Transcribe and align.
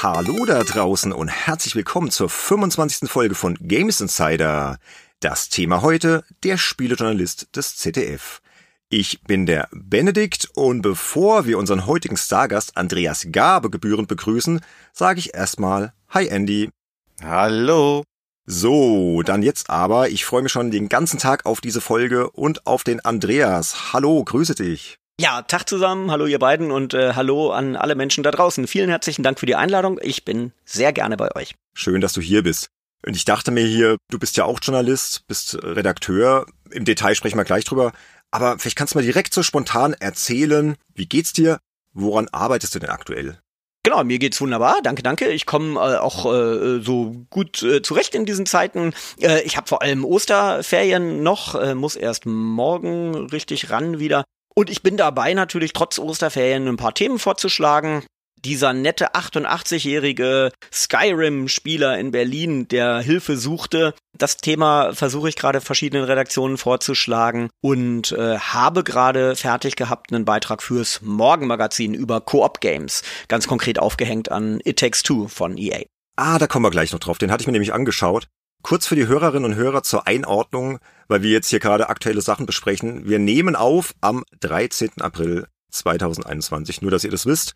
Hallo 0.00 0.44
da 0.44 0.62
draußen 0.62 1.12
und 1.12 1.26
herzlich 1.26 1.74
willkommen 1.74 2.12
zur 2.12 2.28
25. 2.28 3.10
Folge 3.10 3.34
von 3.34 3.58
Games 3.60 4.00
Insider. 4.00 4.78
Das 5.18 5.48
Thema 5.48 5.82
heute, 5.82 6.22
der 6.44 6.56
Spielejournalist 6.56 7.48
des 7.56 7.76
ZDF. 7.76 8.40
Ich 8.90 9.22
bin 9.22 9.44
der 9.44 9.68
Benedikt 9.72 10.50
und 10.54 10.82
bevor 10.82 11.46
wir 11.46 11.58
unseren 11.58 11.84
heutigen 11.86 12.16
Stargast 12.16 12.76
Andreas 12.76 13.26
Gabe 13.32 13.70
gebührend 13.70 14.06
begrüßen, 14.06 14.60
sage 14.92 15.18
ich 15.18 15.34
erstmal 15.34 15.92
Hi 16.10 16.28
Andy. 16.28 16.70
Hallo. 17.20 18.04
So, 18.46 19.22
dann 19.24 19.42
jetzt 19.42 19.68
aber, 19.68 20.10
ich 20.10 20.24
freue 20.24 20.42
mich 20.42 20.52
schon 20.52 20.70
den 20.70 20.88
ganzen 20.88 21.18
Tag 21.18 21.44
auf 21.44 21.60
diese 21.60 21.80
Folge 21.80 22.30
und 22.30 22.68
auf 22.68 22.84
den 22.84 23.00
Andreas. 23.00 23.92
Hallo, 23.92 24.22
grüße 24.22 24.54
dich. 24.54 24.96
Ja, 25.20 25.42
Tag 25.42 25.68
zusammen, 25.68 26.12
hallo 26.12 26.26
ihr 26.26 26.38
beiden 26.38 26.70
und 26.70 26.94
äh, 26.94 27.14
hallo 27.14 27.50
an 27.50 27.74
alle 27.74 27.96
Menschen 27.96 28.22
da 28.22 28.30
draußen. 28.30 28.68
Vielen 28.68 28.88
herzlichen 28.88 29.24
Dank 29.24 29.40
für 29.40 29.46
die 29.46 29.56
Einladung. 29.56 29.98
Ich 30.00 30.24
bin 30.24 30.52
sehr 30.64 30.92
gerne 30.92 31.16
bei 31.16 31.34
euch. 31.34 31.56
Schön, 31.74 32.00
dass 32.00 32.12
du 32.12 32.20
hier 32.20 32.44
bist. 32.44 32.68
Und 33.04 33.16
ich 33.16 33.24
dachte 33.24 33.50
mir 33.50 33.66
hier, 33.66 33.96
du 34.10 34.20
bist 34.20 34.36
ja 34.36 34.44
auch 34.44 34.60
Journalist, 34.62 35.26
bist 35.26 35.58
Redakteur. 35.60 36.46
Im 36.70 36.84
Detail 36.84 37.16
sprechen 37.16 37.36
wir 37.36 37.44
gleich 37.44 37.64
drüber. 37.64 37.90
Aber 38.30 38.60
vielleicht 38.60 38.76
kannst 38.76 38.94
du 38.94 38.98
mal 38.98 39.04
direkt 39.04 39.34
so 39.34 39.42
spontan 39.42 39.92
erzählen, 39.94 40.76
wie 40.94 41.06
geht's 41.06 41.32
dir? 41.32 41.58
Woran 41.92 42.28
arbeitest 42.28 42.76
du 42.76 42.78
denn 42.78 42.90
aktuell? 42.90 43.40
Genau, 43.82 44.04
mir 44.04 44.20
geht's 44.20 44.40
wunderbar. 44.40 44.76
Danke, 44.84 45.02
danke. 45.02 45.30
Ich 45.30 45.46
komme 45.46 45.80
äh, 45.80 45.96
auch 45.96 46.32
äh, 46.32 46.80
so 46.80 47.26
gut 47.28 47.60
äh, 47.64 47.82
zurecht 47.82 48.14
in 48.14 48.24
diesen 48.24 48.46
Zeiten. 48.46 48.92
Äh, 49.20 49.42
ich 49.42 49.56
habe 49.56 49.66
vor 49.66 49.82
allem 49.82 50.04
Osterferien 50.04 51.24
noch, 51.24 51.56
äh, 51.56 51.74
muss 51.74 51.96
erst 51.96 52.24
morgen 52.24 53.16
richtig 53.30 53.70
ran 53.70 53.98
wieder. 53.98 54.22
Und 54.58 54.70
ich 54.70 54.82
bin 54.82 54.96
dabei 54.96 55.34
natürlich 55.34 55.72
trotz 55.72 56.00
Osterferien 56.00 56.66
ein 56.66 56.76
paar 56.76 56.92
Themen 56.92 57.20
vorzuschlagen 57.20 58.02
dieser 58.44 58.72
nette 58.72 59.14
88-jährige 59.14 60.50
Skyrim-Spieler 60.72 61.96
in 61.96 62.10
Berlin, 62.10 62.66
der 62.66 62.98
Hilfe 62.98 63.36
suchte. 63.36 63.94
Das 64.16 64.36
Thema 64.36 64.94
versuche 64.94 65.28
ich 65.28 65.36
gerade 65.36 65.60
verschiedenen 65.60 66.04
Redaktionen 66.04 66.56
vorzuschlagen 66.56 67.50
und 67.60 68.10
äh, 68.10 68.38
habe 68.38 68.82
gerade 68.82 69.36
fertig 69.36 69.76
gehabt 69.76 70.12
einen 70.12 70.24
Beitrag 70.24 70.60
fürs 70.60 71.02
Morgenmagazin 71.02 71.94
über 71.94 72.20
Coop-Games, 72.20 73.04
ganz 73.28 73.46
konkret 73.46 73.78
aufgehängt 73.78 74.32
an 74.32 74.60
It 74.64 74.80
Takes 74.80 75.04
Two 75.04 75.28
von 75.28 75.56
EA. 75.56 75.82
Ah, 76.16 76.40
da 76.40 76.48
kommen 76.48 76.64
wir 76.64 76.70
gleich 76.70 76.90
noch 76.90 76.98
drauf. 76.98 77.18
Den 77.18 77.30
hatte 77.30 77.42
ich 77.42 77.46
mir 77.46 77.52
nämlich 77.52 77.72
angeschaut. 77.72 78.26
Kurz 78.62 78.86
für 78.86 78.96
die 78.96 79.06
Hörerinnen 79.06 79.44
und 79.44 79.56
Hörer 79.56 79.82
zur 79.82 80.06
Einordnung, 80.06 80.78
weil 81.06 81.22
wir 81.22 81.30
jetzt 81.30 81.48
hier 81.48 81.60
gerade 81.60 81.88
aktuelle 81.88 82.20
Sachen 82.20 82.46
besprechen. 82.46 83.08
Wir 83.08 83.18
nehmen 83.18 83.56
auf 83.56 83.94
am 84.00 84.24
13. 84.40 85.00
April 85.00 85.46
2021. 85.70 86.82
Nur, 86.82 86.90
dass 86.90 87.04
ihr 87.04 87.10
das 87.10 87.26
wisst. 87.26 87.54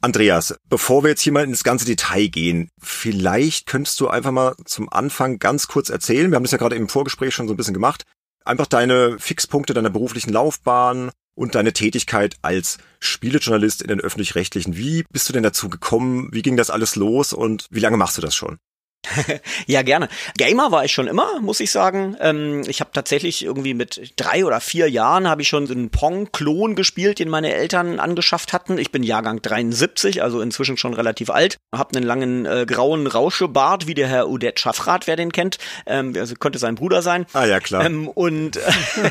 Andreas, 0.00 0.54
bevor 0.68 1.02
wir 1.02 1.10
jetzt 1.10 1.22
hier 1.22 1.32
mal 1.32 1.44
ins 1.44 1.64
ganze 1.64 1.86
Detail 1.86 2.28
gehen, 2.28 2.68
vielleicht 2.78 3.66
könntest 3.66 3.98
du 3.98 4.08
einfach 4.08 4.30
mal 4.30 4.54
zum 4.64 4.92
Anfang 4.92 5.38
ganz 5.38 5.68
kurz 5.68 5.88
erzählen, 5.88 6.30
wir 6.30 6.36
haben 6.36 6.44
das 6.44 6.52
ja 6.52 6.58
gerade 6.58 6.76
im 6.76 6.88
Vorgespräch 6.88 7.34
schon 7.34 7.48
so 7.48 7.54
ein 7.54 7.56
bisschen 7.56 7.74
gemacht, 7.74 8.04
einfach 8.44 8.66
deine 8.66 9.18
Fixpunkte 9.18 9.74
deiner 9.74 9.90
beruflichen 9.90 10.32
Laufbahn 10.32 11.10
und 11.34 11.54
deine 11.54 11.72
Tätigkeit 11.72 12.36
als 12.42 12.78
Spielejournalist 13.00 13.82
in 13.82 13.88
den 13.88 14.00
öffentlich-rechtlichen. 14.00 14.76
Wie 14.76 15.04
bist 15.10 15.28
du 15.28 15.32
denn 15.32 15.42
dazu 15.42 15.68
gekommen? 15.68 16.28
Wie 16.30 16.42
ging 16.42 16.56
das 16.56 16.70
alles 16.70 16.94
los 16.96 17.32
und 17.32 17.66
wie 17.70 17.80
lange 17.80 17.96
machst 17.96 18.18
du 18.18 18.22
das 18.22 18.34
schon? 18.34 18.58
ja, 19.66 19.82
gerne. 19.82 20.08
Gamer 20.36 20.72
war 20.72 20.84
ich 20.84 20.92
schon 20.92 21.06
immer, 21.06 21.40
muss 21.40 21.60
ich 21.60 21.70
sagen. 21.70 22.16
Ähm, 22.20 22.62
ich 22.66 22.80
habe 22.80 22.90
tatsächlich 22.92 23.44
irgendwie 23.44 23.74
mit 23.74 24.12
drei 24.16 24.44
oder 24.44 24.60
vier 24.60 24.90
Jahren 24.90 25.28
habe 25.28 25.42
ich 25.42 25.48
schon 25.48 25.66
so 25.66 25.74
einen 25.74 25.90
Pong-Klon 25.90 26.74
gespielt, 26.74 27.18
den 27.18 27.28
meine 27.28 27.52
Eltern 27.54 28.00
angeschafft 28.00 28.52
hatten. 28.52 28.78
Ich 28.78 28.90
bin 28.90 29.02
Jahrgang 29.02 29.40
73, 29.42 30.22
also 30.22 30.40
inzwischen 30.40 30.76
schon 30.76 30.94
relativ 30.94 31.30
alt. 31.30 31.56
Hab 31.74 31.94
einen 31.94 32.04
langen 32.04 32.46
äh, 32.46 32.66
grauen 32.66 33.06
Rauschebart, 33.06 33.86
wie 33.86 33.94
der 33.94 34.08
Herr 34.08 34.28
Udet 34.28 34.60
Schaffrath, 34.60 35.06
wer 35.06 35.16
den 35.16 35.32
kennt. 35.32 35.58
Ähm, 35.86 36.14
also 36.16 36.34
könnte 36.34 36.58
sein 36.58 36.74
Bruder 36.74 37.02
sein. 37.02 37.26
Ah 37.32 37.44
ja, 37.44 37.60
klar. 37.60 37.84
Ähm, 37.84 38.08
und 38.08 38.58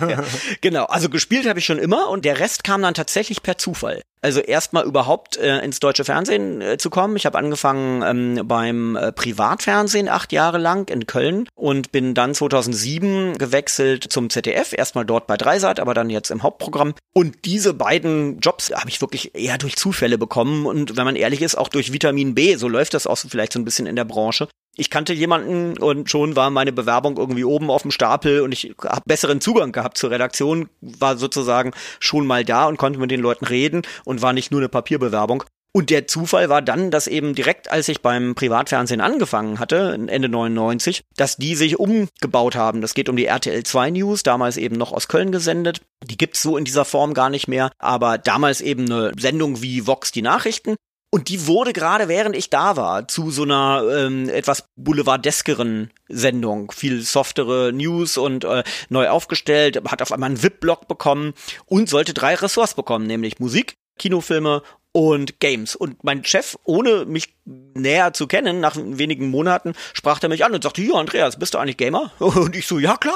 genau, 0.61 0.85
also 0.85 1.09
gespielt 1.09 1.47
habe 1.47 1.59
ich 1.59 1.65
schon 1.65 1.79
immer 1.79 2.09
und 2.09 2.25
der 2.25 2.39
Rest 2.39 2.63
kam 2.63 2.81
dann 2.81 2.93
tatsächlich 2.93 3.43
per 3.43 3.57
Zufall. 3.57 4.01
Also 4.25 4.39
erstmal 4.39 4.85
überhaupt 4.85 5.37
äh, 5.37 5.59
ins 5.59 5.79
deutsche 5.79 6.03
Fernsehen 6.03 6.59
äh, 6.59 6.79
zu 6.79 6.89
kommen. 6.89 7.15
Ich 7.15 7.27
habe 7.27 7.37
angefangen 7.37 8.01
ähm, 8.01 8.47
beim 8.47 8.95
äh, 8.95 9.11
Privatfernsehen 9.11 10.09
acht 10.09 10.31
Jahre 10.31 10.57
lang 10.57 10.89
in 10.89 11.05
Köln 11.05 11.47
und 11.53 11.91
bin 11.91 12.15
dann 12.15 12.33
2007 12.33 13.37
gewechselt 13.37 14.03
zum 14.09 14.31
ZDF. 14.31 14.73
Erstmal 14.73 15.05
dort 15.05 15.27
bei 15.27 15.37
Dreisat, 15.37 15.79
aber 15.79 15.93
dann 15.93 16.09
jetzt 16.09 16.31
im 16.31 16.41
Hauptprogramm. 16.41 16.95
Und 17.13 17.45
diese 17.45 17.75
beiden 17.75 18.39
Jobs 18.39 18.71
habe 18.71 18.89
ich 18.89 18.99
wirklich 18.99 19.35
eher 19.35 19.59
durch 19.59 19.75
Zufälle 19.75 20.17
bekommen 20.17 20.65
und 20.65 20.97
wenn 20.97 21.05
man 21.05 21.15
ehrlich 21.15 21.43
ist, 21.43 21.53
auch 21.53 21.69
durch 21.69 21.93
Vitamin 21.93 22.33
B. 22.33 22.55
So 22.55 22.67
läuft 22.67 22.95
das 22.95 23.05
auch 23.05 23.17
so 23.17 23.29
vielleicht 23.29 23.53
so 23.53 23.59
ein 23.59 23.65
bisschen 23.65 23.85
in 23.85 23.95
der 23.95 24.05
Branche 24.05 24.47
ich 24.75 24.89
kannte 24.89 25.13
jemanden 25.13 25.77
und 25.77 26.09
schon 26.09 26.35
war 26.35 26.49
meine 26.49 26.71
Bewerbung 26.71 27.17
irgendwie 27.17 27.43
oben 27.43 27.69
auf 27.69 27.83
dem 27.83 27.91
Stapel 27.91 28.41
und 28.41 28.51
ich 28.51 28.75
habe 28.83 29.01
besseren 29.05 29.41
Zugang 29.41 29.71
gehabt 29.71 29.97
zur 29.97 30.11
Redaktion, 30.11 30.69
war 30.81 31.17
sozusagen 31.17 31.71
schon 31.99 32.27
mal 32.27 32.43
da 32.45 32.65
und 32.65 32.77
konnte 32.77 32.99
mit 32.99 33.11
den 33.11 33.21
Leuten 33.21 33.45
reden 33.45 33.81
und 34.03 34.21
war 34.21 34.33
nicht 34.33 34.51
nur 34.51 34.61
eine 34.61 34.69
Papierbewerbung. 34.69 35.43
Und 35.75 35.89
der 35.89 36.07
Zufall 36.07 36.47
war 36.47 36.61
dann, 36.61 36.89
dass 36.89 37.05
eben 37.05 37.35
direkt 37.35 37.69
als 37.69 37.89
ich 37.89 38.01
beim 38.01 38.33
Privatfernsehen 38.33 39.01
angefangen 39.01 39.59
hatte, 39.59 39.99
Ende 40.07 40.29
99, 40.29 41.01
dass 41.17 41.35
die 41.35 41.53
sich 41.53 41.77
umgebaut 41.77 42.55
haben. 42.55 42.79
Das 42.79 42.93
geht 42.93 43.09
um 43.09 43.17
die 43.17 43.25
RTL 43.25 43.61
2 43.61 43.89
News, 43.89 44.23
damals 44.23 44.55
eben 44.55 44.77
noch 44.77 44.93
aus 44.93 45.09
Köln 45.09 45.33
gesendet. 45.33 45.81
Die 46.01 46.15
gibt's 46.15 46.41
so 46.41 46.55
in 46.55 46.63
dieser 46.63 46.85
Form 46.85 47.13
gar 47.13 47.29
nicht 47.29 47.49
mehr, 47.49 47.71
aber 47.77 48.17
damals 48.17 48.61
eben 48.61 48.89
eine 48.89 49.11
Sendung 49.19 49.61
wie 49.61 49.85
Vox 49.85 50.13
die 50.13 50.21
Nachrichten. 50.21 50.77
Und 51.15 51.29
die 51.29 51.47
wurde 51.47 51.71
gerade 51.71 52.09
während 52.09 52.35
ich 52.35 52.49
da 52.49 52.75
war 52.75 53.07
zu 53.07 53.31
so 53.31 53.43
einer 53.43 53.85
ähm, 53.89 54.27
etwas 54.27 54.65
boulevardeskeren 54.75 55.89
Sendung, 56.09 56.73
viel 56.73 57.03
softere 57.03 57.71
News 57.71 58.17
und 58.17 58.43
äh, 58.43 58.65
neu 58.89 59.07
aufgestellt, 59.07 59.81
hat 59.89 60.01
auf 60.01 60.11
einmal 60.11 60.31
einen 60.31 60.43
VIP-Blog 60.43 60.89
bekommen 60.89 61.33
und 61.67 61.87
sollte 61.87 62.13
drei 62.13 62.35
Ressorts 62.35 62.73
bekommen, 62.73 63.07
nämlich 63.07 63.39
Musik, 63.39 63.77
Kinofilme 63.97 64.61
und 64.95 65.41
Games. 65.41 65.75
Und 65.75 66.05
mein 66.05 66.23
Chef, 66.23 66.55
ohne 66.63 67.03
mich 67.03 67.35
näher 67.43 68.13
zu 68.13 68.27
kennen, 68.27 68.61
nach 68.61 68.77
wenigen 68.77 69.29
Monaten, 69.29 69.73
sprach 69.93 70.23
er 70.23 70.29
mich 70.29 70.45
an 70.45 70.53
und 70.53 70.63
sagte, 70.63 70.81
ja, 70.81 70.93
Andreas, 70.93 71.37
bist 71.37 71.53
du 71.53 71.57
eigentlich 71.57 71.75
Gamer? 71.75 72.13
Und 72.19 72.55
ich 72.55 72.65
so, 72.65 72.79
ja, 72.79 72.95
klar. 72.95 73.13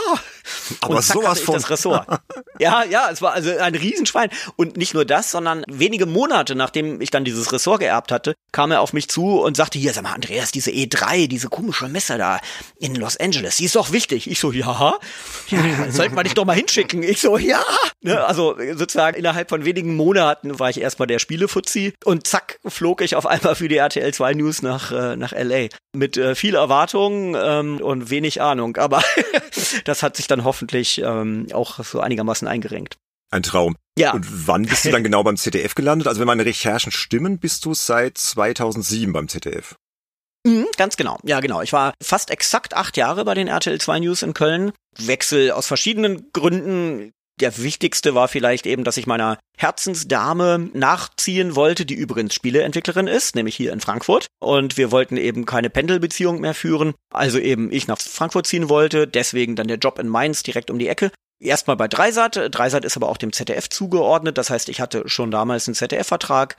Aber 0.82 0.98
und 0.98 1.04
zack, 1.04 1.16
sowas 1.16 1.40
von. 1.40 1.54
das 1.56 1.70
Ressort. 1.70 2.06
ja, 2.60 2.84
ja, 2.84 3.10
es 3.10 3.22
war 3.22 3.32
also 3.32 3.58
ein 3.58 3.74
Riesenschwein. 3.76 4.30
Und 4.58 4.76
nicht 4.76 4.94
nur 4.94 5.06
das, 5.06 5.32
sondern 5.32 5.64
wenige 5.68 6.06
Monate, 6.06 6.54
nachdem 6.54 7.00
ich 7.00 7.12
dann 7.12 7.24
dieses 7.24 7.54
Ressort 7.54 7.80
geerbt 7.80 8.12
hatte, 8.12 8.36
kam 8.52 8.72
er 8.72 8.82
auf 8.82 8.92
mich 8.92 9.08
zu 9.08 9.40
und 9.40 9.56
sagte, 9.56 9.80
hier, 9.80 9.94
sag 9.94 10.04
mal, 10.04 10.14
Andreas, 10.14 10.52
diese 10.52 10.72
E3, 10.72 11.28
diese 11.28 11.48
komische 11.48 11.88
Messe 11.88 12.18
da 12.18 12.42
in 12.78 12.96
Los 12.96 13.16
Angeles, 13.16 13.56
die 13.56 13.66
ist 13.66 13.78
doch 13.78 13.94
wichtig. 13.94 14.30
Ich 14.30 14.40
so, 14.42 14.52
ja, 14.52 14.98
ja, 15.48 15.60
sollten 15.92 16.16
wir 16.16 16.24
dich 16.24 16.34
doch 16.34 16.46
mal 16.46 16.58
hinschicken. 16.58 17.04
Ich 17.04 17.22
so, 17.22 17.38
ja. 17.38 17.64
Ne, 18.02 18.24
also 18.24 18.58
sozusagen 18.76 19.18
innerhalb 19.18 19.50
von 19.50 19.66
wenigen 19.66 19.96
Monaten 19.96 20.60
war 20.60 20.70
ich 20.70 20.82
erstmal 20.82 21.08
der 21.08 21.20
Spielefutz 21.20 21.69
Fuzzi 21.70 21.94
und 22.04 22.28
zack 22.28 22.60
flog 22.66 23.02
ich 23.02 23.16
auf 23.16 23.26
einmal 23.26 23.56
für 23.56 23.68
die 23.68 23.78
RTL 23.78 24.14
2 24.14 24.34
News 24.34 24.62
nach, 24.62 24.92
äh, 24.92 25.16
nach 25.16 25.32
LA. 25.32 25.68
Mit 25.96 26.18
äh, 26.18 26.36
viel 26.36 26.56
Erwartung 26.56 27.36
ähm, 27.36 27.80
und 27.82 28.10
wenig 28.10 28.42
Ahnung, 28.42 28.78
aber 28.78 29.04
das 29.86 30.04
hat 30.04 30.18
sich 30.18 30.28
dann 30.28 30.44
hoffentlich 30.44 31.02
ähm, 31.04 31.48
auch 31.54 31.84
so 31.84 32.00
einigermaßen 32.00 32.48
eingerenkt. 32.48 32.98
Ein 33.32 33.44
Traum. 33.44 33.76
Ja. 33.98 34.14
Und 34.14 34.48
wann 34.48 34.66
bist 34.66 34.86
du 34.86 34.92
dann 34.92 35.04
genau 35.04 35.24
beim 35.24 35.38
ZDF 35.38 35.76
gelandet? 35.76 36.08
Also 36.08 36.20
wenn 36.20 36.28
meine 36.28 36.46
Recherchen 36.46 36.92
stimmen, 36.92 37.38
bist 37.38 37.66
du 37.66 37.74
seit 37.74 38.18
2007 38.18 39.14
beim 39.14 39.28
ZDF. 39.28 39.76
Mhm, 40.48 40.68
ganz 40.78 40.98
genau. 40.98 41.20
Ja, 41.24 41.42
genau. 41.42 41.62
Ich 41.62 41.74
war 41.74 41.94
fast 42.02 42.32
exakt 42.32 42.74
acht 42.74 42.98
Jahre 42.98 43.26
bei 43.26 43.34
den 43.34 43.48
RTL 43.48 43.80
2 43.80 44.00
News 44.00 44.24
in 44.24 44.34
Köln. 44.34 44.72
Wechsel 44.98 45.52
aus 45.52 45.68
verschiedenen 45.68 46.32
Gründen 46.32 47.12
der 47.40 47.58
wichtigste 47.58 48.16
war 48.16 48.28
vielleicht 48.28 48.66
eben, 48.66 48.84
dass 48.84 48.98
ich 48.98 49.08
meiner 49.08 49.38
Herzensdame 49.58 50.70
nachziehen 50.74 51.56
wollte, 51.56 51.86
die 51.86 51.96
übrigens 51.96 52.34
Spieleentwicklerin 52.34 53.08
ist, 53.08 53.36
nämlich 53.36 53.56
hier 53.56 53.74
in 53.74 53.82
Frankfurt. 53.82 54.28
Und 54.40 54.78
wir 54.78 54.92
wollten 54.92 55.18
eben 55.18 55.46
keine 55.46 55.70
Pendelbeziehung 55.70 56.40
mehr 56.40 56.54
führen. 56.54 56.94
Also 57.14 57.40
eben 57.40 57.72
ich 57.72 57.88
nach 57.88 58.00
Frankfurt 58.00 58.48
ziehen 58.48 58.70
wollte, 58.70 59.08
deswegen 59.08 59.56
dann 59.56 59.68
der 59.68 59.78
Job 59.78 60.00
in 60.00 60.08
Mainz 60.08 60.44
direkt 60.44 60.72
um 60.72 60.80
die 60.80 60.88
Ecke. 60.88 61.12
Erstmal 61.42 61.78
bei 61.78 61.88
Dreisat. 61.88 62.50
Dreisat 62.52 62.84
ist 62.84 62.98
aber 62.98 63.10
auch 63.10 63.18
dem 63.18 63.32
ZDF 63.32 63.70
zugeordnet. 63.70 64.38
Das 64.38 64.50
heißt, 64.50 64.68
ich 64.70 64.82
hatte 64.82 65.04
schon 65.08 65.32
damals 65.32 65.68
einen 65.68 65.76
ZDF-Vertrag 65.76 66.58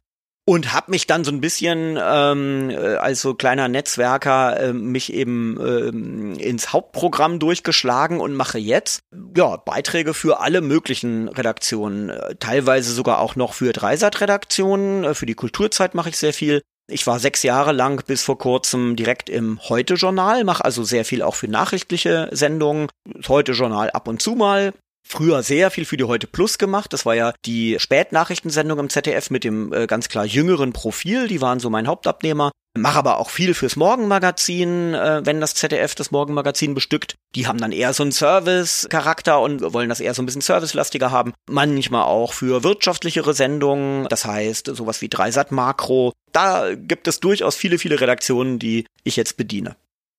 und 0.50 0.73
habe 0.73 0.91
mich 0.91 1.06
dann 1.06 1.23
so 1.23 1.31
ein 1.31 1.41
bisschen 1.41 1.97
ähm, 1.97 2.70
äh, 2.70 2.97
als 2.97 3.20
so 3.20 3.35
kleiner 3.35 3.69
Netzwerker 3.69 4.58
äh, 4.58 4.73
mich 4.73 5.12
eben 5.12 5.56
ähm, 5.61 6.35
ins 6.41 6.73
Hauptprogramm 6.73 7.38
durchgeschlagen 7.38 8.19
und 8.19 8.35
mache 8.35 8.58
jetzt 8.58 9.02
ja 9.37 9.55
Beiträge 9.58 10.12
für 10.12 10.41
alle 10.41 10.61
möglichen 10.61 11.29
Redaktionen, 11.29 12.11
äh, 12.11 12.35
teilweise 12.41 12.93
sogar 12.93 13.20
auch 13.20 13.37
noch 13.37 13.52
für 13.52 13.73
Dreisat-Redaktionen, 13.73 15.05
äh, 15.05 15.14
für 15.14 15.26
die 15.26 15.35
Kulturzeit 15.35 15.94
mache 15.94 16.08
ich 16.08 16.19
sehr 16.19 16.32
viel. 16.32 16.62
Ich 16.91 17.06
war 17.06 17.20
sechs 17.20 17.44
Jahre 17.44 17.70
lang 17.70 18.02
bis 18.05 18.25
vor 18.25 18.37
kurzem 18.37 18.97
direkt 18.97 19.31
im 19.31 19.61
Heute-Journal, 19.69 20.43
mache 20.43 20.64
also 20.64 20.82
sehr 20.82 21.05
viel 21.05 21.23
auch 21.23 21.37
für 21.37 21.47
nachrichtliche 21.47 22.29
Sendungen. 22.32 22.88
Heute-Journal 23.29 23.91
ab 23.91 24.08
und 24.08 24.20
zu 24.20 24.35
mal 24.35 24.73
früher 25.11 25.43
sehr 25.43 25.71
viel 25.71 25.85
für 25.85 25.97
die 25.97 26.05
Heute 26.05 26.27
Plus 26.27 26.59
gemacht. 26.59 26.93
Das 26.93 27.05
war 27.05 27.15
ja 27.15 27.33
die 27.45 27.77
Spätnachrichtensendung 27.79 28.79
im 28.79 28.91
ZDF 28.91 29.31
mit 29.31 29.45
dem 29.45 29.73
äh, 29.73 29.87
ganz 29.87 30.09
klar 30.09 30.25
jüngeren 30.25 30.73
Profil. 30.73 31.29
Die 31.29 31.41
waren 31.41 31.61
so 31.61 31.71
mein 31.71 31.87
Hauptabnehmer. 31.87 32.51
Mache 32.79 32.99
aber 32.99 33.19
auch 33.19 33.31
viel 33.31 33.55
fürs 33.55 33.75
Morgenmagazin, 33.75 34.95
äh, 34.95 35.23
wenn 35.25 35.41
das 35.41 35.55
ZDF 35.55 35.97
das 35.97 36.12
Morgenmagazin 36.12 36.75
bestückt. 36.75 37.17
Die 37.35 37.49
haben 37.49 37.59
dann 37.59 37.73
eher 37.73 37.93
so 37.93 38.05
einen 38.05 38.12
Service-Charakter 38.12 39.41
und 39.41 39.73
wollen 39.73 39.89
das 39.89 39.99
eher 39.99 40.15
so 40.15 40.23
ein 40.23 40.27
bisschen 40.27 40.41
servicelastiger 40.41 41.11
haben. 41.11 41.35
Manchmal 41.49 42.05
auch 42.05 42.33
für 42.33 42.62
wirtschaftlichere 42.62 43.35
Sendungen, 43.35 44.07
das 44.09 44.25
heißt 44.25 44.71
sowas 44.73 45.01
wie 45.03 45.09
Dreisat 45.09 45.51
Makro. 45.51 46.12
Da 46.31 46.75
gibt 46.77 47.09
es 47.09 47.19
durchaus 47.19 47.57
viele, 47.57 47.79
viele 47.79 48.01
Redaktionen, 48.01 48.61
die 48.61 48.87
ich 49.03 49.17
jetzt 49.17 49.37
bediene. 49.37 49.77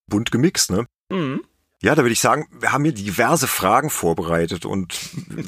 Bunt 0.08 0.32
gemixt, 0.32 0.72
ne? 0.72 0.86
Mhm. 1.10 1.42
Ja, 1.84 1.96
da 1.96 2.04
würde 2.04 2.14
ich 2.14 2.20
sagen, 2.20 2.46
wir 2.52 2.74
haben 2.74 2.84
hier 2.84 2.94
diverse 2.94 3.48
Fragen 3.48 3.90
vorbereitet 3.90 4.66
und 4.66 5.00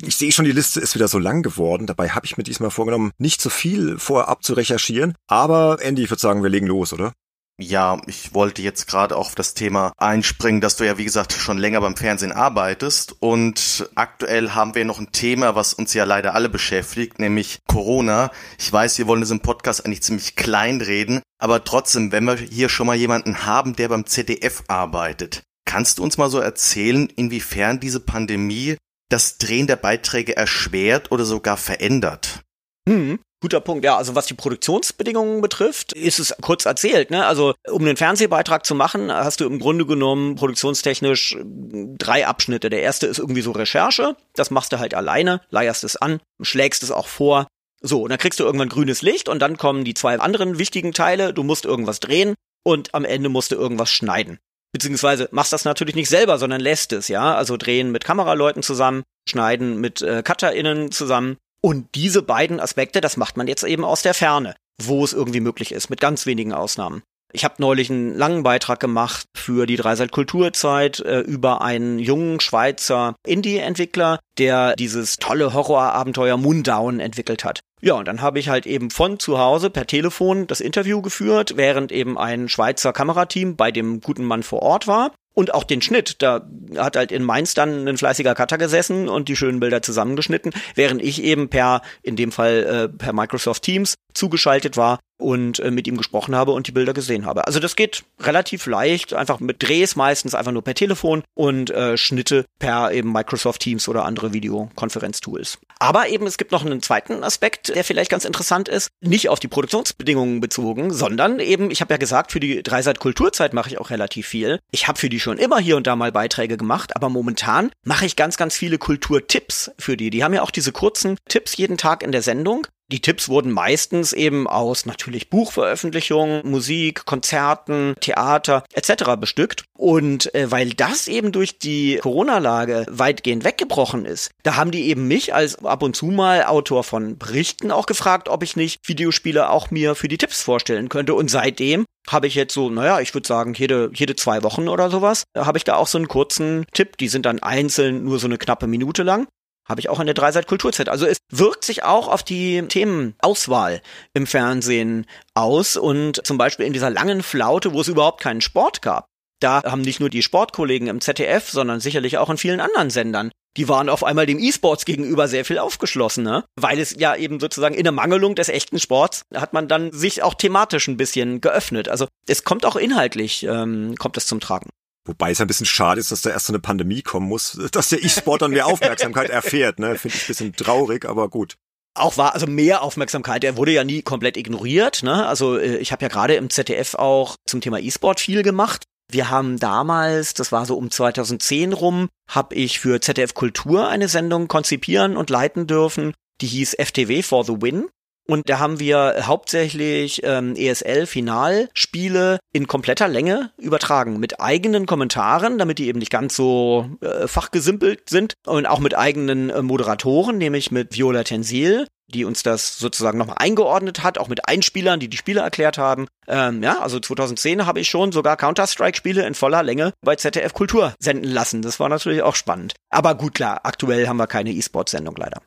ich 0.02 0.18
sehe 0.18 0.32
schon, 0.32 0.46
die 0.46 0.52
Liste 0.52 0.80
ist 0.80 0.96
wieder 0.96 1.08
so 1.08 1.20
lang 1.20 1.44
geworden. 1.44 1.86
Dabei 1.86 2.10
habe 2.10 2.26
ich 2.26 2.38
mir 2.38 2.44
diesmal 2.44 2.72
vorgenommen, 2.72 3.12
nicht 3.20 3.40
so 3.40 3.52
viel 3.52 4.00
vorab 4.00 4.44
zu 4.44 4.54
recherchieren. 4.54 5.14
Aber 5.28 5.78
Andy, 5.80 6.04
ich 6.04 6.10
würde 6.10 6.22
sagen, 6.22 6.42
wir 6.42 6.50
legen 6.50 6.66
los, 6.66 6.92
oder? 6.92 7.14
Ja, 7.60 8.02
ich 8.08 8.34
wollte 8.34 8.64
jetzt 8.64 8.88
gerade 8.88 9.16
auf 9.16 9.36
das 9.36 9.54
Thema 9.54 9.94
einspringen, 9.98 10.60
dass 10.60 10.76
du 10.76 10.88
ja, 10.88 10.98
wie 10.98 11.04
gesagt, 11.04 11.34
schon 11.34 11.60
länger 11.60 11.82
beim 11.82 11.96
Fernsehen 11.96 12.32
arbeitest. 12.32 13.16
Und 13.20 13.92
aktuell 13.94 14.50
haben 14.50 14.74
wir 14.74 14.86
noch 14.86 15.00
ein 15.00 15.12
Thema, 15.12 15.54
was 15.54 15.76
uns 15.76 15.94
ja 15.94 16.04
leider 16.04 16.34
alle 16.34 16.50
beschäftigt, 16.50 17.20
nämlich 17.20 17.60
Corona. 17.68 18.32
Ich 18.58 18.74
weiß, 18.74 18.98
wir 18.98 19.06
wollen 19.06 19.22
es 19.22 19.30
im 19.30 19.42
Podcast 19.42 19.86
eigentlich 19.86 20.02
ziemlich 20.02 20.36
klein 20.36 20.82
reden, 20.82 21.22
aber 21.38 21.64
trotzdem, 21.64 22.12
wenn 22.12 22.26
wir 22.26 22.38
hier 22.38 22.70
schon 22.70 22.88
mal 22.88 22.96
jemanden 22.96 23.46
haben, 23.46 23.76
der 23.76 23.90
beim 23.90 24.08
ZDF 24.08 24.64
arbeitet, 24.68 25.44
Kannst 25.66 25.98
du 25.98 26.04
uns 26.04 26.18
mal 26.18 26.30
so 26.30 26.40
erzählen, 26.40 27.10
inwiefern 27.16 27.80
diese 27.80 28.00
Pandemie 28.00 28.78
das 29.10 29.38
Drehen 29.38 29.68
der 29.68 29.76
Beiträge 29.76 30.36
erschwert 30.36 31.12
oder 31.12 31.26
sogar 31.26 31.58
verändert? 31.58 32.42
Hm. 32.88 33.20
Guter 33.42 33.60
Punkt, 33.60 33.84
ja. 33.84 33.98
Also 33.98 34.16
was 34.16 34.26
die 34.26 34.36
Produktionsbedingungen 34.36 35.42
betrifft, 35.42 35.92
ist 35.92 36.20
es 36.20 36.34
kurz 36.42 36.66
erzählt. 36.66 37.12
Ne? 37.12 37.26
Also 37.26 37.54
um 37.70 37.82
einen 37.82 37.98
Fernsehbeitrag 37.98 38.66
zu 38.66 38.74
machen, 38.74 39.12
hast 39.12 39.42
du 39.42 39.46
im 39.46 39.60
Grunde 39.60 39.86
genommen 39.86 40.36
produktionstechnisch 40.36 41.38
drei 41.44 42.26
Abschnitte. 42.26 42.70
Der 42.70 42.82
erste 42.82 43.06
ist 43.08 43.20
irgendwie 43.20 43.42
so 43.42 43.52
Recherche. 43.52 44.16
Das 44.34 44.50
machst 44.50 44.72
du 44.72 44.80
halt 44.80 44.94
alleine, 44.94 45.42
leierst 45.50 45.84
es 45.84 45.98
an, 45.98 46.22
schlägst 46.42 46.84
es 46.84 46.92
auch 46.92 47.08
vor. 47.08 47.48
So, 47.82 48.04
und 48.04 48.12
dann 48.12 48.20
kriegst 48.20 48.40
du 48.40 48.46
irgendwann 48.46 48.70
grünes 48.70 49.02
Licht 49.02 49.28
und 49.28 49.40
dann 49.40 49.58
kommen 49.58 49.84
die 49.84 49.94
zwei 49.94 50.18
anderen 50.20 50.58
wichtigen 50.58 50.94
Teile. 50.94 51.34
Du 51.34 51.44
musst 51.44 51.66
irgendwas 51.66 52.00
drehen 52.00 52.36
und 52.64 52.96
am 52.96 53.04
Ende 53.04 53.28
musst 53.28 53.52
du 53.52 53.56
irgendwas 53.56 53.92
schneiden 53.92 54.40
beziehungsweise 54.74 55.30
machst 55.32 55.54
das 55.54 55.64
natürlich 55.64 55.96
nicht 55.96 56.10
selber, 56.10 56.38
sondern 56.38 56.60
lässt 56.60 56.92
es, 56.92 57.08
ja, 57.08 57.36
also 57.36 57.56
drehen 57.56 57.92
mit 57.92 58.04
Kameraleuten 58.04 58.64
zusammen, 58.64 59.04
schneiden 59.30 59.80
mit 59.80 60.02
äh, 60.02 60.22
CutterInnen 60.24 60.92
zusammen 60.92 61.38
und 61.62 61.96
diese 61.96 62.22
beiden 62.22 62.60
Aspekte, 62.60 63.00
das 63.00 63.16
macht 63.16 63.38
man 63.38 63.48
jetzt 63.48 63.64
eben 63.64 63.86
aus 63.86 64.02
der 64.02 64.14
Ferne, 64.14 64.56
wo 64.82 65.04
es 65.06 65.14
irgendwie 65.14 65.40
möglich 65.40 65.72
ist, 65.72 65.90
mit 65.90 66.02
ganz 66.02 66.26
wenigen 66.26 66.52
Ausnahmen. 66.52 67.04
Ich 67.36 67.44
habe 67.44 67.56
neulich 67.58 67.90
einen 67.90 68.16
langen 68.16 68.44
Beitrag 68.44 68.80
gemacht 68.80 69.26
für 69.34 69.66
die 69.66 69.76
Dreiseit 69.76 70.12
Kulturzeit 70.12 71.00
äh, 71.00 71.22
über 71.22 71.64
einen 71.64 71.98
jungen 71.98 72.40
Schweizer 72.40 73.16
Indie-Entwickler, 73.26 74.20
der 74.38 74.76
dieses 74.76 75.18
tolle 75.18 75.52
Horrorabenteuer 75.52 76.38
Moondown 76.38 77.00
entwickelt 77.00 77.44
hat. 77.44 77.62
Ja, 77.82 77.96
und 77.96 78.08
dann 78.08 78.22
habe 78.22 78.38
ich 78.38 78.50
halt 78.50 78.68
eben 78.68 78.92
von 78.92 79.18
zu 79.18 79.40
Hause 79.40 79.72
per 79.72 79.88
Telefon 79.88 80.46
das 80.46 80.62
Interview 80.62 81.02
geführt, 81.02 81.58
während 81.58 81.92
eben 81.92 82.20
ein 82.20 82.50
Schweizer 82.50 82.94
Kamerateam 82.94 83.56
bei 83.56 83.72
dem 83.72 84.00
guten 84.00 84.26
Mann 84.26 84.44
vor 84.44 84.62
Ort 84.62 84.86
war. 84.86 85.12
Und 85.34 85.56
auch 85.56 85.64
den 85.64 85.82
Schnitt, 85.82 86.22
da 86.22 86.48
hat 86.78 86.96
halt 86.96 87.12
in 87.12 87.24
Mainz 87.24 87.56
dann 87.56 87.88
ein 87.88 87.98
fleißiger 87.98 88.36
Cutter 88.36 88.60
gesessen 88.60 89.10
und 89.10 89.28
die 89.28 89.36
schönen 89.36 89.60
Bilder 89.60 89.82
zusammengeschnitten, 89.82 90.54
während 90.76 91.02
ich 91.02 91.24
eben 91.24 91.50
per, 91.50 91.82
in 92.04 92.16
dem 92.16 92.32
Fall 92.32 92.64
äh, 92.64 92.90
per 92.96 93.14
Microsoft 93.14 93.64
Teams 93.64 93.96
zugeschaltet 94.14 94.78
war 94.78 95.00
und 95.24 95.60
äh, 95.60 95.72
mit 95.72 95.88
ihm 95.88 95.98
gesprochen 95.98 96.36
habe 96.36 96.52
und 96.52 96.68
die 96.68 96.72
Bilder 96.72 96.94
gesehen 96.94 97.26
habe. 97.26 97.48
Also 97.48 97.60
das 97.60 97.76
geht 97.76 98.04
relativ 98.20 98.66
leicht, 98.66 99.14
einfach 99.14 99.40
mit 99.40 99.64
Drehs 99.64 99.96
meistens 99.96 100.36
einfach 100.36 100.52
nur 100.52 100.64
per 100.64 100.76
Telefon 100.76 101.24
und 101.34 101.72
äh, 101.72 101.98
Schnitte 101.98 102.46
per 102.60 102.92
eben 102.92 103.12
Microsoft 103.12 103.62
Teams 103.62 103.88
oder 103.88 104.06
andere 104.06 104.34
Videokonferenztools. 104.34 105.60
Aber 105.80 106.10
eben 106.10 106.28
es 106.28 106.38
gibt 106.38 106.52
noch 106.52 106.66
einen 106.66 106.82
zweiten 106.82 107.24
Aspekt, 107.24 107.74
der 107.76 107.84
vielleicht 107.84 108.12
ganz 108.12 108.26
interessant 108.26 108.68
ist, 108.70 108.90
nicht 109.02 109.30
auf 109.30 109.40
die 109.40 109.48
Produktionsbedingungen 109.48 110.42
bezogen, 110.42 110.94
sondern 110.94 111.40
eben, 111.40 111.72
ich 111.72 111.82
habe 111.82 111.94
ja 111.94 111.98
gesagt, 111.98 112.32
für 112.32 112.40
die 112.40 112.62
Dreiseit 112.62 113.00
Kulturzeit 113.00 113.54
mache 113.54 113.70
ich 113.70 113.80
auch 113.80 113.90
relativ 113.90 114.28
viel. 114.28 114.60
Ich 114.72 114.88
habe 114.88 115.00
für 115.00 115.10
die 115.10 115.20
schon 115.20 115.38
immer 115.38 115.60
hier 115.60 115.78
und 115.78 115.88
da 115.88 115.96
mal 115.96 116.12
Beiträge 116.12 116.58
gemacht, 116.58 116.96
aber 116.96 117.10
momentan 117.10 117.72
mache 117.84 118.06
ich 118.06 118.16
ganz, 118.16 118.38
ganz 118.38 118.56
viele 118.56 118.78
Kulturtipps 118.78 119.72
für 119.78 119.98
die. 119.98 120.10
Die 120.10 120.24
haben 120.24 120.34
ja 120.34 120.42
auch 120.42 120.52
diese 120.52 120.72
kurzen 120.72 121.18
Tipps 121.30 121.58
jeden 121.58 121.78
Tag 121.78 122.04
in 122.04 122.12
der 122.12 122.22
Sendung 122.22 122.68
die 122.92 123.02
Tipps 123.02 123.30
wurden 123.30 123.52
meistens 123.52 124.14
eben 124.14 124.48
aus 124.48 124.86
natürlich 124.86 125.30
Buchveröffentlichungen, 125.30 126.42
Musik, 126.50 127.06
Konzerten, 127.06 127.96
Theater 128.00 128.64
etc. 128.74 129.16
bestückt. 129.20 129.64
Und 129.78 130.34
äh, 130.36 130.52
weil 130.52 130.72
das 130.72 131.08
eben 131.08 131.32
durch 131.32 131.58
die 131.60 131.98
Corona-Lage 132.02 132.86
weitgehend 132.90 133.44
weggebrochen 133.44 134.06
ist, 134.06 134.32
da 134.44 134.56
haben 134.56 134.72
die 134.72 134.90
eben 134.90 135.08
mich 135.08 135.34
als 135.34 135.64
ab 135.64 135.82
und 135.82 135.96
zu 135.96 136.08
mal 136.08 136.44
Autor 136.44 136.84
von 136.84 137.18
Berichten 137.18 137.72
auch 137.72 137.86
gefragt, 137.86 138.30
ob 138.30 138.44
ich 138.44 138.56
nicht 138.56 138.88
Videospiele 138.88 139.50
auch 139.50 139.72
mir 139.72 139.96
für 139.96 140.08
die 140.08 140.18
Tipps 140.18 140.42
vorstellen 140.42 140.90
könnte. 140.90 141.14
Und 141.14 141.30
seitdem 141.30 141.86
habe 142.08 142.28
ich 142.28 142.36
jetzt 142.36 142.54
so, 142.54 142.70
naja, 142.70 143.00
ich 143.00 143.14
würde 143.14 143.28
sagen, 143.28 143.54
jede, 143.54 143.90
jede 143.94 144.16
zwei 144.16 144.44
Wochen 144.44 144.68
oder 144.68 144.90
sowas, 144.90 145.24
habe 145.36 145.58
ich 145.58 145.64
da 145.64 145.76
auch 145.76 145.88
so 145.88 145.98
einen 145.98 146.08
kurzen 146.08 146.66
Tipp. 146.74 146.98
Die 146.98 147.08
sind 147.08 147.26
dann 147.26 147.40
einzeln 147.40 148.04
nur 148.04 148.20
so 148.20 148.28
eine 148.28 148.38
knappe 148.38 148.68
Minute 148.68 149.04
lang. 149.04 149.28
Habe 149.68 149.80
ich 149.80 149.90
auch 149.90 150.00
in 150.00 150.06
der 150.06 150.14
Dreiseit 150.14 150.48
Kulturzeit. 150.48 150.90
Also 150.90 151.06
es 151.06 151.18
wirkt 151.30 151.64
sich 151.64 151.84
auch 151.84 152.08
auf 152.08 152.24
die 152.24 152.62
Themenauswahl 152.68 153.82
im 154.14 154.28
Fernsehen 154.28 155.06
aus 155.34 155.78
und 155.78 156.26
zum 156.26 156.38
Beispiel 156.38 156.66
in 156.66 156.74
dieser 156.74 156.90
langen 156.90 157.24
Flaute, 157.24 157.74
wo 157.74 157.82
es 157.82 157.88
überhaupt 157.88 158.22
keinen 158.22 158.42
Sport 158.42 158.82
gab. 158.82 159.06
Da 159.40 159.64
haben 159.64 159.82
nicht 159.82 160.00
nur 160.00 160.10
die 160.10 160.24
Sportkollegen 160.24 160.88
im 160.88 161.02
ZDF, 161.02 161.50
sondern 161.50 161.82
sicherlich 161.82 162.18
auch 162.18 162.30
in 162.30 162.38
vielen 162.38 162.62
anderen 162.62 162.90
Sendern. 162.90 163.32
Die 163.58 163.68
waren 163.68 163.90
auf 163.90 164.04
einmal 164.04 164.26
dem 164.26 164.40
E-Sports 164.40 164.86
gegenüber 164.86 165.28
sehr 165.28 165.46
viel 165.46 165.60
aufgeschlossener, 165.60 166.46
weil 166.56 166.80
es 166.80 166.96
ja 166.98 167.16
eben 167.16 167.40
sozusagen 167.40 167.76
in 167.76 167.84
der 167.84 167.92
Mangelung 167.92 168.36
des 168.36 168.50
echten 168.50 168.80
Sports 168.80 169.26
hat 169.36 169.54
man 169.54 169.68
dann 169.68 169.92
sich 169.92 170.24
auch 170.24 170.34
thematisch 170.34 170.88
ein 170.88 170.98
bisschen 170.98 171.40
geöffnet. 171.40 171.88
Also 171.88 172.08
es 172.28 172.44
kommt 172.44 172.66
auch 172.66 172.76
inhaltlich, 172.76 173.44
ähm, 173.44 173.96
kommt 174.00 174.18
es 174.18 174.26
zum 174.26 174.40
Tragen. 174.40 174.70
Wobei 175.06 175.32
es 175.32 175.42
ein 175.42 175.48
bisschen 175.48 175.66
schade 175.66 176.00
ist, 176.00 176.12
dass 176.12 176.22
da 176.22 176.30
erst 176.30 176.46
so 176.48 176.54
eine 176.54 176.60
Pandemie 176.60 177.02
kommen 177.02 177.28
muss, 177.28 177.60
dass 177.72 177.90
der 177.90 178.04
E-Sport 178.04 178.42
dann 178.42 178.52
mehr 178.52 178.68
Aufmerksamkeit 178.68 179.30
erfährt. 179.30 179.80
Ne? 179.80 179.98
Finde 179.98 180.16
ich 180.18 180.24
ein 180.24 180.28
bisschen 180.28 180.56
traurig, 180.56 181.06
aber 181.06 181.30
gut 181.30 181.58
auch 181.96 182.18
war 182.18 182.34
also 182.34 182.48
mehr 182.48 182.82
Aufmerksamkeit. 182.82 183.44
Er 183.44 183.58
wurde 183.58 183.72
ja 183.72 183.84
nie 183.84 184.02
komplett 184.02 184.38
ignoriert. 184.38 185.04
Ne? 185.04 185.26
Also 185.26 185.58
äh, 185.58 185.78
ich 185.78 185.92
habe 185.92 186.02
ja 186.02 186.10
gerade 186.10 186.36
im 186.36 186.50
ZDF 186.50 186.96
auch 186.96 187.36
zum 187.46 187.62
Thema 187.62 187.80
E-Sport 187.80 188.20
viel 188.20 188.44
gemacht. 188.44 188.86
Wir 189.12 189.30
haben 189.30 189.60
damals, 189.60 190.34
das 190.34 190.52
war 190.52 190.66
so 190.66 190.76
um 190.78 190.90
2010 190.90 191.74
rum, 191.74 192.10
habe 192.28 192.56
ich 192.56 192.80
für 192.80 193.00
ZDF 193.00 193.34
Kultur 193.34 193.88
eine 193.90 194.08
Sendung 194.08 194.48
konzipieren 194.48 195.18
und 195.18 195.30
leiten 195.30 195.68
dürfen. 195.68 196.14
Die 196.42 196.48
hieß 196.48 196.78
FTW 196.80 197.22
for 197.22 197.44
the 197.44 197.62
Win. 197.62 197.88
Und 198.26 198.50
da 198.50 198.60
haben 198.60 198.80
wir 198.80 199.28
hauptsächlich 199.28 200.22
ähm, 200.24 200.56
ESL-Finalspiele 200.56 202.40
in 202.54 202.68
kompletter 202.68 203.08
Länge 203.08 203.52
übertragen, 203.58 204.20
mit 204.20 204.40
eigenen 204.40 204.86
Kommentaren, 204.86 205.58
damit 205.58 205.78
die 205.78 205.88
eben 205.88 206.00
nicht 206.00 206.12
ganz 206.12 206.36
so 206.36 206.90
äh, 207.02 207.28
fachgesimpelt 207.28 208.10
sind 208.10 208.36
und 208.46 208.66
auch 208.66 208.80
mit 208.80 208.96
eigenen 208.96 209.50
äh, 209.50 209.62
Moderatoren, 209.62 210.38
nämlich 210.38 210.72
mit 210.72 210.96
Viola 210.96 211.24
Tensil, 211.24 211.86
die 212.08 212.24
uns 212.24 212.44
das 212.44 212.78
sozusagen 212.78 213.18
nochmal 213.18 213.38
eingeordnet 213.40 214.04
hat, 214.04 214.18
auch 214.18 214.30
mit 214.30 214.48
Einspielern, 214.48 215.00
die 215.00 215.10
die 215.10 215.18
Spiele 215.18 215.42
erklärt 215.42 215.78
haben. 215.78 216.08
Ähm, 216.28 216.64
ja, 216.64 216.80
also 216.80 217.00
2010 217.00 217.66
habe 217.66 217.82
ich 217.82 217.90
schon 217.90 218.12
sogar 218.12 218.38
Counter-Strike-Spiele 218.38 219.26
in 219.26 219.36
voller 219.36 219.64
Länge 219.64 219.94
bei 220.02 220.16
ZDF 220.16 220.54
Kultur 220.54 220.94
senden 221.00 221.30
lassen. 221.30 221.62
Das 221.62 221.80
war 221.80 221.90
natürlich 221.90 222.22
auch 222.22 222.36
spannend. 222.36 222.74
Aber 222.90 223.16
gut, 223.16 223.34
klar, 223.34 223.62
aktuell 223.64 224.08
haben 224.08 224.18
wir 224.18 224.28
keine 224.28 224.52
E-Sport-Sendung 224.52 225.16
leider. 225.18 225.42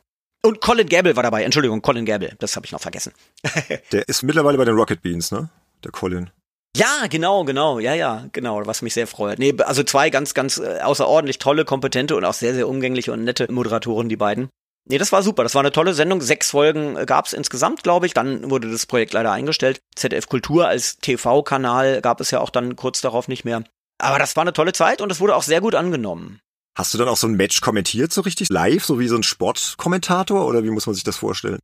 Und 0.47 0.61
Colin 0.61 0.87
Gable 0.87 1.17
war 1.17 1.23
dabei. 1.23 1.43
Entschuldigung, 1.43 1.81
Colin 1.81 2.05
Gable. 2.05 2.33
Das 2.39 2.55
habe 2.55 2.65
ich 2.65 2.71
noch 2.71 2.79
vergessen. 2.79 3.11
Der 3.91 4.07
ist 4.07 4.23
mittlerweile 4.23 4.57
bei 4.57 4.63
den 4.63 4.75
Rocket 4.75 5.01
Beans, 5.01 5.29
ne? 5.29 5.49
Der 5.83 5.91
Colin. 5.91 6.29
Ja, 6.73 7.07
genau, 7.09 7.43
genau, 7.43 7.79
ja, 7.79 7.93
ja, 7.95 8.29
genau, 8.31 8.65
was 8.65 8.81
mich 8.81 8.93
sehr 8.93 9.07
freut. 9.07 9.39
Nee, 9.39 9.53
also 9.65 9.83
zwei 9.83 10.09
ganz, 10.09 10.33
ganz 10.33 10.57
äh, 10.57 10.79
außerordentlich 10.79 11.39
tolle, 11.39 11.65
kompetente 11.65 12.15
und 12.15 12.23
auch 12.23 12.33
sehr, 12.33 12.53
sehr 12.53 12.69
umgängliche 12.69 13.11
und 13.11 13.25
nette 13.25 13.51
Moderatoren, 13.51 14.07
die 14.07 14.15
beiden. 14.15 14.47
Nee, 14.87 14.97
das 14.97 15.11
war 15.11 15.21
super. 15.21 15.43
Das 15.43 15.53
war 15.53 15.63
eine 15.63 15.73
tolle 15.73 15.93
Sendung. 15.93 16.21
Sechs 16.21 16.51
Folgen 16.51 16.95
äh, 16.95 17.05
gab 17.05 17.25
es 17.25 17.33
insgesamt, 17.33 17.83
glaube 17.83 18.05
ich. 18.05 18.13
Dann 18.13 18.49
wurde 18.49 18.71
das 18.71 18.85
Projekt 18.85 19.11
leider 19.11 19.33
eingestellt. 19.33 19.81
ZDF 19.95 20.29
Kultur 20.29 20.65
als 20.69 20.97
TV-Kanal 20.99 21.99
gab 22.01 22.21
es 22.21 22.31
ja 22.31 22.39
auch 22.39 22.51
dann 22.51 22.77
kurz 22.77 23.01
darauf 23.01 23.27
nicht 23.27 23.43
mehr. 23.43 23.63
Aber 23.97 24.17
das 24.17 24.37
war 24.37 24.43
eine 24.43 24.53
tolle 24.53 24.71
Zeit 24.71 25.01
und 25.01 25.11
es 25.11 25.19
wurde 25.19 25.35
auch 25.35 25.43
sehr 25.43 25.59
gut 25.59 25.75
angenommen. 25.75 26.39
Hast 26.77 26.93
du 26.93 26.99
dann 26.99 27.07
auch 27.07 27.17
so 27.17 27.27
ein 27.27 27.33
Match 27.33 27.59
kommentiert, 27.61 28.13
so 28.13 28.21
richtig 28.21 28.49
live, 28.49 28.85
so 28.85 28.99
wie 28.99 29.07
so 29.07 29.15
ein 29.15 29.23
Sportkommentator 29.23 30.45
oder 30.45 30.63
wie 30.63 30.69
muss 30.69 30.85
man 30.85 30.93
sich 30.93 31.03
das 31.03 31.17
vorstellen? 31.17 31.57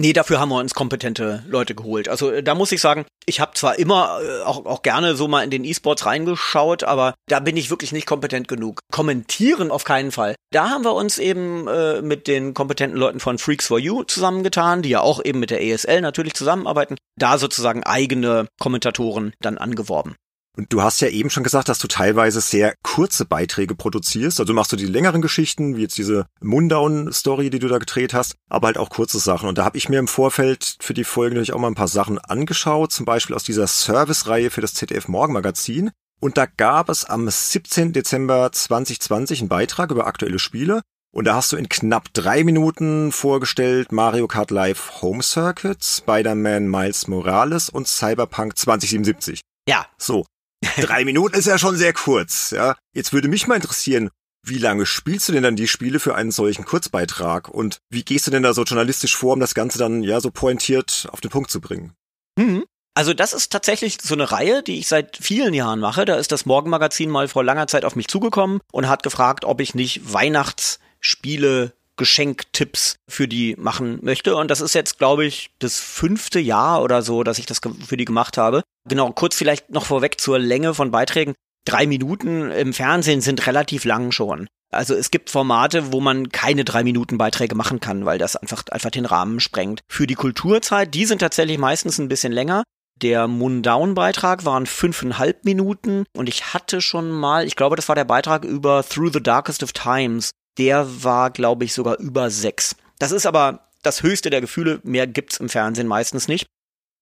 Nee, 0.00 0.12
dafür 0.12 0.40
haben 0.40 0.48
wir 0.48 0.58
uns 0.58 0.74
kompetente 0.74 1.44
Leute 1.48 1.76
geholt. 1.76 2.08
Also 2.08 2.30
äh, 2.30 2.42
da 2.42 2.56
muss 2.56 2.72
ich 2.72 2.80
sagen, 2.80 3.04
ich 3.26 3.40
habe 3.40 3.54
zwar 3.54 3.78
immer 3.78 4.20
äh, 4.20 4.42
auch, 4.42 4.66
auch 4.66 4.82
gerne 4.82 5.14
so 5.14 5.28
mal 5.28 5.42
in 5.42 5.50
den 5.50 5.64
E-Sports 5.64 6.06
reingeschaut, 6.06 6.82
aber 6.82 7.14
da 7.28 7.38
bin 7.38 7.56
ich 7.56 7.70
wirklich 7.70 7.92
nicht 7.92 8.06
kompetent 8.06 8.48
genug. 8.48 8.80
Kommentieren 8.92 9.70
auf 9.70 9.84
keinen 9.84 10.10
Fall. 10.10 10.34
Da 10.52 10.70
haben 10.70 10.84
wir 10.84 10.94
uns 10.94 11.18
eben 11.18 11.68
äh, 11.68 12.02
mit 12.02 12.26
den 12.26 12.54
kompetenten 12.54 12.98
Leuten 12.98 13.20
von 13.20 13.38
Freaks 13.38 13.68
for 13.68 13.78
You 13.78 14.02
zusammengetan, 14.02 14.82
die 14.82 14.90
ja 14.90 15.00
auch 15.00 15.24
eben 15.24 15.38
mit 15.38 15.50
der 15.50 15.62
ESL 15.62 16.00
natürlich 16.00 16.34
zusammenarbeiten, 16.34 16.96
da 17.16 17.38
sozusagen 17.38 17.84
eigene 17.84 18.46
Kommentatoren 18.60 19.32
dann 19.40 19.58
angeworben. 19.58 20.16
Und 20.58 20.72
du 20.72 20.82
hast 20.82 21.00
ja 21.00 21.06
eben 21.06 21.30
schon 21.30 21.44
gesagt, 21.44 21.68
dass 21.68 21.78
du 21.78 21.86
teilweise 21.86 22.40
sehr 22.40 22.74
kurze 22.82 23.24
Beiträge 23.24 23.76
produzierst. 23.76 24.40
Also 24.40 24.52
machst 24.52 24.72
du 24.72 24.76
die 24.76 24.86
längeren 24.86 25.22
Geschichten, 25.22 25.76
wie 25.76 25.82
jetzt 25.82 25.98
diese 25.98 26.26
Mundown-Story, 26.40 27.48
die 27.48 27.60
du 27.60 27.68
da 27.68 27.78
gedreht 27.78 28.12
hast, 28.12 28.34
aber 28.50 28.66
halt 28.66 28.76
auch 28.76 28.90
kurze 28.90 29.20
Sachen. 29.20 29.48
Und 29.48 29.56
da 29.56 29.64
habe 29.64 29.78
ich 29.78 29.88
mir 29.88 30.00
im 30.00 30.08
Vorfeld 30.08 30.78
für 30.80 30.94
die 30.94 31.04
Folge 31.04 31.36
natürlich 31.36 31.52
auch 31.52 31.60
mal 31.60 31.68
ein 31.68 31.76
paar 31.76 31.86
Sachen 31.86 32.18
angeschaut, 32.18 32.90
zum 32.90 33.06
Beispiel 33.06 33.36
aus 33.36 33.44
dieser 33.44 33.68
Service-Reihe 33.68 34.50
für 34.50 34.60
das 34.60 34.74
ZDF 34.74 35.06
Morgenmagazin. 35.06 35.92
Und 36.18 36.36
da 36.36 36.46
gab 36.46 36.88
es 36.88 37.04
am 37.04 37.30
17. 37.30 37.92
Dezember 37.92 38.50
2020 38.50 39.38
einen 39.38 39.48
Beitrag 39.48 39.92
über 39.92 40.08
aktuelle 40.08 40.40
Spiele. 40.40 40.82
Und 41.12 41.26
da 41.26 41.36
hast 41.36 41.52
du 41.52 41.56
in 41.56 41.68
knapp 41.68 42.12
drei 42.14 42.42
Minuten 42.42 43.12
vorgestellt 43.12 43.92
Mario 43.92 44.26
Kart 44.26 44.50
Live 44.50 45.02
Home 45.02 45.22
Circuit, 45.22 45.84
Spider-Man 45.84 46.66
Miles 46.66 47.06
Morales 47.06 47.70
und 47.70 47.86
Cyberpunk 47.86 48.58
2077. 48.58 49.40
Ja. 49.68 49.86
So. 49.98 50.26
Drei 50.80 51.04
Minuten 51.04 51.36
ist 51.36 51.46
ja 51.46 51.58
schon 51.58 51.76
sehr 51.76 51.92
kurz, 51.92 52.50
ja. 52.50 52.76
Jetzt 52.94 53.12
würde 53.12 53.28
mich 53.28 53.46
mal 53.46 53.56
interessieren, 53.56 54.10
wie 54.44 54.58
lange 54.58 54.86
spielst 54.86 55.28
du 55.28 55.32
denn 55.32 55.42
dann 55.42 55.56
die 55.56 55.68
Spiele 55.68 56.00
für 56.00 56.14
einen 56.14 56.30
solchen 56.30 56.64
Kurzbeitrag 56.64 57.48
und 57.48 57.78
wie 57.90 58.04
gehst 58.04 58.26
du 58.26 58.30
denn 58.30 58.42
da 58.42 58.54
so 58.54 58.62
journalistisch 58.64 59.16
vor, 59.16 59.34
um 59.34 59.40
das 59.40 59.54
Ganze 59.54 59.78
dann 59.78 60.02
ja 60.02 60.20
so 60.20 60.30
pointiert 60.30 61.08
auf 61.12 61.20
den 61.20 61.30
Punkt 61.30 61.50
zu 61.50 61.60
bringen? 61.60 61.92
Mhm. 62.38 62.64
Also 62.94 63.14
das 63.14 63.32
ist 63.32 63.52
tatsächlich 63.52 63.98
so 64.02 64.14
eine 64.14 64.32
Reihe, 64.32 64.62
die 64.64 64.80
ich 64.80 64.88
seit 64.88 65.18
vielen 65.20 65.54
Jahren 65.54 65.78
mache. 65.78 66.04
Da 66.04 66.16
ist 66.16 66.32
das 66.32 66.46
Morgenmagazin 66.46 67.10
mal 67.10 67.28
vor 67.28 67.44
langer 67.44 67.68
Zeit 67.68 67.84
auf 67.84 67.94
mich 67.94 68.08
zugekommen 68.08 68.60
und 68.72 68.88
hat 68.88 69.04
gefragt, 69.04 69.44
ob 69.44 69.60
ich 69.60 69.74
nicht 69.74 70.12
Weihnachtsspiele 70.12 71.74
Geschenktipps 71.98 72.96
für 73.08 73.28
die 73.28 73.54
machen 73.58 73.98
möchte. 74.02 74.34
Und 74.36 74.50
das 74.50 74.62
ist 74.62 74.74
jetzt, 74.74 74.98
glaube 74.98 75.26
ich, 75.26 75.50
das 75.58 75.78
fünfte 75.78 76.40
Jahr 76.40 76.82
oder 76.82 77.02
so, 77.02 77.22
dass 77.22 77.38
ich 77.38 77.46
das 77.46 77.60
für 77.86 77.96
die 77.98 78.06
gemacht 78.06 78.38
habe. 78.38 78.62
Genau, 78.88 79.10
kurz 79.10 79.36
vielleicht 79.36 79.70
noch 79.70 79.84
vorweg 79.84 80.18
zur 80.18 80.38
Länge 80.38 80.72
von 80.72 80.90
Beiträgen. 80.90 81.34
Drei 81.66 81.86
Minuten 81.86 82.50
im 82.50 82.72
Fernsehen 82.72 83.20
sind 83.20 83.46
relativ 83.46 83.84
lang 83.84 84.10
schon. 84.12 84.48
Also 84.70 84.94
es 84.94 85.10
gibt 85.10 85.30
Formate, 85.30 85.92
wo 85.92 86.00
man 86.00 86.30
keine 86.30 86.64
drei 86.64 86.84
Minuten 86.84 87.18
Beiträge 87.18 87.54
machen 87.54 87.80
kann, 87.80 88.04
weil 88.04 88.18
das 88.18 88.36
einfach, 88.36 88.64
einfach 88.70 88.90
den 88.90 89.06
Rahmen 89.06 89.40
sprengt. 89.40 89.80
Für 89.88 90.06
die 90.06 90.14
Kulturzeit, 90.14 90.94
die 90.94 91.06
sind 91.06 91.20
tatsächlich 91.20 91.58
meistens 91.58 91.98
ein 91.98 92.08
bisschen 92.08 92.32
länger. 92.32 92.64
Der 93.00 93.28
Mundown-Beitrag 93.28 94.44
waren 94.44 94.66
fünfeinhalb 94.66 95.44
Minuten 95.44 96.04
und 96.16 96.28
ich 96.28 96.52
hatte 96.52 96.80
schon 96.80 97.10
mal, 97.10 97.46
ich 97.46 97.54
glaube, 97.54 97.76
das 97.76 97.88
war 97.88 97.94
der 97.94 98.04
Beitrag 98.04 98.44
über 98.44 98.82
Through 98.82 99.12
the 99.12 99.22
Darkest 99.22 99.62
of 99.62 99.72
Times 99.72 100.32
der 100.58 101.04
war, 101.04 101.30
glaube 101.30 101.64
ich, 101.64 101.72
sogar 101.72 101.98
über 101.98 102.30
sechs. 102.30 102.76
Das 102.98 103.12
ist 103.12 103.26
aber 103.26 103.68
das 103.82 104.02
höchste 104.02 104.30
der 104.30 104.40
Gefühle, 104.40 104.80
mehr 104.82 105.06
gibt's 105.06 105.38
im 105.38 105.48
Fernsehen 105.48 105.86
meistens 105.86 106.28
nicht. 106.28 106.46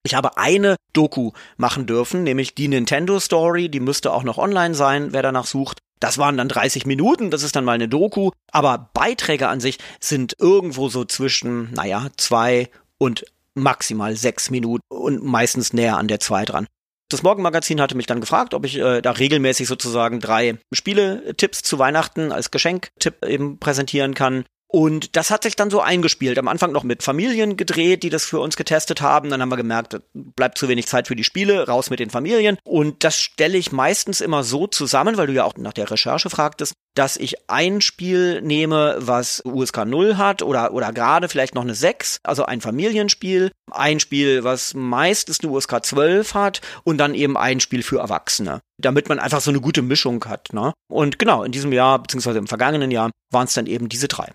Ich 0.04 0.14
habe 0.14 0.36
eine 0.36 0.76
Doku 0.92 1.32
machen 1.56 1.86
dürfen, 1.86 2.22
nämlich 2.22 2.54
die 2.54 2.68
Nintendo 2.68 3.18
Story, 3.18 3.68
die 3.68 3.80
müsste 3.80 4.12
auch 4.12 4.22
noch 4.22 4.38
online 4.38 4.74
sein, 4.74 5.12
wer 5.12 5.22
danach 5.22 5.46
sucht. 5.46 5.78
Das 5.98 6.18
waren 6.18 6.36
dann 6.36 6.48
30 6.48 6.86
Minuten, 6.86 7.30
das 7.30 7.42
ist 7.42 7.56
dann 7.56 7.64
mal 7.64 7.72
eine 7.72 7.88
Doku, 7.88 8.30
aber 8.52 8.90
Beiträge 8.92 9.48
an 9.48 9.60
sich 9.60 9.78
sind 9.98 10.34
irgendwo 10.38 10.88
so 10.88 11.04
zwischen, 11.04 11.72
naja, 11.72 12.08
zwei 12.16 12.68
und 12.98 13.24
maximal 13.54 14.14
sechs 14.14 14.50
Minuten 14.50 14.82
und 14.88 15.24
meistens 15.24 15.72
näher 15.72 15.96
an 15.96 16.08
der 16.08 16.20
zwei 16.20 16.44
dran. 16.44 16.66
Das 17.08 17.22
Morgenmagazin 17.22 17.80
hatte 17.80 17.96
mich 17.96 18.06
dann 18.06 18.20
gefragt, 18.20 18.52
ob 18.52 18.64
ich 18.64 18.78
äh, 18.78 19.00
da 19.00 19.12
regelmäßig 19.12 19.68
sozusagen 19.68 20.18
drei 20.18 20.58
Spiele-Tipps 20.72 21.62
zu 21.62 21.78
Weihnachten 21.78 22.32
als 22.32 22.50
Geschenk-Tipp 22.50 23.24
eben 23.24 23.58
präsentieren 23.58 24.14
kann. 24.14 24.44
Und 24.68 25.16
das 25.16 25.30
hat 25.30 25.44
sich 25.44 25.54
dann 25.54 25.70
so 25.70 25.80
eingespielt. 25.80 26.38
Am 26.38 26.48
Anfang 26.48 26.72
noch 26.72 26.82
mit 26.82 27.02
Familien 27.02 27.56
gedreht, 27.56 28.02
die 28.02 28.10
das 28.10 28.24
für 28.24 28.40
uns 28.40 28.56
getestet 28.56 29.00
haben. 29.00 29.30
Dann 29.30 29.40
haben 29.40 29.48
wir 29.48 29.56
gemerkt, 29.56 30.00
bleibt 30.12 30.58
zu 30.58 30.68
wenig 30.68 30.86
Zeit 30.86 31.06
für 31.06 31.16
die 31.16 31.24
Spiele, 31.24 31.66
raus 31.66 31.88
mit 31.88 32.00
den 32.00 32.10
Familien. 32.10 32.58
Und 32.64 33.04
das 33.04 33.16
stelle 33.16 33.58
ich 33.58 33.70
meistens 33.70 34.20
immer 34.20 34.42
so 34.42 34.66
zusammen, 34.66 35.16
weil 35.16 35.28
du 35.28 35.32
ja 35.32 35.44
auch 35.44 35.54
nach 35.56 35.72
der 35.72 35.90
Recherche 35.90 36.30
fragtest, 36.30 36.74
dass 36.94 37.16
ich 37.16 37.48
ein 37.48 37.80
Spiel 37.80 38.42
nehme, 38.42 38.96
was 38.98 39.42
USK 39.44 39.84
0 39.84 40.16
hat 40.16 40.42
oder, 40.42 40.72
oder 40.72 40.92
gerade 40.92 41.28
vielleicht 41.28 41.54
noch 41.54 41.62
eine 41.62 41.74
6, 41.74 42.18
also 42.24 42.44
ein 42.44 42.60
Familienspiel, 42.60 43.52
ein 43.70 44.00
Spiel, 44.00 44.44
was 44.44 44.74
meistens 44.74 45.40
eine 45.40 45.52
USK 45.52 45.84
12 45.84 46.34
hat 46.34 46.60
und 46.84 46.98
dann 46.98 47.14
eben 47.14 47.36
ein 47.36 47.60
Spiel 47.60 47.82
für 47.82 47.98
Erwachsene, 47.98 48.60
damit 48.78 49.08
man 49.08 49.18
einfach 49.18 49.40
so 49.40 49.50
eine 49.50 49.60
gute 49.60 49.82
Mischung 49.82 50.24
hat. 50.24 50.52
Ne? 50.52 50.72
Und 50.88 51.18
genau, 51.18 51.44
in 51.44 51.52
diesem 51.52 51.72
Jahr, 51.72 52.00
beziehungsweise 52.00 52.38
im 52.38 52.46
vergangenen 52.46 52.90
Jahr, 52.90 53.10
waren 53.30 53.46
es 53.46 53.54
dann 53.54 53.66
eben 53.66 53.88
diese 53.88 54.08
drei. 54.08 54.32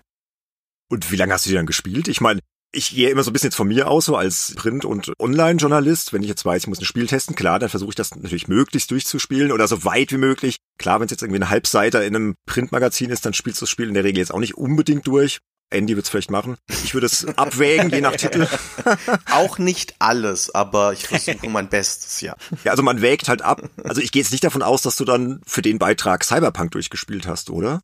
Und 0.92 1.10
wie 1.10 1.16
lange 1.16 1.32
hast 1.32 1.46
du 1.46 1.48
die 1.48 1.56
dann 1.56 1.64
gespielt? 1.64 2.06
Ich 2.06 2.20
meine, 2.20 2.40
ich 2.70 2.94
gehe 2.94 3.08
immer 3.08 3.22
so 3.22 3.30
ein 3.30 3.32
bisschen 3.32 3.46
jetzt 3.46 3.56
von 3.56 3.66
mir 3.66 3.88
aus, 3.88 4.04
so 4.04 4.14
als 4.14 4.52
Print- 4.56 4.84
und 4.84 5.10
Online-Journalist. 5.18 6.12
Wenn 6.12 6.22
ich 6.22 6.28
jetzt 6.28 6.44
weiß, 6.44 6.64
ich 6.64 6.68
muss 6.68 6.80
ein 6.80 6.84
Spiel 6.84 7.06
testen, 7.06 7.34
klar, 7.34 7.58
dann 7.58 7.70
versuche 7.70 7.92
ich 7.92 7.94
das 7.94 8.14
natürlich 8.14 8.46
möglichst 8.46 8.90
durchzuspielen 8.90 9.52
oder 9.52 9.66
so 9.68 9.86
weit 9.86 10.12
wie 10.12 10.18
möglich. 10.18 10.58
Klar, 10.78 11.00
wenn 11.00 11.06
es 11.06 11.10
jetzt 11.10 11.22
irgendwie 11.22 11.40
ein 11.40 11.48
Halbseiter 11.48 12.04
in 12.04 12.14
einem 12.14 12.34
Printmagazin 12.44 13.08
ist, 13.08 13.24
dann 13.24 13.32
spielst 13.32 13.62
du 13.62 13.64
das 13.64 13.70
Spiel 13.70 13.88
in 13.88 13.94
der 13.94 14.04
Regel 14.04 14.18
jetzt 14.18 14.34
auch 14.34 14.38
nicht 14.38 14.58
unbedingt 14.58 15.06
durch. 15.06 15.38
Andy 15.70 15.96
wird 15.96 16.04
es 16.04 16.10
vielleicht 16.10 16.30
machen. 16.30 16.56
Ich 16.84 16.92
würde 16.92 17.06
es 17.06 17.26
abwägen, 17.38 17.88
je 17.88 18.02
nach 18.02 18.16
Titel. 18.16 18.46
Auch 19.30 19.56
nicht 19.56 19.94
alles, 19.98 20.54
aber 20.54 20.92
ich 20.92 21.08
versuche 21.08 21.48
mein 21.48 21.70
Bestes, 21.70 22.20
ja. 22.20 22.36
Ja, 22.64 22.72
also 22.72 22.82
man 22.82 23.00
wägt 23.00 23.30
halt 23.30 23.40
ab. 23.40 23.62
Also 23.82 24.02
ich 24.02 24.12
gehe 24.12 24.20
jetzt 24.20 24.32
nicht 24.32 24.44
davon 24.44 24.60
aus, 24.60 24.82
dass 24.82 24.96
du 24.96 25.06
dann 25.06 25.40
für 25.46 25.62
den 25.62 25.78
Beitrag 25.78 26.22
Cyberpunk 26.22 26.72
durchgespielt 26.72 27.26
hast, 27.26 27.48
oder? 27.48 27.80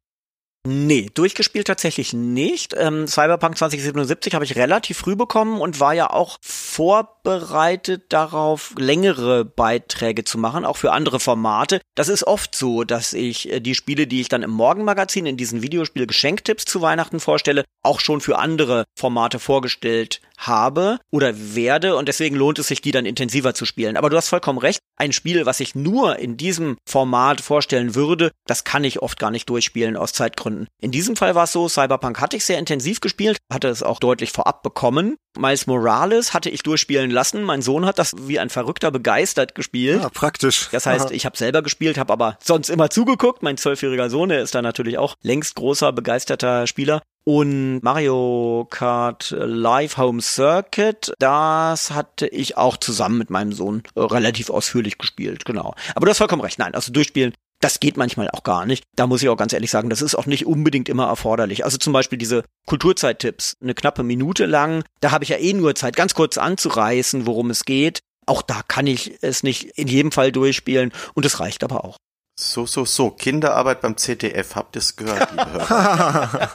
Nee, 0.67 1.09
durchgespielt 1.15 1.67
tatsächlich 1.67 2.13
nicht. 2.13 2.75
Ähm, 2.77 3.07
Cyberpunk 3.07 3.57
2077 3.57 4.35
habe 4.35 4.45
ich 4.45 4.57
relativ 4.57 4.99
früh 4.99 5.17
bekommen 5.17 5.61
und 5.61 5.81
war 5.81 5.95
ja 5.95 6.11
auch 6.11 6.39
vorbereitet 6.43 8.05
darauf, 8.09 8.75
längere 8.77 9.45
Beiträge 9.45 10.25
zu 10.25 10.37
machen, 10.37 10.65
auch 10.65 10.77
für 10.77 10.93
andere 10.93 11.21
Formate. 11.21 11.81
Das 11.95 12.09
ist 12.09 12.25
oft 12.27 12.55
so, 12.55 12.85
dass 12.85 13.13
ich 13.13 13.51
äh, 13.51 13.61
die 13.61 13.75
Spiele, 13.75 14.07
die 14.07 14.21
ich 14.21 14.29
dann 14.29 14.43
im 14.43 14.51
Morgenmagazin 14.51 15.27
in 15.27 15.37
diesen 15.37 15.63
Videospiel-Geschenktipps 15.63 16.65
zu 16.65 16.83
Weihnachten 16.83 17.21
vorstelle, 17.21 17.65
auch 17.83 18.01
schon 18.01 18.21
für 18.21 18.39
andere 18.39 18.85
Formate 18.99 19.39
vorgestellt 19.39 20.21
habe 20.39 20.99
oder 21.11 21.55
werde 21.55 21.97
und 21.97 22.09
deswegen 22.09 22.37
lohnt 22.37 22.59
es 22.59 22.69
sich, 22.69 22.81
die 22.81 22.93
dann 22.93 23.07
intensiver 23.07 23.55
zu 23.55 23.67
spielen. 23.67 23.97
Aber 23.97 24.11
du 24.11 24.17
hast 24.17 24.29
vollkommen 24.29 24.59
recht, 24.59 24.81
ein 24.97 25.13
Spiel, 25.13 25.47
was 25.47 25.61
ich 25.61 25.75
nur 25.75 26.19
in 26.19 26.37
diesem 26.37 26.77
Format 26.87 27.41
vorstellen 27.41 27.95
würde, 27.95 28.33
das 28.47 28.65
kann 28.65 28.85
ich 28.85 29.03
oft 29.03 29.19
gar 29.19 29.31
nicht 29.31 29.49
durchspielen 29.49 29.97
aus 29.97 30.13
Zeitgründen. 30.13 30.67
In 30.81 30.91
diesem 30.91 31.17
Fall 31.17 31.35
war 31.35 31.45
es 31.45 31.53
so, 31.53 31.69
Cyberpunk 31.69 32.21
hatte 32.21 32.37
ich 32.37 32.45
sehr 32.45 32.59
intensiv 32.59 33.01
gespielt, 33.01 33.39
hatte 33.53 33.69
es 33.69 33.83
auch 33.83 34.01
deutlich 34.01 34.33
vorab 34.33 34.63
bekommen. 34.63 35.17
Miles 35.39 35.67
Morales 35.67 36.35
hatte 36.35 36.51
ich 36.51 36.63
durchspielen 36.63 37.11
lassen. 37.11 37.43
Mein 37.45 37.63
Sohn 37.63 37.87
hat 37.87 37.99
das 37.99 38.15
wie 38.27 38.39
ein 38.39 38.51
Verrückter 38.51 38.91
begeistert 38.91 39.55
gespielt. 39.55 40.03
Ja, 40.03 40.09
praktisch. 40.09 40.69
Das 40.73 40.87
heißt, 40.87 41.13
ich 41.13 41.25
habe 41.27 41.37
selber 41.37 41.63
gespielt, 41.63 41.97
habe 41.97 42.13
aber 42.13 42.39
sonst 42.43 42.71
immer 42.71 42.91
zugeguckt. 42.91 43.43
Mein 43.43 43.57
zwölfjähriger 43.57 44.11
Sohn, 44.11 44.31
der 44.31 44.43
ist 44.43 44.55
da 44.55 44.63
natürlich 44.63 44.99
auch 44.99 45.15
längst 45.23 45.55
großer, 45.55 45.93
begeisterter 45.93 46.67
Spieler. 46.67 47.03
Und 47.31 47.81
Mario 47.83 48.67
Kart 48.71 49.35
Live 49.39 49.99
Home 49.99 50.23
Circuit, 50.23 51.13
das 51.19 51.91
hatte 51.91 52.27
ich 52.27 52.57
auch 52.57 52.79
zusammen 52.79 53.19
mit 53.19 53.29
meinem 53.29 53.53
Sohn 53.53 53.83
äh, 53.95 54.01
relativ 54.01 54.49
ausführlich 54.49 54.97
gespielt, 54.97 55.45
genau. 55.45 55.75
Aber 55.95 56.07
du 56.07 56.11
hast 56.11 56.17
vollkommen 56.17 56.41
recht, 56.41 56.59
nein, 56.59 56.75
also 56.75 56.91
durchspielen, 56.91 57.35
das 57.61 57.81
geht 57.81 57.99
manchmal 57.99 58.31
auch 58.31 58.45
gar 58.45 58.65
nicht. 58.65 58.85
Da 58.97 59.07
muss 59.07 59.23
ich 59.23 59.29
auch 59.29 59.37
ganz 59.37 59.53
ehrlich 59.53 59.71
sagen, 59.71 59.91
das 59.91 60.01
ist 60.01 60.15
auch 60.15 60.25
nicht 60.25 60.47
unbedingt 60.47 60.89
immer 60.89 61.05
erforderlich. 61.05 61.67
Also 61.67 61.77
zum 61.77 61.93
Beispiel 61.93 62.17
diese 62.17 62.45
Kulturzeittipps, 62.65 63.59
eine 63.61 63.75
knappe 63.75 64.05
Minute 64.05 64.47
lang, 64.47 64.83
da 65.03 65.11
habe 65.11 65.25
ich 65.25 65.29
ja 65.29 65.37
eh 65.37 65.53
nur 65.53 65.75
Zeit, 65.75 65.97
ganz 65.97 66.15
kurz 66.15 66.39
anzureißen, 66.39 67.27
worum 67.27 67.51
es 67.51 67.67
geht. 67.67 68.01
Auch 68.25 68.41
da 68.41 68.63
kann 68.67 68.87
ich 68.87 69.19
es 69.21 69.43
nicht 69.43 69.65
in 69.77 69.89
jedem 69.89 70.13
Fall 70.13 70.33
durchspielen 70.33 70.93
und 71.13 71.27
es 71.27 71.41
reicht 71.41 71.63
aber 71.63 71.85
auch. 71.85 71.99
So, 72.41 72.67
so, 72.67 72.85
so. 72.85 73.11
Kinderarbeit 73.11 73.81
beim 73.81 73.97
ZDF. 73.97 74.55
Habt 74.55 74.77
ihr 74.77 74.79
es 74.79 74.95
gehört, 74.95 75.29
liebe 75.33 75.69
Hörer? 75.69 76.51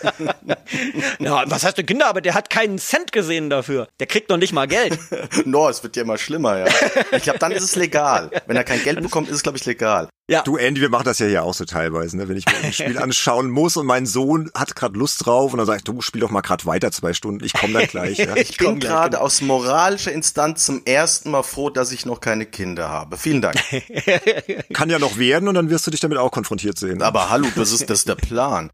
ja, 1.18 1.44
was 1.50 1.64
heißt 1.64 1.76
denn 1.76 1.84
Kinderarbeit? 1.84 2.24
Der 2.24 2.32
hat 2.32 2.48
keinen 2.48 2.78
Cent 2.78 3.12
gesehen 3.12 3.50
dafür. 3.50 3.88
Der 4.00 4.06
kriegt 4.06 4.30
noch 4.30 4.38
nicht 4.38 4.54
mal 4.54 4.66
Geld. 4.66 4.98
no, 5.44 5.68
es 5.68 5.82
wird 5.82 5.96
ja 5.96 6.02
immer 6.02 6.16
schlimmer, 6.16 6.58
ja. 6.58 6.66
Ich 7.12 7.24
glaube, 7.24 7.38
dann 7.40 7.52
ist 7.52 7.64
es 7.64 7.76
legal. 7.76 8.30
Wenn 8.46 8.56
er 8.56 8.64
kein 8.64 8.82
Geld 8.82 9.02
bekommt, 9.02 9.28
ist 9.28 9.36
es, 9.36 9.42
glaube 9.42 9.58
ich, 9.58 9.66
legal. 9.66 10.08
Ja. 10.30 10.42
Du, 10.42 10.58
Andy, 10.58 10.82
wir 10.82 10.90
machen 10.90 11.06
das 11.06 11.20
ja 11.20 11.26
hier 11.26 11.42
auch 11.42 11.54
so 11.54 11.64
teilweise, 11.64 12.18
ne? 12.18 12.28
wenn 12.28 12.36
ich 12.36 12.44
mir 12.44 12.58
ein 12.62 12.72
Spiel 12.74 12.98
anschauen 13.02 13.48
muss 13.48 13.78
und 13.78 13.86
mein 13.86 14.04
Sohn 14.04 14.50
hat 14.54 14.76
gerade 14.76 14.98
Lust 14.98 15.24
drauf 15.24 15.54
und 15.54 15.58
dann 15.58 15.66
sage 15.66 15.78
ich, 15.78 15.84
du 15.84 16.02
spiel 16.02 16.20
doch 16.20 16.28
mal 16.28 16.42
gerade 16.42 16.66
weiter 16.66 16.92
zwei 16.92 17.14
Stunden, 17.14 17.42
ich 17.42 17.54
komme 17.54 17.72
dann 17.72 17.86
gleich. 17.86 18.18
Ja? 18.18 18.36
ich, 18.36 18.58
bin 18.58 18.78
gerade 18.78 19.16
genau. 19.16 19.22
aus 19.22 19.40
moralischer 19.40 20.12
Instanz 20.12 20.66
zum 20.66 20.82
ersten 20.84 21.30
Mal 21.30 21.44
froh, 21.44 21.70
dass 21.70 21.92
ich 21.92 22.04
noch 22.04 22.20
keine 22.20 22.44
Kinder 22.44 22.90
habe. 22.90 23.16
Vielen 23.16 23.40
Dank. 23.40 23.56
Kann 24.74 24.90
ja 24.90 24.98
noch 24.98 25.16
werden 25.16 25.48
und 25.48 25.54
dann 25.54 25.70
wirst 25.70 25.86
du 25.86 25.90
dich 25.90 26.00
damit 26.00 26.18
auch 26.18 26.30
konfrontiert 26.30 26.78
sehen. 26.78 27.00
Aber 27.00 27.30
hallo, 27.30 27.48
das 27.56 27.72
ist 27.72 27.88
das 27.88 28.00
ist 28.00 28.08
der 28.08 28.16
Plan. 28.16 28.70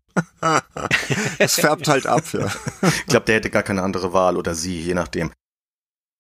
das 1.39 1.55
färbt 1.55 1.87
halt 1.87 2.07
ab, 2.09 2.25
ja. 2.33 2.49
Ich 2.83 3.07
glaube, 3.07 3.27
der 3.27 3.37
hätte 3.37 3.51
gar 3.51 3.63
keine 3.63 3.83
andere 3.83 4.13
Wahl 4.13 4.37
oder 4.37 4.57
sie, 4.57 4.81
je 4.81 4.95
nachdem. 4.95 5.31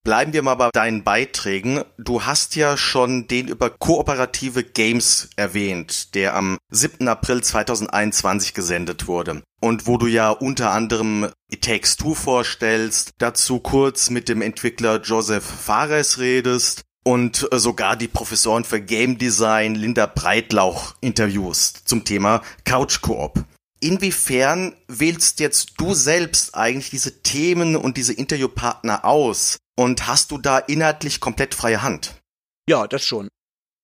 Bleiben 0.05 0.35
wir 0.35 0.43
mal 0.43 0.57
bei 0.57 0.69
deinen 0.71 1.03
Beiträgen. 1.03 1.83
Du 1.97 2.27
hast 2.27 2.57
ja 2.57 2.77
schon 2.77 3.27
den 3.27 3.49
über 3.49 3.71
kooperative 3.71 4.63
Games 4.63 5.31
erwähnt, 5.37 6.15
der 6.15 6.37
am 6.37 6.59
7. 6.71 7.09
April 7.09 7.43
2021 7.43 8.53
gesendet 8.53 9.09
wurde. 9.09 9.43
Und 9.63 9.87
wo 9.87 9.97
du 9.97 10.07
ja 10.07 10.29
unter 10.29 10.73
anderem 10.73 11.31
It 11.51 11.65
Takes 11.65 11.97
Two 11.97 12.15
vorstellst, 12.15 13.13
dazu 13.17 13.61
kurz 13.61 14.11
mit 14.11 14.29
dem 14.29 14.43
Entwickler 14.43 15.01
Joseph 15.01 15.45
Fares 15.45 16.19
redest 16.19 16.83
und 17.03 17.49
sogar 17.51 17.97
die 17.97 18.09
Professorin 18.09 18.65
für 18.65 18.83
Game 18.83 19.17
Design 19.17 19.75
Linda 19.75 20.05
Breitlauch 20.05 20.97
interviews 21.01 21.73
zum 21.87 22.05
Thema 22.05 22.43
Couch 22.67 23.01
Coop. 23.01 23.43
Inwiefern 23.81 24.77
wählst 24.89 25.41
jetzt 25.41 25.75
du 25.77 25.95
selbst 25.95 26.55
eigentlich 26.55 26.91
diese 26.91 27.23
Themen 27.23 27.77
und 27.77 27.97
diese 27.97 28.13
Interviewpartner 28.13 29.05
aus? 29.05 29.59
Und 29.77 30.07
hast 30.07 30.31
du 30.31 30.39
da 30.39 30.59
inhaltlich 30.59 31.21
komplett 31.21 31.55
freie 31.55 31.83
Hand? 31.83 32.15
Ja, 32.69 32.87
das 32.87 33.05
schon. 33.05 33.29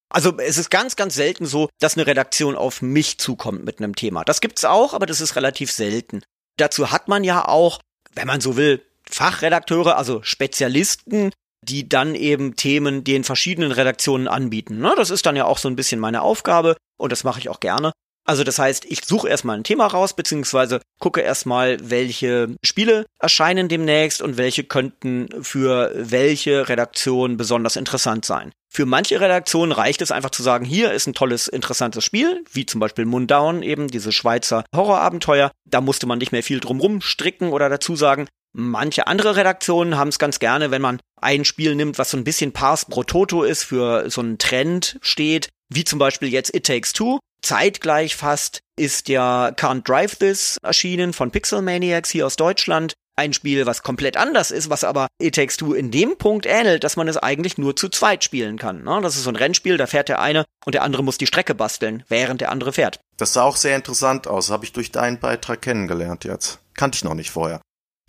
Also 0.09 0.37
es 0.37 0.57
ist 0.57 0.69
ganz, 0.69 0.95
ganz 0.95 1.15
selten 1.15 1.45
so, 1.45 1.69
dass 1.79 1.97
eine 1.97 2.07
Redaktion 2.07 2.55
auf 2.55 2.81
mich 2.81 3.17
zukommt 3.17 3.63
mit 3.63 3.79
einem 3.79 3.95
Thema. 3.95 4.25
Das 4.25 4.41
gibt's 4.41 4.65
auch, 4.65 4.93
aber 4.93 5.05
das 5.05 5.21
ist 5.21 5.35
relativ 5.35 5.71
selten. 5.71 6.21
Dazu 6.57 6.91
hat 6.91 7.07
man 7.07 7.23
ja 7.23 7.47
auch, 7.47 7.79
wenn 8.13 8.27
man 8.27 8.41
so 8.41 8.57
will, 8.57 8.85
Fachredakteure, 9.09 9.97
also 9.97 10.21
Spezialisten, 10.23 11.31
die 11.63 11.87
dann 11.87 12.15
eben 12.15 12.55
Themen 12.55 13.03
den 13.03 13.23
verschiedenen 13.23 13.71
Redaktionen 13.71 14.27
anbieten. 14.27 14.79
Ne, 14.79 14.93
das 14.97 15.09
ist 15.09 15.25
dann 15.25 15.35
ja 15.35 15.45
auch 15.45 15.57
so 15.57 15.69
ein 15.69 15.75
bisschen 15.75 15.99
meine 15.99 16.21
Aufgabe 16.21 16.75
und 16.97 17.11
das 17.11 17.23
mache 17.23 17.39
ich 17.39 17.49
auch 17.49 17.59
gerne. 17.59 17.91
Also 18.25 18.43
das 18.43 18.59
heißt, 18.59 18.85
ich 18.85 19.03
suche 19.03 19.29
erstmal 19.29 19.57
ein 19.57 19.63
Thema 19.63 19.87
raus, 19.87 20.15
beziehungsweise 20.15 20.79
gucke 20.99 21.21
erstmal, 21.21 21.77
welche 21.81 22.55
Spiele 22.63 23.05
erscheinen 23.19 23.67
demnächst 23.67 24.21
und 24.21 24.37
welche 24.37 24.63
könnten 24.63 25.27
für 25.41 25.91
welche 25.95 26.69
Redaktion 26.69 27.37
besonders 27.37 27.75
interessant 27.75 28.25
sein. 28.25 28.51
Für 28.73 28.85
manche 28.85 29.19
Redaktionen 29.19 29.73
reicht 29.73 30.01
es 30.01 30.11
einfach 30.11 30.29
zu 30.29 30.43
sagen, 30.43 30.63
hier 30.63 30.93
ist 30.93 31.07
ein 31.07 31.13
tolles, 31.13 31.47
interessantes 31.47 32.05
Spiel, 32.05 32.45
wie 32.53 32.65
zum 32.65 32.79
Beispiel 32.79 33.05
Mundown, 33.05 33.63
eben 33.63 33.87
diese 33.89 34.13
Schweizer 34.13 34.63
Horrorabenteuer. 34.73 35.51
Da 35.65 35.81
musste 35.81 36.07
man 36.07 36.19
nicht 36.19 36.31
mehr 36.31 36.43
viel 36.43 36.61
drumrum 36.61 37.01
stricken 37.01 37.49
oder 37.49 37.67
dazu 37.67 37.95
sagen. 37.95 38.27
Manche 38.53 39.07
andere 39.07 39.35
Redaktionen 39.35 39.97
haben 39.97 40.09
es 40.09 40.19
ganz 40.19 40.39
gerne, 40.39 40.71
wenn 40.71 40.81
man 40.81 40.99
ein 41.21 41.43
Spiel 41.43 41.75
nimmt, 41.75 41.97
was 41.97 42.11
so 42.11 42.17
ein 42.17 42.23
bisschen 42.23 42.51
Pars 42.53 42.85
pro 42.85 43.03
Toto 43.03 43.43
ist, 43.43 43.63
für 43.63 44.09
so 44.09 44.21
einen 44.21 44.37
Trend 44.37 44.97
steht, 45.01 45.49
wie 45.69 45.83
zum 45.83 45.99
Beispiel 45.99 46.29
jetzt 46.29 46.53
It 46.53 46.65
Takes 46.65 46.93
Two. 46.93 47.19
Zeitgleich 47.41 48.15
fast 48.15 48.61
ist 48.77 49.09
ja 49.09 49.49
Can't 49.49 49.83
Drive 49.83 50.15
This 50.15 50.57
erschienen 50.61 51.13
von 51.13 51.31
Pixel 51.31 51.61
Maniacs 51.61 52.09
hier 52.09 52.25
aus 52.25 52.35
Deutschland. 52.35 52.93
Ein 53.17 53.33
Spiel, 53.33 53.65
was 53.65 53.83
komplett 53.83 54.15
anders 54.15 54.51
ist, 54.51 54.69
was 54.69 54.83
aber 54.83 55.07
It 55.19 55.35
Takes 55.35 55.57
Two 55.57 55.73
in 55.73 55.91
dem 55.91 56.17
Punkt 56.17 56.45
ähnelt, 56.45 56.83
dass 56.83 56.95
man 56.95 57.07
es 57.07 57.17
eigentlich 57.17 57.57
nur 57.57 57.75
zu 57.75 57.89
zweit 57.89 58.23
spielen 58.23 58.57
kann. 58.57 58.83
Ne? 58.83 58.99
Das 59.01 59.15
ist 59.15 59.23
so 59.23 59.29
ein 59.29 59.35
Rennspiel, 59.35 59.77
da 59.77 59.85
fährt 59.85 60.07
der 60.07 60.21
eine 60.21 60.45
und 60.65 60.73
der 60.73 60.83
andere 60.83 61.03
muss 61.03 61.17
die 61.17 61.27
Strecke 61.27 61.53
basteln, 61.53 62.03
während 62.07 62.41
der 62.41 62.51
andere 62.51 62.73
fährt. 62.73 62.99
Das 63.17 63.33
sah 63.33 63.43
auch 63.43 63.57
sehr 63.57 63.75
interessant 63.75 64.27
aus, 64.27 64.49
habe 64.49 64.65
ich 64.65 64.71
durch 64.71 64.91
deinen 64.91 65.19
Beitrag 65.19 65.61
kennengelernt 65.61 66.23
jetzt. 66.23 66.59
Kannte 66.75 66.95
ich 66.95 67.03
noch 67.03 67.15
nicht 67.15 67.31
vorher. 67.31 67.59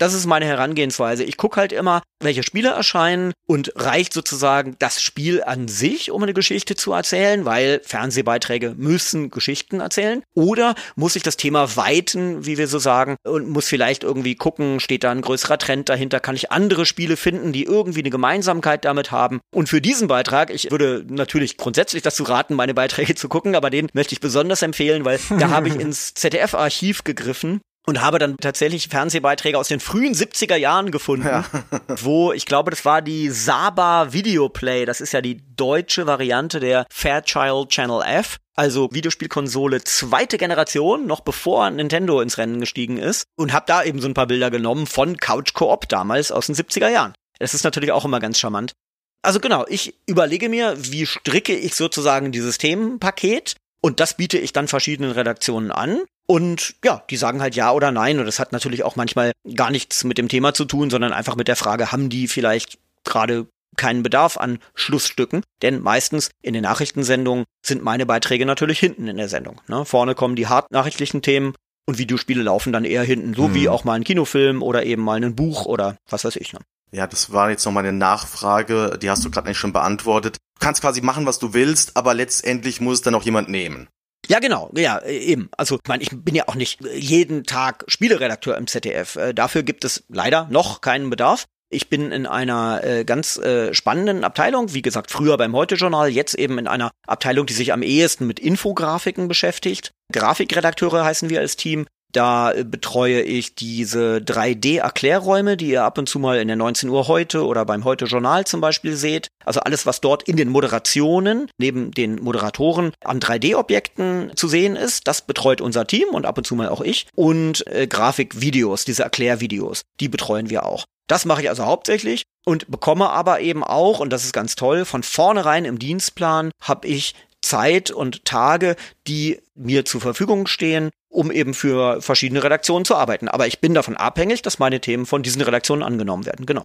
Das 0.03 0.13
ist 0.13 0.25
meine 0.25 0.45
Herangehensweise. 0.45 1.23
Ich 1.23 1.37
gucke 1.37 1.61
halt 1.61 1.71
immer, 1.71 2.01
welche 2.21 2.43
Spiele 2.43 2.71
erscheinen 2.71 3.31
und 3.47 3.71
reicht 3.77 4.11
sozusagen 4.11 4.75
das 4.77 5.01
Spiel 5.01 5.41
an 5.41 5.69
sich, 5.69 6.11
um 6.11 6.21
eine 6.21 6.33
Geschichte 6.33 6.75
zu 6.75 6.91
erzählen, 6.91 7.45
weil 7.45 7.79
Fernsehbeiträge 7.85 8.75
müssen 8.75 9.29
Geschichten 9.29 9.79
erzählen. 9.79 10.21
Oder 10.35 10.75
muss 10.97 11.15
ich 11.15 11.23
das 11.23 11.37
Thema 11.37 11.77
weiten, 11.77 12.45
wie 12.45 12.57
wir 12.57 12.67
so 12.67 12.79
sagen, 12.79 13.15
und 13.23 13.47
muss 13.47 13.69
vielleicht 13.69 14.03
irgendwie 14.03 14.35
gucken, 14.35 14.81
steht 14.81 15.05
da 15.05 15.11
ein 15.11 15.21
größerer 15.21 15.57
Trend 15.57 15.87
dahinter, 15.87 16.19
kann 16.19 16.35
ich 16.35 16.51
andere 16.51 16.85
Spiele 16.85 17.15
finden, 17.15 17.53
die 17.53 17.63
irgendwie 17.63 18.01
eine 18.01 18.09
Gemeinsamkeit 18.09 18.83
damit 18.83 19.11
haben. 19.11 19.39
Und 19.55 19.69
für 19.69 19.79
diesen 19.79 20.09
Beitrag, 20.09 20.49
ich 20.53 20.69
würde 20.69 21.05
natürlich 21.07 21.55
grundsätzlich 21.55 22.03
dazu 22.03 22.23
raten, 22.23 22.55
meine 22.55 22.73
Beiträge 22.73 23.15
zu 23.15 23.29
gucken, 23.29 23.55
aber 23.55 23.69
den 23.69 23.87
möchte 23.93 24.11
ich 24.11 24.19
besonders 24.19 24.63
empfehlen, 24.63 25.05
weil 25.05 25.21
da 25.39 25.49
habe 25.49 25.69
ich 25.69 25.75
ins 25.79 26.13
ZDF-Archiv 26.13 27.05
gegriffen 27.05 27.61
und 27.85 28.01
habe 28.01 28.19
dann 28.19 28.37
tatsächlich 28.37 28.87
Fernsehbeiträge 28.87 29.57
aus 29.57 29.67
den 29.67 29.79
frühen 29.79 30.13
70er 30.13 30.55
Jahren 30.55 30.91
gefunden, 30.91 31.27
ja. 31.27 31.45
wo 32.01 32.31
ich 32.31 32.45
glaube, 32.45 32.71
das 32.71 32.85
war 32.85 33.01
die 33.01 33.29
Saba 33.29 34.13
Videoplay, 34.13 34.85
das 34.85 35.01
ist 35.01 35.13
ja 35.13 35.21
die 35.21 35.41
deutsche 35.55 36.07
Variante 36.07 36.59
der 36.59 36.85
Fairchild 36.91 37.69
Channel 37.69 38.01
F, 38.05 38.37
also 38.55 38.89
Videospielkonsole 38.91 39.83
zweite 39.83 40.37
Generation, 40.37 41.07
noch 41.07 41.21
bevor 41.21 41.69
Nintendo 41.69 42.21
ins 42.21 42.37
Rennen 42.37 42.59
gestiegen 42.59 42.97
ist 42.97 43.25
und 43.35 43.53
habe 43.53 43.65
da 43.67 43.83
eben 43.83 43.99
so 43.99 44.07
ein 44.07 44.13
paar 44.13 44.27
Bilder 44.27 44.51
genommen 44.51 44.87
von 44.87 45.17
Couch 45.17 45.53
Coop 45.53 45.89
damals 45.89 46.31
aus 46.31 46.47
den 46.47 46.55
70er 46.55 46.89
Jahren. 46.89 47.13
Das 47.39 47.53
ist 47.53 47.63
natürlich 47.63 47.91
auch 47.91 48.05
immer 48.05 48.19
ganz 48.19 48.39
charmant. 48.39 48.73
Also 49.21 49.39
genau, 49.39 49.65
ich 49.67 49.95
überlege 50.05 50.49
mir, 50.49 50.75
wie 50.77 51.05
stricke 51.05 51.55
ich 51.55 51.75
sozusagen 51.75 52.31
dieses 52.31 52.57
Themenpaket 52.57 53.55
und 53.81 53.99
das 53.99 54.15
biete 54.15 54.37
ich 54.37 54.53
dann 54.53 54.67
verschiedenen 54.67 55.11
Redaktionen 55.11 55.71
an. 55.71 56.01
Und 56.33 56.73
ja, 56.83 57.03
die 57.11 57.17
sagen 57.17 57.43
halt 57.43 57.53
ja 57.53 57.71
oder 57.71 57.91
nein. 57.91 58.17
Und 58.17 58.25
das 58.25 58.39
hat 58.39 58.53
natürlich 58.53 58.81
auch 58.81 58.95
manchmal 58.95 59.33
gar 59.53 59.69
nichts 59.69 60.03
mit 60.03 60.17
dem 60.17 60.29
Thema 60.29 60.55
zu 60.55 60.65
tun, 60.65 60.89
sondern 60.89 61.13
einfach 61.13 61.35
mit 61.35 61.47
der 61.47 61.55
Frage, 61.55 61.91
haben 61.91 62.09
die 62.09 62.27
vielleicht 62.27 62.79
gerade 63.03 63.45
keinen 63.77 64.01
Bedarf 64.01 64.37
an 64.37 64.57
Schlussstücken? 64.73 65.43
Denn 65.61 65.79
meistens 65.79 66.31
in 66.41 66.55
den 66.55 66.63
Nachrichtensendungen 66.63 67.45
sind 67.63 67.83
meine 67.83 68.07
Beiträge 68.07 68.47
natürlich 68.47 68.79
hinten 68.79 69.07
in 69.07 69.17
der 69.17 69.29
Sendung. 69.29 69.61
Ne? 69.67 69.85
Vorne 69.85 70.15
kommen 70.15 70.35
die 70.35 70.47
hartnachrichtlichen 70.47 71.21
Themen 71.21 71.53
und 71.85 71.99
Videospiele 71.99 72.41
laufen 72.41 72.73
dann 72.73 72.83
eher 72.83 73.03
hinten, 73.03 73.35
so 73.35 73.45
hm. 73.45 73.53
wie 73.53 73.69
auch 73.69 73.83
mal 73.83 73.93
ein 73.93 74.03
Kinofilm 74.03 74.63
oder 74.63 74.87
eben 74.87 75.03
mal 75.03 75.23
ein 75.23 75.35
Buch 75.35 75.67
oder 75.67 75.97
was 76.09 76.25
weiß 76.25 76.37
ich. 76.37 76.51
Ne? 76.51 76.61
Ja, 76.91 77.05
das 77.05 77.31
war 77.31 77.51
jetzt 77.51 77.63
noch 77.63 77.73
mal 77.73 77.81
eine 77.81 77.93
Nachfrage, 77.93 78.97
die 78.99 79.11
hast 79.11 79.23
du 79.23 79.29
gerade 79.29 79.45
eigentlich 79.45 79.59
schon 79.59 79.73
beantwortet 79.73 80.37
kannst 80.63 80.81
quasi 80.81 81.01
machen, 81.01 81.25
was 81.25 81.39
du 81.39 81.53
willst, 81.53 81.97
aber 81.97 82.13
letztendlich 82.13 82.79
muss 82.81 82.95
es 82.95 83.01
dann 83.01 83.15
auch 83.15 83.23
jemand 83.23 83.49
nehmen. 83.49 83.87
Ja, 84.27 84.39
genau, 84.39 84.71
ja, 84.75 85.03
eben. 85.03 85.49
Also, 85.57 85.75
ich 85.75 85.87
meine, 85.87 86.03
ich 86.03 86.09
bin 86.11 86.35
ja 86.35 86.47
auch 86.47 86.55
nicht 86.55 86.79
jeden 86.95 87.43
Tag 87.43 87.83
Spieleredakteur 87.87 88.57
im 88.57 88.67
ZDF. 88.67 89.15
Äh, 89.15 89.33
dafür 89.33 89.63
gibt 89.63 89.83
es 89.83 90.03
leider 90.07 90.47
noch 90.49 90.81
keinen 90.81 91.09
Bedarf. 91.09 91.45
Ich 91.69 91.89
bin 91.89 92.11
in 92.11 92.27
einer 92.27 92.83
äh, 92.83 93.03
ganz 93.03 93.37
äh, 93.37 93.73
spannenden 93.73 94.23
Abteilung, 94.23 94.73
wie 94.73 94.83
gesagt, 94.83 95.09
früher 95.09 95.37
beim 95.37 95.55
Heute-Journal, 95.55 96.09
jetzt 96.09 96.35
eben 96.35 96.59
in 96.59 96.67
einer 96.67 96.91
Abteilung, 97.07 97.47
die 97.47 97.53
sich 97.53 97.73
am 97.73 97.81
ehesten 97.81 98.27
mit 98.27 98.39
Infografiken 98.39 99.27
beschäftigt. 99.27 99.91
Grafikredakteure 100.11 101.03
heißen 101.03 101.29
wir 101.31 101.39
als 101.39 101.55
Team. 101.55 101.87
Da 102.13 102.51
äh, 102.51 102.63
betreue 102.63 103.21
ich 103.21 103.55
diese 103.55 104.17
3D-Erklärräume, 104.17 105.57
die 105.57 105.69
ihr 105.69 105.83
ab 105.83 105.97
und 105.97 106.07
zu 106.07 106.19
mal 106.19 106.39
in 106.39 106.47
der 106.47 106.57
19 106.57 106.89
Uhr 106.89 107.07
heute 107.07 107.45
oder 107.45 107.65
beim 107.65 107.83
Heute 107.83 108.05
Journal 108.05 108.45
zum 108.45 108.61
Beispiel 108.61 108.95
seht. 108.95 109.27
Also 109.43 109.59
alles, 109.59 109.85
was 109.85 109.99
dort 109.99 110.23
in 110.23 110.37
den 110.37 110.49
Moderationen, 110.49 111.49
neben 111.57 111.91
den 111.91 112.21
Moderatoren, 112.23 112.93
an 113.03 113.19
3D-Objekten 113.19 114.31
zu 114.35 114.47
sehen 114.47 114.75
ist, 114.75 115.07
das 115.07 115.23
betreut 115.23 115.59
unser 115.59 115.85
Team 115.85 116.09
und 116.09 116.25
ab 116.25 116.37
und 116.37 116.45
zu 116.45 116.55
mal 116.55 116.69
auch 116.69 116.81
ich. 116.81 117.07
Und 117.15 117.67
äh, 117.67 117.87
Grafikvideos, 117.87 118.85
diese 118.85 119.03
Erklärvideos, 119.03 119.81
die 119.99 120.07
betreuen 120.07 120.49
wir 120.49 120.65
auch. 120.65 120.85
Das 121.07 121.25
mache 121.25 121.41
ich 121.41 121.49
also 121.49 121.65
hauptsächlich 121.65 122.23
und 122.45 122.69
bekomme 122.71 123.09
aber 123.09 123.41
eben 123.41 123.63
auch, 123.63 123.99
und 123.99 124.11
das 124.11 124.23
ist 124.23 124.33
ganz 124.33 124.55
toll, 124.55 124.85
von 124.85 125.03
vornherein 125.03 125.65
im 125.65 125.79
Dienstplan 125.79 126.51
habe 126.61 126.87
ich 126.87 127.15
Zeit 127.41 127.91
und 127.91 128.25
Tage, 128.25 128.75
die 129.05 129.39
mir 129.53 129.85
zur 129.85 130.01
Verfügung 130.01 130.47
stehen, 130.47 130.89
um 131.13 131.31
eben 131.31 131.53
für 131.53 132.01
verschiedene 132.01 132.43
Redaktionen 132.43 132.85
zu 132.85 132.95
arbeiten. 132.95 133.27
Aber 133.27 133.47
ich 133.47 133.61
bin 133.61 133.73
davon 133.73 133.95
abhängig, 133.95 134.41
dass 134.41 134.59
meine 134.59 134.81
Themen 134.81 135.05
von 135.05 135.23
diesen 135.23 135.41
Redaktionen 135.41 135.83
angenommen 135.83 136.25
werden. 136.25 136.45
Genau. 136.45 136.63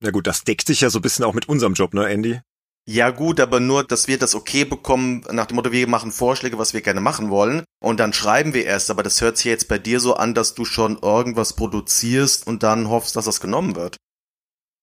Na 0.00 0.10
gut, 0.10 0.26
das 0.26 0.44
deckt 0.44 0.66
sich 0.66 0.80
ja 0.80 0.90
so 0.90 0.98
ein 0.98 1.02
bisschen 1.02 1.24
auch 1.24 1.34
mit 1.34 1.48
unserem 1.48 1.74
Job, 1.74 1.94
ne, 1.94 2.08
Andy? 2.08 2.40
Ja 2.88 3.10
gut, 3.10 3.38
aber 3.38 3.60
nur, 3.60 3.84
dass 3.84 4.08
wir 4.08 4.18
das 4.18 4.34
okay 4.34 4.64
bekommen, 4.64 5.24
nach 5.30 5.46
dem 5.46 5.54
Motto, 5.54 5.70
wir 5.70 5.86
machen 5.86 6.10
Vorschläge, 6.10 6.58
was 6.58 6.74
wir 6.74 6.80
gerne 6.80 7.00
machen 7.00 7.30
wollen, 7.30 7.62
und 7.80 8.00
dann 8.00 8.12
schreiben 8.12 8.54
wir 8.54 8.64
erst, 8.64 8.90
aber 8.90 9.04
das 9.04 9.20
hört 9.20 9.36
sich 9.36 9.46
jetzt 9.46 9.68
bei 9.68 9.78
dir 9.78 10.00
so 10.00 10.14
an, 10.14 10.34
dass 10.34 10.54
du 10.54 10.64
schon 10.64 10.98
irgendwas 11.00 11.52
produzierst 11.52 12.44
und 12.44 12.64
dann 12.64 12.88
hoffst, 12.88 13.14
dass 13.14 13.26
das 13.26 13.40
genommen 13.40 13.76
wird. 13.76 13.98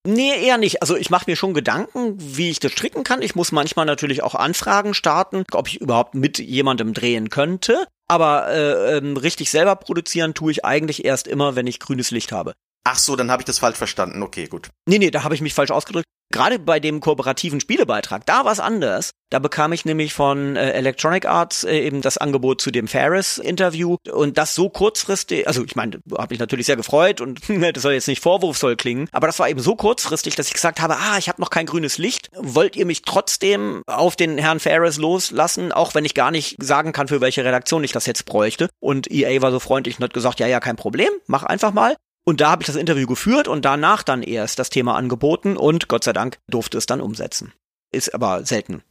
Nee, 0.07 0.45
eher 0.45 0.57
nicht. 0.57 0.81
Also 0.81 0.95
ich 0.95 1.09
mache 1.09 1.29
mir 1.29 1.35
schon 1.35 1.53
Gedanken, 1.53 2.15
wie 2.17 2.49
ich 2.49 2.62
das 2.62 2.71
stricken 2.71 3.03
kann. 3.03 3.21
Ich 3.21 3.35
muss 3.35 3.51
manchmal 3.51 3.85
natürlich 3.85 4.23
auch 4.23 4.33
Anfragen 4.33 4.93
starten, 4.93 5.43
ob 5.51 5.67
ich 5.67 5.81
überhaupt 5.81 6.15
mit 6.15 6.39
jemandem 6.39 6.93
drehen 6.93 7.29
könnte. 7.29 7.85
Aber 8.09 8.49
äh, 8.49 8.97
ähm, 8.97 9.15
richtig 9.17 9.51
selber 9.51 9.75
produzieren 9.75 10.33
tue 10.33 10.51
ich 10.51 10.65
eigentlich 10.65 11.05
erst 11.05 11.27
immer, 11.27 11.55
wenn 11.55 11.67
ich 11.67 11.79
grünes 11.79 12.11
Licht 12.11 12.31
habe. 12.31 12.53
Ach 12.83 12.97
so, 12.97 13.15
dann 13.15 13.29
habe 13.29 13.41
ich 13.41 13.45
das 13.45 13.59
falsch 13.59 13.77
verstanden. 13.77 14.23
Okay, 14.23 14.47
gut. 14.47 14.69
Nee, 14.87 14.97
nee, 14.97 15.11
da 15.11 15.23
habe 15.23 15.35
ich 15.35 15.41
mich 15.41 15.53
falsch 15.53 15.69
ausgedrückt. 15.69 16.07
Gerade 16.31 16.59
bei 16.59 16.79
dem 16.79 16.99
kooperativen 16.99 17.59
Spielebeitrag, 17.59 18.23
da 18.27 18.45
war 18.45 18.51
es 18.51 18.59
anders. 18.59 19.11
Da 19.31 19.39
bekam 19.39 19.73
ich 19.73 19.83
nämlich 19.83 20.13
von 20.13 20.55
äh, 20.55 20.71
Electronic 20.71 21.25
Arts 21.25 21.63
äh, 21.63 21.79
eben 21.79 22.01
das 22.01 22.19
Angebot 22.19 22.61
zu 22.61 22.69
dem 22.69 22.87
Ferris-Interview 22.87 23.97
und 24.11 24.37
das 24.37 24.53
so 24.53 24.69
kurzfristig, 24.69 25.47
also 25.47 25.63
ich 25.63 25.75
meine, 25.75 25.99
habe 26.17 26.33
mich 26.33 26.39
natürlich 26.39 26.67
sehr 26.67 26.75
gefreut 26.75 27.19
und 27.19 27.41
das 27.73 27.81
soll 27.81 27.93
jetzt 27.93 28.07
nicht 28.07 28.21
vorwurfsvoll 28.21 28.75
klingen, 28.75 29.07
aber 29.11 29.25
das 29.25 29.39
war 29.39 29.49
eben 29.49 29.59
so 29.59 29.75
kurzfristig, 29.75 30.35
dass 30.35 30.47
ich 30.47 30.53
gesagt 30.53 30.81
habe, 30.81 30.97
ah, 30.97 31.17
ich 31.17 31.29
habe 31.29 31.41
noch 31.41 31.49
kein 31.49 31.65
grünes 31.65 31.97
Licht. 31.97 32.29
Wollt 32.35 32.75
ihr 32.75 32.85
mich 32.85 33.01
trotzdem 33.01 33.81
auf 33.87 34.15
den 34.15 34.37
Herrn 34.37 34.59
Ferris 34.59 34.97
loslassen, 34.97 35.71
auch 35.71 35.95
wenn 35.95 36.05
ich 36.05 36.13
gar 36.13 36.29
nicht 36.29 36.57
sagen 36.61 36.91
kann, 36.91 37.07
für 37.07 37.21
welche 37.21 37.43
Redaktion 37.43 37.83
ich 37.83 37.91
das 37.91 38.05
jetzt 38.05 38.25
bräuchte? 38.25 38.69
Und 38.79 39.11
EA 39.11 39.41
war 39.41 39.51
so 39.51 39.59
freundlich 39.59 39.97
und 39.97 40.03
hat 40.03 40.13
gesagt, 40.13 40.39
ja, 40.39 40.47
ja, 40.47 40.59
kein 40.59 40.75
Problem, 40.75 41.09
mach 41.25 41.43
einfach 41.43 41.73
mal. 41.73 41.95
Und 42.29 42.41
da 42.41 42.51
habe 42.51 42.61
ich 42.61 42.67
das 42.67 42.75
Interview 42.75 43.07
geführt 43.07 43.47
und 43.47 43.65
danach 43.65 44.03
dann 44.03 44.21
erst 44.21 44.59
das 44.59 44.69
Thema 44.69 44.95
angeboten 44.95 45.57
und 45.57 45.87
Gott 45.87 46.03
sei 46.03 46.13
Dank 46.13 46.37
durfte 46.47 46.77
es 46.77 46.85
dann 46.85 47.01
umsetzen. 47.01 47.53
Ist 47.91 48.13
aber 48.13 48.45
selten. 48.45 48.83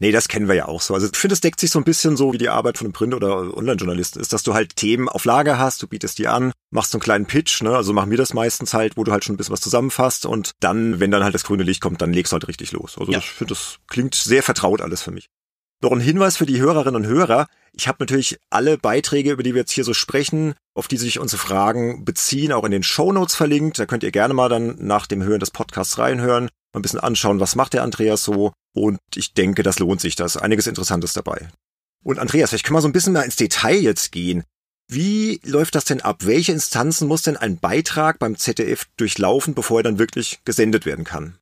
Nee, 0.00 0.10
das 0.10 0.26
kennen 0.26 0.48
wir 0.48 0.56
ja 0.56 0.66
auch 0.66 0.80
so. 0.80 0.92
Also 0.92 1.06
ich 1.06 1.16
finde, 1.16 1.34
es 1.34 1.40
deckt 1.40 1.60
sich 1.60 1.70
so 1.70 1.78
ein 1.78 1.84
bisschen 1.84 2.16
so, 2.16 2.32
wie 2.32 2.38
die 2.38 2.48
Arbeit 2.48 2.78
von 2.78 2.86
einem 2.86 2.92
Print- 2.92 3.14
oder 3.14 3.56
Online-Journalisten 3.56 4.18
ist, 4.18 4.32
dass 4.32 4.42
du 4.42 4.54
halt 4.54 4.74
Themen 4.74 5.08
auf 5.08 5.24
Lager 5.24 5.56
hast, 5.56 5.84
du 5.84 5.86
bietest 5.86 6.18
die 6.18 6.26
an, 6.26 6.50
machst 6.72 6.90
so 6.90 6.98
einen 6.98 7.04
kleinen 7.04 7.26
Pitch, 7.26 7.62
ne? 7.62 7.76
Also 7.76 7.92
machen 7.92 8.10
wir 8.10 8.18
das 8.18 8.34
meistens 8.34 8.74
halt, 8.74 8.96
wo 8.96 9.04
du 9.04 9.12
halt 9.12 9.24
schon 9.24 9.34
ein 9.34 9.36
bisschen 9.36 9.52
was 9.52 9.60
zusammenfasst 9.60 10.26
und 10.26 10.50
dann, 10.58 10.98
wenn 10.98 11.12
dann 11.12 11.22
halt 11.22 11.36
das 11.36 11.44
grüne 11.44 11.62
Licht 11.62 11.80
kommt, 11.80 12.02
dann 12.02 12.12
legst 12.12 12.32
du 12.32 12.34
halt 12.34 12.48
richtig 12.48 12.72
los. 12.72 12.98
Also 12.98 13.12
ja. 13.12 13.18
ich 13.18 13.30
finde, 13.30 13.54
das 13.54 13.78
klingt 13.86 14.16
sehr 14.16 14.42
vertraut 14.42 14.80
alles 14.80 15.00
für 15.00 15.12
mich. 15.12 15.28
Noch 15.84 15.92
ein 15.92 16.00
Hinweis 16.00 16.38
für 16.38 16.46
die 16.46 16.62
Hörerinnen 16.62 16.96
und 16.96 17.06
Hörer. 17.06 17.46
Ich 17.74 17.88
habe 17.88 17.98
natürlich 18.00 18.38
alle 18.48 18.78
Beiträge, 18.78 19.32
über 19.32 19.42
die 19.42 19.52
wir 19.52 19.60
jetzt 19.60 19.72
hier 19.72 19.84
so 19.84 19.92
sprechen, 19.92 20.54
auf 20.72 20.88
die 20.88 20.96
sich 20.96 21.18
unsere 21.18 21.42
Fragen 21.42 22.06
beziehen, 22.06 22.52
auch 22.52 22.64
in 22.64 22.70
den 22.70 22.82
Show 22.82 23.12
Notes 23.12 23.34
verlinkt. 23.34 23.78
Da 23.78 23.84
könnt 23.84 24.02
ihr 24.02 24.10
gerne 24.10 24.32
mal 24.32 24.48
dann 24.48 24.76
nach 24.78 25.06
dem 25.06 25.22
Hören 25.22 25.40
des 25.40 25.50
Podcasts 25.50 25.98
reinhören, 25.98 26.44
mal 26.72 26.78
ein 26.78 26.82
bisschen 26.82 27.00
anschauen, 27.00 27.38
was 27.38 27.54
macht 27.54 27.74
der 27.74 27.82
Andreas 27.82 28.24
so. 28.24 28.54
Und 28.74 28.98
ich 29.14 29.34
denke, 29.34 29.62
das 29.62 29.78
lohnt 29.78 30.00
sich. 30.00 30.16
Da 30.16 30.24
ist 30.24 30.38
einiges 30.38 30.66
Interessantes 30.66 31.12
dabei. 31.12 31.50
Und 32.02 32.18
Andreas, 32.18 32.48
vielleicht 32.48 32.64
können 32.64 32.78
wir 32.78 32.80
so 32.80 32.88
ein 32.88 32.92
bisschen 32.92 33.12
mal 33.12 33.20
ins 33.20 33.36
Detail 33.36 33.76
jetzt 33.76 34.10
gehen. 34.10 34.42
Wie 34.90 35.38
läuft 35.44 35.74
das 35.74 35.84
denn 35.84 36.00
ab? 36.00 36.20
Welche 36.20 36.52
Instanzen 36.52 37.08
muss 37.08 37.20
denn 37.20 37.36
ein 37.36 37.58
Beitrag 37.58 38.18
beim 38.18 38.38
ZDF 38.38 38.86
durchlaufen, 38.96 39.52
bevor 39.52 39.80
er 39.80 39.84
dann 39.84 39.98
wirklich 39.98 40.40
gesendet 40.46 40.86
werden 40.86 41.04
kann? 41.04 41.36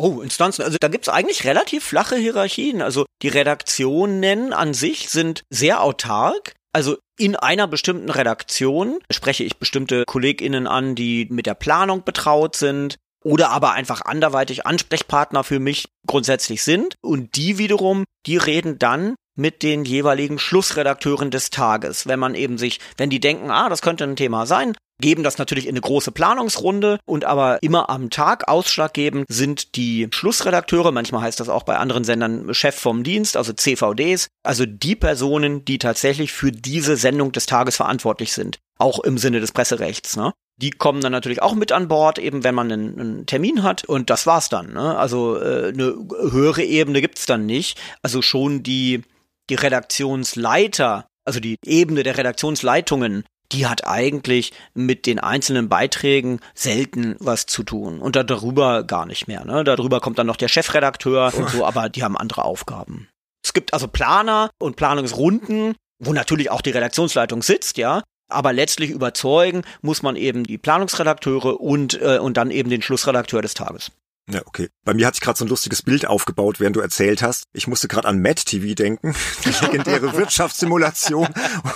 Oh, 0.00 0.20
Instanzen. 0.20 0.64
Also 0.64 0.78
da 0.80 0.88
gibt's 0.88 1.08
eigentlich 1.08 1.44
relativ 1.44 1.84
flache 1.84 2.16
Hierarchien. 2.16 2.82
Also 2.82 3.04
die 3.22 3.28
Redaktionen 3.28 4.52
an 4.52 4.72
sich 4.74 5.10
sind 5.10 5.42
sehr 5.50 5.82
autark. 5.82 6.54
Also 6.72 6.96
in 7.18 7.34
einer 7.34 7.66
bestimmten 7.66 8.10
Redaktion 8.10 9.00
spreche 9.10 9.42
ich 9.42 9.56
bestimmte 9.56 10.04
KollegInnen 10.06 10.68
an, 10.68 10.94
die 10.94 11.26
mit 11.30 11.46
der 11.46 11.54
Planung 11.54 12.04
betraut 12.04 12.54
sind 12.54 12.96
oder 13.24 13.50
aber 13.50 13.72
einfach 13.72 14.02
anderweitig 14.02 14.66
Ansprechpartner 14.66 15.42
für 15.42 15.58
mich 15.58 15.88
grundsätzlich 16.06 16.62
sind. 16.62 16.94
Und 17.00 17.34
die 17.36 17.58
wiederum, 17.58 18.04
die 18.26 18.36
reden 18.36 18.78
dann 18.78 19.16
mit 19.34 19.62
den 19.62 19.84
jeweiligen 19.84 20.38
Schlussredakteuren 20.38 21.30
des 21.30 21.50
Tages. 21.50 22.06
Wenn 22.06 22.18
man 22.18 22.34
eben 22.34 22.58
sich, 22.58 22.80
wenn 22.96 23.10
die 23.10 23.20
denken, 23.20 23.50
ah, 23.50 23.68
das 23.68 23.82
könnte 23.82 24.04
ein 24.04 24.16
Thema 24.16 24.46
sein, 24.46 24.76
geben 25.00 25.22
das 25.22 25.38
natürlich 25.38 25.66
in 25.66 25.72
eine 25.72 25.80
große 25.80 26.12
Planungsrunde 26.12 26.98
und 27.06 27.24
aber 27.24 27.62
immer 27.62 27.90
am 27.90 28.10
Tag 28.10 28.48
ausschlaggebend 28.48 29.26
sind 29.28 29.76
die 29.76 30.08
Schlussredakteure, 30.10 30.92
manchmal 30.92 31.22
heißt 31.22 31.40
das 31.40 31.48
auch 31.48 31.62
bei 31.62 31.76
anderen 31.76 32.04
Sendern 32.04 32.52
Chef 32.54 32.74
vom 32.74 33.04
Dienst, 33.04 33.36
also 33.36 33.52
CVDs, 33.52 34.28
also 34.42 34.66
die 34.66 34.96
Personen, 34.96 35.64
die 35.64 35.78
tatsächlich 35.78 36.32
für 36.32 36.52
diese 36.52 36.96
Sendung 36.96 37.32
des 37.32 37.46
Tages 37.46 37.76
verantwortlich 37.76 38.32
sind, 38.32 38.58
auch 38.78 39.00
im 39.00 39.18
Sinne 39.18 39.40
des 39.40 39.52
Presserechts. 39.52 40.16
Ne? 40.16 40.32
Die 40.56 40.70
kommen 40.70 41.00
dann 41.00 41.12
natürlich 41.12 41.42
auch 41.42 41.54
mit 41.54 41.72
an 41.72 41.88
Bord, 41.88 42.18
eben 42.18 42.42
wenn 42.44 42.54
man 42.54 42.72
einen, 42.72 43.00
einen 43.00 43.26
Termin 43.26 43.62
hat 43.62 43.84
und 43.84 44.10
das 44.10 44.26
war's 44.26 44.48
dann. 44.48 44.72
Ne? 44.72 44.96
Also 44.96 45.40
äh, 45.40 45.68
eine 45.68 45.94
höhere 46.30 46.64
Ebene 46.64 47.00
gibt's 47.00 47.26
dann 47.26 47.46
nicht. 47.46 47.78
Also 48.02 48.22
schon 48.22 48.62
die 48.62 49.02
die 49.50 49.54
Redaktionsleiter, 49.54 51.08
also 51.24 51.40
die 51.40 51.56
Ebene 51.64 52.02
der 52.02 52.18
Redaktionsleitungen, 52.18 53.24
die 53.52 53.66
hat 53.66 53.86
eigentlich 53.86 54.52
mit 54.74 55.06
den 55.06 55.18
einzelnen 55.18 55.68
Beiträgen 55.68 56.40
selten 56.54 57.16
was 57.18 57.46
zu 57.46 57.62
tun. 57.62 58.00
Und 58.00 58.16
darüber 58.16 58.84
gar 58.84 59.06
nicht 59.06 59.26
mehr. 59.26 59.44
Ne? 59.44 59.64
Darüber 59.64 60.00
kommt 60.00 60.18
dann 60.18 60.26
noch 60.26 60.36
der 60.36 60.48
Chefredakteur 60.48 61.32
und 61.34 61.48
so, 61.48 61.64
aber 61.64 61.88
die 61.88 62.02
haben 62.02 62.16
andere 62.16 62.44
Aufgaben. 62.44 63.08
Es 63.42 63.52
gibt 63.52 63.72
also 63.72 63.88
Planer 63.88 64.50
und 64.58 64.76
Planungsrunden, 64.76 65.74
wo 65.98 66.12
natürlich 66.12 66.50
auch 66.50 66.60
die 66.60 66.70
Redaktionsleitung 66.70 67.42
sitzt, 67.42 67.78
ja. 67.78 68.02
Aber 68.30 68.52
letztlich 68.52 68.90
überzeugen 68.90 69.62
muss 69.80 70.02
man 70.02 70.14
eben 70.16 70.44
die 70.44 70.58
Planungsredakteure 70.58 71.58
und, 71.60 72.00
äh, 72.02 72.18
und 72.18 72.36
dann 72.36 72.50
eben 72.50 72.68
den 72.68 72.82
Schlussredakteur 72.82 73.40
des 73.40 73.54
Tages. 73.54 73.90
Ja, 74.30 74.42
okay. 74.44 74.68
Bei 74.84 74.92
mir 74.92 75.06
hat 75.06 75.14
sich 75.14 75.22
gerade 75.22 75.38
so 75.38 75.44
ein 75.44 75.48
lustiges 75.48 75.82
Bild 75.82 76.06
aufgebaut, 76.06 76.60
während 76.60 76.76
du 76.76 76.80
erzählt 76.80 77.22
hast. 77.22 77.44
Ich 77.54 77.66
musste 77.66 77.88
gerade 77.88 78.06
an 78.06 78.20
Mad 78.20 78.42
TV 78.44 78.74
denken, 78.74 79.14
die 79.44 79.64
legendäre 79.64 80.14
Wirtschaftssimulation. 80.16 81.28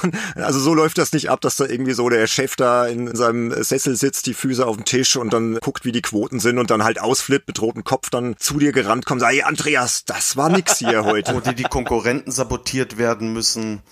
Und 0.03 0.15
also 0.37 0.61
so 0.61 0.75
läuft 0.75 0.99
das 0.99 1.13
nicht 1.13 1.31
ab, 1.31 1.41
dass 1.41 1.57
da 1.57 1.65
irgendwie 1.65 1.95
so 1.95 2.09
der 2.11 2.27
Chef 2.27 2.57
da 2.57 2.87
in 2.87 3.15
seinem 3.17 3.53
Sessel 3.63 3.97
sitzt, 3.97 4.27
die 4.27 4.35
Füße 4.35 4.67
auf 4.67 4.77
dem 4.77 4.85
Tisch 4.85 5.17
und 5.17 5.33
dann 5.33 5.57
guckt, 5.61 5.87
wie 5.87 5.93
die 5.93 6.03
Quoten 6.03 6.41
sind 6.41 6.59
und 6.59 6.71
dann 6.71 6.85
halt 6.85 7.01
ausflippt, 7.01 7.49
mit 7.49 7.61
rotem 7.63 7.85
Kopf 7.85 8.11
dann 8.11 8.37
zu 8.39 8.59
dir 8.59 8.73
gerannt 8.73 9.07
kommt, 9.07 9.23
sagt, 9.23 9.33
hey 9.33 9.43
Andreas, 9.43 10.05
das 10.05 10.37
war 10.37 10.51
nix 10.51 10.79
hier 10.79 11.05
heute. 11.05 11.35
Wo 11.35 11.41
die, 11.41 11.55
die 11.55 11.63
Konkurrenten 11.63 12.33
sabotiert 12.33 12.99
werden 12.99 13.33
müssen. 13.33 13.83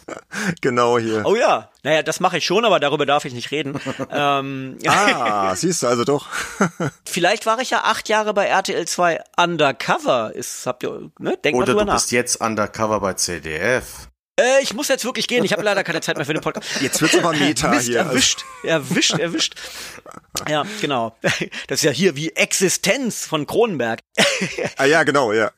Genau 0.60 0.98
hier. 0.98 1.22
Oh 1.24 1.34
ja, 1.34 1.69
naja, 1.82 2.02
das 2.02 2.20
mache 2.20 2.38
ich 2.38 2.44
schon, 2.44 2.64
aber 2.64 2.80
darüber 2.80 3.06
darf 3.06 3.24
ich 3.24 3.32
nicht 3.32 3.50
reden. 3.50 3.80
ähm, 4.10 4.78
ah, 4.86 5.54
siehst 5.56 5.82
du 5.82 5.86
also 5.86 6.04
doch. 6.04 6.26
Vielleicht 7.04 7.46
war 7.46 7.60
ich 7.60 7.70
ja 7.70 7.84
acht 7.84 8.08
Jahre 8.08 8.34
bei 8.34 8.46
RTL 8.46 8.86
2 8.86 9.20
undercover. 9.36 10.32
Ist, 10.34 10.66
habt 10.66 10.82
ihr, 10.82 11.10
ne? 11.18 11.36
Denkt 11.42 11.60
Oder 11.60 11.74
mal 11.74 11.80
du 11.80 11.86
nach. 11.86 11.94
bist 11.94 12.12
jetzt 12.12 12.40
undercover 12.40 13.00
bei 13.00 13.14
CDF. 13.14 14.08
Äh, 14.38 14.62
ich 14.62 14.74
muss 14.74 14.88
jetzt 14.88 15.04
wirklich 15.04 15.28
gehen. 15.28 15.44
Ich 15.44 15.52
habe 15.52 15.62
leider 15.62 15.84
keine 15.84 16.00
Zeit 16.00 16.16
mehr 16.16 16.26
für 16.26 16.34
den 16.34 16.42
Podcast. 16.42 16.80
Jetzt 16.80 17.00
wird's 17.02 17.16
aber 17.16 17.32
Meta 17.32 17.68
Mist, 17.68 17.88
hier. 17.88 17.98
Erwischt, 17.98 18.44
erwischt, 18.62 19.18
erwischt. 19.18 19.54
Ja, 20.48 20.64
genau. 20.80 21.16
Das 21.68 21.80
ist 21.80 21.82
ja 21.82 21.90
hier 21.90 22.16
wie 22.16 22.30
Existenz 22.30 23.26
von 23.26 23.46
Kronenberg. 23.46 24.00
ah 24.76 24.84
ja, 24.84 25.02
genau, 25.02 25.32
ja. 25.32 25.50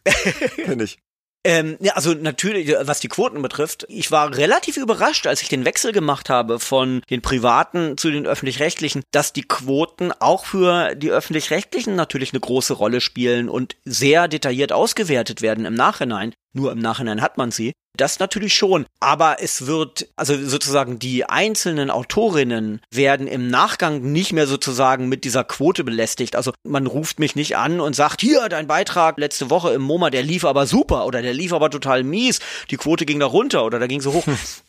Kenn 0.56 0.80
ich. 0.80 0.98
Ähm, 1.44 1.76
ja, 1.80 1.94
also 1.94 2.14
natürlich, 2.14 2.72
was 2.82 3.00
die 3.00 3.08
Quoten 3.08 3.42
betrifft, 3.42 3.84
ich 3.88 4.12
war 4.12 4.36
relativ 4.36 4.76
überrascht, 4.76 5.26
als 5.26 5.42
ich 5.42 5.48
den 5.48 5.64
Wechsel 5.64 5.92
gemacht 5.92 6.30
habe 6.30 6.60
von 6.60 7.02
den 7.10 7.20
privaten 7.20 7.98
zu 7.98 8.10
den 8.10 8.26
öffentlich-rechtlichen, 8.26 9.02
dass 9.10 9.32
die 9.32 9.42
Quoten 9.42 10.12
auch 10.12 10.46
für 10.46 10.94
die 10.94 11.10
öffentlich-rechtlichen 11.10 11.96
natürlich 11.96 12.32
eine 12.32 12.40
große 12.40 12.74
Rolle 12.74 13.00
spielen 13.00 13.48
und 13.48 13.76
sehr 13.84 14.28
detailliert 14.28 14.72
ausgewertet 14.72 15.42
werden 15.42 15.64
im 15.64 15.74
Nachhinein. 15.74 16.32
Nur 16.54 16.72
im 16.72 16.78
Nachhinein 16.78 17.22
hat 17.22 17.38
man 17.38 17.50
sie. 17.50 17.72
Das 17.96 18.18
natürlich 18.18 18.54
schon. 18.54 18.86
Aber 19.00 19.36
es 19.40 19.66
wird, 19.66 20.08
also 20.16 20.36
sozusagen 20.36 20.98
die 20.98 21.24
einzelnen 21.24 21.90
Autorinnen 21.90 22.80
werden 22.90 23.26
im 23.26 23.48
Nachgang 23.48 24.00
nicht 24.12 24.32
mehr 24.32 24.46
sozusagen 24.46 25.08
mit 25.08 25.24
dieser 25.24 25.44
Quote 25.44 25.84
belästigt. 25.84 26.34
Also 26.36 26.52
man 26.64 26.86
ruft 26.86 27.18
mich 27.18 27.36
nicht 27.36 27.56
an 27.56 27.80
und 27.80 27.94
sagt, 27.94 28.22
hier, 28.22 28.48
dein 28.48 28.66
Beitrag 28.66 29.18
letzte 29.18 29.50
Woche 29.50 29.74
im 29.74 29.82
MoMA, 29.82 30.08
der 30.08 30.22
lief 30.22 30.44
aber 30.44 30.66
super 30.66 31.06
oder 31.06 31.20
der 31.20 31.34
lief 31.34 31.52
aber 31.52 31.70
total 31.70 32.02
mies. 32.02 32.40
Die 32.70 32.76
Quote 32.76 33.04
ging 33.04 33.20
da 33.20 33.26
runter 33.26 33.64
oder 33.64 33.78
da 33.78 33.86
ging 33.86 34.00
sie 34.00 34.12
hoch. 34.12 34.24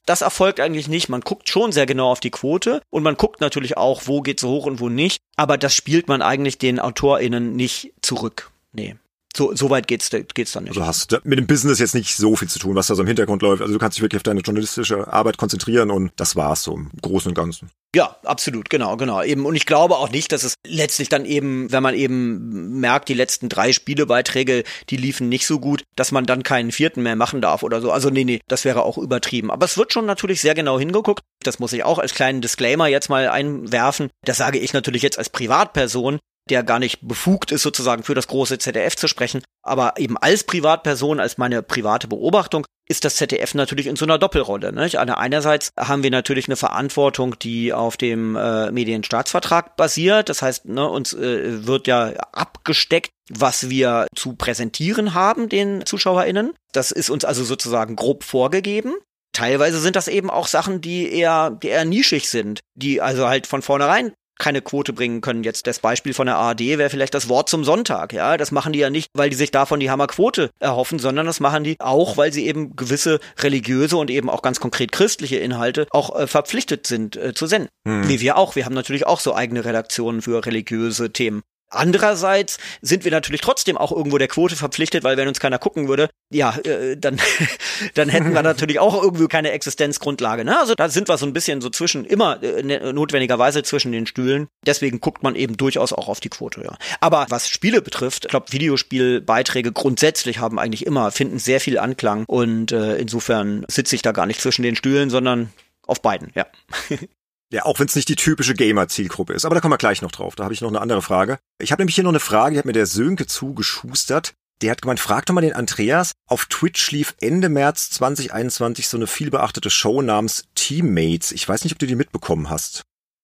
Das 0.05 0.21
erfolgt 0.21 0.59
eigentlich 0.59 0.89
nicht. 0.89 1.07
Man 1.07 1.21
guckt 1.21 1.47
schon 1.47 1.71
sehr 1.71 1.85
genau 1.85 2.11
auf 2.11 2.19
die 2.19 2.29
Quote 2.29 2.81
und 2.89 3.03
man 3.03 3.15
guckt 3.15 3.39
natürlich 3.39 3.77
auch, 3.77 4.01
wo 4.05 4.21
geht 4.21 4.41
sie 4.41 4.47
hoch 4.47 4.65
und 4.65 4.81
wo 4.81 4.89
nicht. 4.89 5.21
Aber 5.37 5.57
das 5.57 5.73
spielt 5.73 6.09
man 6.09 6.21
eigentlich 6.21 6.57
den 6.57 6.77
AutorInnen 6.77 7.55
nicht 7.55 7.93
zurück. 8.01 8.51
Nee. 8.73 8.97
So, 9.35 9.55
so 9.55 9.69
weit 9.69 9.87
geht's, 9.87 10.11
geht's 10.33 10.51
dann 10.51 10.65
nicht. 10.65 10.77
Also 10.77 10.85
hast 10.85 11.11
du 11.11 11.19
mit 11.23 11.39
dem 11.39 11.47
Business 11.47 11.79
jetzt 11.79 11.95
nicht 11.95 12.15
so 12.15 12.35
viel 12.35 12.49
zu 12.49 12.59
tun, 12.59 12.75
was 12.75 12.87
da 12.87 12.95
so 12.95 13.01
im 13.01 13.07
Hintergrund 13.07 13.41
läuft. 13.41 13.61
Also 13.61 13.73
du 13.73 13.79
kannst 13.79 13.97
dich 13.97 14.03
wirklich 14.03 14.17
auf 14.17 14.23
deine 14.23 14.41
journalistische 14.41 15.11
Arbeit 15.11 15.37
konzentrieren 15.37 15.89
und 15.89 16.11
das 16.17 16.35
war's 16.35 16.63
so 16.63 16.75
im 16.75 16.91
Großen 17.01 17.29
und 17.29 17.35
Ganzen. 17.35 17.71
Ja, 17.95 18.15
absolut, 18.23 18.69
genau, 18.69 18.97
genau. 18.97 19.21
Eben, 19.21 19.45
und 19.45 19.55
ich 19.55 19.65
glaube 19.65 19.97
auch 19.97 20.09
nicht, 20.09 20.31
dass 20.31 20.43
es 20.43 20.55
letztlich 20.65 21.09
dann 21.09 21.25
eben, 21.25 21.71
wenn 21.71 21.83
man 21.83 21.93
eben 21.93 22.79
merkt, 22.79 23.09
die 23.09 23.13
letzten 23.13 23.49
drei 23.49 23.71
Spielebeiträge, 23.71 24.63
die 24.89 24.97
liefen 24.97 25.29
nicht 25.29 25.45
so 25.45 25.59
gut, 25.59 25.83
dass 25.95 26.11
man 26.11 26.25
dann 26.25 26.43
keinen 26.43 26.71
vierten 26.71 27.03
mehr 27.03 27.15
machen 27.15 27.41
darf 27.41 27.61
oder 27.63 27.81
so. 27.81 27.91
Also 27.91 28.09
nee, 28.09 28.23
nee, 28.23 28.39
das 28.47 28.65
wäre 28.65 28.83
auch 28.83 28.97
übertrieben. 28.97 29.51
Aber 29.51 29.65
es 29.65 29.77
wird 29.77 29.93
schon 29.93 30.05
natürlich 30.05 30.41
sehr 30.41 30.55
genau 30.55 30.79
hingeguckt. 30.79 31.21
Das 31.43 31.59
muss 31.59 31.73
ich 31.73 31.83
auch 31.83 31.99
als 31.99 32.13
kleinen 32.13 32.41
Disclaimer 32.41 32.87
jetzt 32.87 33.09
mal 33.09 33.29
einwerfen. 33.29 34.09
Das 34.25 34.37
sage 34.37 34.57
ich 34.57 34.73
natürlich 34.73 35.03
jetzt 35.03 35.19
als 35.19 35.29
Privatperson 35.29 36.19
der 36.49 36.63
gar 36.63 36.79
nicht 36.79 37.07
befugt 37.07 37.51
ist, 37.51 37.61
sozusagen 37.61 38.03
für 38.03 38.15
das 38.15 38.27
große 38.27 38.57
ZDF 38.57 38.95
zu 38.95 39.07
sprechen. 39.07 39.43
Aber 39.61 39.93
eben 39.97 40.17
als 40.17 40.43
Privatperson, 40.43 41.19
als 41.19 41.37
meine 41.37 41.63
private 41.63 42.07
Beobachtung, 42.07 42.65
ist 42.87 43.05
das 43.05 43.15
ZDF 43.15 43.53
natürlich 43.53 43.87
in 43.87 43.95
so 43.95 44.05
einer 44.05 44.17
Doppelrolle. 44.17 44.73
Nicht? 44.73 44.97
Einerseits 44.97 45.71
haben 45.79 46.03
wir 46.03 46.11
natürlich 46.11 46.47
eine 46.47 46.57
Verantwortung, 46.57 47.39
die 47.39 47.71
auf 47.71 47.95
dem 47.95 48.35
äh, 48.35 48.71
Medienstaatsvertrag 48.71 49.77
basiert. 49.77 50.27
Das 50.27 50.41
heißt, 50.41 50.65
ne, 50.65 50.87
uns 50.89 51.13
äh, 51.13 51.65
wird 51.65 51.87
ja 51.87 52.13
abgesteckt, 52.33 53.11
was 53.29 53.69
wir 53.69 54.07
zu 54.15 54.35
präsentieren 54.35 55.13
haben 55.13 55.47
den 55.47 55.85
ZuschauerInnen. 55.85 56.53
Das 56.73 56.91
ist 56.91 57.09
uns 57.09 57.23
also 57.23 57.45
sozusagen 57.45 57.95
grob 57.95 58.23
vorgegeben. 58.23 58.95
Teilweise 59.31 59.79
sind 59.79 59.95
das 59.95 60.07
eben 60.07 60.29
auch 60.29 60.47
Sachen, 60.47 60.81
die 60.81 61.11
eher, 61.11 61.51
die 61.51 61.69
eher 61.69 61.85
nischig 61.85 62.29
sind, 62.29 62.59
die 62.75 63.01
also 63.01 63.27
halt 63.27 63.47
von 63.47 63.61
vornherein 63.61 64.13
keine 64.39 64.61
Quote 64.61 64.93
bringen 64.93 65.21
können. 65.21 65.43
Jetzt 65.43 65.67
das 65.67 65.79
Beispiel 65.79 66.13
von 66.13 66.27
der 66.27 66.37
ARD 66.37 66.61
wäre 66.61 66.89
vielleicht 66.89 67.13
das 67.13 67.29
Wort 67.29 67.49
zum 67.49 67.63
Sonntag. 67.63 68.13
Ja, 68.13 68.37
das 68.37 68.51
machen 68.51 68.73
die 68.73 68.79
ja 68.79 68.89
nicht, 68.89 69.09
weil 69.13 69.29
die 69.29 69.35
sich 69.35 69.51
davon 69.51 69.79
die 69.79 69.89
Hammerquote 69.89 70.49
erhoffen, 70.59 70.99
sondern 70.99 71.25
das 71.25 71.39
machen 71.39 71.63
die 71.63 71.75
auch, 71.79 72.17
weil 72.17 72.33
sie 72.33 72.45
eben 72.45 72.75
gewisse 72.75 73.19
religiöse 73.39 73.97
und 73.97 74.09
eben 74.09 74.29
auch 74.29 74.41
ganz 74.41 74.59
konkret 74.59 74.91
christliche 74.91 75.37
Inhalte 75.37 75.87
auch 75.91 76.15
äh, 76.15 76.27
verpflichtet 76.27 76.87
sind 76.87 77.15
äh, 77.15 77.33
zu 77.33 77.47
senden. 77.47 77.69
Hm. 77.87 78.07
Wie 78.09 78.19
wir 78.19 78.37
auch. 78.37 78.55
Wir 78.55 78.65
haben 78.65 78.75
natürlich 78.75 79.05
auch 79.05 79.19
so 79.19 79.35
eigene 79.35 79.65
Redaktionen 79.65 80.21
für 80.21 80.45
religiöse 80.45 81.11
Themen. 81.11 81.43
Andererseits 81.73 82.57
sind 82.81 83.03
wir 83.03 83.11
natürlich 83.11 83.41
trotzdem 83.41 83.77
auch 83.77 83.91
irgendwo 83.91 84.17
der 84.17 84.27
Quote 84.27 84.55
verpflichtet, 84.55 85.03
weil 85.03 85.17
wenn 85.17 85.27
uns 85.27 85.39
keiner 85.39 85.59
gucken 85.59 85.87
würde, 85.87 86.09
ja, 86.31 86.55
äh, 86.57 86.97
dann, 86.97 87.19
dann 87.93 88.09
hätten 88.09 88.33
wir 88.33 88.43
natürlich 88.43 88.79
auch 88.79 89.01
irgendwie 89.01 89.27
keine 89.27 89.51
Existenzgrundlage. 89.51 90.45
Ne? 90.45 90.59
Also 90.59 90.75
da 90.75 90.89
sind 90.89 91.09
wir 91.09 91.17
so 91.17 91.25
ein 91.25 91.33
bisschen 91.33 91.61
so 91.61 91.69
zwischen, 91.69 92.05
immer 92.05 92.41
äh, 92.43 92.63
ne, 92.63 92.93
notwendigerweise 92.93 93.63
zwischen 93.63 93.91
den 93.91 94.07
Stühlen. 94.07 94.47
Deswegen 94.65 94.99
guckt 94.99 95.23
man 95.23 95.35
eben 95.35 95.57
durchaus 95.57 95.93
auch 95.93 96.07
auf 96.07 96.19
die 96.19 96.29
Quote. 96.29 96.61
Ja. 96.63 96.77
Aber 96.99 97.25
was 97.29 97.49
Spiele 97.49 97.81
betrifft, 97.81 98.25
ich 98.25 98.29
glaube, 98.29 98.51
Videospielbeiträge 98.51 99.71
grundsätzlich 99.71 100.39
haben 100.39 100.59
eigentlich 100.59 100.85
immer, 100.85 101.11
finden 101.11 101.39
sehr 101.39 101.59
viel 101.59 101.77
Anklang 101.77 102.25
und 102.27 102.71
äh, 102.71 102.97
insofern 102.97 103.65
sitze 103.67 103.95
ich 103.95 104.01
da 104.01 104.11
gar 104.11 104.25
nicht 104.25 104.41
zwischen 104.41 104.63
den 104.63 104.75
Stühlen, 104.75 105.09
sondern 105.09 105.51
auf 105.85 106.01
beiden, 106.01 106.31
ja. 106.35 106.45
Ja, 107.53 107.65
auch 107.65 107.79
wenn 107.79 107.85
es 107.85 107.95
nicht 107.95 108.09
die 108.09 108.15
typische 108.15 108.55
Gamer-Zielgruppe 108.55 109.33
ist. 109.33 109.45
Aber 109.45 109.53
da 109.53 109.61
kommen 109.61 109.73
wir 109.73 109.77
gleich 109.77 110.01
noch 110.01 110.11
drauf. 110.11 110.35
Da 110.35 110.43
habe 110.43 110.55
ich 110.55 110.61
noch 110.61 110.69
eine 110.69 110.81
andere 110.81 111.03
Frage. 111.03 111.37
Ich 111.61 111.71
habe 111.71 111.81
nämlich 111.81 111.93
hier 111.93 112.03
noch 112.03 112.09
eine 112.09 112.19
Frage, 112.19 112.55
die 112.55 112.57
hat 112.57 112.65
mir 112.65 112.73
der 112.73 112.87
Sönke 112.87 113.27
zugeschustert. 113.27 114.33
Der 114.63 114.71
hat 114.71 114.81
gemeint, 114.81 114.99
frag 114.99 115.27
doch 115.27 115.35
mal 115.35 115.41
den 115.41 115.53
Andreas. 115.53 116.13
Auf 116.27 116.47
Twitch 116.47 116.89
lief 116.89 117.13
Ende 117.21 117.49
März 117.49 117.91
2021 117.91 118.87
so 118.87 118.97
eine 118.97 119.05
vielbeachtete 119.05 119.69
Show 119.69 120.01
namens 120.01 120.45
Teammates. 120.55 121.31
Ich 121.31 121.47
weiß 121.47 121.63
nicht, 121.63 121.73
ob 121.73 121.79
du 121.79 121.85
die 121.85 121.95
mitbekommen 121.95 122.49
hast. 122.49 122.81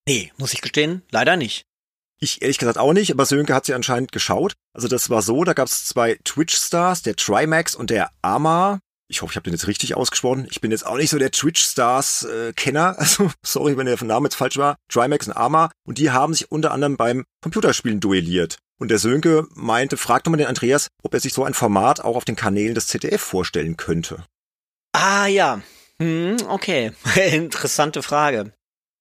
Nee, 0.08 0.32
muss 0.38 0.54
ich 0.54 0.62
gestehen, 0.62 1.02
leider 1.10 1.36
nicht. 1.36 1.64
Ich 2.20 2.44
ehrlich 2.44 2.60
gesagt 2.60 2.78
auch 2.78 2.94
nicht, 2.94 3.12
aber 3.12 3.26
Sönke 3.26 3.56
hat 3.56 3.66
sie 3.66 3.74
anscheinend 3.74 4.12
geschaut. 4.12 4.54
Also 4.76 4.88
das 4.88 5.10
war 5.10 5.24
so, 5.24 5.44
da 5.44 5.54
gab 5.54 5.68
es 5.68 5.86
zwei 5.86 6.20
Twitch-Stars, 6.24 7.02
der 7.02 7.16
Trimax 7.16 7.74
und 7.74 7.90
der 7.90 8.12
Ama 8.22 8.80
ich 9.10 9.22
hoffe, 9.22 9.32
ich 9.32 9.36
habe 9.36 9.44
den 9.44 9.54
jetzt 9.54 9.68
richtig 9.68 9.98
ausgesprochen. 9.98 10.48
Ich 10.52 10.62
bin 10.62 10.72
jetzt 10.72 10.86
auch 10.86 10.96
nicht 10.96 11.10
so 11.10 11.18
der 11.18 11.32
Twitch-Stars-Kenner. 11.32 12.96
Äh, 12.96 12.96
also, 13.00 13.32
sorry, 13.44 13.76
wenn 13.76 13.88
der 13.88 14.02
Name 14.04 14.28
jetzt 14.28 14.36
falsch 14.36 14.58
war. 14.58 14.78
Trimax 14.88 15.28
und 15.28 15.34
Arma. 15.34 15.72
Und 15.86 15.98
die 15.98 16.12
haben 16.12 16.34
sich 16.34 16.52
unter 16.52 16.72
anderem 16.72 16.96
beim 16.96 17.26
Computerspielen 17.42 18.00
duelliert. 18.00 18.58
Und 18.80 18.90
der 18.92 19.00
Sönke 19.00 19.48
meinte, 19.56 19.98
frag 19.98 20.24
doch 20.24 20.32
mal 20.32 20.38
den 20.38 20.48
Andreas, 20.48 20.88
ob 21.04 21.14
er 21.14 21.20
sich 21.20 21.34
so 21.34 21.44
ein 21.44 21.54
Format 21.54 22.00
auch 22.02 22.16
auf 22.16 22.24
den 22.24 22.36
Kanälen 22.36 22.76
des 22.76 22.88
ZDF 22.88 23.22
vorstellen 23.22 23.76
könnte. 23.76 24.24
Ah 24.94 25.28
ja, 25.28 25.62
hm, 26.02 26.38
okay. 26.48 26.92
Interessante 27.32 28.04
Frage. 28.04 28.54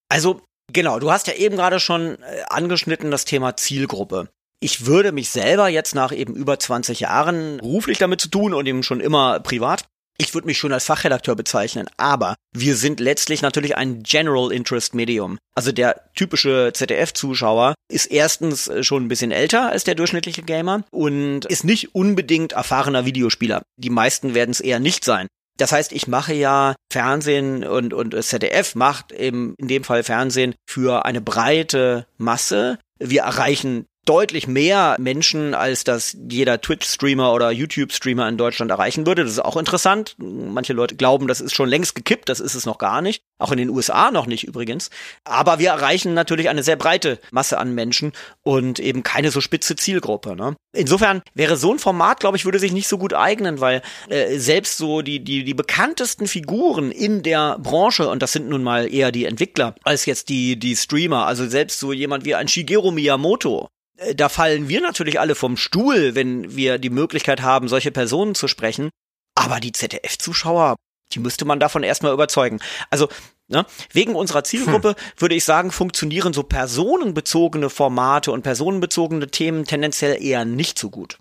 Also, 0.08 0.40
genau, 0.72 0.98
du 0.98 1.12
hast 1.12 1.26
ja 1.26 1.34
eben 1.34 1.56
gerade 1.56 1.80
schon 1.80 2.20
äh, 2.22 2.42
angeschnitten 2.48 3.10
das 3.10 3.24
Thema 3.24 3.56
Zielgruppe. 3.56 4.30
Ich 4.60 4.86
würde 4.86 5.12
mich 5.12 5.30
selber 5.30 5.68
jetzt 5.68 5.94
nach 5.94 6.12
eben 6.12 6.34
über 6.34 6.58
20 6.58 7.00
Jahren 7.00 7.58
beruflich 7.58 7.98
damit 7.98 8.20
zu 8.20 8.28
tun 8.28 8.54
und 8.54 8.66
eben 8.66 8.82
schon 8.82 9.00
immer 9.00 9.38
privat 9.38 9.84
ich 10.20 10.34
würde 10.34 10.46
mich 10.46 10.58
schon 10.58 10.72
als 10.72 10.84
Fachredakteur 10.84 11.36
bezeichnen, 11.36 11.86
aber 11.96 12.34
wir 12.52 12.76
sind 12.76 12.98
letztlich 13.00 13.40
natürlich 13.40 13.76
ein 13.76 14.02
General 14.02 14.50
Interest 14.52 14.94
Medium. 14.94 15.38
Also 15.54 15.70
der 15.72 16.10
typische 16.14 16.72
ZDF-Zuschauer 16.74 17.74
ist 17.90 18.06
erstens 18.06 18.68
äh, 18.68 18.82
schon 18.82 19.04
ein 19.04 19.08
bisschen 19.08 19.30
älter 19.30 19.70
als 19.70 19.84
der 19.84 19.94
durchschnittliche 19.94 20.42
Gamer 20.42 20.82
und 20.90 21.44
ist 21.46 21.64
nicht 21.64 21.94
unbedingt 21.94 22.52
erfahrener 22.52 23.06
Videospieler. 23.06 23.62
Die 23.76 23.90
meisten 23.90 24.34
werden 24.34 24.50
es 24.50 24.60
eher 24.60 24.80
nicht 24.80 25.04
sein. 25.04 25.28
Das 25.56 25.72
heißt, 25.72 25.92
ich 25.92 26.06
mache 26.06 26.34
ja 26.34 26.74
Fernsehen 26.92 27.64
und, 27.64 27.92
und 27.92 28.20
ZDF 28.22 28.74
macht 28.74 29.12
eben 29.12 29.54
in 29.58 29.68
dem 29.68 29.84
Fall 29.84 30.04
Fernsehen 30.04 30.54
für 30.68 31.04
eine 31.04 31.20
breite 31.20 32.06
Masse. 32.16 32.78
Wir 32.98 33.22
erreichen 33.22 33.86
deutlich 34.08 34.46
mehr 34.46 34.96
Menschen, 34.98 35.54
als 35.54 35.84
das 35.84 36.16
jeder 36.30 36.60
Twitch-Streamer 36.60 37.34
oder 37.34 37.50
YouTube-Streamer 37.50 38.26
in 38.28 38.38
Deutschland 38.38 38.70
erreichen 38.70 39.06
würde. 39.06 39.22
Das 39.22 39.32
ist 39.32 39.44
auch 39.44 39.56
interessant. 39.56 40.16
Manche 40.18 40.72
Leute 40.72 40.96
glauben, 40.96 41.28
das 41.28 41.42
ist 41.42 41.54
schon 41.54 41.68
längst 41.68 41.94
gekippt, 41.94 42.28
das 42.28 42.40
ist 42.40 42.54
es 42.54 42.64
noch 42.64 42.78
gar 42.78 43.02
nicht. 43.02 43.22
Auch 43.38 43.52
in 43.52 43.58
den 43.58 43.68
USA 43.68 44.10
noch 44.10 44.26
nicht 44.26 44.44
übrigens. 44.44 44.90
Aber 45.24 45.58
wir 45.58 45.68
erreichen 45.70 46.14
natürlich 46.14 46.48
eine 46.48 46.62
sehr 46.62 46.76
breite 46.76 47.20
Masse 47.30 47.58
an 47.58 47.74
Menschen 47.74 48.12
und 48.42 48.80
eben 48.80 49.02
keine 49.02 49.30
so 49.30 49.42
spitze 49.42 49.76
Zielgruppe. 49.76 50.34
Ne? 50.34 50.56
Insofern 50.72 51.22
wäre 51.34 51.56
so 51.56 51.72
ein 51.72 51.78
Format, 51.78 52.20
glaube 52.20 52.36
ich, 52.36 52.46
würde 52.46 52.58
sich 52.58 52.72
nicht 52.72 52.88
so 52.88 52.96
gut 52.96 53.12
eignen, 53.12 53.60
weil 53.60 53.82
äh, 54.08 54.38
selbst 54.38 54.78
so 54.78 55.02
die, 55.02 55.22
die, 55.22 55.44
die 55.44 55.54
bekanntesten 55.54 56.26
Figuren 56.26 56.90
in 56.90 57.22
der 57.22 57.58
Branche, 57.58 58.08
und 58.08 58.22
das 58.22 58.32
sind 58.32 58.48
nun 58.48 58.62
mal 58.62 58.92
eher 58.92 59.12
die 59.12 59.26
Entwickler 59.26 59.74
als 59.84 60.06
jetzt 60.06 60.30
die, 60.30 60.58
die 60.58 60.76
Streamer, 60.76 61.26
also 61.26 61.46
selbst 61.46 61.78
so 61.78 61.92
jemand 61.92 62.24
wie 62.24 62.34
ein 62.34 62.48
Shigeru 62.48 62.90
Miyamoto, 62.90 63.68
da 64.14 64.28
fallen 64.28 64.68
wir 64.68 64.80
natürlich 64.80 65.18
alle 65.20 65.34
vom 65.34 65.56
Stuhl, 65.56 66.14
wenn 66.14 66.54
wir 66.54 66.78
die 66.78 66.90
Möglichkeit 66.90 67.42
haben, 67.42 67.68
solche 67.68 67.90
Personen 67.90 68.34
zu 68.34 68.48
sprechen. 68.48 68.90
Aber 69.34 69.60
die 69.60 69.72
ZDF-Zuschauer, 69.72 70.76
die 71.12 71.20
müsste 71.20 71.44
man 71.44 71.60
davon 71.60 71.82
erstmal 71.82 72.12
überzeugen. 72.12 72.60
Also, 72.90 73.08
ne, 73.48 73.66
wegen 73.92 74.14
unserer 74.14 74.44
Zielgruppe 74.44 74.90
hm. 74.90 74.96
würde 75.16 75.34
ich 75.34 75.44
sagen, 75.44 75.70
funktionieren 75.70 76.32
so 76.32 76.42
personenbezogene 76.42 77.70
Formate 77.70 78.32
und 78.32 78.42
personenbezogene 78.42 79.28
Themen 79.28 79.64
tendenziell 79.64 80.22
eher 80.22 80.44
nicht 80.44 80.78
so 80.78 80.90
gut. 80.90 81.18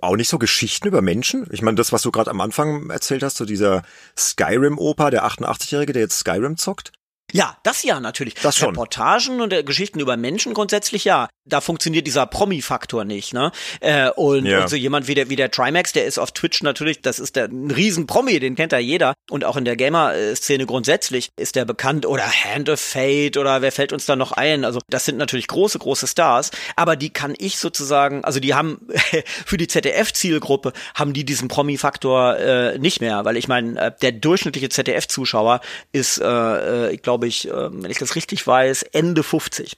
Auch 0.00 0.16
nicht 0.16 0.28
so 0.28 0.38
Geschichten 0.38 0.88
über 0.88 1.02
Menschen? 1.02 1.46
Ich 1.50 1.60
meine, 1.60 1.74
das, 1.74 1.92
was 1.92 2.02
du 2.02 2.10
gerade 2.10 2.30
am 2.30 2.40
Anfang 2.40 2.88
erzählt 2.88 3.22
hast, 3.22 3.36
so 3.36 3.44
dieser 3.44 3.82
Skyrim-Opa, 4.16 5.10
der 5.10 5.26
88-Jährige, 5.26 5.92
der 5.92 6.02
jetzt 6.02 6.18
Skyrim 6.18 6.56
zockt. 6.56 6.92
Ja, 7.32 7.56
das 7.62 7.82
ja 7.82 8.00
natürlich. 8.00 8.34
Das 8.34 8.56
schon. 8.56 8.70
Reportagen 8.70 9.40
und 9.40 9.52
äh, 9.52 9.62
Geschichten 9.62 10.00
über 10.00 10.16
Menschen 10.16 10.54
grundsätzlich 10.54 11.04
ja. 11.04 11.28
Da 11.46 11.60
funktioniert 11.60 12.06
dieser 12.06 12.26
Promi-Faktor 12.26 13.04
nicht, 13.04 13.32
ne? 13.32 13.50
Äh, 13.80 14.10
und, 14.10 14.46
ja. 14.46 14.62
und 14.62 14.68
so 14.68 14.76
jemand 14.76 15.08
wie 15.08 15.14
der 15.14 15.30
wie 15.30 15.36
der 15.36 15.50
Trimax, 15.50 15.92
der 15.92 16.04
ist 16.04 16.18
auf 16.18 16.32
Twitch 16.32 16.62
natürlich, 16.62 17.00
das 17.00 17.18
ist 17.18 17.34
der 17.34 17.46
ein 17.46 17.70
riesen 17.70 18.06
Promi, 18.06 18.38
den 18.38 18.54
kennt 18.54 18.72
ja 18.72 18.78
jeder 18.78 19.14
und 19.30 19.44
auch 19.44 19.56
in 19.56 19.64
der 19.64 19.76
Gamer-Szene 19.76 20.66
grundsätzlich 20.66 21.30
ist 21.36 21.56
der 21.56 21.64
bekannt 21.64 22.06
oder 22.06 22.24
Hand 22.24 22.68
of 22.68 22.80
Fate 22.80 23.36
oder 23.36 23.62
wer 23.62 23.72
fällt 23.72 23.92
uns 23.92 24.06
da 24.06 24.16
noch 24.16 24.32
ein? 24.32 24.64
Also 24.64 24.80
das 24.88 25.04
sind 25.04 25.18
natürlich 25.18 25.46
große 25.46 25.78
große 25.78 26.06
Stars, 26.06 26.50
aber 26.76 26.96
die 26.96 27.10
kann 27.10 27.34
ich 27.38 27.58
sozusagen, 27.58 28.24
also 28.24 28.38
die 28.38 28.54
haben 28.54 28.86
für 29.46 29.56
die 29.56 29.66
ZDF-Zielgruppe 29.66 30.72
haben 30.94 31.12
die 31.12 31.24
diesen 31.24 31.48
Promi-Faktor 31.48 32.36
äh, 32.36 32.78
nicht 32.78 33.00
mehr, 33.00 33.24
weil 33.24 33.36
ich 33.36 33.48
meine, 33.48 33.80
äh, 33.80 33.92
der 34.02 34.12
durchschnittliche 34.12 34.68
ZDF-Zuschauer 34.68 35.60
ist, 35.92 36.18
äh, 36.18 36.26
äh 36.26 36.90
ich 36.92 37.02
glaube 37.02 37.19
glaube 37.20 37.28
ich, 37.28 37.48
ähm, 37.48 37.82
wenn 37.82 37.90
ich 37.90 37.98
das 37.98 38.16
richtig 38.16 38.46
weiß, 38.46 38.82
Ende 38.82 39.22
50. 39.22 39.76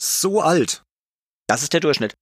So 0.00 0.40
alt. 0.40 0.82
Das 1.46 1.62
ist 1.62 1.74
der 1.74 1.80
Durchschnitt. 1.80 2.14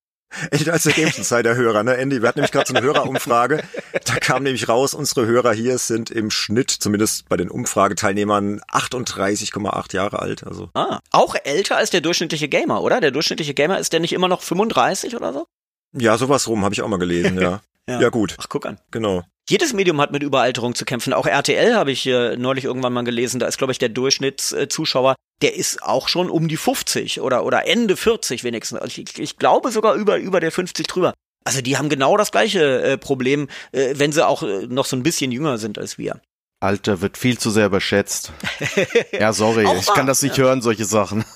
Echt 0.50 0.68
als 0.68 0.84
der 0.84 0.92
Games 0.92 1.18
Insider 1.18 1.56
Hörer, 1.56 1.82
ne? 1.82 1.96
Andy, 1.96 2.22
wir 2.22 2.28
hatten 2.28 2.38
nämlich 2.38 2.52
gerade 2.52 2.66
so 2.66 2.74
eine 2.74 2.84
Hörerumfrage. 2.84 3.62
Da 4.04 4.16
kam 4.16 4.42
nämlich 4.42 4.68
raus, 4.68 4.94
unsere 4.94 5.26
Hörer 5.26 5.52
hier 5.52 5.78
sind 5.78 6.10
im 6.10 6.30
Schnitt, 6.30 6.70
zumindest 6.70 7.28
bei 7.28 7.36
den 7.36 7.50
Umfrageteilnehmern, 7.50 8.60
38,8 8.72 9.94
Jahre 9.94 10.20
alt. 10.20 10.44
Also. 10.44 10.70
Ah, 10.74 11.00
auch 11.10 11.36
älter 11.44 11.76
als 11.76 11.90
der 11.90 12.00
durchschnittliche 12.00 12.48
Gamer, 12.48 12.82
oder? 12.82 13.00
Der 13.00 13.10
durchschnittliche 13.10 13.54
Gamer 13.54 13.78
ist 13.78 13.92
der 13.92 14.00
nicht 14.00 14.12
immer 14.12 14.28
noch 14.28 14.42
35 14.42 15.16
oder 15.16 15.32
so? 15.32 15.46
Ja, 15.92 16.16
sowas 16.18 16.48
rum, 16.48 16.64
habe 16.64 16.72
ich 16.72 16.82
auch 16.82 16.88
mal 16.88 16.98
gelesen, 16.98 17.38
ja. 17.40 17.60
ja. 17.88 18.00
ja. 18.00 18.08
gut. 18.08 18.36
Ach, 18.40 18.48
guck 18.48 18.66
an. 18.66 18.78
Genau. 18.90 19.24
Jedes 19.50 19.72
Medium 19.72 20.00
hat 20.00 20.12
mit 20.12 20.22
Überalterung 20.22 20.76
zu 20.76 20.84
kämpfen. 20.84 21.12
Auch 21.12 21.26
RTL 21.26 21.74
habe 21.74 21.90
ich 21.90 22.06
äh, 22.06 22.36
neulich 22.36 22.66
irgendwann 22.66 22.92
mal 22.92 23.02
gelesen. 23.02 23.40
Da 23.40 23.48
ist, 23.48 23.58
glaube 23.58 23.72
ich, 23.72 23.80
der 23.80 23.88
Durchschnittszuschauer, 23.88 25.16
der 25.42 25.56
ist 25.56 25.82
auch 25.82 26.06
schon 26.06 26.30
um 26.30 26.46
die 26.46 26.56
50 26.56 27.20
oder, 27.20 27.44
oder 27.44 27.66
Ende 27.66 27.96
40 27.96 28.44
wenigstens. 28.44 28.78
Also 28.78 29.02
ich, 29.02 29.18
ich 29.18 29.38
glaube 29.38 29.72
sogar 29.72 29.94
über, 29.94 30.18
über 30.18 30.38
der 30.38 30.52
50 30.52 30.86
drüber. 30.86 31.14
Also 31.44 31.62
die 31.62 31.76
haben 31.76 31.88
genau 31.88 32.16
das 32.16 32.30
gleiche 32.30 32.80
äh, 32.80 32.96
Problem, 32.96 33.48
äh, 33.72 33.94
wenn 33.96 34.12
sie 34.12 34.24
auch 34.24 34.44
äh, 34.44 34.68
noch 34.68 34.86
so 34.86 34.94
ein 34.94 35.02
bisschen 35.02 35.32
jünger 35.32 35.58
sind 35.58 35.78
als 35.78 35.98
wir. 35.98 36.20
Alter 36.60 37.00
wird 37.00 37.18
viel 37.18 37.36
zu 37.36 37.50
sehr 37.50 37.66
überschätzt. 37.66 38.30
ja, 39.12 39.32
sorry, 39.32 39.66
ich 39.80 39.86
kann 39.86 40.06
das 40.06 40.22
nicht 40.22 40.36
ja. 40.38 40.44
hören, 40.44 40.62
solche 40.62 40.84
Sachen. 40.84 41.24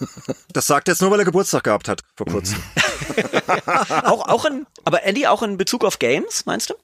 Das 0.52 0.68
sagt 0.68 0.86
er 0.86 0.92
jetzt 0.92 1.00
nur, 1.00 1.10
weil 1.10 1.18
er 1.18 1.24
Geburtstag 1.24 1.64
gehabt 1.64 1.88
hat 1.88 2.02
vor 2.14 2.26
kurzem. 2.26 2.62
auch, 4.04 4.28
auch 4.28 4.44
in, 4.44 4.66
aber 4.84 5.02
Andy, 5.02 5.26
auch 5.26 5.42
in 5.42 5.56
Bezug 5.56 5.84
auf 5.84 5.98
Games, 5.98 6.46
meinst 6.46 6.70
du? 6.70 6.74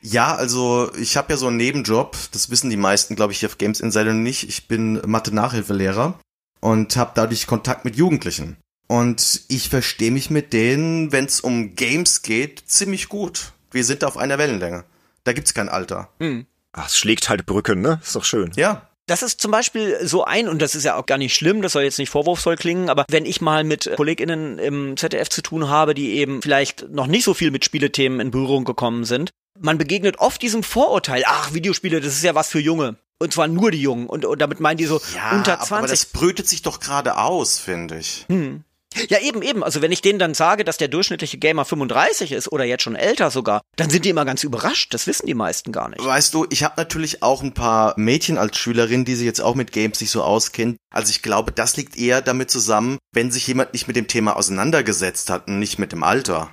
Ja, 0.00 0.34
also 0.34 0.92
ich 0.94 1.16
habe 1.16 1.32
ja 1.32 1.36
so 1.36 1.48
einen 1.48 1.56
Nebenjob, 1.56 2.16
das 2.32 2.50
wissen 2.50 2.70
die 2.70 2.76
meisten, 2.76 3.16
glaube 3.16 3.32
ich, 3.32 3.40
hier 3.40 3.48
auf 3.48 3.58
Games 3.58 3.80
Insider 3.80 4.12
nicht. 4.12 4.48
Ich 4.48 4.68
bin 4.68 5.00
Mathe-Nachhilfelehrer 5.04 6.18
und 6.60 6.96
habe 6.96 7.12
dadurch 7.14 7.46
Kontakt 7.46 7.84
mit 7.84 7.96
Jugendlichen. 7.96 8.56
Und 8.86 9.42
ich 9.48 9.68
verstehe 9.68 10.10
mich 10.10 10.30
mit 10.30 10.52
denen, 10.52 11.12
wenn 11.12 11.26
es 11.26 11.40
um 11.40 11.74
Games 11.74 12.22
geht, 12.22 12.62
ziemlich 12.66 13.08
gut. 13.08 13.52
Wir 13.70 13.84
sind 13.84 14.02
auf 14.04 14.16
einer 14.16 14.38
Wellenlänge. 14.38 14.84
Da 15.24 15.32
gibt's 15.32 15.52
kein 15.52 15.68
Alter. 15.68 16.08
Hm. 16.20 16.46
Ach, 16.72 16.86
es 16.86 16.96
schlägt 16.96 17.28
halt 17.28 17.44
Brücken, 17.44 17.82
ne? 17.82 18.00
Ist 18.02 18.16
doch 18.16 18.24
schön. 18.24 18.52
Ja. 18.56 18.88
Das 19.06 19.22
ist 19.22 19.40
zum 19.40 19.50
Beispiel 19.50 19.98
so 20.06 20.24
ein, 20.24 20.48
und 20.48 20.60
das 20.60 20.74
ist 20.74 20.84
ja 20.84 20.96
auch 20.96 21.06
gar 21.06 21.16
nicht 21.16 21.34
schlimm, 21.34 21.62
das 21.62 21.72
soll 21.72 21.82
jetzt 21.82 21.98
nicht 21.98 22.10
vorwurfsvoll 22.10 22.56
klingen, 22.56 22.90
aber 22.90 23.06
wenn 23.08 23.24
ich 23.24 23.40
mal 23.40 23.64
mit 23.64 23.90
KollegInnen 23.96 24.58
im 24.58 24.98
ZDF 24.98 25.30
zu 25.30 25.40
tun 25.40 25.70
habe, 25.70 25.94
die 25.94 26.16
eben 26.16 26.42
vielleicht 26.42 26.90
noch 26.90 27.06
nicht 27.06 27.24
so 27.24 27.32
viel 27.32 27.50
mit 27.50 27.64
Spielethemen 27.64 28.20
in 28.20 28.30
Berührung 28.30 28.64
gekommen 28.64 29.04
sind, 29.04 29.30
man 29.60 29.78
begegnet 29.78 30.18
oft 30.18 30.42
diesem 30.42 30.62
Vorurteil, 30.62 31.22
ach, 31.26 31.52
Videospiele, 31.52 32.00
das 32.00 32.14
ist 32.14 32.24
ja 32.24 32.34
was 32.34 32.48
für 32.48 32.60
Junge. 32.60 32.96
Und 33.20 33.32
zwar 33.32 33.48
nur 33.48 33.70
die 33.70 33.82
Jungen. 33.82 34.06
Und, 34.06 34.24
und 34.24 34.40
damit 34.40 34.60
meinen 34.60 34.76
die 34.76 34.86
so 34.86 35.00
Ja, 35.14 35.32
unter 35.36 35.54
aber 35.54 35.66
20. 35.66 35.90
das 35.90 36.06
brütet 36.06 36.48
sich 36.48 36.62
doch 36.62 36.78
gerade 36.80 37.16
aus, 37.16 37.58
finde 37.58 37.98
ich. 37.98 38.24
Hm. 38.28 38.62
Ja, 39.08 39.18
eben, 39.20 39.42
eben. 39.42 39.62
Also 39.62 39.82
wenn 39.82 39.92
ich 39.92 40.00
denen 40.00 40.18
dann 40.18 40.34
sage, 40.34 40.64
dass 40.64 40.78
der 40.78 40.88
durchschnittliche 40.88 41.36
Gamer 41.36 41.64
35 41.64 42.32
ist 42.32 42.50
oder 42.50 42.64
jetzt 42.64 42.82
schon 42.82 42.96
älter 42.96 43.30
sogar, 43.30 43.60
dann 43.76 43.90
sind 43.90 44.04
die 44.04 44.08
immer 44.08 44.24
ganz 44.24 44.44
überrascht. 44.44 44.94
Das 44.94 45.06
wissen 45.06 45.26
die 45.26 45.34
meisten 45.34 45.72
gar 45.72 45.88
nicht. 45.88 46.02
Weißt 46.02 46.32
du, 46.32 46.46
ich 46.48 46.64
habe 46.64 46.74
natürlich 46.78 47.22
auch 47.22 47.42
ein 47.42 47.52
paar 47.52 47.94
Mädchen 47.98 48.38
als 48.38 48.56
Schülerin, 48.56 49.04
die 49.04 49.14
sich 49.14 49.26
jetzt 49.26 49.40
auch 49.40 49.54
mit 49.54 49.72
Games 49.72 50.00
nicht 50.00 50.10
so 50.10 50.22
auskennen. 50.22 50.76
Also 50.90 51.10
ich 51.10 51.22
glaube, 51.22 51.52
das 51.52 51.76
liegt 51.76 51.98
eher 51.98 52.22
damit 52.22 52.50
zusammen, 52.50 52.98
wenn 53.12 53.30
sich 53.30 53.46
jemand 53.46 53.72
nicht 53.74 53.88
mit 53.88 53.96
dem 53.96 54.08
Thema 54.08 54.36
auseinandergesetzt 54.36 55.28
hat 55.28 55.48
und 55.48 55.58
nicht 55.58 55.78
mit 55.78 55.92
dem 55.92 56.02
Alter. 56.02 56.50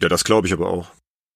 Ja, 0.00 0.08
das 0.08 0.24
glaube 0.24 0.46
ich 0.46 0.52
aber 0.52 0.68
auch. 0.68 0.90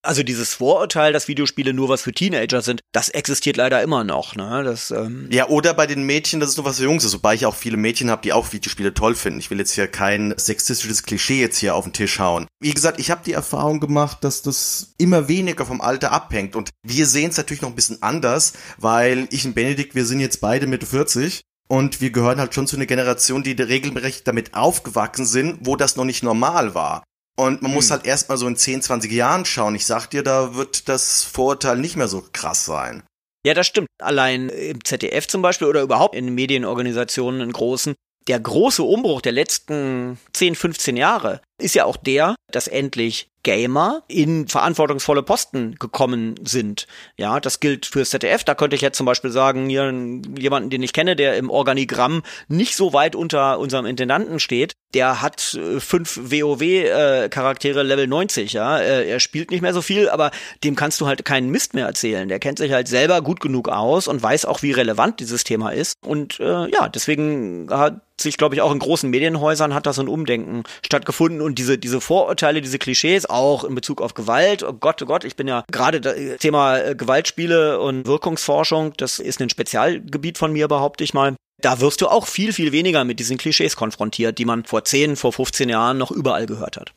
Also 0.08 0.22
dieses 0.22 0.54
Vorurteil, 0.54 1.12
dass 1.12 1.28
Videospiele 1.28 1.74
nur 1.74 1.90
was 1.90 2.00
für 2.00 2.12
Teenager 2.12 2.62
sind, 2.62 2.80
das 2.92 3.10
existiert 3.10 3.58
leider 3.58 3.82
immer 3.82 4.04
noch. 4.04 4.36
Ne? 4.36 4.62
Das, 4.64 4.90
ähm 4.90 5.28
Ja, 5.30 5.48
oder 5.48 5.74
bei 5.74 5.86
den 5.86 6.02
Mädchen, 6.04 6.40
das 6.40 6.48
ist 6.48 6.56
nur 6.56 6.64
was 6.64 6.78
für 6.78 6.84
Jungs 6.84 7.04
ist, 7.04 7.12
wobei 7.12 7.34
ich 7.34 7.44
auch 7.44 7.54
viele 7.54 7.76
Mädchen 7.76 8.10
habe, 8.10 8.22
die 8.22 8.32
auch 8.32 8.50
Videospiele 8.50 8.94
toll 8.94 9.14
finden. 9.14 9.38
Ich 9.38 9.50
will 9.50 9.58
jetzt 9.58 9.72
hier 9.72 9.86
kein 9.86 10.32
sexistisches 10.38 11.02
Klischee 11.02 11.42
jetzt 11.42 11.58
hier 11.58 11.74
auf 11.74 11.84
den 11.84 11.92
Tisch 11.92 12.20
hauen. 12.20 12.46
Wie 12.58 12.72
gesagt, 12.72 12.98
ich 12.98 13.10
habe 13.10 13.20
die 13.22 13.34
Erfahrung 13.34 13.80
gemacht, 13.80 14.24
dass 14.24 14.40
das 14.40 14.94
immer 14.96 15.28
weniger 15.28 15.66
vom 15.66 15.82
Alter 15.82 16.10
abhängt. 16.10 16.56
Und 16.56 16.70
wir 16.82 17.04
sehen 17.04 17.28
es 17.28 17.36
natürlich 17.36 17.60
noch 17.60 17.68
ein 17.68 17.76
bisschen 17.76 18.02
anders, 18.02 18.54
weil 18.78 19.28
ich 19.30 19.44
und 19.44 19.52
Benedikt, 19.52 19.94
wir 19.94 20.06
sind 20.06 20.20
jetzt 20.20 20.40
beide 20.40 20.66
Mitte 20.66 20.86
40. 20.86 21.42
Und 21.68 22.00
wir 22.00 22.12
gehören 22.12 22.40
halt 22.40 22.54
schon 22.54 22.66
zu 22.66 22.76
einer 22.76 22.86
Generation, 22.86 23.42
die 23.42 23.52
regelmäßig 23.52 24.24
damit 24.24 24.54
aufgewachsen 24.54 25.26
sind, 25.26 25.58
wo 25.66 25.76
das 25.76 25.96
noch 25.96 26.06
nicht 26.06 26.22
normal 26.22 26.74
war. 26.74 27.02
Und 27.38 27.62
man 27.62 27.72
muss 27.72 27.92
halt 27.92 28.04
erstmal 28.04 28.36
so 28.36 28.48
in 28.48 28.56
10, 28.56 28.82
20 28.82 29.12
Jahren 29.12 29.44
schauen. 29.44 29.76
Ich 29.76 29.86
sag 29.86 30.08
dir, 30.08 30.24
da 30.24 30.56
wird 30.56 30.88
das 30.88 31.22
Vorurteil 31.22 31.78
nicht 31.78 31.94
mehr 31.94 32.08
so 32.08 32.24
krass 32.32 32.64
sein. 32.64 33.04
Ja, 33.46 33.54
das 33.54 33.68
stimmt. 33.68 33.86
Allein 34.02 34.48
im 34.48 34.84
ZDF 34.84 35.28
zum 35.28 35.40
Beispiel 35.40 35.68
oder 35.68 35.82
überhaupt 35.82 36.16
in 36.16 36.34
Medienorganisationen 36.34 37.40
in 37.40 37.52
großen, 37.52 37.94
der 38.26 38.40
große 38.40 38.82
Umbruch 38.82 39.22
der 39.22 39.32
letzten 39.32 40.18
10, 40.32 40.56
15 40.56 40.96
Jahre 40.96 41.40
ist 41.62 41.76
ja 41.76 41.84
auch 41.84 41.96
der, 41.96 42.34
dass 42.50 42.66
endlich 42.66 43.28
Gamer 43.48 44.02
in 44.08 44.46
verantwortungsvolle 44.46 45.22
Posten 45.22 45.76
gekommen 45.76 46.34
sind. 46.44 46.86
Ja, 47.16 47.40
das 47.40 47.60
gilt 47.60 47.86
fürs 47.86 48.10
ZDF. 48.10 48.44
Da 48.44 48.54
könnte 48.54 48.76
ich 48.76 48.82
jetzt 48.82 48.98
zum 48.98 49.06
Beispiel 49.06 49.30
sagen, 49.30 49.70
hier 49.70 49.90
jemanden, 50.38 50.68
den 50.68 50.82
ich 50.82 50.92
kenne, 50.92 51.16
der 51.16 51.38
im 51.38 51.48
Organigramm 51.48 52.24
nicht 52.48 52.76
so 52.76 52.92
weit 52.92 53.16
unter 53.16 53.58
unserem 53.58 53.86
Intendanten 53.86 54.38
steht, 54.38 54.74
der 54.92 55.22
hat 55.22 55.54
äh, 55.54 55.80
fünf 55.80 56.20
WoW-Charaktere 56.24 57.82
Level 57.82 58.06
90, 58.06 58.52
ja. 58.52 58.80
Äh, 58.80 59.08
er 59.08 59.18
spielt 59.18 59.50
nicht 59.50 59.62
mehr 59.62 59.72
so 59.72 59.80
viel, 59.80 60.10
aber 60.10 60.30
dem 60.62 60.76
kannst 60.76 61.00
du 61.00 61.06
halt 61.06 61.24
keinen 61.24 61.48
Mist 61.48 61.72
mehr 61.72 61.86
erzählen. 61.86 62.28
Der 62.28 62.40
kennt 62.40 62.58
sich 62.58 62.72
halt 62.72 62.86
selber 62.86 63.22
gut 63.22 63.40
genug 63.40 63.70
aus 63.70 64.08
und 64.08 64.22
weiß 64.22 64.44
auch, 64.44 64.60
wie 64.60 64.72
relevant 64.72 65.20
dieses 65.20 65.44
Thema 65.44 65.70
ist. 65.70 65.94
Und 66.04 66.38
äh, 66.38 66.70
ja, 66.70 66.90
deswegen 66.90 67.68
hat 67.70 68.02
sich, 68.20 68.36
glaube 68.36 68.54
ich, 68.54 68.62
auch 68.62 68.72
in 68.72 68.78
großen 68.78 69.08
Medienhäusern 69.10 69.74
hat 69.74 69.86
da 69.86 69.92
so 69.92 70.02
ein 70.02 70.08
Umdenken 70.08 70.64
stattgefunden 70.84 71.40
und 71.40 71.58
diese, 71.58 71.78
diese 71.78 72.00
Vorurteile, 72.00 72.60
diese 72.60 72.78
Klischees 72.78 73.26
auch 73.26 73.64
in 73.64 73.74
Bezug 73.74 74.00
auf 74.00 74.14
Gewalt. 74.14 74.62
Oh 74.62 74.72
Gott, 74.72 75.02
oh 75.02 75.06
Gott, 75.06 75.24
ich 75.24 75.36
bin 75.36 75.48
ja 75.48 75.64
gerade 75.70 76.36
Thema 76.38 76.78
äh, 76.78 76.94
Gewaltspiele 76.94 77.80
und 77.80 78.06
Wirkungsforschung, 78.06 78.92
das 78.96 79.18
ist 79.18 79.40
ein 79.40 79.50
Spezialgebiet 79.50 80.38
von 80.38 80.52
mir, 80.52 80.68
behaupte 80.68 81.04
ich 81.04 81.14
mal. 81.14 81.36
Da 81.60 81.80
wirst 81.80 82.00
du 82.00 82.06
auch 82.06 82.26
viel, 82.26 82.52
viel 82.52 82.70
weniger 82.70 83.04
mit 83.04 83.18
diesen 83.18 83.36
Klischees 83.36 83.74
konfrontiert, 83.74 84.38
die 84.38 84.44
man 84.44 84.64
vor 84.64 84.84
10, 84.84 85.16
vor 85.16 85.32
15 85.32 85.68
Jahren 85.68 85.98
noch 85.98 86.12
überall 86.12 86.46
gehört 86.46 86.76
hat. 86.76 86.92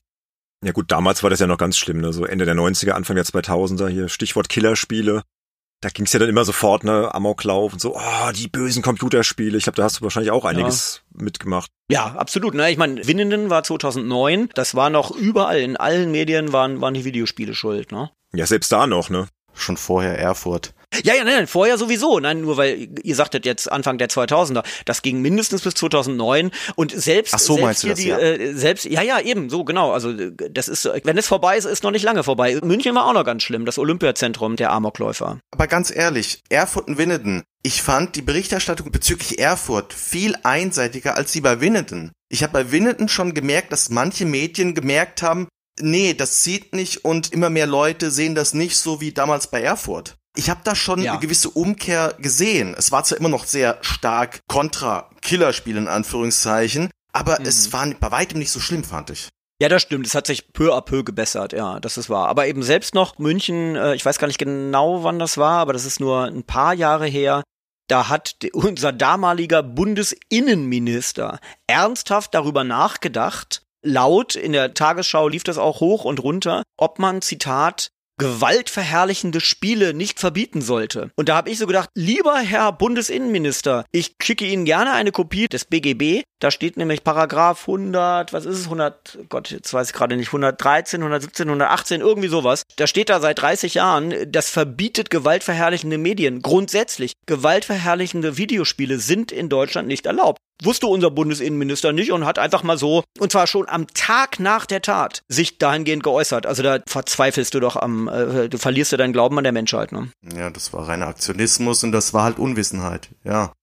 Ja 0.63 0.71
gut, 0.71 0.91
damals 0.91 1.23
war 1.23 1.31
das 1.31 1.39
ja 1.39 1.47
noch 1.47 1.57
ganz 1.57 1.75
schlimm, 1.75 2.01
ne? 2.01 2.13
so 2.13 2.23
Ende 2.23 2.45
der 2.45 2.53
90er, 2.53 2.91
Anfang 2.91 3.15
der 3.15 3.25
2000er, 3.25 3.87
hier 3.89 4.09
Stichwort 4.09 4.47
Killerspiele. 4.47 5.23
Da 5.81 5.89
ging's 5.89 6.13
ja 6.13 6.19
dann 6.19 6.29
immer 6.29 6.45
sofort, 6.45 6.83
ne, 6.83 7.13
Amoklauf 7.13 7.73
und 7.73 7.79
so, 7.79 7.95
oh, 7.95 8.31
die 8.35 8.47
bösen 8.47 8.83
Computerspiele. 8.83 9.57
Ich 9.57 9.63
glaube, 9.63 9.77
da 9.77 9.83
hast 9.83 9.99
du 9.99 10.03
wahrscheinlich 10.03 10.31
auch 10.31 10.45
einiges 10.45 11.01
ja. 11.17 11.23
mitgemacht. 11.23 11.71
Ja, 11.89 12.05
absolut. 12.15 12.53
Ne? 12.53 12.69
Ich 12.69 12.77
meine, 12.77 13.05
Winnenden 13.07 13.49
war 13.49 13.63
2009. 13.63 14.49
Das 14.53 14.75
war 14.75 14.91
noch 14.91 15.11
überall, 15.11 15.59
in 15.59 15.77
allen 15.77 16.11
Medien 16.11 16.53
waren, 16.53 16.81
waren 16.81 16.93
die 16.93 17.03
Videospiele 17.03 17.55
schuld. 17.55 17.91
Ne? 17.91 18.11
Ja, 18.33 18.45
selbst 18.45 18.71
da 18.71 18.85
noch, 18.85 19.09
ne? 19.09 19.27
Schon 19.53 19.77
vorher 19.77 20.17
Erfurt. 20.17 20.73
Ja, 21.03 21.15
ja, 21.15 21.23
nein, 21.23 21.47
vorher 21.47 21.77
sowieso. 21.77 22.19
Nein, 22.19 22.41
nur 22.41 22.57
weil 22.57 22.89
ihr 23.01 23.15
sagtet 23.15 23.45
jetzt 23.45 23.71
Anfang 23.71 23.97
der 23.97 24.09
2000er. 24.09 24.63
Das 24.83 25.01
ging 25.01 25.21
mindestens 25.21 25.61
bis 25.61 25.73
2009 25.75 26.51
und 26.75 26.91
selbst 26.91 27.33
Ach 27.33 27.39
so, 27.39 27.53
selbst 27.53 27.65
meinst 27.65 27.83
du 27.83 27.87
das, 27.87 27.99
die, 27.99 28.07
ja. 28.09 28.19
Äh, 28.19 28.53
selbst 28.53 28.85
ja, 28.85 29.01
ja, 29.01 29.21
eben 29.21 29.49
so 29.49 29.63
genau. 29.63 29.91
Also 29.91 30.11
das 30.11 30.67
ist 30.67 30.89
wenn 31.03 31.17
es 31.17 31.27
vorbei 31.27 31.57
ist, 31.57 31.65
ist 31.65 31.83
noch 31.83 31.91
nicht 31.91 32.03
lange 32.03 32.23
vorbei. 32.23 32.59
München 32.61 32.93
war 32.93 33.05
auch 33.05 33.13
noch 33.13 33.23
ganz 33.23 33.43
schlimm, 33.43 33.65
das 33.65 33.77
Olympiazentrum 33.77 34.57
der 34.57 34.71
Amokläufer. 34.71 35.39
Aber 35.51 35.67
ganz 35.67 35.95
ehrlich, 35.95 36.43
Erfurt 36.49 36.87
und 36.87 36.97
Winnenden. 36.97 37.43
Ich 37.63 37.81
fand 37.81 38.15
die 38.15 38.21
Berichterstattung 38.21 38.91
bezüglich 38.91 39.39
Erfurt 39.39 39.93
viel 39.93 40.35
einseitiger 40.43 41.15
als 41.15 41.31
die 41.31 41.41
bei 41.41 41.61
Winnenden. 41.61 42.11
Ich 42.27 42.43
habe 42.43 42.53
bei 42.53 42.71
Winnenden 42.71 43.07
schon 43.07 43.33
gemerkt, 43.33 43.71
dass 43.71 43.89
manche 43.89 44.25
Medien 44.25 44.73
gemerkt 44.73 45.21
haben, 45.21 45.47
nee, 45.81 46.13
das 46.13 46.41
zieht 46.41 46.73
nicht 46.73 47.03
und 47.05 47.31
immer 47.33 47.49
mehr 47.49 47.67
Leute 47.67 48.11
sehen 48.11 48.35
das 48.35 48.53
nicht 48.53 48.77
so 48.77 49.01
wie 49.01 49.11
damals 49.11 49.47
bei 49.47 49.61
Erfurt. 49.61 50.15
Ich 50.35 50.49
habe 50.49 50.61
da 50.63 50.75
schon 50.75 51.01
Ja. 51.01 51.11
eine 51.13 51.19
gewisse 51.21 51.49
Umkehr 51.49 52.15
gesehen. 52.19 52.73
Es 52.77 52.91
war 52.91 53.03
zwar 53.03 53.17
immer 53.19 53.29
noch 53.29 53.45
sehr 53.45 53.77
stark 53.81 54.39
kontra 54.47 55.09
Killerspiel 55.21 55.75
in 55.77 55.87
Anführungszeichen, 55.87 56.89
aber 57.11 57.39
Mhm. 57.39 57.45
es 57.45 57.73
war 57.73 57.85
bei 57.99 58.11
weitem 58.11 58.39
nicht 58.39 58.51
so 58.51 58.59
schlimm, 58.61 58.83
fand 58.83 59.09
ich. 59.09 59.27
Ja, 59.61 59.69
das 59.69 59.81
stimmt. 59.83 60.07
Es 60.07 60.15
hat 60.15 60.25
sich 60.25 60.53
peu 60.53 60.73
à 60.73 60.81
peu 60.81 61.03
gebessert. 61.03 61.53
Ja, 61.53 61.79
das 61.79 61.97
ist 61.97 62.09
wahr. 62.09 62.29
Aber 62.29 62.47
eben 62.47 62.63
selbst 62.63 62.95
noch 62.95 63.19
München, 63.19 63.75
äh, 63.75 63.93
ich 63.93 64.03
weiß 64.05 64.17
gar 64.17 64.25
nicht 64.27 64.39
genau, 64.39 65.03
wann 65.03 65.19
das 65.19 65.37
war, 65.37 65.59
aber 65.59 65.73
das 65.73 65.85
ist 65.85 65.99
nur 65.99 66.23
ein 66.25 66.43
paar 66.43 66.73
Jahre 66.73 67.05
her. 67.05 67.43
Da 67.87 68.07
hat 68.09 68.35
unser 68.53 68.91
damaliger 68.93 69.61
Bundesinnenminister 70.41 71.39
ernsthaft 71.67 72.33
darüber 72.33 72.63
nachgedacht, 72.63 73.61
laut 73.83 74.35
in 74.35 74.53
der 74.53 74.73
Tagesschau 74.73 75.27
lief 75.27 75.43
das 75.43 75.57
auch 75.57 75.79
hoch 75.79 76.05
und 76.05 76.21
runter, 76.23 76.63
ob 76.77 76.99
man, 76.99 77.21
Zitat, 77.21 77.89
gewaltverherrlichende 78.21 79.39
Spiele 79.39 79.95
nicht 79.95 80.19
verbieten 80.19 80.61
sollte. 80.61 81.09
Und 81.15 81.27
da 81.27 81.35
habe 81.35 81.49
ich 81.49 81.57
so 81.57 81.65
gedacht, 81.65 81.89
lieber 81.95 82.37
Herr 82.37 82.71
Bundesinnenminister, 82.71 83.83
ich 83.91 84.15
schicke 84.21 84.45
Ihnen 84.45 84.65
gerne 84.65 84.91
eine 84.91 85.11
Kopie 85.11 85.47
des 85.47 85.65
BGB. 85.65 86.21
Da 86.39 86.51
steht 86.51 86.77
nämlich 86.77 87.03
Paragraph 87.03 87.61
100, 87.67 88.31
was 88.31 88.45
ist 88.45 88.59
es, 88.59 88.63
100, 88.65 89.17
Gott, 89.27 89.49
jetzt 89.49 89.73
weiß 89.73 89.87
ich 89.87 89.93
gerade 89.95 90.17
nicht, 90.17 90.27
113, 90.27 91.01
117, 91.01 91.47
118, 91.47 92.01
irgendwie 92.01 92.27
sowas. 92.27 92.61
Da 92.75 92.85
steht 92.85 93.09
da 93.09 93.19
seit 93.19 93.41
30 93.41 93.73
Jahren, 93.73 94.13
das 94.31 94.51
verbietet 94.51 95.09
gewaltverherrlichende 95.09 95.97
Medien. 95.97 96.43
Grundsätzlich, 96.43 97.13
gewaltverherrlichende 97.25 98.37
Videospiele 98.37 98.99
sind 98.99 99.31
in 99.31 99.49
Deutschland 99.49 99.87
nicht 99.87 100.05
erlaubt. 100.05 100.37
Wusste 100.63 100.87
unser 100.87 101.09
Bundesinnenminister 101.09 101.91
nicht 101.91 102.11
und 102.11 102.25
hat 102.25 102.37
einfach 102.37 102.63
mal 102.63 102.77
so, 102.77 103.03
und 103.19 103.31
zwar 103.31 103.47
schon 103.47 103.67
am 103.67 103.87
Tag 103.87 104.39
nach 104.39 104.65
der 104.65 104.81
Tat, 104.81 105.23
sich 105.27 105.57
dahingehend 105.57 106.03
geäußert. 106.03 106.45
Also 106.45 106.61
da 106.61 106.79
verzweifelst 106.85 107.53
du 107.53 107.59
doch 107.59 107.75
am, 107.75 108.07
äh, 108.07 108.47
du 108.47 108.57
verlierst 108.57 108.91
ja 108.91 108.97
deinen 108.97 109.13
Glauben 109.13 109.37
an 109.37 109.43
der 109.43 109.53
Menschheit, 109.53 109.91
ne? 109.91 110.11
Ja, 110.35 110.49
das 110.49 110.71
war 110.73 110.87
reiner 110.87 111.07
Aktionismus 111.07 111.83
und 111.83 111.91
das 111.91 112.13
war 112.13 112.23
halt 112.23 112.37
Unwissenheit. 112.37 113.09
Ja. 113.23 113.53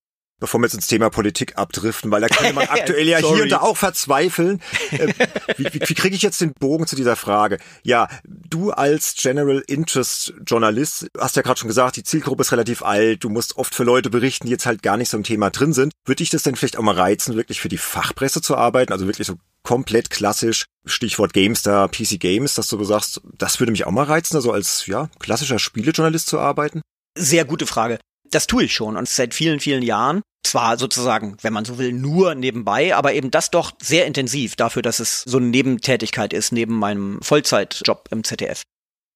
Bevor 0.40 0.60
wir 0.60 0.66
jetzt 0.66 0.74
ins 0.74 0.86
Thema 0.86 1.10
Politik 1.10 1.58
abdriften, 1.58 2.10
weil 2.10 2.20
da 2.20 2.28
könnte 2.28 2.52
man 2.52 2.66
aktuell 2.68 3.08
ja 3.08 3.18
hier 3.18 3.42
und 3.42 3.50
da 3.50 3.60
auch 3.60 3.76
verzweifeln. 3.76 4.60
Äh, 4.92 5.12
wie 5.56 5.64
wie, 5.72 5.80
wie 5.88 5.94
kriege 5.94 6.14
ich 6.14 6.22
jetzt 6.22 6.40
den 6.40 6.52
Bogen 6.52 6.86
zu 6.86 6.96
dieser 6.96 7.16
Frage? 7.16 7.58
Ja, 7.82 8.08
du 8.24 8.70
als 8.70 9.14
General 9.16 9.62
Interest 9.66 10.32
Journalist 10.46 11.08
hast 11.18 11.36
ja 11.36 11.42
gerade 11.42 11.58
schon 11.58 11.68
gesagt, 11.68 11.96
die 11.96 12.04
Zielgruppe 12.04 12.42
ist 12.42 12.52
relativ 12.52 12.82
alt, 12.82 13.24
du 13.24 13.30
musst 13.30 13.56
oft 13.56 13.74
für 13.74 13.84
Leute 13.84 14.10
berichten, 14.10 14.46
die 14.46 14.52
jetzt 14.52 14.66
halt 14.66 14.82
gar 14.82 14.96
nicht 14.96 15.10
so 15.10 15.16
im 15.16 15.24
Thema 15.24 15.50
drin 15.50 15.72
sind. 15.72 15.92
Würde 16.04 16.18
dich 16.18 16.30
das 16.30 16.42
denn 16.42 16.56
vielleicht 16.56 16.76
auch 16.76 16.82
mal 16.82 16.94
reizen, 16.94 17.36
wirklich 17.36 17.60
für 17.60 17.68
die 17.68 17.78
Fachpresse 17.78 18.40
zu 18.40 18.56
arbeiten, 18.56 18.92
also 18.92 19.06
wirklich 19.06 19.26
so 19.26 19.36
komplett 19.62 20.10
klassisch, 20.10 20.64
Stichwort 20.86 21.32
GameStar, 21.32 21.88
PC 21.88 22.18
Games, 22.18 22.54
dass 22.54 22.68
du 22.68 22.82
sagst, 22.84 23.20
das 23.36 23.60
würde 23.60 23.72
mich 23.72 23.86
auch 23.86 23.90
mal 23.90 24.04
reizen, 24.04 24.36
also 24.36 24.52
als 24.52 24.86
ja, 24.86 25.10
klassischer 25.18 25.58
Spielejournalist 25.58 26.26
zu 26.26 26.38
arbeiten? 26.38 26.80
Sehr 27.14 27.44
gute 27.44 27.66
Frage. 27.66 27.98
Das 28.30 28.46
tue 28.46 28.64
ich 28.64 28.74
schon 28.74 28.96
und 28.96 29.08
seit 29.08 29.34
vielen, 29.34 29.60
vielen 29.60 29.82
Jahren. 29.82 30.22
Zwar 30.44 30.78
sozusagen, 30.78 31.36
wenn 31.42 31.52
man 31.52 31.64
so 31.64 31.78
will, 31.78 31.92
nur 31.92 32.34
nebenbei, 32.34 32.94
aber 32.94 33.12
eben 33.12 33.30
das 33.30 33.50
doch 33.50 33.72
sehr 33.82 34.06
intensiv 34.06 34.56
dafür, 34.56 34.82
dass 34.82 35.00
es 35.00 35.22
so 35.22 35.36
eine 35.36 35.46
Nebentätigkeit 35.46 36.32
ist, 36.32 36.52
neben 36.52 36.78
meinem 36.78 37.20
Vollzeitjob 37.20 38.08
im 38.10 38.24
ZDF. 38.24 38.62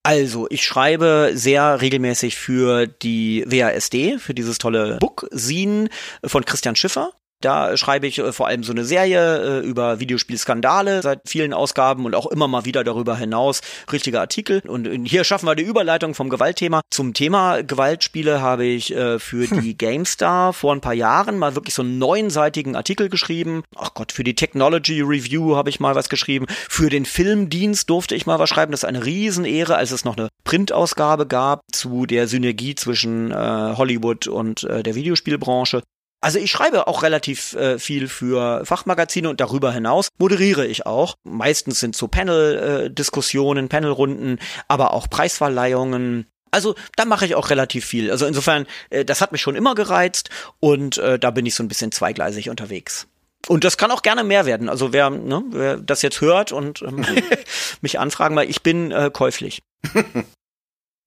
Also, 0.05 0.49
ich 0.51 0.65
schreibe 0.65 1.31
sehr 1.35 1.81
regelmäßig 1.81 2.37
für 2.37 2.89
die 2.89 3.45
WASD, 3.47 4.19
für 4.19 4.35
dieses 4.35 4.59
tolle 4.59 4.99
Book 4.99 5.29
Scene 5.33 5.89
von 6.25 6.45
Christian 6.45 6.75
Schiffer. 6.75 7.13
Da 7.43 7.77
schreibe 7.77 8.07
ich 8.07 8.19
äh, 8.19 8.33
vor 8.33 8.47
allem 8.47 8.65
so 8.65 8.73
eine 8.73 8.85
Serie 8.85 9.61
äh, 9.61 9.67
über 9.67 10.01
Videospielskandale 10.01 11.03
seit 11.03 11.21
vielen 11.27 11.53
Ausgaben 11.53 12.07
und 12.07 12.15
auch 12.15 12.27
immer 12.27 12.49
mal 12.49 12.65
wieder 12.65 12.85
darüber 12.85 13.17
hinaus 13.17 13.61
richtige 13.93 14.21
Artikel. 14.21 14.63
Und 14.67 14.87
hier 15.05 15.25
schaffen 15.25 15.47
wir 15.47 15.55
die 15.55 15.65
Überleitung 15.65 16.15
vom 16.15 16.31
Gewaltthema. 16.31 16.81
Zum 16.91 17.15
Thema 17.15 17.63
Gewaltspiele 17.63 18.41
habe 18.41 18.65
ich 18.65 18.95
äh, 18.95 19.19
für 19.19 19.47
die 19.61 19.77
GameStar 19.77 20.53
vor 20.53 20.73
ein 20.73 20.81
paar 20.81 20.95
Jahren 20.95 21.39
mal 21.39 21.55
wirklich 21.55 21.75
so 21.75 21.83
einen 21.83 21.99
neunseitigen 21.99 22.77
Artikel 22.77 23.09
geschrieben. 23.09 23.65
Ach 23.77 23.93
Gott, 23.95 24.13
für 24.13 24.25
die 24.25 24.35
Technology 24.35 25.01
Review 25.01 25.57
habe 25.57 25.71
ich 25.71 25.81
mal 25.81 25.95
was 25.95 26.09
geschrieben. 26.09 26.47
Für 26.49 26.91
den 26.91 27.05
Filmdienst 27.05 27.91
durfte 27.91 28.15
ich 28.15 28.27
mal 28.27 28.39
was 28.39 28.49
schreiben. 28.49 28.71
Das 28.71 28.85
ist 28.85 28.89
eine 28.89 29.05
Riesenehre, 29.05 29.77
als 29.77 29.91
es 29.91 30.05
noch 30.05 30.17
eine 30.17 30.29
Printausgabe 30.45 31.27
gab 31.27 31.63
zu 31.73 32.07
der 32.07 32.29
Synergie 32.29 32.75
zwischen 32.75 33.31
äh, 33.31 33.35
Hollywood 33.35 34.29
und 34.29 34.65
äh, 34.65 34.83
der 34.83 34.95
Videospielbranche. 34.95 35.83
Also 36.23 36.39
ich 36.39 36.53
schreibe 36.53 36.87
auch 36.87 37.03
relativ 37.03 37.55
äh, 37.55 37.81
viel 37.81 38.07
für 38.09 38.65
Fachmagazine 38.65 39.29
und 39.29 39.41
darüber 39.41 39.73
hinaus 39.73 40.09
moderiere 40.19 40.65
ich 40.65 40.87
auch. 40.87 41.17
Meistens 41.25 41.81
sind 41.81 41.97
so 41.97 42.07
Panel-Diskussionen, 42.07 43.67
äh, 43.67 43.69
Panelrunden, 43.69 44.39
aber 44.69 44.95
auch 44.95 45.11
Preisverleihungen. 45.11 46.27
Also 46.53 46.77
da 46.97 47.07
mache 47.07 47.27
ich 47.27 47.35
auch 47.35 47.51
relativ 47.51 47.85
viel. 47.85 48.11
Also 48.13 48.27
insofern, 48.27 48.67
äh, 48.91 49.05
das 49.05 49.21
hat 49.21 49.33
mich 49.33 49.41
schon 49.41 49.57
immer 49.57 49.75
gereizt 49.75 50.31
und 50.61 50.97
äh, 50.99 51.19
da 51.19 51.33
bin 51.33 51.45
ich 51.45 51.57
so 51.57 51.65
ein 51.65 51.69
bisschen 51.69 51.91
zweigleisig 51.91 52.51
unterwegs. 52.51 53.09
Und 53.49 53.65
das 53.65 53.77
kann 53.77 53.91
auch 53.91 54.03
gerne 54.03 54.23
mehr 54.23 54.47
werden. 54.47 54.69
Also 54.69 54.93
wer, 54.93 55.11
ne, 55.11 55.43
wer 55.51 55.77
das 55.77 56.03
jetzt 56.03 56.21
hört 56.21 56.53
und 56.53 56.83
ähm, 56.83 57.05
mich 57.81 57.99
anfragen, 57.99 58.37
weil 58.37 58.49
ich 58.49 58.63
bin 58.63 58.93
äh, 58.93 59.11
käuflich. 59.13 59.61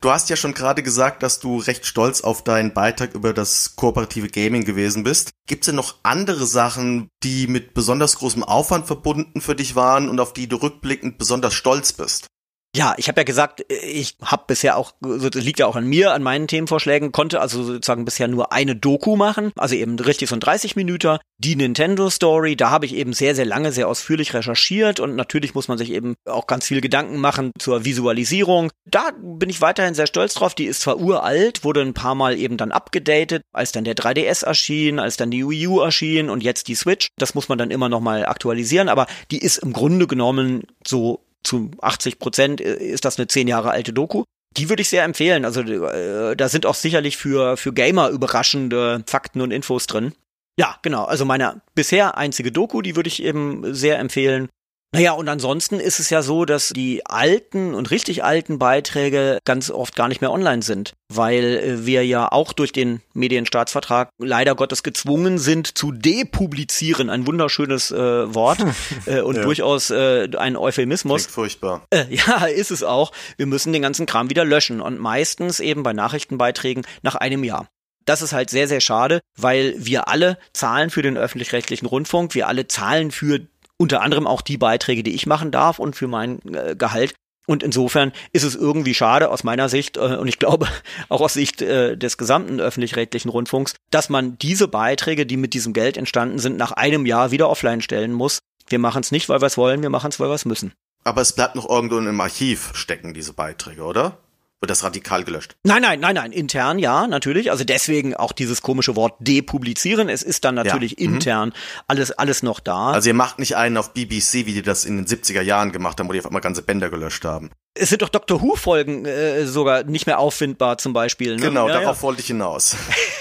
Du 0.01 0.11
hast 0.11 0.29
ja 0.29 0.35
schon 0.35 0.53
gerade 0.53 0.83
gesagt, 0.83 1.23
dass 1.23 1.39
du 1.39 1.57
recht 1.57 1.85
stolz 1.85 2.21
auf 2.21 2.43
deinen 2.43 2.73
Beitrag 2.73 3.15
über 3.15 3.33
das 3.33 3.75
kooperative 3.75 4.27
Gaming 4.27 4.63
gewesen 4.63 5.03
bist. 5.03 5.31
Gibt 5.47 5.63
es 5.63 5.67
denn 5.67 5.75
noch 5.75 5.95
andere 6.03 6.45
Sachen, 6.45 7.09
die 7.23 7.47
mit 7.47 7.73
besonders 7.73 8.17
großem 8.17 8.43
Aufwand 8.43 8.85
verbunden 8.85 9.41
für 9.41 9.55
dich 9.55 9.75
waren 9.75 10.09
und 10.09 10.19
auf 10.19 10.33
die 10.33 10.47
du 10.47 10.57
rückblickend 10.57 11.17
besonders 11.17 11.53
stolz 11.53 11.93
bist? 11.93 12.27
Ja, 12.75 12.93
ich 12.97 13.07
habe 13.07 13.21
ja 13.21 13.23
gesagt, 13.23 13.65
ich 13.69 14.17
habe 14.21 14.43
bisher 14.47 14.75
auch, 14.75 14.91
das 14.99 15.41
liegt 15.41 15.59
ja 15.59 15.65
auch 15.65 15.77
an 15.77 15.87
mir, 15.87 16.11
an 16.11 16.21
meinen 16.21 16.45
Themenvorschlägen, 16.45 17.13
konnte 17.13 17.39
also 17.39 17.63
sozusagen 17.63 18.03
bisher 18.03 18.27
nur 18.27 18.51
eine 18.51 18.75
Doku 18.75 19.15
machen, 19.15 19.53
also 19.55 19.75
eben 19.75 19.97
richtig 19.97 20.27
so 20.27 20.35
ein 20.35 20.41
30 20.41 20.75
Minuten. 20.75 21.17
Die 21.37 21.55
Nintendo 21.55 22.09
Story, 22.09 22.57
da 22.57 22.71
habe 22.71 22.85
ich 22.85 22.93
eben 22.93 23.13
sehr, 23.13 23.33
sehr 23.33 23.45
lange, 23.45 23.71
sehr 23.71 23.87
ausführlich 23.87 24.33
recherchiert 24.33 24.99
und 24.99 25.15
natürlich 25.15 25.55
muss 25.55 25.69
man 25.69 25.77
sich 25.77 25.89
eben 25.89 26.15
auch 26.25 26.47
ganz 26.47 26.67
viel 26.67 26.81
Gedanken 26.81 27.17
machen 27.17 27.51
zur 27.57 27.85
Visualisierung. 27.85 28.71
Da 28.83 29.11
bin 29.21 29.49
ich 29.49 29.61
weiterhin 29.61 29.93
sehr 29.93 30.07
stolz 30.07 30.33
drauf. 30.33 30.53
Die 30.53 30.65
ist 30.65 30.81
zwar 30.81 30.99
uralt, 30.99 31.63
wurde 31.63 31.79
ein 31.79 31.93
paar 31.93 32.15
Mal 32.15 32.37
eben 32.37 32.57
dann 32.57 32.73
abgedatet, 32.73 33.41
als 33.53 33.71
dann 33.71 33.85
der 33.85 33.95
3DS 33.95 34.45
erschien, 34.45 34.99
als 34.99 35.15
dann 35.15 35.31
die 35.31 35.47
Wii 35.47 35.67
U 35.67 35.79
erschien 35.79 36.29
und 36.29 36.43
jetzt 36.43 36.67
die 36.67 36.75
Switch. 36.75 37.07
Das 37.17 37.35
muss 37.35 37.47
man 37.47 37.57
dann 37.57 37.71
immer 37.71 37.87
nochmal 37.87 38.25
aktualisieren, 38.25 38.89
aber 38.89 39.07
die 39.31 39.39
ist 39.39 39.59
im 39.59 39.71
Grunde 39.71 40.07
genommen 40.07 40.63
so 40.85 41.24
zu 41.45 41.71
80 41.81 42.19
Prozent 42.19 42.61
äh, 42.61 42.75
ist 42.75 43.05
das 43.05 43.17
eine 43.17 43.27
zehn 43.27 43.47
Jahre 43.47 43.71
alte 43.71 43.93
Doku. 43.93 44.23
Die 44.57 44.69
würde 44.69 44.81
ich 44.81 44.89
sehr 44.89 45.03
empfehlen. 45.03 45.45
Also 45.45 45.61
äh, 45.61 46.35
da 46.35 46.49
sind 46.49 46.65
auch 46.65 46.75
sicherlich 46.75 47.17
für, 47.17 47.57
für 47.57 47.73
Gamer 47.73 48.09
überraschende 48.09 49.03
Fakten 49.05 49.41
und 49.41 49.51
Infos 49.51 49.87
drin. 49.87 50.13
Ja, 50.57 50.77
genau. 50.81 51.03
Also 51.05 51.25
meine 51.25 51.61
bisher 51.73 52.17
einzige 52.17 52.51
Doku, 52.51 52.81
die 52.81 52.95
würde 52.95 53.07
ich 53.07 53.21
eben 53.21 53.73
sehr 53.73 53.99
empfehlen. 53.99 54.49
Naja, 54.93 55.11
und 55.11 55.27
ansonsten 55.27 55.81
ist 55.81 55.99
es 55.99 56.09
ja 56.09 56.21
so, 56.21 56.45
dass 56.45 56.69
die 56.69 57.05
alten 57.05 57.73
und 57.73 57.91
richtig 57.91 58.23
alten 58.23 58.59
Beiträge 58.59 59.39
ganz 59.43 59.69
oft 59.69 59.95
gar 59.95 60.07
nicht 60.07 60.21
mehr 60.21 60.31
online 60.31 60.61
sind, 60.61 60.93
weil 61.09 61.43
äh, 61.43 61.85
wir 61.85 62.05
ja 62.05 62.31
auch 62.31 62.53
durch 62.53 62.71
den 62.71 63.01
Medienstaatsvertrag 63.13 64.09
leider 64.17 64.55
Gottes 64.55 64.83
gezwungen 64.83 65.37
sind 65.37 65.77
zu 65.77 65.91
depublizieren. 65.91 67.09
Ein 67.09 67.27
wunderschönes 67.27 67.91
äh, 67.91 68.33
Wort 68.33 68.59
äh, 69.05 69.19
und 69.19 69.35
ja. 69.35 69.41
durchaus 69.43 69.89
äh, 69.89 70.29
ein 70.37 70.55
Euphemismus. 70.55 71.23
Klingt 71.23 71.33
furchtbar. 71.33 71.85
Äh, 71.89 72.05
ja, 72.09 72.45
ist 72.45 72.71
es 72.71 72.83
auch. 72.83 73.11
Wir 73.35 73.47
müssen 73.47 73.73
den 73.73 73.81
ganzen 73.81 74.05
Kram 74.05 74.29
wieder 74.29 74.45
löschen 74.45 74.79
und 74.79 74.97
meistens 74.99 75.59
eben 75.59 75.83
bei 75.83 75.91
Nachrichtenbeiträgen 75.91 76.85
nach 77.01 77.15
einem 77.15 77.43
Jahr. 77.43 77.67
Das 78.05 78.21
ist 78.21 78.33
halt 78.33 78.51
sehr, 78.51 78.67
sehr 78.67 78.81
schade, 78.81 79.19
weil 79.35 79.73
wir 79.77 80.07
alle 80.07 80.37
zahlen 80.53 80.91
für 80.91 81.01
den 81.01 81.17
öffentlich-rechtlichen 81.17 81.87
Rundfunk, 81.87 82.35
wir 82.35 82.47
alle 82.47 82.67
zahlen 82.67 83.09
für 83.09 83.39
unter 83.77 84.01
anderem 84.01 84.27
auch 84.27 84.41
die 84.41 84.57
Beiträge, 84.57 85.03
die 85.03 85.15
ich 85.15 85.25
machen 85.25 85.51
darf 85.51 85.79
und 85.79 85.95
für 85.95 86.07
mein 86.07 86.39
äh, 86.53 86.75
Gehalt. 86.77 87.13
Und 87.47 87.61
insofern 87.61 88.11
ist 88.31 88.43
es 88.43 88.55
irgendwie 88.55 88.95
schade 88.95 89.29
aus 89.29 89.43
meiner 89.43 89.69
Sicht 89.69 89.97
äh, 89.97 90.15
und 90.15 90.27
ich 90.27 90.39
glaube 90.39 90.67
auch 91.09 91.21
aus 91.21 91.33
Sicht 91.33 91.61
äh, 91.61 91.95
des 91.95 92.17
gesamten 92.17 92.59
öffentlich-rechtlichen 92.59 93.29
Rundfunks, 93.29 93.75
dass 93.91 94.09
man 94.09 94.37
diese 94.37 94.67
Beiträge, 94.67 95.25
die 95.25 95.37
mit 95.37 95.53
diesem 95.53 95.73
Geld 95.73 95.97
entstanden 95.97 96.39
sind, 96.39 96.57
nach 96.57 96.71
einem 96.71 97.05
Jahr 97.05 97.31
wieder 97.31 97.49
offline 97.49 97.81
stellen 97.81 98.13
muss. 98.13 98.39
Wir 98.67 98.79
machen 98.79 99.01
es 99.01 99.11
nicht, 99.11 99.29
weil 99.29 99.41
wir 99.41 99.47
es 99.47 99.57
wollen, 99.57 99.83
wir 99.83 99.91
machen 99.91 100.09
es, 100.09 100.19
weil 100.19 100.29
wir 100.29 100.33
es 100.35 100.45
müssen. 100.45 100.73
Aber 101.03 101.21
es 101.21 101.33
bleibt 101.33 101.55
noch 101.55 101.69
irgendwo 101.69 101.99
im 101.99 102.21
Archiv 102.21 102.71
stecken, 102.73 103.13
diese 103.13 103.33
Beiträge, 103.33 103.83
oder? 103.83 104.17
Wird 104.61 104.69
das 104.69 104.83
radikal 104.83 105.23
gelöscht? 105.23 105.57
Nein, 105.63 105.81
nein, 105.81 105.99
nein, 105.99 106.15
nein. 106.15 106.31
Intern 106.31 106.79
ja, 106.79 107.07
natürlich. 107.07 107.51
Also 107.51 107.63
deswegen 107.63 108.15
auch 108.15 108.31
dieses 108.31 108.61
komische 108.61 108.95
Wort 108.95 109.15
depublizieren. 109.19 110.07
Es 110.07 110.23
ist 110.23 110.45
dann 110.45 110.55
natürlich 110.55 110.95
ja. 110.97 111.07
Mhm. 111.07 111.15
intern 111.15 111.53
alles, 111.87 112.11
alles 112.11 112.41
noch 112.41 112.59
da. 112.59 112.91
Also 112.91 113.09
ihr 113.09 113.13
macht 113.13 113.37
nicht 113.37 113.57
einen 113.57 113.77
auf 113.77 113.93
BBC, 113.93 114.45
wie 114.45 114.53
die 114.53 114.61
das 114.61 114.85
in 114.85 114.97
den 114.97 115.05
70er 115.05 115.41
Jahren 115.41 115.71
gemacht 115.71 115.99
haben, 115.99 116.07
wo 116.07 116.13
die 116.13 116.19
auf 116.19 116.25
einmal 116.25 116.41
ganze 116.41 116.61
Bänder 116.61 116.89
gelöscht 116.89 117.25
haben. 117.25 117.51
Es 117.77 117.89
sind 117.89 118.01
doch 118.01 118.09
Doctor 118.09 118.41
Who-Folgen 118.41 119.05
äh, 119.05 119.45
sogar 119.45 119.83
nicht 119.83 120.07
mehr 120.07 120.19
auffindbar 120.19 120.77
zum 120.77 120.93
Beispiel. 120.93 121.35
Ne? 121.35 121.41
Genau, 121.41 121.67
ja, 121.67 121.81
darauf 121.81 121.97
ja. 121.97 122.03
wollte 122.03 122.21
ich 122.21 122.27
hinaus. 122.27 122.77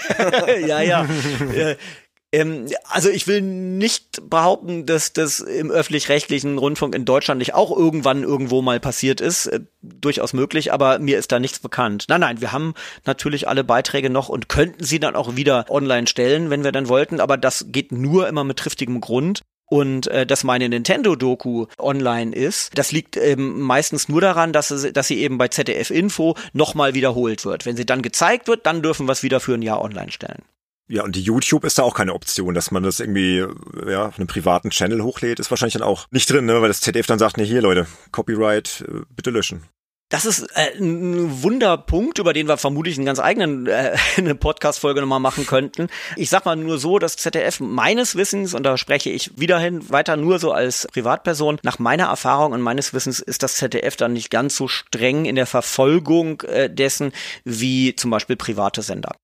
ja, 0.66 0.80
ja. 0.80 1.06
Äh, 2.34 2.40
ähm, 2.40 2.66
also 2.88 3.08
ich 3.08 3.26
will 3.26 3.40
nicht 3.40 4.28
behaupten, 4.28 4.86
dass 4.86 5.12
das 5.12 5.40
im 5.40 5.70
öffentlich-rechtlichen 5.70 6.58
Rundfunk 6.58 6.94
in 6.94 7.04
Deutschland 7.04 7.38
nicht 7.38 7.54
auch 7.54 7.76
irgendwann 7.76 8.22
irgendwo 8.22 8.62
mal 8.62 8.80
passiert 8.80 9.20
ist. 9.20 9.46
Äh, 9.46 9.60
durchaus 9.82 10.32
möglich, 10.32 10.72
aber 10.72 10.98
mir 10.98 11.18
ist 11.18 11.32
da 11.32 11.38
nichts 11.38 11.58
bekannt. 11.58 12.06
Nein, 12.08 12.20
nein, 12.20 12.40
wir 12.40 12.52
haben 12.52 12.74
natürlich 13.04 13.48
alle 13.48 13.64
Beiträge 13.64 14.10
noch 14.10 14.28
und 14.28 14.48
könnten 14.48 14.84
sie 14.84 14.98
dann 14.98 15.16
auch 15.16 15.36
wieder 15.36 15.66
online 15.68 16.06
stellen, 16.06 16.50
wenn 16.50 16.64
wir 16.64 16.72
dann 16.72 16.88
wollten, 16.88 17.20
aber 17.20 17.36
das 17.36 17.66
geht 17.68 17.92
nur 17.92 18.28
immer 18.28 18.44
mit 18.44 18.58
triftigem 18.58 19.00
Grund. 19.00 19.42
Und 19.66 20.06
äh, 20.08 20.26
dass 20.26 20.44
meine 20.44 20.68
Nintendo-Doku 20.68 21.66
online 21.78 22.34
ist, 22.36 22.76
das 22.76 22.92
liegt 22.92 23.16
ähm, 23.16 23.60
meistens 23.60 24.10
nur 24.10 24.20
daran, 24.20 24.52
dass, 24.52 24.68
sie, 24.68 24.92
dass 24.92 25.08
sie 25.08 25.18
eben 25.18 25.38
bei 25.38 25.48
ZDF 25.48 25.90
Info 25.90 26.36
nochmal 26.52 26.92
wiederholt 26.92 27.46
wird. 27.46 27.64
Wenn 27.64 27.76
sie 27.76 27.86
dann 27.86 28.02
gezeigt 28.02 28.46
wird, 28.46 28.66
dann 28.66 28.82
dürfen 28.82 29.08
wir 29.08 29.12
es 29.12 29.22
wieder 29.22 29.40
für 29.40 29.54
ein 29.54 29.62
Jahr 29.62 29.80
online 29.80 30.12
stellen. 30.12 30.42
Ja, 30.86 31.02
und 31.02 31.16
die 31.16 31.22
YouTube 31.22 31.64
ist 31.64 31.78
da 31.78 31.82
auch 31.82 31.94
keine 31.94 32.12
Option, 32.12 32.54
dass 32.54 32.70
man 32.70 32.82
das 32.82 33.00
irgendwie 33.00 33.44
ja, 33.88 34.06
auf 34.06 34.18
einem 34.18 34.26
privaten 34.26 34.70
Channel 34.70 35.02
hochlädt, 35.02 35.40
ist 35.40 35.50
wahrscheinlich 35.50 35.74
dann 35.74 35.82
auch 35.82 36.06
nicht 36.10 36.28
drin, 36.30 36.44
ne? 36.44 36.60
weil 36.60 36.68
das 36.68 36.82
ZDF 36.82 37.06
dann 37.06 37.18
sagt, 37.18 37.38
nee, 37.38 37.46
hier 37.46 37.62
Leute, 37.62 37.86
Copyright, 38.12 38.84
äh, 38.86 39.00
bitte 39.16 39.30
löschen. 39.30 39.62
Das 40.10 40.26
ist 40.26 40.42
äh, 40.54 40.76
ein 40.78 41.42
Wunderpunkt, 41.42 42.18
über 42.18 42.34
den 42.34 42.46
wir 42.46 42.58
vermutlich 42.58 42.96
einen 42.98 43.06
ganz 43.06 43.18
eigenen 43.18 43.66
äh, 43.66 43.96
eine 44.18 44.34
Podcast-Folge 44.34 45.00
nochmal 45.00 45.20
machen 45.20 45.46
könnten. 45.46 45.88
Ich 46.16 46.28
sag 46.28 46.44
mal 46.44 46.54
nur 46.54 46.78
so, 46.78 46.98
dass 46.98 47.16
ZDF 47.16 47.60
meines 47.60 48.14
Wissens, 48.14 48.52
und 48.52 48.64
da 48.64 48.76
spreche 48.76 49.08
ich 49.08 49.38
wiederhin 49.38 49.90
weiter 49.90 50.16
nur 50.16 50.38
so 50.38 50.52
als 50.52 50.86
Privatperson, 50.92 51.58
nach 51.62 51.78
meiner 51.78 52.04
Erfahrung 52.04 52.52
und 52.52 52.60
meines 52.60 52.92
Wissens 52.92 53.20
ist 53.20 53.42
das 53.42 53.56
ZDF 53.56 53.96
dann 53.96 54.12
nicht 54.12 54.30
ganz 54.30 54.54
so 54.56 54.68
streng 54.68 55.24
in 55.24 55.36
der 55.36 55.46
Verfolgung 55.46 56.42
äh, 56.42 56.68
dessen 56.68 57.12
wie 57.44 57.96
zum 57.96 58.10
Beispiel 58.10 58.36
private 58.36 58.82
Sender. 58.82 59.16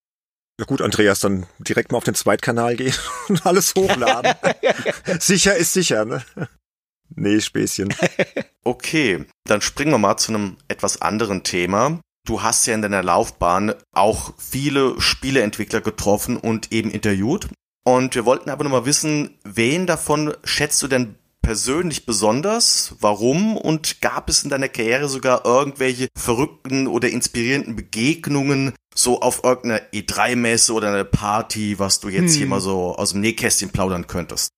Ja 0.61 0.67
gut, 0.67 0.83
Andreas, 0.83 1.21
dann 1.21 1.47
direkt 1.59 1.91
mal 1.91 1.97
auf 1.97 2.05
den 2.05 2.15
Zweitkanal 2.15 2.77
gehen 2.77 2.93
und 3.29 3.47
alles 3.47 3.75
hochladen. 3.75 4.35
sicher 5.19 5.57
ist 5.57 5.73
sicher, 5.73 6.05
ne? 6.05 6.23
Nee, 7.15 7.41
Späßchen. 7.41 7.95
okay, 8.65 9.25
dann 9.47 9.63
springen 9.63 9.93
wir 9.93 9.97
mal 9.97 10.19
zu 10.19 10.33
einem 10.33 10.59
etwas 10.69 11.01
anderen 11.01 11.45
Thema. 11.45 11.99
Du 12.27 12.43
hast 12.43 12.67
ja 12.67 12.75
in 12.75 12.83
deiner 12.83 13.03
Laufbahn 13.03 13.73
auch 13.93 14.35
viele 14.37 15.01
Spieleentwickler 15.01 15.81
getroffen 15.81 16.37
und 16.37 16.71
eben 16.73 16.91
interviewt. 16.91 17.49
Und 17.83 18.15
wir 18.15 18.27
wollten 18.27 18.51
aber 18.51 18.63
nochmal 18.63 18.85
wissen, 18.85 19.39
wen 19.43 19.87
davon 19.87 20.35
schätzt 20.45 20.83
du 20.83 20.89
denn 20.89 21.15
persönlich 21.51 22.07
besonders? 22.07 22.95
Warum? 23.01 23.57
Und 23.57 24.01
gab 24.01 24.29
es 24.29 24.45
in 24.45 24.51
deiner 24.51 24.69
Karriere 24.69 25.09
sogar 25.09 25.45
irgendwelche 25.45 26.07
verrückten 26.17 26.87
oder 26.87 27.09
inspirierenden 27.09 27.75
Begegnungen, 27.75 28.73
so 28.95 29.21
auf 29.21 29.43
irgendeiner 29.43 29.83
E3-Messe 29.93 30.73
oder 30.73 30.91
einer 30.91 31.03
Party, 31.03 31.81
was 31.81 31.99
du 31.99 32.09
jetzt 32.09 32.35
hm. 32.35 32.39
hier 32.39 32.47
mal 32.47 32.61
so 32.61 32.95
aus 32.95 33.11
dem 33.11 33.21
Nähkästchen 33.23 33.71
plaudern 33.71 34.07
könntest? 34.07 34.53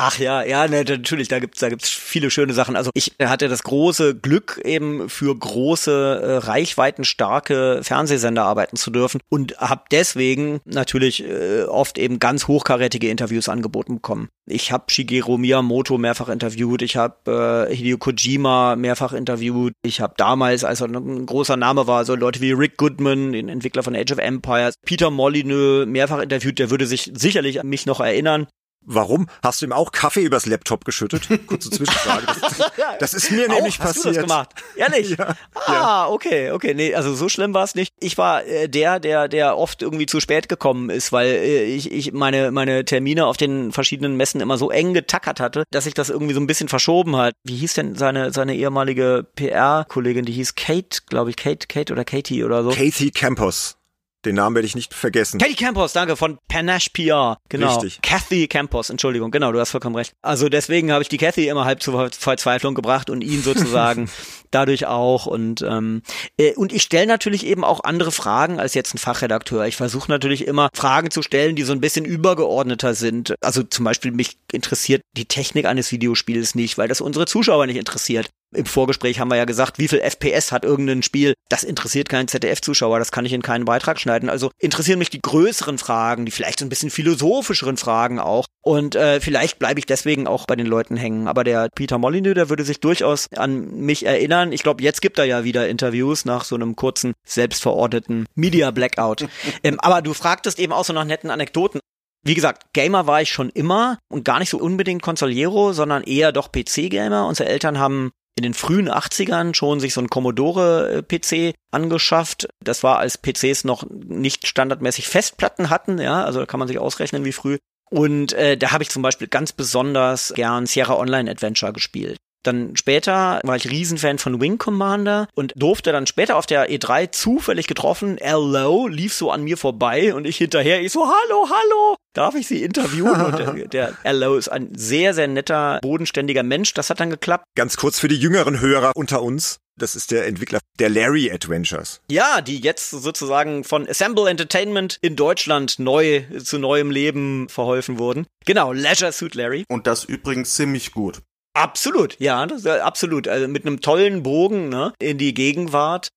Ach 0.00 0.16
ja, 0.20 0.44
ja, 0.44 0.68
ne, 0.68 0.84
natürlich, 0.84 1.26
da 1.26 1.40
gibt's 1.40 1.58
da 1.58 1.68
gibt's 1.70 1.90
viele 1.90 2.30
schöne 2.30 2.52
Sachen. 2.52 2.76
Also 2.76 2.92
ich 2.94 3.14
hatte 3.20 3.48
das 3.48 3.64
große 3.64 4.14
Glück 4.14 4.60
eben 4.64 5.08
für 5.08 5.36
große 5.36 6.20
äh, 6.22 6.36
reichweitenstarke 6.36 7.80
Fernsehsender 7.82 8.44
arbeiten 8.44 8.76
zu 8.76 8.92
dürfen 8.92 9.20
und 9.28 9.58
habe 9.58 9.82
deswegen 9.90 10.60
natürlich 10.66 11.24
äh, 11.24 11.64
oft 11.64 11.98
eben 11.98 12.20
ganz 12.20 12.46
hochkarätige 12.46 13.08
Interviews 13.08 13.48
angeboten 13.48 13.96
bekommen. 13.96 14.28
Ich 14.46 14.70
habe 14.70 14.84
Shigeru 14.86 15.36
Miyamoto 15.36 15.98
mehrfach 15.98 16.28
interviewt, 16.28 16.82
ich 16.82 16.96
habe 16.96 17.66
äh, 17.68 17.74
Hideo 17.74 17.98
Kojima 17.98 18.76
mehrfach 18.76 19.12
interviewt. 19.12 19.72
Ich 19.82 20.00
habe 20.00 20.14
damals, 20.16 20.62
als 20.62 20.80
er 20.80 20.86
ein 20.86 21.26
großer 21.26 21.56
Name 21.56 21.88
war, 21.88 22.04
so 22.04 22.14
Leute 22.14 22.40
wie 22.40 22.52
Rick 22.52 22.76
Goodman, 22.76 23.32
den 23.32 23.48
Entwickler 23.48 23.82
von 23.82 23.96
Age 23.96 24.12
of 24.12 24.18
Empires, 24.18 24.74
Peter 24.86 25.10
Molyneux 25.10 25.86
mehrfach 25.86 26.20
interviewt, 26.20 26.60
der 26.60 26.70
würde 26.70 26.86
sich 26.86 27.10
sicherlich 27.14 27.60
an 27.60 27.68
mich 27.68 27.84
noch 27.84 27.98
erinnern. 27.98 28.46
Warum? 28.90 29.26
Hast 29.42 29.60
du 29.60 29.66
ihm 29.66 29.72
auch 29.72 29.92
Kaffee 29.92 30.22
übers 30.22 30.46
Laptop 30.46 30.86
geschüttet? 30.86 31.28
Kurze 31.46 31.70
Zwischenfrage. 31.70 32.24
Das, 32.40 32.72
das 33.00 33.14
ist 33.14 33.30
mir 33.30 33.46
nämlich 33.46 33.78
Auch? 33.78 33.84
Hast 33.84 33.96
passiert. 33.96 34.16
Du 34.16 34.20
das 34.20 34.28
gemacht? 34.28 34.50
Ehrlich? 34.76 35.16
Ja, 35.68 35.82
ah, 35.82 36.08
okay, 36.08 36.52
okay. 36.52 36.72
Nee, 36.72 36.94
also 36.94 37.14
so 37.14 37.28
schlimm 37.28 37.52
war 37.52 37.64
es 37.64 37.74
nicht. 37.74 37.92
Ich 38.00 38.16
war 38.16 38.44
äh, 38.46 38.68
der, 38.68 39.00
der, 39.00 39.28
der 39.28 39.58
oft 39.58 39.82
irgendwie 39.82 40.06
zu 40.06 40.20
spät 40.20 40.48
gekommen 40.48 40.88
ist, 40.88 41.12
weil 41.12 41.26
äh, 41.26 41.64
ich, 41.64 41.92
ich 41.92 42.12
meine, 42.12 42.50
meine 42.52 42.86
Termine 42.86 43.26
auf 43.26 43.36
den 43.36 43.72
verschiedenen 43.72 44.16
Messen 44.16 44.40
immer 44.40 44.56
so 44.56 44.70
eng 44.70 44.94
getackert 44.94 45.40
hatte, 45.40 45.64
dass 45.70 45.84
sich 45.84 45.92
das 45.92 46.08
irgendwie 46.08 46.32
so 46.32 46.40
ein 46.40 46.46
bisschen 46.46 46.68
verschoben 46.68 47.16
hat. 47.16 47.34
Wie 47.44 47.56
hieß 47.56 47.74
denn 47.74 47.96
seine, 47.96 48.32
seine 48.32 48.54
ehemalige 48.54 49.26
PR-Kollegin? 49.34 50.24
Die 50.24 50.32
hieß 50.32 50.54
Kate, 50.54 51.00
glaube 51.06 51.30
ich, 51.30 51.36
Kate, 51.36 51.66
Kate 51.66 51.92
oder 51.92 52.04
Katie 52.04 52.44
oder 52.44 52.62
so. 52.62 52.70
Kathy 52.70 53.10
Campos. 53.10 53.76
Den 54.24 54.34
Namen 54.34 54.56
werde 54.56 54.66
ich 54.66 54.74
nicht 54.74 54.94
vergessen. 54.94 55.38
Katie 55.38 55.54
Campos, 55.54 55.92
danke, 55.92 56.16
von 56.16 56.38
Panache 56.48 56.90
PR. 56.92 57.38
Genau. 57.48 57.72
Richtig. 57.72 58.00
Kathy 58.02 58.48
Campos, 58.48 58.90
Entschuldigung, 58.90 59.30
genau, 59.30 59.52
du 59.52 59.60
hast 59.60 59.70
vollkommen 59.70 59.94
recht. 59.94 60.12
Also 60.22 60.48
deswegen 60.48 60.90
habe 60.90 61.02
ich 61.02 61.08
die 61.08 61.18
Kathy 61.18 61.48
immer 61.48 61.64
halb 61.64 61.82
zur 61.82 62.10
Verzweiflung 62.10 62.74
gebracht 62.74 63.10
und 63.10 63.22
ihn 63.22 63.42
sozusagen 63.42 64.10
dadurch 64.50 64.86
auch. 64.86 65.26
Und, 65.26 65.62
ähm, 65.62 66.02
äh, 66.36 66.54
und 66.54 66.72
ich 66.72 66.82
stelle 66.82 67.06
natürlich 67.06 67.46
eben 67.46 67.62
auch 67.62 67.84
andere 67.84 68.10
Fragen 68.10 68.58
als 68.58 68.74
jetzt 68.74 68.92
ein 68.92 68.98
Fachredakteur. 68.98 69.66
Ich 69.66 69.76
versuche 69.76 70.10
natürlich 70.10 70.46
immer 70.46 70.68
Fragen 70.74 71.12
zu 71.12 71.22
stellen, 71.22 71.54
die 71.54 71.62
so 71.62 71.72
ein 71.72 71.80
bisschen 71.80 72.04
übergeordneter 72.04 72.94
sind. 72.94 73.36
Also 73.40 73.62
zum 73.62 73.84
Beispiel 73.84 74.10
mich 74.10 74.38
interessiert 74.50 75.02
die 75.16 75.26
Technik 75.26 75.66
eines 75.66 75.92
Videospiels 75.92 76.56
nicht, 76.56 76.76
weil 76.76 76.88
das 76.88 77.00
unsere 77.00 77.26
Zuschauer 77.26 77.66
nicht 77.66 77.76
interessiert. 77.76 78.30
Im 78.54 78.64
Vorgespräch 78.64 79.20
haben 79.20 79.28
wir 79.28 79.36
ja 79.36 79.44
gesagt, 79.44 79.78
wie 79.78 79.88
viel 79.88 80.00
FPS 80.00 80.52
hat 80.52 80.64
irgendein 80.64 81.02
Spiel. 81.02 81.34
Das 81.48 81.64
interessiert 81.64 82.08
keinen 82.08 82.28
ZDF-Zuschauer, 82.28 82.98
das 82.98 83.12
kann 83.12 83.26
ich 83.26 83.32
in 83.32 83.42
keinen 83.42 83.66
Beitrag 83.66 84.00
schneiden. 84.00 84.30
Also 84.30 84.50
interessieren 84.58 84.98
mich 84.98 85.10
die 85.10 85.20
größeren 85.20 85.78
Fragen, 85.78 86.24
die 86.24 86.32
vielleicht 86.32 86.60
so 86.60 86.64
ein 86.64 86.70
bisschen 86.70 86.90
philosophischeren 86.90 87.76
Fragen 87.76 88.18
auch. 88.18 88.46
Und 88.62 88.96
äh, 88.96 89.20
vielleicht 89.20 89.58
bleibe 89.58 89.80
ich 89.80 89.86
deswegen 89.86 90.26
auch 90.26 90.46
bei 90.46 90.56
den 90.56 90.66
Leuten 90.66 90.96
hängen. 90.96 91.28
Aber 91.28 91.44
der 91.44 91.68
Peter 91.74 91.98
Molyneux, 91.98 92.34
der 92.34 92.48
würde 92.48 92.64
sich 92.64 92.80
durchaus 92.80 93.26
an 93.36 93.80
mich 93.80 94.06
erinnern. 94.06 94.52
Ich 94.52 94.62
glaube, 94.62 94.82
jetzt 94.82 95.02
gibt 95.02 95.18
er 95.18 95.24
ja 95.24 95.44
wieder 95.44 95.68
Interviews 95.68 96.24
nach 96.24 96.44
so 96.44 96.54
einem 96.54 96.74
kurzen, 96.76 97.12
selbstverordneten 97.26 98.26
Media 98.34 98.70
Blackout. 98.70 99.28
ähm, 99.62 99.78
aber 99.80 100.00
du 100.00 100.14
fragtest 100.14 100.58
eben 100.58 100.72
auch 100.72 100.84
so 100.84 100.92
nach 100.92 101.04
netten 101.04 101.30
Anekdoten. 101.30 101.80
Wie 102.24 102.34
gesagt, 102.34 102.72
Gamer 102.72 103.06
war 103.06 103.22
ich 103.22 103.30
schon 103.30 103.48
immer 103.50 103.98
und 104.10 104.24
gar 104.24 104.38
nicht 104.38 104.50
so 104.50 104.58
unbedingt 104.58 105.02
Consoliero, 105.02 105.72
sondern 105.72 106.02
eher 106.02 106.32
doch 106.32 106.50
PC-Gamer. 106.50 107.26
Unsere 107.26 107.48
Eltern 107.48 107.78
haben 107.78 108.10
in 108.38 108.42
den 108.44 108.54
frühen 108.54 108.90
80ern 108.90 109.54
schon 109.54 109.80
sich 109.80 109.92
so 109.92 110.00
ein 110.00 110.08
Commodore-PC 110.08 111.54
angeschafft. 111.70 112.48
Das 112.64 112.82
war, 112.82 112.98
als 112.98 113.18
PCs 113.18 113.64
noch 113.64 113.84
nicht 113.90 114.46
standardmäßig 114.46 115.08
Festplatten 115.08 115.70
hatten, 115.70 115.98
ja, 115.98 116.24
also 116.24 116.40
da 116.40 116.46
kann 116.46 116.58
man 116.58 116.68
sich 116.68 116.78
ausrechnen, 116.78 117.24
wie 117.24 117.32
früh. 117.32 117.58
Und 117.90 118.32
äh, 118.34 118.56
da 118.56 118.70
habe 118.70 118.82
ich 118.82 118.90
zum 118.90 119.02
Beispiel 119.02 119.28
ganz 119.28 119.52
besonders 119.52 120.32
gern 120.34 120.66
Sierra 120.66 120.96
Online 120.96 121.30
Adventure 121.30 121.72
gespielt. 121.72 122.16
Dann 122.48 122.74
später 122.76 123.40
war 123.44 123.56
ich 123.56 123.70
Riesenfan 123.70 124.18
von 124.18 124.40
Wing 124.40 124.56
Commander 124.56 125.28
und 125.34 125.52
durfte 125.54 125.92
dann 125.92 126.06
später 126.06 126.36
auf 126.36 126.46
der 126.46 126.70
E3 126.70 127.12
zufällig 127.12 127.66
getroffen. 127.66 128.18
Lowe 128.18 128.88
lief 128.88 129.12
so 129.12 129.30
an 129.30 129.42
mir 129.42 129.58
vorbei 129.58 130.14
und 130.14 130.26
ich 130.26 130.38
hinterher, 130.38 130.80
ich 130.80 130.92
so, 130.92 131.04
hallo, 131.04 131.46
hallo, 131.50 131.96
darf 132.14 132.34
ich 132.34 132.46
Sie 132.46 132.62
interviewen? 132.62 133.20
Und 133.20 133.74
der, 133.74 133.92
Lowe 134.14 134.38
ist 134.38 134.48
ein 134.48 134.70
sehr, 134.74 135.12
sehr 135.12 135.28
netter, 135.28 135.78
bodenständiger 135.82 136.42
Mensch. 136.42 136.72
Das 136.72 136.88
hat 136.88 137.00
dann 137.00 137.10
geklappt. 137.10 137.44
Ganz 137.54 137.76
kurz 137.76 137.98
für 137.98 138.08
die 138.08 138.16
jüngeren 138.16 138.60
Hörer 138.60 138.92
unter 138.94 139.22
uns. 139.22 139.58
Das 139.76 139.94
ist 139.94 140.10
der 140.10 140.26
Entwickler 140.26 140.60
der 140.78 140.88
Larry 140.88 141.30
Adventures. 141.30 142.00
Ja, 142.10 142.40
die 142.40 142.60
jetzt 142.60 142.90
sozusagen 142.90 143.62
von 143.62 143.86
Assemble 143.86 144.28
Entertainment 144.28 144.96
in 145.02 145.16
Deutschland 145.16 145.78
neu 145.78 146.22
zu 146.42 146.58
neuem 146.58 146.90
Leben 146.90 147.50
verholfen 147.50 147.98
wurden. 147.98 148.26
Genau, 148.46 148.72
Leisure 148.72 149.12
Suit 149.12 149.34
Larry. 149.34 149.64
Und 149.68 149.86
das 149.86 150.04
übrigens 150.04 150.54
ziemlich 150.54 150.92
gut. 150.92 151.20
Absolut, 151.54 152.16
ja, 152.20 152.46
das, 152.46 152.64
äh, 152.64 152.78
absolut. 152.80 153.26
Also 153.28 153.48
mit 153.48 153.66
einem 153.66 153.80
tollen 153.80 154.22
Bogen 154.22 154.68
ne, 154.68 154.92
in 155.00 155.18
die 155.18 155.34
Gegenwart. 155.34 156.08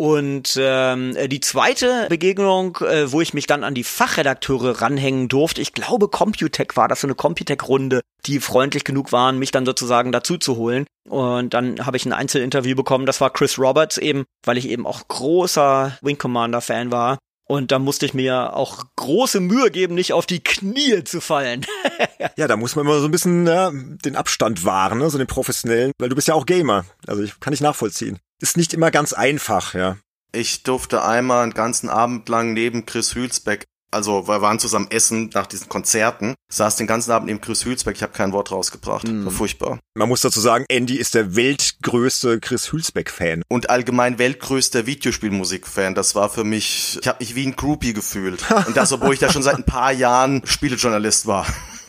Und 0.00 0.56
ähm, 0.58 1.14
die 1.28 1.40
zweite 1.40 2.06
Begegnung, 2.08 2.78
äh, 2.78 3.12
wo 3.12 3.20
ich 3.20 3.34
mich 3.34 3.46
dann 3.46 3.64
an 3.64 3.74
die 3.74 3.84
Fachredakteure 3.84 4.80
ranhängen 4.80 5.28
durfte, 5.28 5.60
ich 5.60 5.74
glaube 5.74 6.08
Computech 6.08 6.74
war 6.74 6.88
das, 6.88 7.02
so 7.02 7.06
eine 7.06 7.14
Computech-Runde, 7.14 8.00
die 8.24 8.40
freundlich 8.40 8.84
genug 8.84 9.12
waren, 9.12 9.38
mich 9.38 9.50
dann 9.50 9.66
sozusagen 9.66 10.10
dazu 10.10 10.38
zu 10.38 10.56
holen. 10.56 10.86
Und 11.06 11.52
dann 11.52 11.84
habe 11.84 11.98
ich 11.98 12.06
ein 12.06 12.14
Einzelinterview 12.14 12.76
bekommen, 12.76 13.04
das 13.04 13.20
war 13.20 13.30
Chris 13.30 13.58
Roberts 13.58 13.98
eben, 13.98 14.24
weil 14.46 14.56
ich 14.56 14.68
eben 14.68 14.86
auch 14.86 15.06
großer 15.06 15.98
Wing 16.00 16.16
Commander-Fan 16.16 16.92
war. 16.92 17.18
Und 17.50 17.72
da 17.72 17.80
musste 17.80 18.06
ich 18.06 18.14
mir 18.14 18.54
auch 18.54 18.84
große 18.94 19.40
Mühe 19.40 19.72
geben, 19.72 19.96
nicht 19.96 20.12
auf 20.12 20.24
die 20.24 20.38
Knie 20.38 21.02
zu 21.02 21.20
fallen. 21.20 21.66
ja, 22.36 22.46
da 22.46 22.56
muss 22.56 22.76
man 22.76 22.86
immer 22.86 23.00
so 23.00 23.06
ein 23.06 23.10
bisschen 23.10 23.44
ja, 23.44 23.72
den 23.72 24.14
Abstand 24.14 24.64
wahren, 24.64 24.98
ne? 24.98 25.10
so 25.10 25.18
den 25.18 25.26
professionellen, 25.26 25.90
weil 25.98 26.08
du 26.08 26.14
bist 26.14 26.28
ja 26.28 26.34
auch 26.34 26.46
Gamer. 26.46 26.84
Also 27.08 27.24
ich 27.24 27.40
kann 27.40 27.52
ich 27.52 27.60
nachvollziehen. 27.60 28.20
Ist 28.40 28.56
nicht 28.56 28.72
immer 28.72 28.92
ganz 28.92 29.12
einfach, 29.12 29.74
ja. 29.74 29.96
Ich 30.30 30.62
durfte 30.62 31.02
einmal 31.02 31.42
einen 31.42 31.52
ganzen 31.52 31.88
Abend 31.88 32.28
lang 32.28 32.52
neben 32.52 32.86
Chris 32.86 33.16
Hülsbeck 33.16 33.64
also 33.90 34.28
wir 34.28 34.40
waren 34.40 34.58
zusammen 34.58 34.88
essen 34.90 35.30
nach 35.34 35.46
diesen 35.46 35.68
Konzerten, 35.68 36.34
saß 36.50 36.76
den 36.76 36.86
ganzen 36.86 37.10
Abend 37.12 37.28
neben 37.28 37.40
Chris 37.40 37.64
Hülsbeck, 37.64 37.96
ich 37.96 38.02
habe 38.02 38.12
kein 38.12 38.32
Wort 38.32 38.52
rausgebracht. 38.52 39.08
Mm. 39.08 39.24
War 39.24 39.32
furchtbar. 39.32 39.78
Man 39.94 40.08
muss 40.08 40.20
dazu 40.20 40.40
sagen, 40.40 40.64
Andy 40.68 40.96
ist 40.96 41.14
der 41.14 41.34
weltgrößte 41.36 42.40
Chris 42.40 42.72
Hülsbeck-Fan. 42.72 43.42
Und 43.48 43.70
allgemein 43.70 44.18
weltgrößter 44.18 44.86
Videospielmusik-Fan. 44.86 45.94
Das 45.94 46.14
war 46.14 46.28
für 46.28 46.44
mich, 46.44 46.98
ich 47.00 47.08
habe 47.08 47.18
mich 47.20 47.34
wie 47.34 47.46
ein 47.46 47.56
Groupie 47.56 47.92
gefühlt. 47.92 48.44
Und 48.66 48.76
das, 48.76 48.92
obwohl 48.92 49.14
ich 49.14 49.20
da 49.20 49.30
schon 49.30 49.42
seit 49.42 49.56
ein 49.56 49.64
paar 49.64 49.92
Jahren 49.92 50.42
Spielejournalist 50.44 51.26
war. 51.26 51.46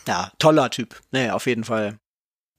Ja, 0.08 0.32
toller 0.38 0.70
Typ. 0.70 1.00
Nee, 1.12 1.30
auf 1.30 1.46
jeden 1.46 1.64
Fall. 1.64 1.98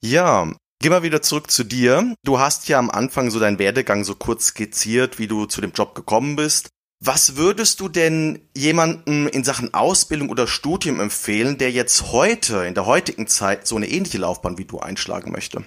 Ja, 0.01 0.47
Geh 0.83 0.89
mal 0.89 1.01
wieder 1.01 1.21
zurück 1.21 1.49
zu 1.49 1.63
dir. 1.63 2.13
Du 2.25 2.39
hast 2.39 2.67
ja 2.67 2.77
am 2.77 2.89
Anfang 2.89 3.31
so 3.31 3.39
deinen 3.39 3.57
Werdegang 3.57 4.03
so 4.03 4.15
kurz 4.15 4.47
skizziert, 4.47 5.17
wie 5.17 5.27
du 5.27 5.45
zu 5.45 5.61
dem 5.61 5.71
Job 5.71 5.95
gekommen 5.95 6.35
bist. 6.35 6.71
Was 7.05 7.35
würdest 7.35 7.81
du 7.81 7.89
denn 7.89 8.47
jemandem 8.55 9.27
in 9.27 9.43
Sachen 9.43 9.73
Ausbildung 9.73 10.29
oder 10.29 10.47
Studium 10.47 11.01
empfehlen, 11.01 11.57
der 11.57 11.69
jetzt 11.69 12.13
heute, 12.13 12.63
in 12.63 12.75
der 12.75 12.85
heutigen 12.85 13.27
Zeit, 13.27 13.67
so 13.67 13.75
eine 13.75 13.89
ähnliche 13.89 14.19
Laufbahn 14.19 14.57
wie 14.57 14.63
du 14.63 14.79
einschlagen 14.79 15.33
möchte? 15.33 15.65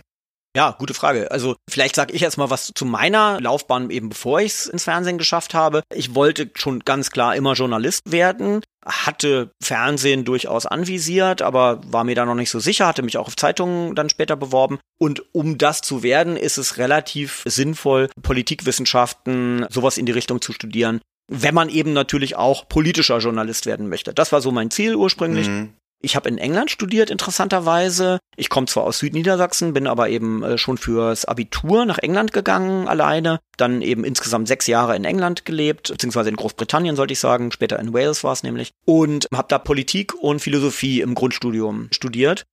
Ja, 0.57 0.75
gute 0.79 0.95
Frage. 0.95 1.31
Also 1.31 1.55
vielleicht 1.69 1.95
sage 1.95 2.15
ich 2.15 2.23
jetzt 2.23 2.39
mal 2.39 2.49
was 2.49 2.71
zu 2.75 2.87
meiner 2.87 3.39
Laufbahn, 3.39 3.91
eben 3.91 4.09
bevor 4.09 4.41
ich 4.41 4.53
es 4.53 4.67
ins 4.67 4.85
Fernsehen 4.85 5.19
geschafft 5.19 5.53
habe. 5.53 5.83
Ich 5.95 6.15
wollte 6.15 6.51
schon 6.55 6.81
ganz 6.81 7.11
klar 7.11 7.37
immer 7.37 7.53
Journalist 7.53 8.11
werden, 8.11 8.63
hatte 8.87 9.51
Fernsehen 9.63 10.25
durchaus 10.25 10.65
anvisiert, 10.65 11.43
aber 11.43 11.83
war 11.85 12.05
mir 12.05 12.15
da 12.15 12.25
noch 12.25 12.35
nicht 12.35 12.49
so 12.49 12.61
sicher, 12.61 12.87
hatte 12.87 13.03
mich 13.03 13.19
auch 13.19 13.27
auf 13.27 13.37
Zeitungen 13.37 13.95
dann 13.95 14.09
später 14.09 14.37
beworben. 14.37 14.79
Und 14.99 15.23
um 15.35 15.59
das 15.59 15.83
zu 15.83 16.03
werden, 16.03 16.39
ist 16.39 16.57
es 16.57 16.79
relativ 16.79 17.43
sinnvoll, 17.45 18.09
Politikwissenschaften, 18.23 19.67
sowas 19.69 19.99
in 19.99 20.07
die 20.07 20.13
Richtung 20.13 20.41
zu 20.41 20.55
studieren. 20.55 21.03
Wenn 21.29 21.55
man 21.55 21.69
eben 21.69 21.93
natürlich 21.93 22.37
auch 22.37 22.69
politischer 22.69 23.19
Journalist 23.19 23.67
werden 23.67 23.89
möchte. 23.89 24.15
Das 24.15 24.33
war 24.33 24.41
so 24.41 24.53
mein 24.53 24.71
Ziel 24.71 24.95
ursprünglich. 24.95 25.49
Mhm. 25.49 25.73
Ich 26.03 26.15
habe 26.15 26.29
in 26.29 26.39
England 26.39 26.71
studiert, 26.71 27.11
interessanterweise. 27.11 28.19
Ich 28.37 28.51
komme 28.51 28.67
zwar 28.67 28.85
aus 28.85 28.99
Südniedersachsen, 28.99 29.73
bin 29.73 29.87
aber 29.87 30.09
eben 30.09 30.43
äh, 30.43 30.59
schon 30.59 30.77
fürs 30.77 31.25
Abitur 31.25 31.87
nach 31.87 31.99
England 31.99 32.33
gegangen, 32.33 32.87
alleine. 32.87 33.41
Dann 33.57 33.81
eben 33.81 34.05
insgesamt 34.05 34.47
sechs 34.47 34.67
Jahre 34.67 34.95
in 34.95 35.05
England 35.05 35.47
gelebt, 35.47 35.89
beziehungsweise 35.91 36.29
in 36.29 36.37
Großbritannien 36.37 36.97
sollte 36.97 37.13
ich 37.15 37.19
sagen. 37.19 37.51
Später 37.51 37.79
in 37.79 37.95
Wales 37.95 38.25
war 38.25 38.33
es 38.33 38.43
nämlich. 38.43 38.73
Und 38.85 39.27
habe 39.33 39.49
da 39.49 39.59
Politik 39.59 40.15
und 40.15 40.41
Philosophie 40.41 41.01
im 41.01 41.15
Grundstudium 41.15 41.89
studiert. 41.93 42.45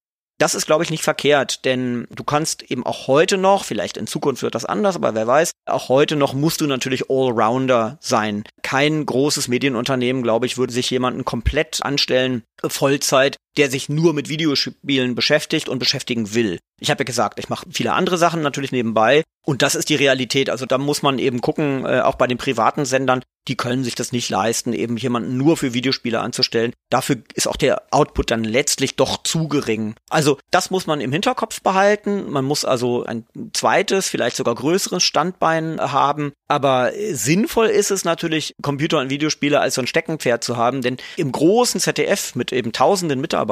Das 0.44 0.56
ist, 0.56 0.66
glaube 0.66 0.84
ich, 0.84 0.90
nicht 0.90 1.06
verkehrt, 1.06 1.64
denn 1.64 2.06
du 2.14 2.26
kannst 2.26 2.64
eben 2.64 2.86
auch 2.86 3.08
heute 3.08 3.38
noch, 3.38 3.64
vielleicht 3.64 3.96
in 3.96 4.08
Zukunft 4.08 4.44
wird 4.44 4.56
das 4.56 4.66
anders, 4.66 4.98
aber 4.98 5.16
wer 5.16 5.26
weiß, 5.26 5.52
auch 5.66 5.88
heute 5.88 6.18
noch 6.18 6.34
musst 6.34 6.60
du 6.60 6.68
natürlich 6.68 7.10
Allrounder 7.10 7.98
sein. 8.02 8.44
Kein 8.62 9.06
großes 9.06 9.48
Medienunternehmen, 9.48 10.22
glaube 10.22 10.46
ich, 10.46 10.58
würde 10.58 10.74
sich 10.74 10.90
jemanden 10.90 11.24
komplett 11.24 11.80
anstellen, 11.82 12.44
Vollzeit, 12.62 13.38
der 13.58 13.70
sich 13.70 13.90
nur 13.90 14.14
mit 14.14 14.30
Videospielen 14.30 15.16
beschäftigt 15.16 15.70
und 15.70 15.80
beschäftigen 15.80 16.34
will. 16.34 16.60
Ich 16.80 16.90
habe 16.90 17.02
ja 17.02 17.06
gesagt, 17.06 17.40
ich 17.40 17.50
mache 17.50 17.66
viele 17.72 17.94
andere 17.94 18.18
Sachen 18.18 18.42
natürlich 18.42 18.72
nebenbei 18.72 19.24
und 19.46 19.62
das 19.62 19.76
ist 19.76 19.90
die 19.90 19.96
Realität. 19.96 20.50
Also 20.50 20.66
da 20.66 20.78
muss 20.78 21.02
man 21.02 21.20
eben 21.20 21.42
gucken, 21.42 21.86
äh, 21.86 22.02
auch 22.02 22.16
bei 22.16 22.28
den 22.28 22.38
privaten 22.38 22.86
Sendern, 22.86 23.22
die 23.50 23.58
können 23.58 23.84
sich 23.84 23.96
das 23.96 24.14
nicht 24.14 24.30
leisten, 24.30 24.72
eben 24.72 24.96
jemanden 24.96 25.36
nur 25.36 25.58
für 25.58 25.74
Videospiele 25.74 26.22
anzustellen. 26.22 26.72
Dafür 26.90 27.18
ist 27.34 27.48
auch 27.48 27.58
der 27.58 27.84
Output 27.92 28.32
dann 28.32 28.46
letztlich 28.46 28.96
doch 28.96 29.22
zu 29.24 29.50
gering. 29.50 29.96
Also 30.10 30.38
das 30.50 30.72
muss 30.72 30.88
man 30.88 31.02
im 31.02 31.12
Hinterkopf 31.12 31.62
behalten. 31.62 32.32
Man 32.32 32.46
muss 32.46 32.64
also 32.64 33.04
ein 33.04 33.26
zweites, 33.52 34.08
vielleicht 34.08 34.38
sogar 34.38 34.56
größeres 34.56 35.04
Standbein 35.04 35.80
haben. 35.80 36.32
Aber 36.48 36.92
sinnvoll 37.12 37.68
ist 37.68 37.92
es 37.92 38.06
natürlich, 38.06 38.54
Computer- 38.62 39.00
und 39.00 39.10
Videospiele 39.10 39.60
als 39.60 39.76
so 39.76 39.82
ein 39.82 39.88
Steckenpferd 39.88 40.44
zu 40.44 40.56
haben, 40.56 40.82
denn 40.82 40.98
im 41.18 41.34
großen 41.34 41.82
ZDF 41.82 42.36
mit 42.36 42.54
eben 42.54 42.72
tausenden 42.72 43.20
Mitarbeitern 43.20 43.43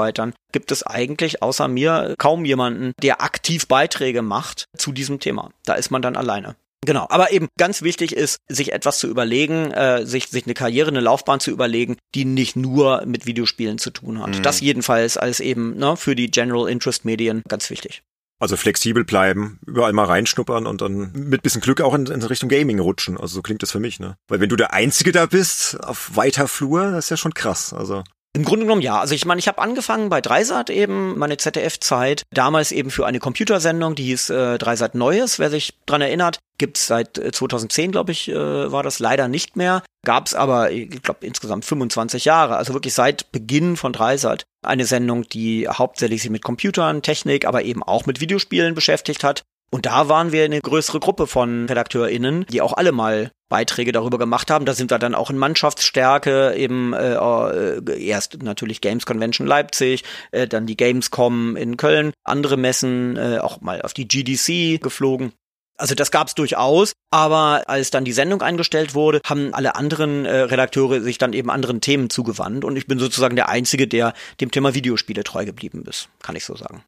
gibt 0.51 0.71
es 0.71 0.83
eigentlich 0.83 1.41
außer 1.41 1.67
mir 1.67 2.15
kaum 2.17 2.45
jemanden, 2.45 2.93
der 3.01 3.21
aktiv 3.21 3.67
Beiträge 3.67 4.21
macht 4.21 4.65
zu 4.77 4.91
diesem 4.91 5.19
Thema. 5.19 5.51
Da 5.65 5.73
ist 5.73 5.91
man 5.91 6.01
dann 6.01 6.15
alleine. 6.15 6.55
Genau, 6.83 7.05
aber 7.09 7.31
eben 7.31 7.47
ganz 7.59 7.83
wichtig 7.83 8.15
ist, 8.15 8.39
sich 8.47 8.73
etwas 8.73 8.97
zu 8.97 9.07
überlegen, 9.07 9.69
äh, 9.71 10.03
sich, 10.05 10.29
sich 10.29 10.45
eine 10.45 10.55
Karriere, 10.55 10.89
eine 10.89 10.99
Laufbahn 10.99 11.39
zu 11.39 11.51
überlegen, 11.51 11.97
die 12.15 12.25
nicht 12.25 12.55
nur 12.55 13.03
mit 13.05 13.27
Videospielen 13.27 13.77
zu 13.77 13.91
tun 13.91 14.19
hat. 14.19 14.39
Mhm. 14.39 14.41
Das 14.41 14.61
jedenfalls 14.61 15.15
als 15.15 15.39
eben 15.39 15.77
ne, 15.77 15.95
für 15.95 16.15
die 16.15 16.31
General 16.31 16.67
Interest 16.67 17.05
Medien 17.05 17.43
ganz 17.47 17.69
wichtig. 17.69 18.01
Also 18.39 18.57
flexibel 18.57 19.03
bleiben, 19.03 19.59
überall 19.67 19.93
mal 19.93 20.05
reinschnuppern 20.05 20.65
und 20.65 20.81
dann 20.81 21.11
mit 21.13 21.43
bisschen 21.43 21.61
Glück 21.61 21.79
auch 21.81 21.93
in, 21.93 22.07
in 22.07 22.23
Richtung 22.23 22.49
Gaming 22.49 22.79
rutschen. 22.79 23.15
Also 23.15 23.35
so 23.35 23.41
klingt 23.43 23.61
das 23.61 23.71
für 23.71 23.79
mich, 23.79 23.99
ne? 23.99 24.17
Weil 24.27 24.39
wenn 24.39 24.49
du 24.49 24.55
der 24.55 24.73
Einzige 24.73 25.11
da 25.11 25.27
bist 25.27 25.79
auf 25.83 26.15
weiter 26.15 26.47
Flur, 26.47 26.89
das 26.89 27.05
ist 27.05 27.09
ja 27.11 27.17
schon 27.17 27.35
krass. 27.35 27.71
Also 27.71 28.03
im 28.33 28.45
Grunde 28.45 28.65
genommen 28.65 28.81
ja. 28.81 28.99
Also 28.99 29.13
ich 29.13 29.25
meine, 29.25 29.39
ich 29.39 29.47
habe 29.47 29.61
angefangen 29.61 30.09
bei 30.09 30.21
Dreisat 30.21 30.69
eben, 30.69 31.17
meine 31.17 31.37
ZDF-Zeit, 31.37 32.23
damals 32.31 32.71
eben 32.71 32.89
für 32.89 33.05
eine 33.05 33.19
Computersendung, 33.19 33.95
die 33.95 34.05
hieß 34.05 34.29
äh, 34.29 34.57
Dreisat 34.57 34.95
Neues, 34.95 35.37
wer 35.37 35.49
sich 35.49 35.73
dran 35.85 36.01
erinnert. 36.01 36.39
Gibt's 36.57 36.87
seit 36.87 37.15
2010, 37.15 37.89
äh, 37.89 37.91
glaube 37.91 38.11
ich, 38.13 38.29
äh, 38.29 38.71
war 38.71 38.83
das 38.83 38.99
leider 38.99 39.27
nicht 39.27 39.57
mehr. 39.57 39.83
Gab's 40.05 40.33
aber, 40.33 40.71
ich 40.71 41.01
glaube, 41.01 41.25
insgesamt 41.25 41.65
25 41.65 42.23
Jahre. 42.23 42.55
Also 42.55 42.73
wirklich 42.73 42.93
seit 42.93 43.31
Beginn 43.31 43.75
von 43.75 43.91
Dreisat 43.91 44.43
eine 44.65 44.85
Sendung, 44.85 45.27
die 45.27 45.67
hauptsächlich 45.67 46.21
sich 46.21 46.31
mit 46.31 46.43
Computern, 46.43 47.01
Technik, 47.01 47.45
aber 47.45 47.63
eben 47.63 47.83
auch 47.83 48.05
mit 48.05 48.21
Videospielen 48.21 48.75
beschäftigt 48.75 49.23
hat. 49.23 49.43
Und 49.73 49.85
da 49.85 50.09
waren 50.09 50.33
wir 50.33 50.43
eine 50.43 50.59
größere 50.59 50.99
Gruppe 50.99 51.27
von 51.27 51.65
RedakteurInnen, 51.65 52.45
die 52.49 52.61
auch 52.61 52.73
alle 52.73 52.91
mal 52.91 53.31
Beiträge 53.49 53.93
darüber 53.93 54.17
gemacht 54.17 54.51
haben. 54.51 54.65
Da 54.65 54.73
sind 54.73 54.91
wir 54.91 54.99
dann 54.99 55.15
auch 55.15 55.29
in 55.29 55.37
Mannschaftsstärke 55.37 56.53
eben 56.55 56.93
äh, 56.93 57.13
äh, 57.13 58.05
erst 58.05 58.43
natürlich 58.43 58.81
Games 58.81 59.05
Convention 59.05 59.47
Leipzig, 59.47 60.03
äh, 60.31 60.45
dann 60.45 60.65
die 60.65 60.75
Gamescom 60.75 61.55
in 61.55 61.77
Köln, 61.77 62.11
andere 62.25 62.57
Messen, 62.57 63.15
äh, 63.15 63.39
auch 63.39 63.61
mal 63.61 63.81
auf 63.81 63.93
die 63.93 64.07
GDC 64.07 64.81
geflogen. 64.81 65.31
Also 65.77 65.95
das 65.95 66.11
gab's 66.11 66.35
durchaus, 66.35 66.93
aber 67.09 67.63
als 67.67 67.91
dann 67.91 68.05
die 68.05 68.11
Sendung 68.11 68.41
eingestellt 68.41 68.93
wurde, 68.93 69.19
haben 69.25 69.53
alle 69.53 69.75
anderen 69.75 70.25
äh, 70.25 70.41
Redakteure 70.41 71.01
sich 71.01 71.17
dann 71.17 71.33
eben 71.33 71.49
anderen 71.49 71.81
Themen 71.81 72.09
zugewandt 72.09 72.65
und 72.65 72.75
ich 72.75 72.87
bin 72.87 72.99
sozusagen 72.99 73.35
der 73.35 73.49
Einzige, 73.49 73.87
der 73.87 74.13
dem 74.41 74.51
Thema 74.51 74.75
Videospiele 74.75 75.23
treu 75.23 75.45
geblieben 75.45 75.83
ist, 75.87 76.09
kann 76.21 76.35
ich 76.35 76.45
so 76.45 76.55
sagen. 76.55 76.83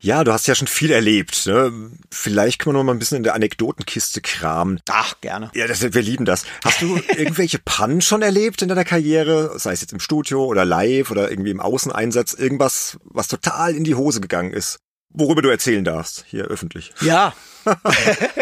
Ja, 0.00 0.22
du 0.22 0.32
hast 0.32 0.46
ja 0.46 0.54
schon 0.54 0.66
viel 0.66 0.90
erlebt. 0.90 1.46
Ne? 1.46 1.90
Vielleicht 2.10 2.58
können 2.58 2.74
wir 2.74 2.80
noch 2.80 2.84
mal 2.84 2.92
ein 2.92 2.98
bisschen 2.98 3.16
in 3.16 3.22
der 3.22 3.34
Anekdotenkiste 3.34 4.20
kramen. 4.20 4.80
Ach, 4.90 5.20
gerne. 5.20 5.50
Ja, 5.54 5.66
das, 5.66 5.80
wir 5.80 6.02
lieben 6.02 6.24
das. 6.24 6.44
Hast 6.62 6.82
du 6.82 6.96
irgendwelche 7.16 7.58
Pannen 7.58 8.02
schon 8.02 8.20
erlebt 8.20 8.60
in 8.60 8.68
deiner 8.68 8.84
Karriere? 8.84 9.58
Sei 9.58 9.72
es 9.72 9.80
jetzt 9.80 9.92
im 9.92 10.00
Studio 10.00 10.44
oder 10.44 10.64
live 10.64 11.10
oder 11.10 11.30
irgendwie 11.30 11.50
im 11.50 11.60
Außeneinsatz. 11.60 12.34
Irgendwas, 12.34 12.98
was 13.04 13.28
total 13.28 13.74
in 13.74 13.84
die 13.84 13.94
Hose 13.94 14.20
gegangen 14.20 14.52
ist. 14.52 14.78
Worüber 15.16 15.42
du 15.42 15.48
erzählen 15.48 15.84
darfst, 15.84 16.24
hier 16.28 16.44
öffentlich. 16.46 16.92
Ja. 17.00 17.34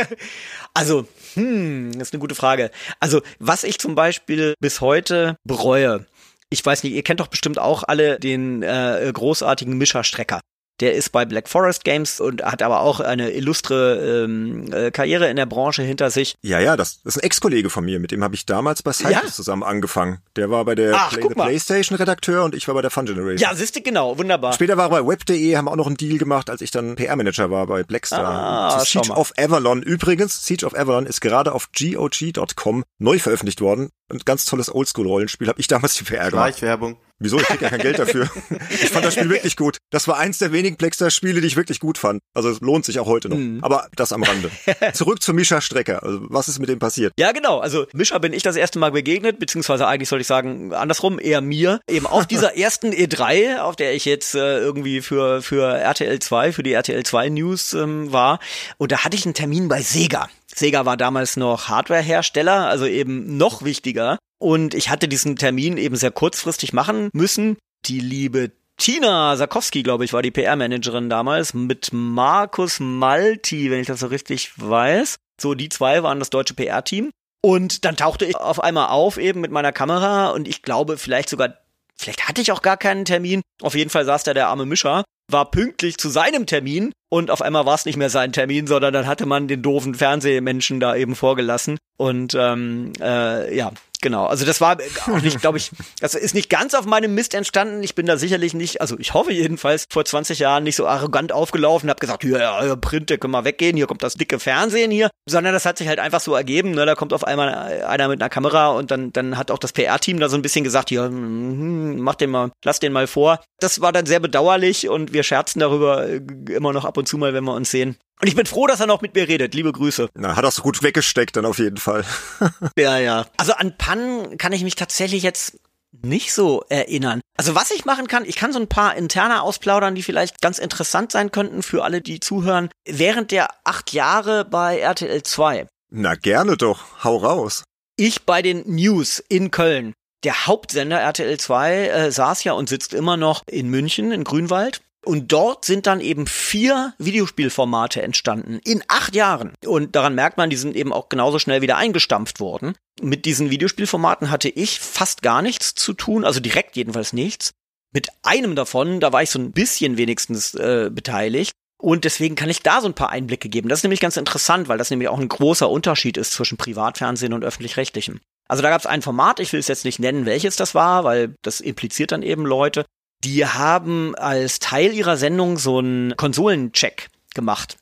also, 0.74 1.06
hm, 1.34 1.92
das 1.92 2.08
ist 2.08 2.14
eine 2.14 2.20
gute 2.20 2.34
Frage. 2.34 2.70
Also, 2.98 3.20
was 3.38 3.62
ich 3.62 3.78
zum 3.78 3.94
Beispiel 3.94 4.54
bis 4.58 4.80
heute 4.80 5.36
bereue, 5.44 6.06
ich 6.48 6.64
weiß 6.64 6.82
nicht, 6.82 6.94
ihr 6.94 7.02
kennt 7.02 7.20
doch 7.20 7.28
bestimmt 7.28 7.58
auch 7.58 7.82
alle 7.84 8.18
den 8.18 8.62
äh, 8.62 9.10
großartigen 9.12 9.76
Mischerstrecker. 9.76 10.40
Der 10.82 10.94
ist 10.94 11.10
bei 11.10 11.24
Black 11.24 11.48
Forest 11.48 11.84
Games 11.84 12.20
und 12.20 12.42
hat 12.42 12.60
aber 12.60 12.80
auch 12.80 12.98
eine 12.98 13.30
illustre 13.30 14.24
ähm, 14.24 14.72
äh, 14.72 14.90
Karriere 14.90 15.28
in 15.30 15.36
der 15.36 15.46
Branche 15.46 15.84
hinter 15.84 16.10
sich. 16.10 16.34
Ja, 16.42 16.58
ja, 16.58 16.76
das, 16.76 17.00
das 17.04 17.14
ist 17.14 17.22
ein 17.22 17.24
Ex-Kollege 17.24 17.70
von 17.70 17.84
mir, 17.84 18.00
mit 18.00 18.10
dem 18.10 18.24
habe 18.24 18.34
ich 18.34 18.46
damals 18.46 18.82
bei 18.82 18.92
Cypress 18.92 19.22
ja? 19.22 19.26
zusammen 19.26 19.62
angefangen. 19.62 20.18
Der 20.34 20.50
war 20.50 20.64
bei 20.64 20.74
der 20.74 20.94
Ach, 20.96 21.12
Play 21.12 21.22
the 21.28 21.34
Playstation 21.34 21.96
Redakteur 21.96 22.42
und 22.42 22.56
ich 22.56 22.66
war 22.66 22.74
bei 22.74 22.82
der 22.82 22.90
Fun 22.90 23.06
Generation. 23.06 23.38
Ja, 23.38 23.54
siehste, 23.54 23.80
genau, 23.80 24.18
wunderbar. 24.18 24.54
Später 24.54 24.76
war 24.76 24.86
er 24.86 25.02
bei 25.02 25.06
Web.de, 25.06 25.56
haben 25.56 25.68
auch 25.68 25.76
noch 25.76 25.86
einen 25.86 25.96
Deal 25.96 26.18
gemacht, 26.18 26.50
als 26.50 26.60
ich 26.60 26.72
dann 26.72 26.96
PR-Manager 26.96 27.48
war 27.48 27.68
bei 27.68 27.84
Blackstar. 27.84 28.24
Ah, 28.24 28.84
Siege 28.84 29.12
of 29.12 29.32
Avalon. 29.38 29.82
Übrigens, 29.82 30.44
Siege 30.44 30.66
of 30.66 30.74
Avalon 30.74 31.06
ist 31.06 31.20
gerade 31.20 31.52
auf 31.52 31.68
GOG.com 31.78 32.82
neu 32.98 33.20
veröffentlicht 33.20 33.60
worden. 33.60 33.90
Ein 34.10 34.18
ganz 34.24 34.46
tolles 34.46 34.74
Oldschool-Rollenspiel, 34.74 35.46
habe 35.46 35.60
ich 35.60 35.68
damals 35.68 35.94
die 35.94 36.02
PR 36.02 36.30
gemacht. 36.30 36.58
Schleichwerbung. 36.58 36.96
Wieso? 37.22 37.38
Ich 37.38 37.46
krieg 37.46 37.60
ja 37.60 37.68
kein 37.68 37.80
Geld 37.80 37.98
dafür. 37.98 38.28
Ich 38.70 38.90
fand 38.90 39.04
das 39.04 39.14
Spiel 39.14 39.28
wirklich 39.30 39.56
gut. 39.56 39.78
Das 39.90 40.08
war 40.08 40.18
eins 40.18 40.38
der 40.38 40.52
wenigen 40.52 40.76
Plexer-Spiele, 40.76 41.40
die 41.40 41.46
ich 41.46 41.56
wirklich 41.56 41.78
gut 41.80 41.98
fand. 41.98 42.20
Also 42.34 42.50
es 42.50 42.60
lohnt 42.60 42.84
sich 42.84 42.98
auch 42.98 43.06
heute 43.06 43.28
noch. 43.28 43.36
Mhm. 43.36 43.58
Aber 43.62 43.88
das 43.96 44.12
am 44.12 44.22
Rande. 44.22 44.50
Zurück 44.92 45.22
zu 45.22 45.32
Mischa 45.32 45.60
Strecker. 45.60 46.02
Also 46.02 46.20
was 46.22 46.48
ist 46.48 46.58
mit 46.58 46.68
dem 46.68 46.78
passiert? 46.78 47.12
Ja, 47.18 47.32
genau. 47.32 47.60
Also 47.60 47.86
Mischa 47.92 48.18
bin 48.18 48.32
ich 48.32 48.42
das 48.42 48.56
erste 48.56 48.78
Mal 48.78 48.92
begegnet, 48.92 49.38
beziehungsweise 49.38 49.86
eigentlich 49.86 50.08
sollte 50.08 50.22
ich 50.22 50.26
sagen, 50.26 50.72
andersrum, 50.72 51.18
eher 51.18 51.40
mir. 51.40 51.80
Eben 51.88 52.06
auf 52.06 52.26
dieser 52.26 52.56
ersten 52.56 52.92
E3, 52.92 53.58
auf 53.58 53.76
der 53.76 53.94
ich 53.94 54.04
jetzt 54.04 54.34
äh, 54.34 54.58
irgendwie 54.58 55.00
für, 55.00 55.42
für 55.42 55.76
RTL 55.78 56.18
2, 56.18 56.52
für 56.52 56.62
die 56.62 56.72
RTL 56.72 57.02
2 57.02 57.28
News 57.30 57.74
ähm, 57.74 58.12
war. 58.12 58.40
Und 58.78 58.92
da 58.92 59.04
hatte 59.04 59.16
ich 59.16 59.24
einen 59.24 59.34
Termin 59.34 59.68
bei 59.68 59.82
Sega. 59.82 60.28
Sega 60.54 60.84
war 60.84 60.96
damals 60.96 61.36
noch 61.36 61.68
Hardware-Hersteller, 61.68 62.66
also 62.66 62.86
eben 62.86 63.36
noch 63.36 63.62
wichtiger. 63.64 64.18
Und 64.42 64.74
ich 64.74 64.90
hatte 64.90 65.06
diesen 65.06 65.36
Termin 65.36 65.76
eben 65.76 65.94
sehr 65.94 66.10
kurzfristig 66.10 66.72
machen 66.72 67.10
müssen. 67.12 67.58
Die 67.84 68.00
liebe 68.00 68.50
Tina 68.76 69.36
Sarkowski, 69.36 69.84
glaube 69.84 70.04
ich, 70.04 70.12
war 70.12 70.20
die 70.20 70.32
PR-Managerin 70.32 71.08
damals, 71.08 71.54
mit 71.54 71.90
Markus 71.92 72.80
Malti, 72.80 73.70
wenn 73.70 73.78
ich 73.78 73.86
das 73.86 74.00
so 74.00 74.08
richtig 74.08 74.50
weiß. 74.56 75.14
So, 75.40 75.54
die 75.54 75.68
zwei 75.68 76.02
waren 76.02 76.18
das 76.18 76.30
deutsche 76.30 76.54
PR-Team. 76.54 77.10
Und 77.40 77.84
dann 77.84 77.96
tauchte 77.96 78.24
ich 78.24 78.34
auf 78.34 78.58
einmal 78.58 78.88
auf, 78.88 79.16
eben 79.16 79.40
mit 79.40 79.52
meiner 79.52 79.70
Kamera, 79.70 80.30
und 80.30 80.48
ich 80.48 80.62
glaube, 80.62 80.98
vielleicht 80.98 81.28
sogar, 81.28 81.58
vielleicht 81.96 82.26
hatte 82.26 82.40
ich 82.40 82.50
auch 82.50 82.62
gar 82.62 82.76
keinen 82.76 83.04
Termin. 83.04 83.42
Auf 83.60 83.76
jeden 83.76 83.90
Fall 83.90 84.04
saß 84.04 84.24
da 84.24 84.34
der 84.34 84.48
arme 84.48 84.66
Mischer, 84.66 85.04
war 85.30 85.52
pünktlich 85.52 85.98
zu 85.98 86.08
seinem 86.08 86.46
Termin 86.46 86.92
und 87.08 87.30
auf 87.30 87.42
einmal 87.42 87.64
war 87.66 87.76
es 87.76 87.84
nicht 87.84 87.96
mehr 87.96 88.10
sein 88.10 88.32
Termin, 88.32 88.66
sondern 88.66 88.92
dann 88.92 89.06
hatte 89.06 89.26
man 89.26 89.46
den 89.46 89.62
doofen 89.62 89.94
Fernsehmenschen 89.94 90.80
da 90.80 90.96
eben 90.96 91.14
vorgelassen. 91.14 91.78
Und 91.96 92.34
ähm, 92.34 92.92
äh, 93.00 93.56
ja, 93.56 93.70
Genau, 94.02 94.26
also 94.26 94.44
das 94.44 94.60
war 94.60 94.78
auch 95.06 95.22
nicht, 95.22 95.40
glaube 95.40 95.58
ich, 95.58 95.70
das 96.00 96.16
ist 96.16 96.34
nicht 96.34 96.50
ganz 96.50 96.74
auf 96.74 96.86
meinem 96.86 97.14
Mist 97.14 97.34
entstanden. 97.34 97.84
Ich 97.84 97.94
bin 97.94 98.04
da 98.04 98.16
sicherlich 98.16 98.52
nicht, 98.52 98.80
also 98.80 98.98
ich 98.98 99.14
hoffe 99.14 99.32
jedenfalls, 99.32 99.86
vor 99.88 100.04
20 100.04 100.40
Jahren 100.40 100.64
nicht 100.64 100.74
so 100.74 100.88
arrogant 100.88 101.30
aufgelaufen, 101.30 101.88
habe 101.88 102.00
gesagt, 102.00 102.24
ja, 102.24 102.64
ja, 102.64 102.76
Print, 102.76 103.10
der 103.10 103.18
können 103.18 103.32
wir 103.32 103.44
weggehen, 103.44 103.76
hier 103.76 103.86
kommt 103.86 104.02
das 104.02 104.14
dicke 104.14 104.40
Fernsehen 104.40 104.90
hier, 104.90 105.08
sondern 105.28 105.52
das 105.52 105.64
hat 105.66 105.78
sich 105.78 105.86
halt 105.86 106.00
einfach 106.00 106.20
so 106.20 106.34
ergeben, 106.34 106.72
ne? 106.72 106.84
da 106.84 106.96
kommt 106.96 107.12
auf 107.12 107.22
einmal 107.22 107.48
einer 107.54 108.08
mit 108.08 108.20
einer 108.20 108.28
Kamera 108.28 108.70
und 108.70 108.90
dann, 108.90 109.12
dann 109.12 109.38
hat 109.38 109.52
auch 109.52 109.58
das 109.58 109.72
PR-Team 109.72 110.18
da 110.18 110.28
so 110.28 110.36
ein 110.36 110.42
bisschen 110.42 110.64
gesagt, 110.64 110.90
ja, 110.90 111.04
hm, 111.04 112.00
mach 112.00 112.16
den 112.16 112.30
mal, 112.30 112.50
lass 112.64 112.80
den 112.80 112.92
mal 112.92 113.06
vor. 113.06 113.38
Das 113.60 113.80
war 113.80 113.92
dann 113.92 114.06
sehr 114.06 114.18
bedauerlich 114.18 114.88
und 114.88 115.12
wir 115.12 115.22
scherzen 115.22 115.60
darüber 115.60 116.08
äh, 116.08 116.20
immer 116.50 116.72
noch 116.72 116.84
ab 116.84 116.96
und 116.96 117.06
zu 117.06 117.18
mal, 117.18 117.34
wenn 117.34 117.44
wir 117.44 117.54
uns 117.54 117.70
sehen. 117.70 117.96
Und 118.20 118.28
ich 118.28 118.36
bin 118.36 118.46
froh, 118.46 118.66
dass 118.66 118.80
er 118.80 118.86
noch 118.86 119.00
mit 119.00 119.14
mir 119.14 119.26
redet. 119.26 119.54
Liebe 119.54 119.72
Grüße. 119.72 120.08
Na, 120.14 120.36
hat 120.36 120.44
er 120.44 120.50
so 120.50 120.62
gut 120.62 120.82
weggesteckt 120.82 121.36
dann 121.36 121.44
auf 121.44 121.58
jeden 121.58 121.78
Fall. 121.78 122.04
ja, 122.78 122.98
ja. 122.98 123.26
Also 123.36 123.54
an 123.54 123.76
Pannen 123.76 124.38
kann 124.38 124.52
ich 124.52 124.62
mich 124.62 124.76
tatsächlich 124.76 125.22
jetzt 125.22 125.58
nicht 126.00 126.32
so 126.32 126.62
erinnern. 126.68 127.20
Also 127.36 127.54
was 127.54 127.70
ich 127.70 127.84
machen 127.84 128.06
kann, 128.06 128.24
ich 128.24 128.36
kann 128.36 128.52
so 128.52 128.58
ein 128.58 128.68
paar 128.68 128.94
interne 128.96 129.42
ausplaudern, 129.42 129.94
die 129.94 130.02
vielleicht 130.02 130.40
ganz 130.40 130.58
interessant 130.58 131.12
sein 131.12 131.32
könnten 131.32 131.62
für 131.62 131.84
alle, 131.84 132.00
die 132.00 132.20
zuhören. 132.20 132.70
Während 132.86 133.30
der 133.30 133.48
acht 133.64 133.92
Jahre 133.92 134.44
bei 134.44 134.78
RTL 134.78 135.22
2. 135.22 135.66
Na 135.90 136.14
gerne 136.14 136.56
doch, 136.56 137.04
hau 137.04 137.16
raus. 137.16 137.64
Ich 137.96 138.22
bei 138.22 138.40
den 138.40 138.62
News 138.66 139.22
in 139.28 139.50
Köln. 139.50 139.92
Der 140.24 140.46
Hauptsender 140.46 141.00
RTL 141.00 141.38
2 141.38 141.88
äh, 141.88 142.12
saß 142.12 142.44
ja 142.44 142.52
und 142.52 142.68
sitzt 142.68 142.94
immer 142.94 143.16
noch 143.16 143.42
in 143.46 143.68
München, 143.68 144.12
in 144.12 144.24
Grünwald. 144.24 144.80
Und 145.04 145.32
dort 145.32 145.64
sind 145.64 145.86
dann 145.86 146.00
eben 146.00 146.26
vier 146.26 146.94
Videospielformate 146.98 148.02
entstanden 148.02 148.60
in 148.64 148.84
acht 148.86 149.16
Jahren. 149.16 149.52
Und 149.66 149.96
daran 149.96 150.14
merkt 150.14 150.36
man, 150.36 150.48
die 150.48 150.56
sind 150.56 150.76
eben 150.76 150.92
auch 150.92 151.08
genauso 151.08 151.40
schnell 151.40 151.60
wieder 151.60 151.76
eingestampft 151.76 152.38
worden. 152.38 152.74
Mit 153.00 153.24
diesen 153.24 153.50
Videospielformaten 153.50 154.30
hatte 154.30 154.48
ich 154.48 154.78
fast 154.78 155.22
gar 155.22 155.42
nichts 155.42 155.74
zu 155.74 155.92
tun, 155.92 156.24
also 156.24 156.38
direkt 156.38 156.76
jedenfalls 156.76 157.12
nichts. 157.12 157.50
Mit 157.92 158.08
einem 158.22 158.54
davon, 158.54 159.00
da 159.00 159.12
war 159.12 159.22
ich 159.22 159.30
so 159.30 159.40
ein 159.40 159.52
bisschen 159.52 159.96
wenigstens 159.96 160.54
äh, 160.54 160.88
beteiligt. 160.92 161.52
Und 161.82 162.04
deswegen 162.04 162.36
kann 162.36 162.48
ich 162.48 162.62
da 162.62 162.80
so 162.80 162.86
ein 162.86 162.94
paar 162.94 163.10
Einblicke 163.10 163.48
geben. 163.48 163.68
Das 163.68 163.80
ist 163.80 163.82
nämlich 163.82 163.98
ganz 163.98 164.16
interessant, 164.16 164.68
weil 164.68 164.78
das 164.78 164.90
nämlich 164.90 165.08
auch 165.08 165.18
ein 165.18 165.28
großer 165.28 165.68
Unterschied 165.68 166.16
ist 166.16 166.32
zwischen 166.32 166.56
Privatfernsehen 166.56 167.32
und 167.32 167.42
öffentlich-rechtlichem. 167.42 168.20
Also 168.48 168.62
da 168.62 168.70
gab 168.70 168.80
es 168.80 168.86
ein 168.86 169.02
Format, 169.02 169.40
ich 169.40 169.52
will 169.52 169.58
es 169.58 169.66
jetzt 169.66 169.84
nicht 169.84 169.98
nennen, 169.98 170.24
welches 170.24 170.54
das 170.54 170.76
war, 170.76 171.02
weil 171.02 171.34
das 171.42 171.60
impliziert 171.60 172.12
dann 172.12 172.22
eben 172.22 172.46
Leute 172.46 172.84
die 173.24 173.46
haben 173.46 174.14
als 174.16 174.58
Teil 174.58 174.92
ihrer 174.92 175.16
Sendung 175.16 175.58
so 175.58 175.78
einen 175.78 176.16
Konsolencheck 176.16 177.08
gemacht. 177.34 177.78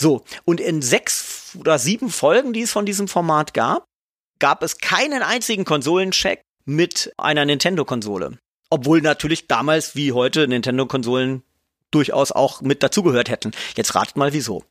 So, 0.00 0.24
und 0.44 0.60
in 0.60 0.82
sechs 0.82 1.56
oder 1.58 1.78
sieben 1.78 2.10
Folgen, 2.10 2.52
die 2.52 2.62
es 2.62 2.72
von 2.72 2.86
diesem 2.86 3.06
Format 3.06 3.54
gab, 3.54 3.84
gab 4.38 4.62
es 4.62 4.78
keinen 4.78 5.22
einzigen 5.22 5.64
Konsolencheck 5.64 6.42
mit 6.64 7.12
einer 7.18 7.44
Nintendo-Konsole. 7.44 8.38
Obwohl 8.70 9.02
natürlich 9.02 9.46
damals 9.46 9.96
wie 9.96 10.12
heute 10.12 10.48
Nintendo-Konsolen 10.48 11.42
durchaus 11.90 12.32
auch 12.32 12.62
mit 12.62 12.82
dazugehört 12.82 13.28
hätten. 13.28 13.50
Jetzt 13.76 13.94
ratet 13.94 14.16
mal 14.16 14.32
wieso. 14.32 14.64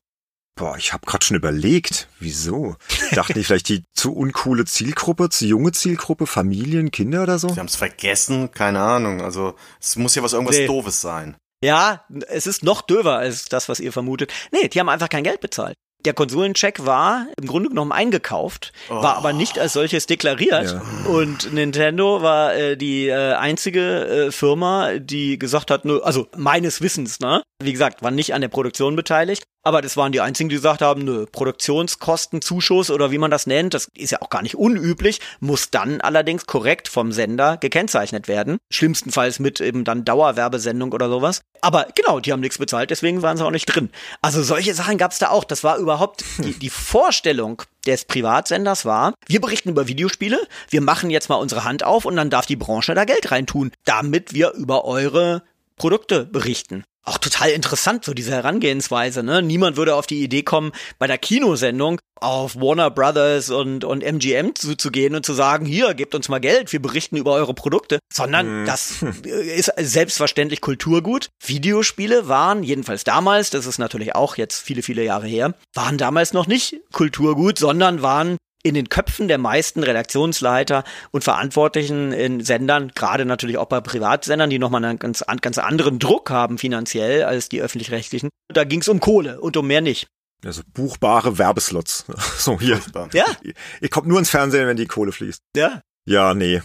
Boah, 0.55 0.75
ich 0.77 0.91
habe 0.91 1.05
gerade 1.05 1.25
schon 1.25 1.37
überlegt, 1.37 2.09
wieso? 2.19 2.75
Dachten 3.11 3.33
die 3.33 3.43
vielleicht 3.43 3.69
die 3.69 3.83
zu 3.93 4.13
uncoole 4.13 4.65
Zielgruppe, 4.65 5.29
zu 5.29 5.45
junge 5.45 5.71
Zielgruppe, 5.71 6.27
Familien, 6.27 6.91
Kinder 6.91 7.23
oder 7.23 7.39
so? 7.39 7.49
Sie 7.49 7.59
haben 7.59 7.67
es 7.67 7.77
vergessen, 7.77 8.51
keine 8.51 8.81
Ahnung. 8.81 9.21
Also 9.21 9.55
es 9.79 9.95
muss 9.95 10.15
ja 10.15 10.23
was 10.23 10.33
irgendwas 10.33 10.57
nee. 10.57 10.67
Doofes 10.67 10.99
sein. 10.99 11.37
Ja, 11.63 12.05
es 12.27 12.47
ist 12.47 12.63
noch 12.63 12.81
döver 12.81 13.17
als 13.17 13.45
das, 13.45 13.69
was 13.69 13.79
ihr 13.79 13.91
vermutet. 13.91 14.31
Nee, 14.51 14.67
die 14.67 14.79
haben 14.79 14.89
einfach 14.89 15.09
kein 15.09 15.23
Geld 15.23 15.41
bezahlt. 15.41 15.75
Der 16.05 16.13
Konsolencheck 16.13 16.85
war 16.85 17.27
im 17.37 17.45
Grunde 17.45 17.67
genommen 17.67 17.91
eingekauft, 17.91 18.71
oh. 18.89 18.95
war 18.95 19.17
aber 19.17 19.33
nicht 19.33 19.59
als 19.59 19.73
solches 19.73 20.05
deklariert. 20.05 20.71
Ja. 20.71 20.81
Und 21.09 21.51
Nintendo 21.51 22.21
war 22.21 22.55
äh, 22.55 22.77
die 22.77 23.07
äh, 23.07 23.33
einzige 23.33 24.27
äh, 24.27 24.31
Firma, 24.31 24.97
die 24.99 25.37
gesagt 25.37 25.69
hat, 25.71 25.83
nur, 25.83 26.05
also 26.05 26.29
meines 26.37 26.79
Wissens, 26.79 27.19
ne? 27.19 27.43
Wie 27.61 27.73
gesagt, 27.73 28.01
war 28.01 28.11
nicht 28.11 28.33
an 28.33 28.39
der 28.39 28.47
Produktion 28.47 28.95
beteiligt, 28.95 29.43
aber 29.63 29.81
das 29.81 29.97
waren 29.97 30.11
die 30.11 30.21
einzigen, 30.21 30.49
die 30.49 30.55
gesagt 30.55 30.81
haben, 30.81 31.03
nö, 31.03 31.25
Produktionskostenzuschuss 31.25 32.89
oder 32.91 33.11
wie 33.11 33.17
man 33.17 33.31
das 33.31 33.45
nennt, 33.45 33.73
das 33.73 33.89
ist 33.93 34.11
ja 34.11 34.21
auch 34.21 34.29
gar 34.29 34.41
nicht 34.41 34.55
unüblich, 34.55 35.19
muss 35.39 35.69
dann 35.69 36.01
allerdings 36.01 36.45
korrekt 36.45 36.87
vom 36.87 37.11
Sender 37.11 37.57
gekennzeichnet 37.57 38.27
werden. 38.27 38.57
Schlimmstenfalls 38.69 39.39
mit 39.39 39.59
eben 39.59 39.83
dann 39.83 40.05
Dauerwerbesendung 40.05 40.93
oder 40.93 41.09
sowas. 41.09 41.41
Aber 41.61 41.87
genau, 41.93 42.19
die 42.19 42.31
haben 42.31 42.39
nichts 42.39 42.57
bezahlt, 42.57 42.89
deswegen 42.89 43.21
waren 43.21 43.37
sie 43.37 43.45
auch 43.45 43.51
nicht 43.51 43.65
drin. 43.65 43.89
Also 44.21 44.43
solche 44.43 44.73
Sachen 44.73 44.97
gab 44.97 45.11
es 45.11 45.19
da 45.19 45.29
auch. 45.29 45.43
Das 45.43 45.63
war 45.63 45.77
überhaupt 45.77 46.23
die, 46.37 46.53
die 46.59 46.69
Vorstellung 46.69 47.61
des 47.85 48.05
Privatsenders 48.05 48.85
war, 48.85 49.13
wir 49.27 49.41
berichten 49.41 49.69
über 49.69 49.87
Videospiele, 49.87 50.39
wir 50.69 50.81
machen 50.81 51.09
jetzt 51.09 51.29
mal 51.29 51.35
unsere 51.35 51.63
Hand 51.63 51.83
auf 51.83 52.05
und 52.05 52.15
dann 52.15 52.29
darf 52.29 52.45
die 52.45 52.55
Branche 52.55 52.93
da 52.93 53.05
Geld 53.05 53.31
reintun, 53.31 53.71
damit 53.85 54.33
wir 54.33 54.51
über 54.51 54.85
eure 54.85 55.43
Produkte 55.77 56.25
berichten 56.25 56.83
auch 57.09 57.17
total 57.17 57.49
interessant, 57.49 58.05
so 58.05 58.13
diese 58.13 58.31
Herangehensweise. 58.31 59.23
Ne? 59.23 59.41
Niemand 59.41 59.77
würde 59.77 59.95
auf 59.95 60.07
die 60.07 60.23
Idee 60.23 60.43
kommen, 60.43 60.71
bei 60.99 61.07
der 61.07 61.17
Kinosendung 61.17 61.99
auf 62.21 62.55
Warner 62.55 62.91
Brothers 62.91 63.49
und, 63.49 63.83
und 63.83 64.03
MGM 64.03 64.53
zuzugehen 64.55 65.15
und 65.15 65.25
zu 65.25 65.33
sagen, 65.33 65.65
hier, 65.65 65.93
gebt 65.93 66.13
uns 66.15 66.29
mal 66.29 66.39
Geld, 66.39 66.71
wir 66.71 66.81
berichten 66.81 67.15
über 67.15 67.33
eure 67.33 67.53
Produkte, 67.53 67.99
sondern 68.13 68.61
mhm. 68.61 68.65
das 68.65 69.01
ist 69.23 69.71
selbstverständlich 69.77 70.61
Kulturgut. 70.61 71.29
Videospiele 71.43 72.27
waren, 72.27 72.63
jedenfalls 72.63 73.03
damals, 73.03 73.49
das 73.49 73.65
ist 73.65 73.79
natürlich 73.79 74.15
auch 74.15 74.37
jetzt 74.37 74.61
viele, 74.61 74.83
viele 74.83 75.03
Jahre 75.03 75.27
her, 75.27 75.55
waren 75.73 75.97
damals 75.97 76.33
noch 76.33 76.47
nicht 76.47 76.75
Kulturgut, 76.91 77.57
sondern 77.57 78.01
waren 78.01 78.37
in 78.63 78.73
den 78.73 78.89
Köpfen 78.89 79.27
der 79.27 79.37
meisten 79.37 79.83
Redaktionsleiter 79.83 80.83
und 81.11 81.23
Verantwortlichen 81.23 82.11
in 82.11 82.43
Sendern, 82.43 82.91
gerade 82.93 83.25
natürlich 83.25 83.57
auch 83.57 83.67
bei 83.67 83.79
Privatsendern, 83.81 84.49
die 84.49 84.59
nochmal 84.59 84.83
einen 84.83 84.99
ganz, 84.99 85.23
ganz 85.41 85.57
anderen 85.57 85.99
Druck 85.99 86.29
haben 86.29 86.57
finanziell 86.57 87.23
als 87.23 87.49
die 87.49 87.61
öffentlich-rechtlichen. 87.61 88.29
Da 88.53 88.63
ging 88.63 88.81
es 88.81 88.87
um 88.87 88.99
Kohle 88.99 89.39
und 89.39 89.55
um 89.57 89.67
mehr 89.67 89.81
nicht. 89.81 90.07
Also 90.45 90.61
buchbare 90.73 91.37
Werbeslots. 91.37 92.05
So 92.37 92.59
hier. 92.59 92.79
Ja. 93.11 93.25
Ihr, 93.43 93.53
ihr 93.81 93.89
kommt 93.89 94.07
nur 94.07 94.19
ins 94.19 94.29
Fernsehen, 94.29 94.65
wenn 94.67 94.77
die 94.77 94.85
Kohle 94.87 95.11
fließt. 95.11 95.41
Ja. 95.55 95.81
Ja, 96.05 96.33
nee. 96.33 96.61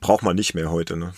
Braucht 0.00 0.22
man 0.22 0.36
nicht 0.36 0.54
mehr 0.54 0.70
heute, 0.70 0.96
ne? 0.96 1.12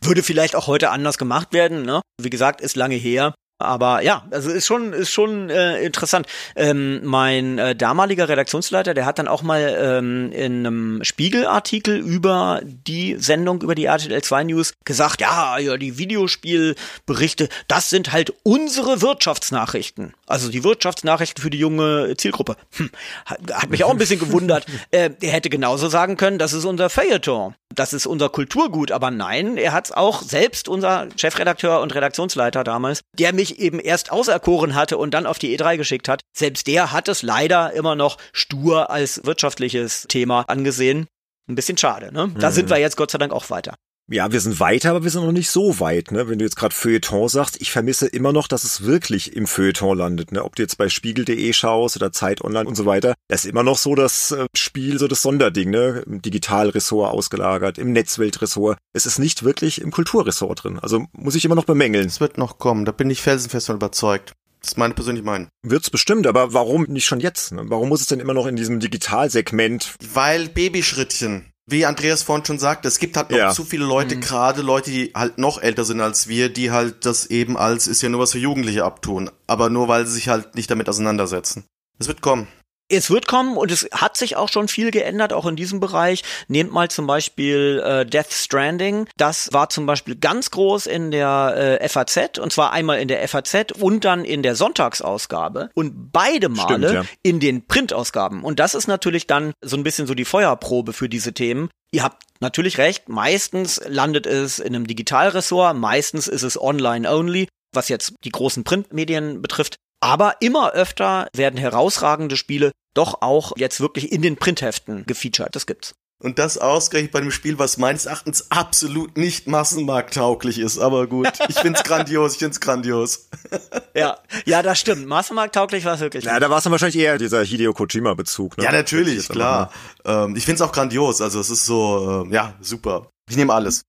Würde 0.00 0.22
vielleicht 0.22 0.56
auch 0.56 0.66
heute 0.66 0.90
anders 0.90 1.18
gemacht 1.18 1.52
werden, 1.52 1.82
ne? 1.82 2.00
Wie 2.20 2.30
gesagt, 2.30 2.62
ist 2.62 2.76
lange 2.76 2.94
her. 2.94 3.34
Aber 3.60 4.02
ja, 4.02 4.24
also 4.30 4.50
ist 4.50 4.66
schon 4.66 4.94
ist 4.94 5.10
schon 5.10 5.50
äh, 5.50 5.82
interessant. 5.82 6.26
Ähm, 6.56 7.04
mein 7.04 7.58
äh, 7.58 7.76
damaliger 7.76 8.28
Redaktionsleiter, 8.28 8.94
der 8.94 9.04
hat 9.04 9.18
dann 9.18 9.28
auch 9.28 9.42
mal 9.42 9.76
ähm, 9.78 10.32
in 10.32 10.66
einem 10.66 11.04
Spiegelartikel 11.04 11.96
über 11.96 12.62
die 12.64 13.16
Sendung 13.18 13.60
über 13.60 13.74
die 13.74 13.84
RTL 13.84 14.22
2 14.22 14.44
News 14.44 14.72
gesagt, 14.84 15.20
ja, 15.20 15.58
ja, 15.58 15.76
die 15.76 15.98
Videospielberichte, 15.98 17.48
das 17.68 17.90
sind 17.90 18.12
halt 18.12 18.32
unsere 18.44 19.02
Wirtschaftsnachrichten. 19.02 20.14
Also 20.26 20.50
die 20.50 20.64
Wirtschaftsnachrichten 20.64 21.42
für 21.42 21.50
die 21.50 21.58
junge 21.58 22.16
Zielgruppe. 22.16 22.56
Hm, 22.76 22.90
hat, 23.26 23.40
hat 23.52 23.70
mich 23.70 23.84
auch 23.84 23.90
ein 23.90 23.98
bisschen 23.98 24.20
gewundert. 24.20 24.64
äh, 24.90 25.10
er 25.20 25.32
hätte 25.32 25.50
genauso 25.50 25.88
sagen 25.88 26.16
können, 26.16 26.38
das 26.38 26.54
ist 26.54 26.64
unser 26.64 26.88
Feuilleton, 26.88 27.54
das 27.74 27.92
ist 27.92 28.06
unser 28.06 28.28
Kulturgut. 28.28 28.92
Aber 28.92 29.10
nein, 29.10 29.56
er 29.56 29.72
hat 29.72 29.86
es 29.86 29.92
auch 29.92 30.22
selbst, 30.22 30.68
unser 30.68 31.08
Chefredakteur 31.16 31.80
und 31.80 31.94
Redaktionsleiter 31.94 32.64
damals, 32.64 33.02
der 33.18 33.32
mich 33.32 33.58
eben 33.58 33.80
erst 33.80 34.12
auserkoren 34.12 34.74
hatte 34.74 34.98
und 34.98 35.12
dann 35.14 35.26
auf 35.26 35.38
die 35.38 35.56
E3 35.56 35.76
geschickt 35.76 36.08
hat, 36.08 36.22
selbst 36.36 36.66
der 36.66 36.92
hat 36.92 37.08
es 37.08 37.22
leider 37.22 37.72
immer 37.72 37.94
noch 37.94 38.18
stur 38.32 38.90
als 38.90 39.24
wirtschaftliches 39.24 40.06
Thema 40.08 40.42
angesehen. 40.48 41.06
Ein 41.48 41.54
bisschen 41.54 41.78
schade, 41.78 42.12
ne? 42.12 42.30
Da 42.38 42.50
mhm. 42.50 42.54
sind 42.54 42.70
wir 42.70 42.78
jetzt 42.78 42.96
Gott 42.96 43.10
sei 43.10 43.18
Dank 43.18 43.32
auch 43.32 43.50
weiter. 43.50 43.74
Ja, 44.12 44.32
wir 44.32 44.40
sind 44.40 44.58
weiter, 44.58 44.90
aber 44.90 45.04
wir 45.04 45.10
sind 45.10 45.24
noch 45.24 45.30
nicht 45.30 45.50
so 45.50 45.78
weit, 45.78 46.10
ne? 46.10 46.28
Wenn 46.28 46.40
du 46.40 46.44
jetzt 46.44 46.56
gerade 46.56 46.74
Feuilleton 46.74 47.28
sagst, 47.28 47.60
ich 47.60 47.70
vermisse 47.70 48.08
immer 48.08 48.32
noch, 48.32 48.48
dass 48.48 48.64
es 48.64 48.84
wirklich 48.84 49.36
im 49.36 49.46
Feuilleton 49.46 49.96
landet, 49.96 50.32
ne? 50.32 50.44
Ob 50.44 50.56
du 50.56 50.62
jetzt 50.62 50.78
bei 50.78 50.88
spiegel.de 50.88 51.52
schaust 51.52 51.94
oder 51.94 52.10
Zeit 52.10 52.42
Online 52.42 52.68
und 52.68 52.74
so 52.74 52.86
weiter, 52.86 53.14
das 53.28 53.44
ist 53.44 53.50
immer 53.50 53.62
noch 53.62 53.78
so 53.78 53.94
das 53.94 54.32
äh, 54.32 54.46
Spiel, 54.56 54.98
so 54.98 55.06
das 55.06 55.22
Sonderding, 55.22 55.70
ne? 55.70 56.02
Im 56.06 56.20
Digitalressort 56.20 57.12
ausgelagert, 57.12 57.78
im 57.78 57.92
Netzweltressort. 57.92 58.78
Es 58.92 59.06
ist 59.06 59.20
nicht 59.20 59.44
wirklich 59.44 59.80
im 59.80 59.92
Kulturressort 59.92 60.64
drin. 60.64 60.80
Also 60.80 61.06
muss 61.12 61.36
ich 61.36 61.44
immer 61.44 61.54
noch 61.54 61.64
bemängeln. 61.64 62.08
Es 62.08 62.20
wird 62.20 62.36
noch 62.36 62.58
kommen, 62.58 62.84
da 62.84 62.90
bin 62.90 63.10
ich 63.10 63.22
felsenfest 63.22 63.68
von 63.68 63.76
überzeugt. 63.76 64.32
Das 64.60 64.72
ist 64.72 64.76
meine 64.76 64.94
persönliche 64.94 65.24
Meinung. 65.24 65.48
Wird's 65.62 65.88
bestimmt, 65.88 66.26
aber 66.26 66.52
warum 66.52 66.82
nicht 66.82 67.06
schon 67.06 67.20
jetzt? 67.20 67.52
Ne? 67.52 67.62
Warum 67.66 67.88
muss 67.88 68.00
es 68.00 68.08
denn 68.08 68.18
immer 68.18 68.34
noch 68.34 68.46
in 68.46 68.56
diesem 68.56 68.80
Digitalsegment? 68.80 69.94
Weil 70.12 70.48
Babyschrittchen 70.48 71.49
wie 71.66 71.86
Andreas 71.86 72.22
vorhin 72.22 72.44
schon 72.44 72.58
sagte, 72.58 72.88
es 72.88 72.98
gibt 72.98 73.16
halt 73.16 73.30
noch 73.30 73.38
ja. 73.38 73.50
zu 73.50 73.64
viele 73.64 73.84
Leute, 73.84 74.16
mhm. 74.16 74.20
gerade 74.20 74.62
Leute, 74.62 74.90
die 74.90 75.12
halt 75.14 75.38
noch 75.38 75.62
älter 75.62 75.84
sind 75.84 76.00
als 76.00 76.28
wir, 76.28 76.48
die 76.48 76.70
halt 76.70 77.06
das 77.06 77.26
eben 77.26 77.56
als 77.56 77.86
ist 77.86 78.02
ja 78.02 78.08
nur 78.08 78.20
was 78.20 78.32
für 78.32 78.38
Jugendliche 78.38 78.84
abtun, 78.84 79.30
aber 79.46 79.70
nur 79.70 79.88
weil 79.88 80.06
sie 80.06 80.14
sich 80.14 80.28
halt 80.28 80.54
nicht 80.54 80.70
damit 80.70 80.88
auseinandersetzen. 80.88 81.64
Es 81.98 82.08
wird 82.08 82.22
kommen 82.22 82.48
es 82.90 83.10
wird 83.10 83.26
kommen 83.26 83.56
und 83.56 83.70
es 83.70 83.88
hat 83.92 84.16
sich 84.16 84.36
auch 84.36 84.48
schon 84.48 84.68
viel 84.68 84.90
geändert, 84.90 85.32
auch 85.32 85.46
in 85.46 85.56
diesem 85.56 85.80
Bereich. 85.80 86.22
Nehmt 86.48 86.72
mal 86.72 86.90
zum 86.90 87.06
Beispiel 87.06 87.82
äh, 87.84 88.06
Death 88.06 88.32
Stranding. 88.32 89.06
Das 89.16 89.52
war 89.52 89.68
zum 89.70 89.86
Beispiel 89.86 90.16
ganz 90.16 90.50
groß 90.50 90.86
in 90.86 91.10
der 91.10 91.78
äh, 91.80 91.88
FAZ 91.88 92.38
und 92.38 92.52
zwar 92.52 92.72
einmal 92.72 92.98
in 92.98 93.08
der 93.08 93.26
FAZ 93.26 93.72
und 93.78 94.04
dann 94.04 94.24
in 94.24 94.42
der 94.42 94.54
Sonntagsausgabe 94.54 95.70
und 95.74 96.12
beide 96.12 96.48
Male 96.48 96.78
Stimmt, 96.78 96.92
ja. 96.92 97.04
in 97.22 97.40
den 97.40 97.66
Printausgaben. 97.66 98.42
Und 98.42 98.58
das 98.58 98.74
ist 98.74 98.88
natürlich 98.88 99.26
dann 99.26 99.52
so 99.62 99.76
ein 99.76 99.82
bisschen 99.82 100.06
so 100.06 100.14
die 100.14 100.24
Feuerprobe 100.24 100.92
für 100.92 101.08
diese 101.08 101.32
Themen. 101.32 101.70
Ihr 101.92 102.02
habt 102.02 102.22
natürlich 102.40 102.78
recht, 102.78 103.08
meistens 103.08 103.80
landet 103.86 104.26
es 104.26 104.58
in 104.58 104.74
einem 104.74 104.86
Digitalressort, 104.86 105.76
meistens 105.76 106.28
ist 106.28 106.42
es 106.42 106.60
online 106.60 107.10
only 107.10 107.48
was 107.72 107.88
jetzt 107.88 108.14
die 108.24 108.30
großen 108.30 108.64
Printmedien 108.64 109.42
betrifft. 109.42 109.76
Aber 110.00 110.36
immer 110.40 110.72
öfter 110.72 111.28
werden 111.34 111.58
herausragende 111.58 112.36
Spiele 112.36 112.72
doch 112.94 113.22
auch 113.22 113.52
jetzt 113.56 113.80
wirklich 113.80 114.12
in 114.12 114.22
den 114.22 114.36
Printheften 114.36 115.04
gefeatured. 115.06 115.54
Das 115.54 115.66
gibt's. 115.66 115.94
Und 116.22 116.38
das 116.38 116.58
ausgerechnet 116.58 117.12
bei 117.12 117.20
einem 117.20 117.30
Spiel, 117.30 117.58
was 117.58 117.78
meines 117.78 118.04
Erachtens 118.04 118.50
absolut 118.50 119.16
nicht 119.16 119.46
massenmarkttauglich 119.46 120.58
ist. 120.58 120.78
Aber 120.78 121.06
gut, 121.06 121.30
ich 121.48 121.58
find's 121.58 121.82
grandios, 121.84 122.34
ich 122.34 122.38
find's 122.38 122.60
grandios. 122.60 123.30
ja, 123.94 124.18
ja, 124.44 124.62
das 124.62 124.78
stimmt. 124.78 125.06
Massenmarkttauglich 125.06 125.86
war 125.86 125.94
es 125.94 126.00
wirklich. 126.00 126.24
Ja, 126.24 126.38
da 126.38 126.50
war 126.50 126.58
es 126.58 126.64
dann 126.64 126.72
wahrscheinlich 126.72 126.98
eher 126.98 127.16
dieser 127.16 127.42
Hideo 127.42 127.72
Kojima-Bezug. 127.72 128.58
Ne? 128.58 128.64
Ja, 128.64 128.72
natürlich, 128.72 129.28
klar. 129.30 129.72
Ähm, 130.04 130.36
ich 130.36 130.44
find's 130.44 130.60
auch 130.60 130.72
grandios. 130.72 131.22
Also 131.22 131.40
es 131.40 131.48
ist 131.48 131.64
so, 131.64 132.26
äh, 132.28 132.34
ja, 132.34 132.52
super. 132.60 133.10
Ich 133.30 133.36
nehme 133.36 133.54
alles. 133.54 133.82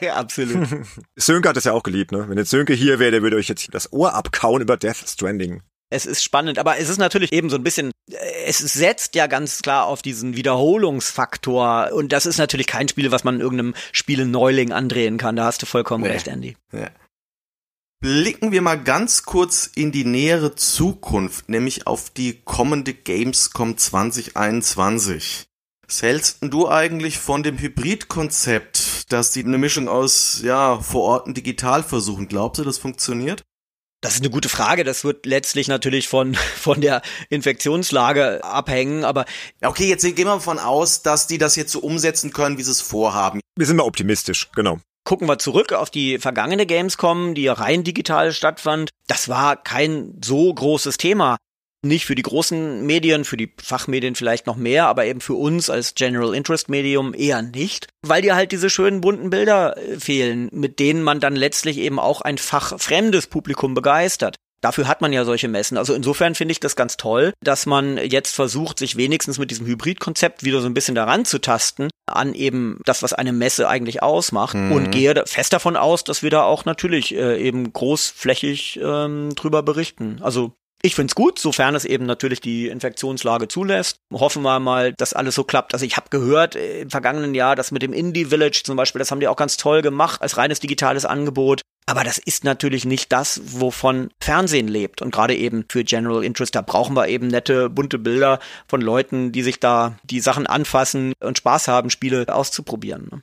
Ja, 0.00 0.14
absolut. 0.14 0.68
Sönke 1.16 1.48
hat 1.48 1.56
es 1.56 1.64
ja 1.64 1.72
auch 1.72 1.82
geliebt, 1.82 2.12
ne? 2.12 2.28
Wenn 2.28 2.38
jetzt 2.38 2.50
Sönke 2.50 2.74
hier 2.74 2.98
wäre, 2.98 3.10
der 3.10 3.22
würde 3.22 3.36
euch 3.36 3.48
jetzt 3.48 3.72
das 3.72 3.92
Ohr 3.92 4.14
abkauen 4.14 4.62
über 4.62 4.76
Death 4.76 5.04
Stranding. 5.06 5.62
Es 5.90 6.06
ist 6.06 6.24
spannend, 6.24 6.58
aber 6.58 6.78
es 6.78 6.88
ist 6.88 6.98
natürlich 6.98 7.32
eben 7.32 7.50
so 7.50 7.56
ein 7.56 7.62
bisschen, 7.62 7.92
äh, 8.10 8.16
es 8.46 8.58
setzt 8.58 9.14
ja 9.14 9.26
ganz 9.26 9.62
klar 9.62 9.86
auf 9.86 10.02
diesen 10.02 10.34
Wiederholungsfaktor 10.36 11.90
und 11.92 12.12
das 12.12 12.26
ist 12.26 12.38
natürlich 12.38 12.66
kein 12.66 12.88
Spiel, 12.88 13.12
was 13.12 13.24
man 13.24 13.36
in 13.36 13.40
irgendeinem 13.40 13.74
Spiele 13.92 14.26
Neuling 14.26 14.72
andrehen 14.72 15.18
kann. 15.18 15.36
Da 15.36 15.44
hast 15.44 15.62
du 15.62 15.66
vollkommen 15.66 16.04
nee. 16.04 16.10
recht, 16.10 16.26
Andy. 16.26 16.56
Ja. 16.72 16.90
Blicken 18.00 18.52
wir 18.52 18.60
mal 18.60 18.82
ganz 18.82 19.22
kurz 19.22 19.70
in 19.74 19.92
die 19.92 20.04
nähere 20.04 20.54
Zukunft, 20.56 21.48
nämlich 21.48 21.86
auf 21.86 22.10
die 22.10 22.40
kommende 22.44 22.92
Gamescom 22.92 23.78
2021. 23.78 25.46
Was 25.86 26.02
hältst 26.02 26.38
du 26.40 26.68
eigentlich 26.68 27.18
von 27.18 27.42
dem 27.42 27.58
Hybridkonzept, 27.58 28.73
dass 29.12 29.32
die 29.32 29.44
eine 29.44 29.58
Mischung 29.58 29.88
aus, 29.88 30.40
ja, 30.42 30.78
vor 30.80 31.02
Ort 31.02 31.26
und 31.26 31.36
digital 31.36 31.82
versuchen? 31.82 32.28
Glaubst 32.28 32.60
du, 32.60 32.64
das 32.64 32.78
funktioniert? 32.78 33.42
Das 34.00 34.14
ist 34.16 34.20
eine 34.20 34.30
gute 34.30 34.50
Frage. 34.50 34.84
Das 34.84 35.02
wird 35.02 35.24
letztlich 35.24 35.66
natürlich 35.66 36.08
von, 36.08 36.34
von 36.56 36.80
der 36.80 37.00
Infektionslage 37.30 38.44
abhängen, 38.44 39.04
aber. 39.04 39.24
Okay, 39.62 39.88
jetzt 39.88 40.02
gehen 40.02 40.16
wir 40.16 40.24
davon 40.26 40.58
aus, 40.58 41.02
dass 41.02 41.26
die 41.26 41.38
das 41.38 41.56
jetzt 41.56 41.72
so 41.72 41.80
umsetzen 41.80 42.32
können, 42.32 42.58
wie 42.58 42.62
sie 42.62 42.70
es 42.70 42.82
vorhaben. 42.82 43.40
Wir 43.56 43.66
sind 43.66 43.76
mal 43.76 43.84
optimistisch, 43.84 44.50
genau. 44.54 44.78
Gucken 45.04 45.28
wir 45.28 45.38
zurück 45.38 45.72
auf 45.72 45.90
die 45.90 46.18
vergangene 46.18 46.66
Gamescom, 46.66 47.34
die 47.34 47.48
rein 47.48 47.84
digital 47.84 48.32
stattfand. 48.32 48.90
Das 49.06 49.28
war 49.28 49.56
kein 49.56 50.18
so 50.24 50.52
großes 50.52 50.96
Thema 50.96 51.36
nicht 51.84 52.06
für 52.06 52.14
die 52.14 52.22
großen 52.22 52.84
Medien, 52.84 53.24
für 53.24 53.36
die 53.36 53.52
Fachmedien 53.62 54.14
vielleicht 54.14 54.46
noch 54.46 54.56
mehr, 54.56 54.86
aber 54.86 55.06
eben 55.06 55.20
für 55.20 55.34
uns 55.34 55.70
als 55.70 55.94
General 55.94 56.34
Interest 56.34 56.68
Medium 56.68 57.14
eher 57.14 57.42
nicht, 57.42 57.88
weil 58.02 58.22
dir 58.22 58.34
halt 58.34 58.52
diese 58.52 58.70
schönen 58.70 59.00
bunten 59.00 59.30
Bilder 59.30 59.76
äh, 59.76 59.98
fehlen, 59.98 60.48
mit 60.52 60.78
denen 60.78 61.02
man 61.02 61.20
dann 61.20 61.36
letztlich 61.36 61.78
eben 61.78 61.98
auch 61.98 62.20
ein 62.20 62.38
fachfremdes 62.38 63.26
Publikum 63.26 63.74
begeistert. 63.74 64.36
Dafür 64.64 64.88
hat 64.88 65.02
man 65.02 65.12
ja 65.12 65.26
solche 65.26 65.46
Messen. 65.46 65.76
Also 65.76 65.92
insofern 65.92 66.34
finde 66.34 66.52
ich 66.52 66.58
das 66.58 66.74
ganz 66.74 66.96
toll, 66.96 67.34
dass 67.42 67.66
man 67.66 67.98
jetzt 67.98 68.34
versucht, 68.34 68.78
sich 68.78 68.96
wenigstens 68.96 69.38
mit 69.38 69.50
diesem 69.50 69.66
Hybridkonzept 69.66 70.42
wieder 70.42 70.62
so 70.62 70.66
ein 70.66 70.72
bisschen 70.72 70.94
daran 70.94 71.26
zu 71.26 71.38
tasten, 71.38 71.90
an 72.06 72.32
eben 72.32 72.80
das, 72.86 73.02
was 73.02 73.12
eine 73.12 73.34
Messe 73.34 73.68
eigentlich 73.68 74.02
ausmacht. 74.02 74.54
Mhm. 74.54 74.72
Und 74.72 74.90
gehe 74.90 75.22
fest 75.26 75.52
davon 75.52 75.76
aus, 75.76 76.02
dass 76.02 76.22
wir 76.22 76.30
da 76.30 76.44
auch 76.44 76.64
natürlich 76.64 77.14
äh, 77.14 77.38
eben 77.46 77.74
großflächig 77.74 78.80
ähm, 78.82 79.34
drüber 79.34 79.62
berichten. 79.62 80.20
Also 80.22 80.54
Ich 80.84 80.94
find's 80.94 81.14
gut, 81.14 81.38
sofern 81.38 81.74
es 81.74 81.86
eben 81.86 82.04
natürlich 82.04 82.42
die 82.42 82.68
Infektionslage 82.68 83.48
zulässt. 83.48 84.00
Hoffen 84.12 84.42
wir 84.42 84.60
mal, 84.60 84.92
dass 84.92 85.14
alles 85.14 85.34
so 85.34 85.42
klappt. 85.42 85.72
Also 85.72 85.86
ich 85.86 85.96
habe 85.96 86.10
gehört 86.10 86.56
äh, 86.56 86.82
im 86.82 86.90
vergangenen 86.90 87.34
Jahr, 87.34 87.56
dass 87.56 87.70
mit 87.70 87.80
dem 87.80 87.94
Indie 87.94 88.26
Village 88.26 88.60
zum 88.66 88.76
Beispiel, 88.76 88.98
das 88.98 89.10
haben 89.10 89.20
die 89.20 89.28
auch 89.28 89.36
ganz 89.36 89.56
toll 89.56 89.80
gemacht 89.80 90.20
als 90.20 90.36
reines 90.36 90.60
digitales 90.60 91.06
Angebot. 91.06 91.62
Aber 91.86 92.04
das 92.04 92.18
ist 92.18 92.44
natürlich 92.44 92.84
nicht 92.84 93.12
das, 93.12 93.40
wovon 93.46 94.10
Fernsehen 94.20 94.68
lebt. 94.68 95.00
Und 95.00 95.10
gerade 95.10 95.34
eben 95.34 95.64
für 95.70 95.84
General 95.84 96.22
Interest, 96.22 96.54
da 96.54 96.60
brauchen 96.60 96.94
wir 96.94 97.08
eben 97.08 97.28
nette, 97.28 97.70
bunte 97.70 97.98
Bilder 97.98 98.38
von 98.68 98.82
Leuten, 98.82 99.32
die 99.32 99.42
sich 99.42 99.60
da 99.60 99.96
die 100.04 100.20
Sachen 100.20 100.46
anfassen 100.46 101.14
und 101.20 101.38
Spaß 101.38 101.66
haben, 101.66 101.88
Spiele 101.88 102.26
auszuprobieren. 102.28 103.08
Ne? 103.10 103.22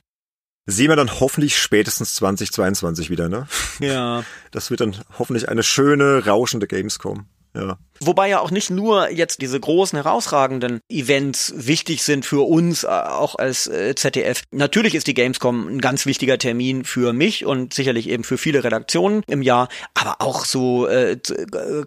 Sehen 0.66 0.88
wir 0.88 0.96
dann 0.96 1.20
hoffentlich 1.20 1.58
spätestens 1.58 2.16
2022 2.16 3.08
wieder, 3.08 3.28
ne? 3.28 3.46
Ja. 3.78 4.24
Das 4.50 4.70
wird 4.70 4.80
dann 4.80 4.96
hoffentlich 5.16 5.48
eine 5.48 5.62
schöne, 5.62 6.26
rauschende 6.26 6.66
Gamescom. 6.66 7.26
Ja. 7.54 7.78
Wobei 8.04 8.28
ja 8.28 8.40
auch 8.40 8.50
nicht 8.50 8.70
nur 8.70 9.10
jetzt 9.10 9.40
diese 9.42 9.60
großen, 9.60 9.96
herausragenden 9.96 10.80
Events 10.88 11.54
wichtig 11.56 12.02
sind 12.02 12.26
für 12.26 12.48
uns, 12.48 12.82
äh, 12.82 12.88
auch 12.88 13.36
als 13.36 13.68
äh, 13.68 13.94
ZDF. 13.94 14.42
Natürlich 14.50 14.96
ist 14.96 15.06
die 15.06 15.14
Gamescom 15.14 15.68
ein 15.68 15.80
ganz 15.80 16.04
wichtiger 16.04 16.36
Termin 16.36 16.84
für 16.84 17.12
mich 17.12 17.46
und 17.46 17.72
sicherlich 17.74 18.08
eben 18.08 18.24
für 18.24 18.38
viele 18.38 18.64
Redaktionen 18.64 19.22
im 19.28 19.40
Jahr, 19.40 19.68
aber 19.94 20.16
auch 20.18 20.44
so 20.44 20.88
äh, 20.88 21.12
äh, 21.12 21.18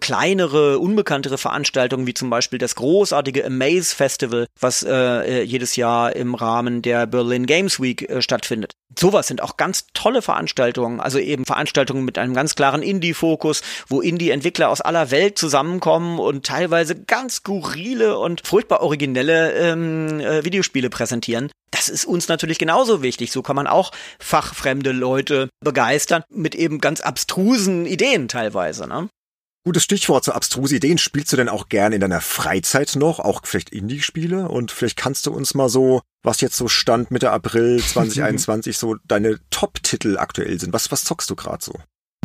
kleinere, 0.00 0.78
unbekanntere 0.78 1.36
Veranstaltungen 1.36 2.06
wie 2.06 2.14
zum 2.14 2.30
Beispiel 2.30 2.58
das 2.58 2.76
großartige 2.76 3.44
Amaze 3.44 3.94
Festival, 3.94 4.46
was 4.58 4.82
äh, 4.82 5.42
jedes 5.42 5.76
Jahr 5.76 6.16
im 6.16 6.34
Rahmen 6.34 6.80
der 6.80 7.06
Berlin 7.06 7.44
Games 7.44 7.78
Week 7.78 8.08
äh, 8.08 8.22
stattfindet. 8.22 8.72
Sowas 8.98 9.26
sind 9.26 9.42
auch 9.42 9.58
ganz 9.58 9.88
tolle 9.92 10.22
Veranstaltungen, 10.22 11.00
also 11.00 11.18
eben 11.18 11.44
Veranstaltungen 11.44 12.06
mit 12.06 12.16
einem 12.16 12.32
ganz 12.32 12.54
klaren 12.54 12.82
Indie-Fokus, 12.82 13.60
wo 13.88 14.00
Indie-Entwickler 14.00 14.70
aus 14.70 14.80
aller 14.80 15.10
Welt 15.10 15.36
zusammenkommen 15.36 16.05
kommen 16.06 16.18
und 16.18 16.46
teilweise 16.46 16.94
ganz 16.94 17.36
skurrile 17.36 18.18
und 18.18 18.46
furchtbar 18.46 18.80
originelle 18.80 19.52
ähm, 19.52 20.20
äh, 20.20 20.44
Videospiele 20.44 20.90
präsentieren. 20.90 21.50
Das 21.70 21.88
ist 21.88 22.04
uns 22.04 22.28
natürlich 22.28 22.58
genauso 22.58 23.02
wichtig. 23.02 23.32
So 23.32 23.42
kann 23.42 23.56
man 23.56 23.66
auch 23.66 23.92
fachfremde 24.18 24.92
Leute 24.92 25.48
begeistern 25.60 26.22
mit 26.30 26.54
eben 26.54 26.80
ganz 26.80 27.00
abstrusen 27.00 27.86
Ideen 27.86 28.28
teilweise. 28.28 28.86
Ne? 28.86 29.08
Gutes 29.64 29.82
Stichwort 29.82 30.24
zu 30.24 30.32
abstruse 30.32 30.76
Ideen. 30.76 30.96
Spielst 30.96 31.32
du 31.32 31.36
denn 31.36 31.48
auch 31.48 31.68
gerne 31.68 31.96
in 31.96 32.00
deiner 32.00 32.20
Freizeit 32.20 32.94
noch, 32.94 33.18
auch 33.18 33.40
vielleicht 33.44 33.70
Indie-Spiele? 33.70 34.48
Und 34.48 34.70
vielleicht 34.70 34.96
kannst 34.96 35.26
du 35.26 35.32
uns 35.32 35.54
mal 35.54 35.68
so, 35.68 36.02
was 36.22 36.40
jetzt 36.40 36.56
so 36.56 36.68
stand 36.68 37.10
Mitte 37.10 37.32
April 37.32 37.82
2021, 37.82 38.78
so 38.78 38.96
deine 39.04 39.40
Top-Titel 39.50 40.18
aktuell 40.18 40.58
sind. 40.60 40.72
Was, 40.72 40.92
was 40.92 41.04
zockst 41.04 41.28
du 41.28 41.34
gerade 41.34 41.64
so? 41.64 41.72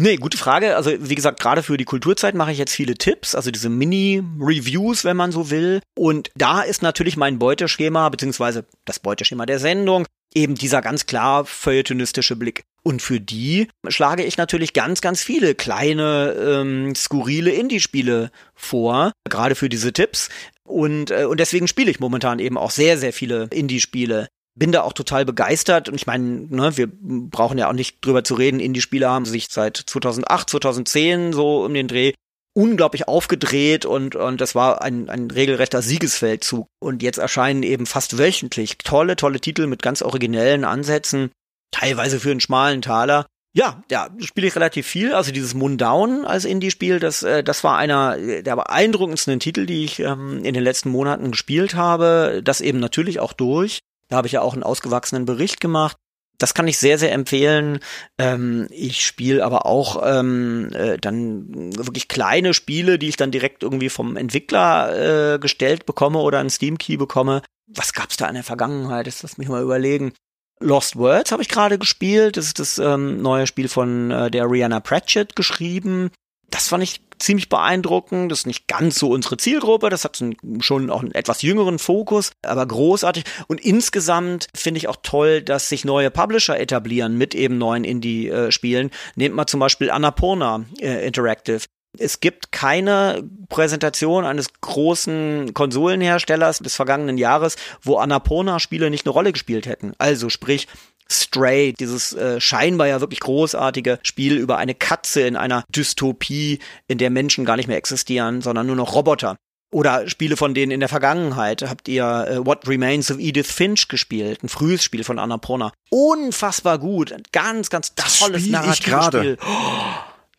Nee, 0.02 0.16
gute 0.16 0.36
Frage. 0.36 0.76
Also 0.76 0.92
wie 0.98 1.14
gesagt, 1.14 1.40
gerade 1.40 1.62
für 1.62 1.78
die 1.78 1.86
Kulturzeit 1.86 2.34
mache 2.34 2.52
ich 2.52 2.58
jetzt 2.58 2.74
viele 2.74 2.96
Tipps, 2.96 3.36
also 3.36 3.52
diese 3.52 3.70
Mini-Reviews, 3.70 5.06
wenn 5.06 5.16
man 5.16 5.32
so 5.32 5.52
will. 5.52 5.80
Und 5.96 6.32
da 6.34 6.64
ist 6.64 6.82
natürlich 6.82 7.18
mein 7.18 7.38
Beuteschema, 7.38 8.10
beziehungsweise 8.10 8.66
das 8.86 8.98
Beuteschema 8.98 9.46
der 9.46 9.60
Sendung, 9.60 10.08
eben 10.34 10.56
dieser 10.56 10.82
ganz 10.82 11.06
klar 11.06 11.46
feuilletonistische 11.46 12.36
Blick. 12.36 12.64
Und 12.82 13.04
für 13.04 13.20
die 13.20 13.68
schlage 13.90 14.24
ich 14.24 14.38
natürlich 14.38 14.74
ganz, 14.74 15.02
ganz 15.02 15.22
viele 15.22 15.54
kleine, 15.54 16.32
ähm, 16.32 16.96
skurrile 16.96 17.52
Indie-Spiele 17.52 18.32
vor, 18.56 19.12
gerade 19.30 19.54
für 19.54 19.70
diese 19.70 19.94
Tipps. 19.94 20.30
Und, 20.64 21.12
äh, 21.12 21.26
und 21.26 21.40
deswegen 21.40 21.68
spiele 21.68 21.92
ich 21.92 22.00
momentan 22.00 22.40
eben 22.40 22.58
auch 22.58 22.72
sehr, 22.72 22.98
sehr 22.98 23.14
viele 23.14 23.50
Indie-Spiele 23.52 24.30
bin 24.56 24.72
da 24.72 24.82
auch 24.82 24.94
total 24.94 25.26
begeistert 25.26 25.90
und 25.90 25.96
ich 25.96 26.08
meine, 26.08 26.48
ne, 26.50 26.78
wir 26.78 26.90
brauchen 26.92 27.58
ja 27.58 27.70
auch 27.70 27.74
nicht 27.74 28.06
drüber 28.06 28.24
zu 28.24 28.36
reden, 28.36 28.60
Indie-Spieler 28.60 29.10
haben 29.10 29.26
sich 29.26 29.48
seit 29.50 29.78
2008, 29.78 30.50
2010 30.50 31.34
so 31.34 31.64
um 31.64 31.74
den 31.74 31.88
Dreh 31.88 32.14
unglaublich 32.54 33.08
aufgedreht 33.08 33.86
und, 33.86 34.16
und 34.16 34.42
das 34.42 34.56
war 34.56 34.82
ein, 34.82 35.10
ein 35.10 35.32
regelrechter 35.32 35.82
Siegesfeldzug. 35.82 36.68
Und 36.80 37.02
jetzt 37.02 37.18
erscheinen 37.18 37.64
eben 37.64 37.86
fast 37.86 38.18
wöchentlich 38.18 38.78
tolle, 38.78 39.16
tolle 39.16 39.40
Titel 39.40 39.68
mit 39.68 39.82
ganz 39.82 40.02
originellen 40.02 40.66
Ansätzen, 40.66 41.32
teilweise 41.72 42.20
für 42.20 42.32
einen 42.32 42.42
schmalen 42.42 42.82
Taler. 42.82 43.26
Ja, 43.54 43.84
ja, 43.92 44.10
spiele 44.20 44.48
ich 44.48 44.56
relativ 44.56 44.88
viel. 44.88 45.14
Also 45.14 45.32
dieses 45.32 45.54
Moondown 45.54 46.26
als 46.26 46.46
Indie-Spiel, 46.46 47.00
das, 47.00 47.24
äh, 47.24 47.44
das 47.44 47.64
war 47.64 47.78
einer 47.78 48.18
der 48.18 48.56
beeindruckendsten 48.56 49.40
Titel, 49.40 49.66
die 49.66 49.84
ich 49.84 50.00
ähm, 50.00 50.44
in 50.44 50.54
den 50.54 50.64
letzten 50.64 50.90
Monaten 50.90 51.32
gespielt 51.32 51.76
habe. 51.76 52.42
Das 52.44 52.62
eben 52.62 52.80
natürlich 52.80 53.20
auch 53.20 53.34
durch. 53.34 53.80
Da 54.12 54.18
habe 54.18 54.28
ich 54.28 54.34
ja 54.34 54.42
auch 54.42 54.54
einen 54.54 54.64
ausgewachsenen 54.64 55.26
Bericht 55.26 55.62
gemacht. 55.62 55.96
Das 56.38 56.54
kann 56.54 56.68
ich 56.68 56.78
sehr, 56.78 56.98
sehr 56.98 57.14
empfehlen. 57.14 57.80
Ähm, 58.18 58.68
ich 58.70 59.06
spiele 59.06 59.46
aber 59.46 59.66
auch 59.66 60.02
ähm, 60.04 60.70
äh, 60.74 60.98
dann 60.98 61.76
wirklich 61.78 62.10
kleine 62.10 62.54
Spiele, 62.54 63.00
die 63.00 63.08
ich 63.08 63.16
dann 63.16 63.32
direkt 63.32 63.64
irgendwie 63.64 63.88
vom 63.88 64.18
Entwickler 64.18 65.36
äh, 65.36 65.40
gestellt 65.40 65.86
bekomme 65.86 66.20
oder 66.20 66.40
einen 66.40 66.50
Steam-Key 66.50 66.98
bekomme. 66.98 67.42
Was 67.68 67.94
gab's 67.94 68.18
da 68.18 68.28
in 68.28 68.34
der 68.34 68.44
Vergangenheit? 68.44 69.08
Das 69.08 69.24
lass 69.24 69.38
mich 69.38 69.48
mal 69.48 69.64
überlegen. 69.64 70.12
Lost 70.60 70.98
Worlds 70.98 71.32
habe 71.32 71.42
ich 71.42 71.48
gerade 71.48 71.80
gespielt. 71.80 72.36
Das 72.36 72.48
ist 72.48 72.60
das 72.60 72.80
ähm, 72.80 73.22
neue 73.22 73.48
Spiel 73.48 73.70
von 73.70 74.12
äh, 74.12 74.30
der 74.30 74.52
Rihanna 74.52 74.82
Pratchett 74.82 75.38
geschrieben. 75.38 76.12
Das 76.52 76.68
fand 76.68 76.84
ich 76.84 77.02
ziemlich 77.22 77.50
beeindruckend. 77.50 78.32
Das 78.32 78.40
ist 78.40 78.48
nicht 78.48 78.68
ganz 78.68 79.00
so 79.00 79.10
unsere 79.10 79.38
Zielgruppe. 79.38 79.90
Das 79.90 80.04
hat 80.04 80.24
schon 80.60 80.90
auch 80.90 81.02
einen 81.02 81.14
etwas 81.14 81.42
jüngeren 81.42 81.80
Fokus, 81.80 82.32
aber 82.42 82.66
großartig. 82.66 83.24
Und 83.48 83.62
insgesamt 83.62 84.48
finde 84.54 84.80
ich 84.80 84.88
auch 84.88 84.98
toll, 85.02 85.42
dass 85.42 85.70
sich 85.70 85.86
neue 85.86 86.12
Publisher 86.12 86.60
etablieren 86.60 87.18
mit 87.18 87.34
eben 87.34 87.58
neuen 87.58 87.84
Indie-Spielen. 87.84 88.92
Nehmt 89.16 89.36
mal 89.36 89.48
zum 89.48 89.60
Beispiel 89.60 89.90
Annapurna 89.90 90.66
äh, 90.80 91.06
Interactive. 91.06 91.62
Es 91.98 92.22
gibt 92.22 92.54
keine 92.54 93.22
Präsentation 93.50 94.24
eines 94.26 94.54
großen 94.62 95.54
Konsolenherstellers 95.54 96.60
des 96.60 96.76
vergangenen 96.76 97.18
Jahres, 97.18 97.58
wo 97.82 97.98
Annapurna-Spiele 97.98 98.90
nicht 98.90 99.06
eine 99.06 99.12
Rolle 99.12 99.34
gespielt 99.34 99.66
hätten. 99.66 99.94
Also 99.98 100.30
sprich, 100.30 100.68
Stray, 101.12 101.74
dieses 101.74 102.14
äh, 102.14 102.40
scheinbar 102.40 102.88
ja 102.88 103.02
wirklich 103.02 103.20
großartige 103.20 104.00
Spiel 104.04 104.38
über 104.38 104.58
eine 104.58 104.74
Katze 104.74 105.22
in 105.22 105.36
einer 105.36 105.64
Dystopie, 105.70 106.60
in 106.88 106.98
der 106.98 107.10
Menschen 107.10 107.46
gar 107.46 107.58
nicht 107.58 107.68
mehr 107.68 107.78
existieren, 107.78 108.42
sondern 108.42 108.68
nur 108.68 108.76
noch 108.76 108.96
Roboter. 108.96 109.36
Oder 109.74 110.10
Spiele 110.10 110.36
von 110.36 110.54
denen 110.54 110.72
in 110.72 110.82
der 110.82 110.90
Vergangenheit. 110.90 111.62
Habt 111.62 111.88
ihr 111.88 112.04
äh, 112.04 112.46
What 112.46 112.68
Remains 112.68 113.10
of 113.10 113.20
Edith 113.20 113.52
Finch 113.52 113.88
gespielt? 113.88 114.44
Ein 114.44 114.50
frühes 114.50 114.84
Spiel 114.84 115.06
von 115.06 115.18
Annapurna. 115.18 115.72
Unfassbar 115.90 116.78
gut. 116.78 117.14
Ein 117.14 117.24
ganz, 117.32 117.70
ganz 117.70 117.96
tolles 117.96 118.48
narratives 118.48 119.06
Spiel. 119.06 119.38
Oh, 119.42 119.82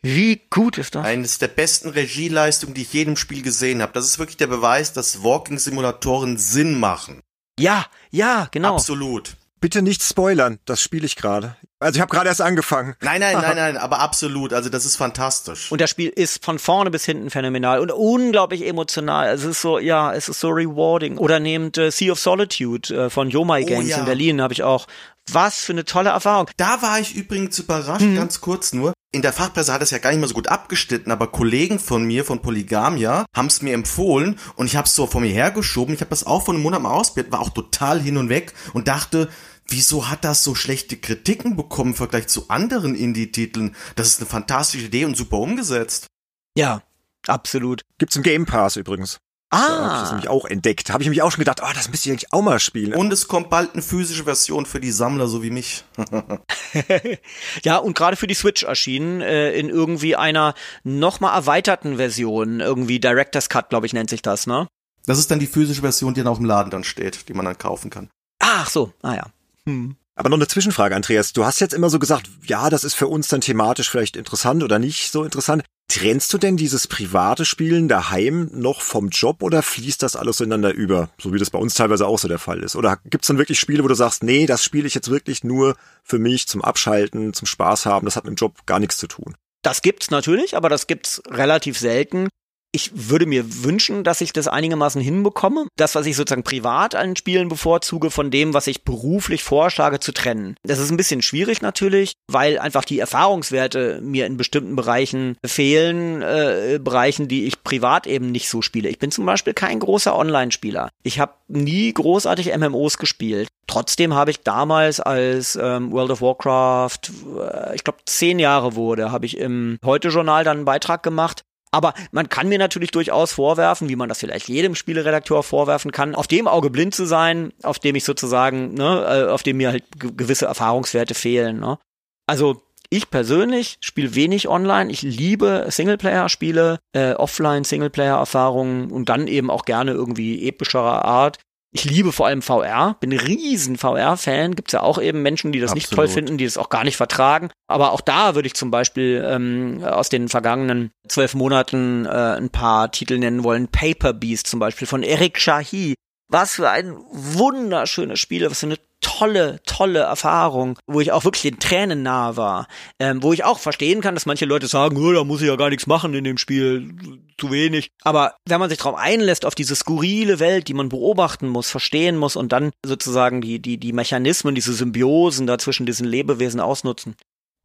wie 0.03 0.41
gut 0.51 0.77
ist 0.77 0.95
das? 0.95 1.05
Eines 1.05 1.39
der 1.39 1.47
besten 1.47 1.89
Regieleistungen, 1.89 2.75
die 2.75 2.81
ich 2.83 2.93
jedem 2.93 3.15
Spiel 3.15 3.41
gesehen 3.41 3.81
habe. 3.81 3.93
Das 3.93 4.05
ist 4.05 4.19
wirklich 4.19 4.37
der 4.37 4.47
Beweis, 4.47 4.93
dass 4.93 5.23
Walking-Simulatoren 5.23 6.37
Sinn 6.37 6.79
machen. 6.79 7.21
Ja, 7.57 7.85
ja, 8.11 8.49
genau. 8.51 8.75
Absolut. 8.75 9.37
Bitte 9.63 9.81
nicht 9.81 10.03
spoilern, 10.03 10.59
das 10.65 10.81
spiele 10.81 11.05
ich 11.05 11.15
gerade. 11.15 11.55
Also 11.79 11.95
ich 11.95 12.01
habe 12.01 12.11
gerade 12.11 12.27
erst 12.27 12.41
angefangen. 12.41 12.95
Nein, 12.99 13.21
nein, 13.21 13.37
nein, 13.41 13.55
nein, 13.55 13.77
aber 13.77 13.99
absolut. 13.99 14.51
Also 14.51 14.69
das 14.69 14.83
ist 14.83 14.97
fantastisch. 14.97 15.71
Und 15.71 15.79
das 15.79 15.89
Spiel 15.89 16.09
ist 16.09 16.43
von 16.43 16.59
vorne 16.59 16.91
bis 16.91 17.05
hinten 17.05 17.29
phänomenal 17.29 17.79
und 17.79 17.89
unglaublich 17.89 18.67
emotional. 18.67 19.33
Es 19.33 19.45
ist 19.45 19.61
so, 19.61 19.79
ja, 19.79 20.13
es 20.13 20.27
ist 20.27 20.41
so 20.41 20.49
rewarding. 20.49 21.17
Oder 21.17 21.39
nehmt 21.39 21.77
äh, 21.77 21.91
Sea 21.91 22.11
of 22.11 22.19
Solitude 22.19 23.05
äh, 23.05 23.09
von 23.09 23.29
Yomai 23.29 23.63
oh 23.63 23.65
Games 23.65 23.85
oh, 23.85 23.91
ja. 23.91 23.97
in 23.99 24.05
Berlin, 24.05 24.41
habe 24.41 24.51
ich 24.53 24.63
auch. 24.63 24.85
Was 25.31 25.59
für 25.61 25.71
eine 25.71 25.85
tolle 25.85 26.09
Erfahrung. 26.09 26.49
Da 26.57 26.81
war 26.81 26.99
ich 26.99 27.15
übrigens 27.15 27.57
überrascht, 27.57 28.01
hm. 28.01 28.17
ganz 28.17 28.41
kurz 28.41 28.73
nur. 28.73 28.91
In 29.13 29.21
der 29.21 29.31
Fachpresse 29.31 29.71
hat 29.71 29.81
es 29.81 29.91
ja 29.91 29.99
gar 29.99 30.09
nicht 30.09 30.19
mehr 30.19 30.27
so 30.27 30.33
gut 30.33 30.47
abgeschnitten, 30.47 31.11
aber 31.11 31.27
Kollegen 31.27 31.79
von 31.79 32.03
mir, 32.03 32.25
von 32.25 32.41
Polygamia, 32.41 33.25
haben 33.33 33.45
es 33.45 33.61
mir 33.61 33.75
empfohlen 33.75 34.39
und 34.55 34.65
ich 34.65 34.75
habe 34.75 34.87
es 34.87 34.95
so 34.95 35.05
vor 35.05 35.21
mir 35.21 35.31
hergeschoben. 35.31 35.93
Ich 35.93 36.01
habe 36.01 36.09
das 36.09 36.25
auch 36.25 36.43
vor 36.43 36.53
einem 36.53 36.63
Monat 36.63 36.81
mal 36.81 36.91
ausprobiert, 36.91 37.31
war 37.31 37.39
auch 37.39 37.51
total 37.51 38.01
hin 38.01 38.17
und 38.17 38.29
weg 38.29 38.53
und 38.73 38.87
dachte, 38.87 39.29
wieso 39.67 40.09
hat 40.09 40.23
das 40.23 40.43
so 40.43 40.55
schlechte 40.55 40.97
Kritiken 40.97 41.55
bekommen 41.55 41.91
im 41.91 41.95
Vergleich 41.95 42.27
zu 42.27 42.49
anderen 42.49 42.95
Indie-Titeln? 42.95 43.75
Das 43.95 44.07
ist 44.07 44.19
eine 44.19 44.29
fantastische 44.29 44.85
Idee 44.85 45.05
und 45.05 45.17
super 45.17 45.37
umgesetzt. 45.37 46.07
Ja, 46.55 46.83
absolut. 47.27 47.81
Gibt's 47.97 48.15
im 48.15 48.23
Game 48.23 48.45
Pass 48.45 48.75
übrigens. 48.75 49.19
Ah. 49.53 49.67
Da 49.67 49.83
habe 49.83 49.93
ich 49.93 50.01
das 50.01 50.11
nämlich 50.11 50.29
auch 50.29 50.45
entdeckt. 50.45 50.89
Habe 50.89 51.03
ich 51.03 51.09
mich 51.09 51.21
auch 51.21 51.31
schon 51.31 51.41
gedacht, 51.41 51.61
oh, 51.63 51.71
das 51.75 51.87
müsste 51.89 52.09
ich 52.09 52.13
eigentlich 52.13 52.33
auch 52.33 52.41
mal 52.41 52.59
spielen. 52.59 52.95
Und 52.95 53.13
es 53.13 53.27
kommt 53.27 53.51
bald 53.51 53.73
eine 53.73 53.83
physische 53.83 54.23
Version 54.23 54.65
für 54.65 54.79
die 54.79 54.91
Sammler, 54.91 55.27
so 55.27 55.43
wie 55.43 55.51
mich. 55.51 55.83
ja, 57.63 57.77
und 57.77 57.95
gerade 57.95 58.15
für 58.15 58.25
die 58.25 58.33
Switch 58.33 58.63
erschienen, 58.63 59.21
äh, 59.21 59.51
in 59.51 59.69
irgendwie 59.69 60.15
einer 60.15 60.55
nochmal 60.83 61.35
erweiterten 61.35 61.97
Version. 61.97 62.61
Irgendwie 62.61 62.99
Director's 62.99 63.47
Cut, 63.47 63.69
glaube 63.69 63.85
ich, 63.85 63.93
nennt 63.93 64.09
sich 64.09 64.23
das, 64.23 64.47
ne? 64.47 64.67
Das 65.05 65.19
ist 65.19 65.29
dann 65.29 65.39
die 65.39 65.47
physische 65.47 65.81
Version, 65.81 66.15
die 66.15 66.21
dann 66.23 66.33
auch 66.33 66.39
im 66.39 66.45
Laden 66.45 66.71
dann 66.71 66.83
steht, 66.83 67.29
die 67.29 67.33
man 67.35 67.45
dann 67.45 67.57
kaufen 67.57 67.91
kann. 67.91 68.09
Ach 68.39 68.69
so, 68.69 68.91
ah 69.03 69.13
ja. 69.13 69.25
Hm. 69.67 69.95
Aber 70.15 70.29
noch 70.29 70.37
eine 70.37 70.47
Zwischenfrage, 70.47 70.95
Andreas. 70.95 71.33
Du 71.33 71.43
hast 71.43 71.59
jetzt 71.59 71.73
immer 71.73 71.89
so 71.89 71.97
gesagt, 71.97 72.29
ja, 72.45 72.69
das 72.69 72.83
ist 72.83 72.93
für 72.93 73.07
uns 73.07 73.27
dann 73.29 73.41
thematisch 73.41 73.89
vielleicht 73.89 74.15
interessant 74.15 74.63
oder 74.63 74.77
nicht 74.77 75.11
so 75.11 75.23
interessant. 75.23 75.63
Trennst 75.87 76.31
du 76.33 76.37
denn 76.37 76.55
dieses 76.55 76.87
private 76.87 77.45
Spielen 77.45 77.87
daheim 77.87 78.49
noch 78.53 78.81
vom 78.81 79.09
Job 79.09 79.41
oder 79.41 79.61
fließt 79.61 80.01
das 80.01 80.15
alles 80.15 80.39
ineinander 80.39 80.73
über, 80.73 81.09
so 81.19 81.33
wie 81.33 81.39
das 81.39 81.49
bei 81.49 81.59
uns 81.59 81.73
teilweise 81.73 82.07
auch 82.07 82.19
so 82.19 82.27
der 82.27 82.39
Fall 82.39 82.63
ist? 82.63 82.75
Oder 82.75 82.99
gibt's 83.05 83.27
dann 83.27 83.37
wirklich 83.37 83.59
Spiele, 83.59 83.83
wo 83.83 83.87
du 83.87 83.95
sagst, 83.95 84.23
nee, 84.23 84.45
das 84.45 84.63
spiele 84.63 84.87
ich 84.87 84.95
jetzt 84.95 85.09
wirklich 85.09 85.43
nur 85.43 85.75
für 86.03 86.19
mich, 86.19 86.47
zum 86.47 86.63
Abschalten, 86.63 87.33
zum 87.33 87.47
Spaß 87.47 87.85
haben, 87.85 88.05
das 88.05 88.15
hat 88.15 88.23
mit 88.23 88.31
dem 88.31 88.41
Job 88.41 88.65
gar 88.65 88.79
nichts 88.79 88.97
zu 88.97 89.07
tun? 89.07 89.35
Das 89.61 89.81
gibt's 89.81 90.09
natürlich, 90.09 90.55
aber 90.55 90.69
das 90.69 90.87
gibt's 90.87 91.21
relativ 91.27 91.77
selten. 91.77 92.27
Ich 92.75 92.91
würde 93.09 93.27
mir 93.27 93.63
wünschen, 93.63 94.03
dass 94.03 94.19
ich 94.19 94.33
das 94.33 94.47
einigermaßen 94.47 94.99
hinbekomme. 94.99 95.67
Das, 95.77 95.93
was 95.93 96.07
ich 96.07 96.15
sozusagen 96.15 96.43
privat 96.43 96.95
an 96.95 97.15
Spielen 97.15 97.47
bevorzuge, 97.47 98.09
von 98.09 98.31
dem, 98.31 98.55
was 98.55 98.65
ich 98.65 98.83
beruflich 98.83 99.43
vorschlage, 99.43 99.99
zu 99.99 100.11
trennen. 100.11 100.55
Das 100.63 100.79
ist 100.79 100.89
ein 100.89 100.97
bisschen 100.97 101.21
schwierig 101.21 101.61
natürlich, 101.61 102.13
weil 102.27 102.57
einfach 102.57 102.83
die 102.83 102.99
Erfahrungswerte 102.99 104.01
mir 104.01 104.25
in 104.25 104.37
bestimmten 104.37 104.75
Bereichen 104.75 105.37
fehlen, 105.45 106.23
äh, 106.23 106.79
Bereichen, 106.83 107.27
die 107.27 107.45
ich 107.45 107.63
privat 107.63 108.07
eben 108.07 108.31
nicht 108.31 108.49
so 108.49 108.63
spiele. 108.63 108.89
Ich 108.89 108.97
bin 108.97 109.11
zum 109.11 109.25
Beispiel 109.27 109.53
kein 109.53 109.79
großer 109.79 110.15
Online-Spieler. 110.15 110.89
Ich 111.03 111.19
habe 111.19 111.33
nie 111.47 111.93
großartig 111.93 112.57
MMOs 112.57 112.97
gespielt. 112.97 113.49
Trotzdem 113.67 114.15
habe 114.15 114.31
ich 114.31 114.41
damals, 114.41 114.99
als 114.99 115.55
ähm, 115.61 115.91
World 115.91 116.11
of 116.11 116.21
Warcraft, 116.21 117.11
äh, 117.39 117.75
ich 117.75 117.83
glaube, 117.83 117.99
zehn 118.05 118.39
Jahre 118.39 118.75
wurde, 118.75 119.11
habe 119.11 119.27
ich 119.27 119.37
im 119.37 119.77
Heute-Journal 119.85 120.43
dann 120.43 120.57
einen 120.57 120.65
Beitrag 120.65 121.03
gemacht 121.03 121.43
aber 121.73 121.93
man 122.11 122.29
kann 122.29 122.49
mir 122.49 122.59
natürlich 122.59 122.91
durchaus 122.91 123.33
vorwerfen, 123.33 123.89
wie 123.89 123.95
man 123.95 124.07
das 124.07 124.19
vielleicht 124.19 124.47
jedem 124.47 124.75
Spieleredakteur 124.75 125.41
vorwerfen 125.41 125.91
kann, 125.91 126.13
auf 126.13 126.27
dem 126.27 126.47
Auge 126.47 126.69
blind 126.69 126.93
zu 126.93 127.05
sein, 127.05 127.51
auf 127.63 127.79
dem 127.79 127.95
ich 127.95 128.03
sozusagen, 128.03 128.75
ne, 128.75 129.25
äh, 129.27 129.31
auf 129.31 129.41
dem 129.41 129.57
mir 129.57 129.71
halt 129.71 129.83
gewisse 129.97 130.45
Erfahrungswerte 130.45 131.15
fehlen. 131.15 131.59
Ne? 131.59 131.79
Also 132.27 132.61
ich 132.91 133.09
persönlich 133.09 133.77
spiele 133.79 134.13
wenig 134.13 134.47
online. 134.47 134.91
Ich 134.91 135.01
liebe 135.01 135.65
Singleplayer-Spiele, 135.67 136.77
äh, 136.93 137.13
Offline-Singleplayer-Erfahrungen 137.13 138.91
und 138.91 139.09
dann 139.09 139.25
eben 139.25 139.49
auch 139.49 139.65
gerne 139.65 139.93
irgendwie 139.93 140.47
epischerer 140.47 141.03
Art. 141.03 141.39
Ich 141.75 141.85
liebe 141.85 142.11
vor 142.11 142.27
allem 142.27 142.43
VR, 142.43 142.95
bin 142.99 143.11
riesen 143.11 143.77
VR-Fan. 143.77 144.55
Gibt 144.55 144.69
es 144.69 144.73
ja 144.73 144.81
auch 144.81 145.01
eben 145.01 145.23
Menschen, 145.23 145.51
die 145.51 145.59
das 145.59 145.71
Absolut. 145.71 145.89
nicht 145.89 145.95
toll 145.95 146.07
finden, 146.07 146.37
die 146.37 146.45
das 146.45 146.57
auch 146.57 146.69
gar 146.69 146.83
nicht 146.83 146.97
vertragen. 146.97 147.49
Aber 147.67 147.93
auch 147.93 148.01
da 148.01 148.35
würde 148.35 148.45
ich 148.45 148.53
zum 148.53 148.69
Beispiel 148.69 149.25
ähm, 149.27 149.83
aus 149.83 150.09
den 150.09 150.29
vergangenen 150.29 150.91
zwölf 151.07 151.33
Monaten 151.33 152.05
äh, 152.05 152.09
ein 152.09 152.51
paar 152.51 152.91
Titel 152.91 153.17
nennen 153.17 153.43
wollen. 153.43 153.69
Paper 153.69 154.13
Beast 154.13 154.45
zum 154.45 154.59
Beispiel 154.59 154.87
von 154.87 155.01
Eric 155.01 155.39
Shahi. 155.39 155.95
Was 156.29 156.53
für 156.55 156.69
ein 156.69 156.95
wunderschönes 157.11 158.19
Spiel, 158.19 158.49
was 158.49 158.59
für 158.59 158.67
eine 158.67 158.77
tolle, 159.17 159.59
tolle 159.65 159.99
Erfahrung, 159.99 160.77
wo 160.87 160.99
ich 160.99 161.11
auch 161.11 161.23
wirklich 161.23 161.43
den 161.43 161.59
Tränen 161.59 162.03
nahe 162.03 162.37
war, 162.37 162.67
ähm, 162.99 163.21
wo 163.21 163.33
ich 163.33 163.43
auch 163.43 163.59
verstehen 163.59 164.01
kann, 164.01 164.15
dass 164.15 164.25
manche 164.25 164.45
Leute 164.45 164.67
sagen, 164.67 164.95
da 165.13 165.23
muss 165.23 165.41
ich 165.41 165.47
ja 165.47 165.55
gar 165.55 165.69
nichts 165.69 165.87
machen 165.87 166.13
in 166.13 166.23
dem 166.23 166.37
Spiel, 166.37 166.95
zu 167.37 167.51
wenig. 167.51 167.89
Aber 168.03 168.35
wenn 168.47 168.59
man 168.59 168.69
sich 168.69 168.79
darauf 168.79 168.95
einlässt, 168.95 169.45
auf 169.45 169.55
diese 169.55 169.75
skurrile 169.75 170.39
Welt, 170.39 170.67
die 170.67 170.73
man 170.73 170.89
beobachten 170.89 171.47
muss, 171.47 171.69
verstehen 171.69 172.17
muss 172.17 172.35
und 172.35 172.51
dann 172.51 172.71
sozusagen 172.85 173.41
die, 173.41 173.59
die, 173.59 173.77
die 173.77 173.93
Mechanismen, 173.93 174.55
diese 174.55 174.73
Symbiosen 174.73 175.47
da 175.47 175.57
zwischen 175.57 175.85
diesen 175.85 176.07
Lebewesen 176.07 176.59
ausnutzen, 176.59 177.15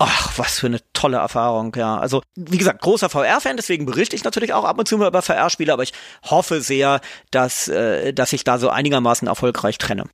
Ach, 0.00 0.38
was 0.38 0.60
für 0.60 0.68
eine 0.68 0.78
tolle 0.92 1.16
Erfahrung, 1.16 1.74
ja. 1.74 1.98
Also, 1.98 2.22
wie 2.36 2.58
gesagt, 2.58 2.82
großer 2.82 3.08
VR-Fan, 3.08 3.56
deswegen 3.56 3.84
berichte 3.84 4.14
ich 4.14 4.22
natürlich 4.22 4.52
auch 4.52 4.62
ab 4.62 4.78
und 4.78 4.86
zu 4.86 4.96
mal 4.96 5.08
über 5.08 5.22
VR-Spiele, 5.22 5.72
aber 5.72 5.82
ich 5.82 5.92
hoffe 6.22 6.60
sehr, 6.60 7.00
dass, 7.32 7.66
äh, 7.66 8.12
dass 8.12 8.32
ich 8.32 8.44
da 8.44 8.58
so 8.58 8.68
einigermaßen 8.68 9.26
erfolgreich 9.26 9.76
trenne. 9.76 10.04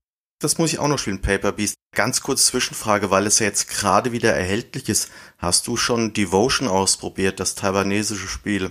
Das 0.45 0.59
muss 0.59 0.75
ich 0.75 0.79
auch 0.79 0.89
noch 0.89 0.99
spielen, 0.99 1.23
Paper 1.23 1.53
Beast. 1.53 1.77
Ganz 1.97 2.21
kurz 2.21 2.45
Zwischenfrage, 2.45 3.11
weil 3.11 3.27
es 3.27 3.39
ja 3.39 3.47
jetzt 3.47 3.67
gerade 3.67 4.13
wieder 4.13 4.35
erhältlich 4.35 4.91
ist. 4.91 5.11
Hast 5.39 5.67
du 5.67 5.79
schon 5.79 6.13
Devotion 6.13 6.69
ausprobiert, 6.69 7.41
das 7.41 7.55
taiwanesische 7.55 8.29
Spiel? 8.29 8.71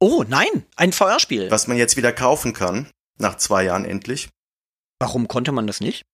Oh, 0.00 0.22
nein, 0.28 0.66
ein 0.76 0.92
VR-Spiel. 0.92 1.50
Was 1.50 1.66
man 1.66 1.78
jetzt 1.78 1.96
wieder 1.96 2.12
kaufen 2.12 2.52
kann, 2.52 2.90
nach 3.18 3.38
zwei 3.38 3.64
Jahren 3.64 3.86
endlich. 3.86 4.28
Warum 4.98 5.26
konnte 5.26 5.50
man 5.50 5.66
das 5.66 5.80
nicht? 5.80 6.04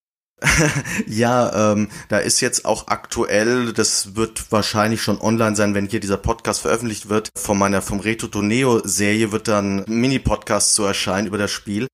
ja, 1.08 1.72
ähm, 1.72 1.88
da 2.08 2.18
ist 2.18 2.40
jetzt 2.40 2.64
auch 2.64 2.86
aktuell, 2.86 3.72
das 3.72 4.14
wird 4.14 4.52
wahrscheinlich 4.52 5.02
schon 5.02 5.20
online 5.20 5.56
sein, 5.56 5.74
wenn 5.74 5.88
hier 5.88 5.98
dieser 5.98 6.18
Podcast 6.18 6.60
veröffentlicht 6.60 7.08
wird, 7.08 7.30
von 7.36 7.58
meiner 7.58 7.82
vom 7.82 7.98
Reto 7.98 8.28
Torneo 8.28 8.80
Serie 8.84 9.32
wird 9.32 9.48
dann 9.48 9.84
Mini-Podcast 9.88 10.74
zu 10.74 10.84
erscheinen 10.84 11.26
über 11.26 11.36
das 11.36 11.50
Spiel. 11.50 11.88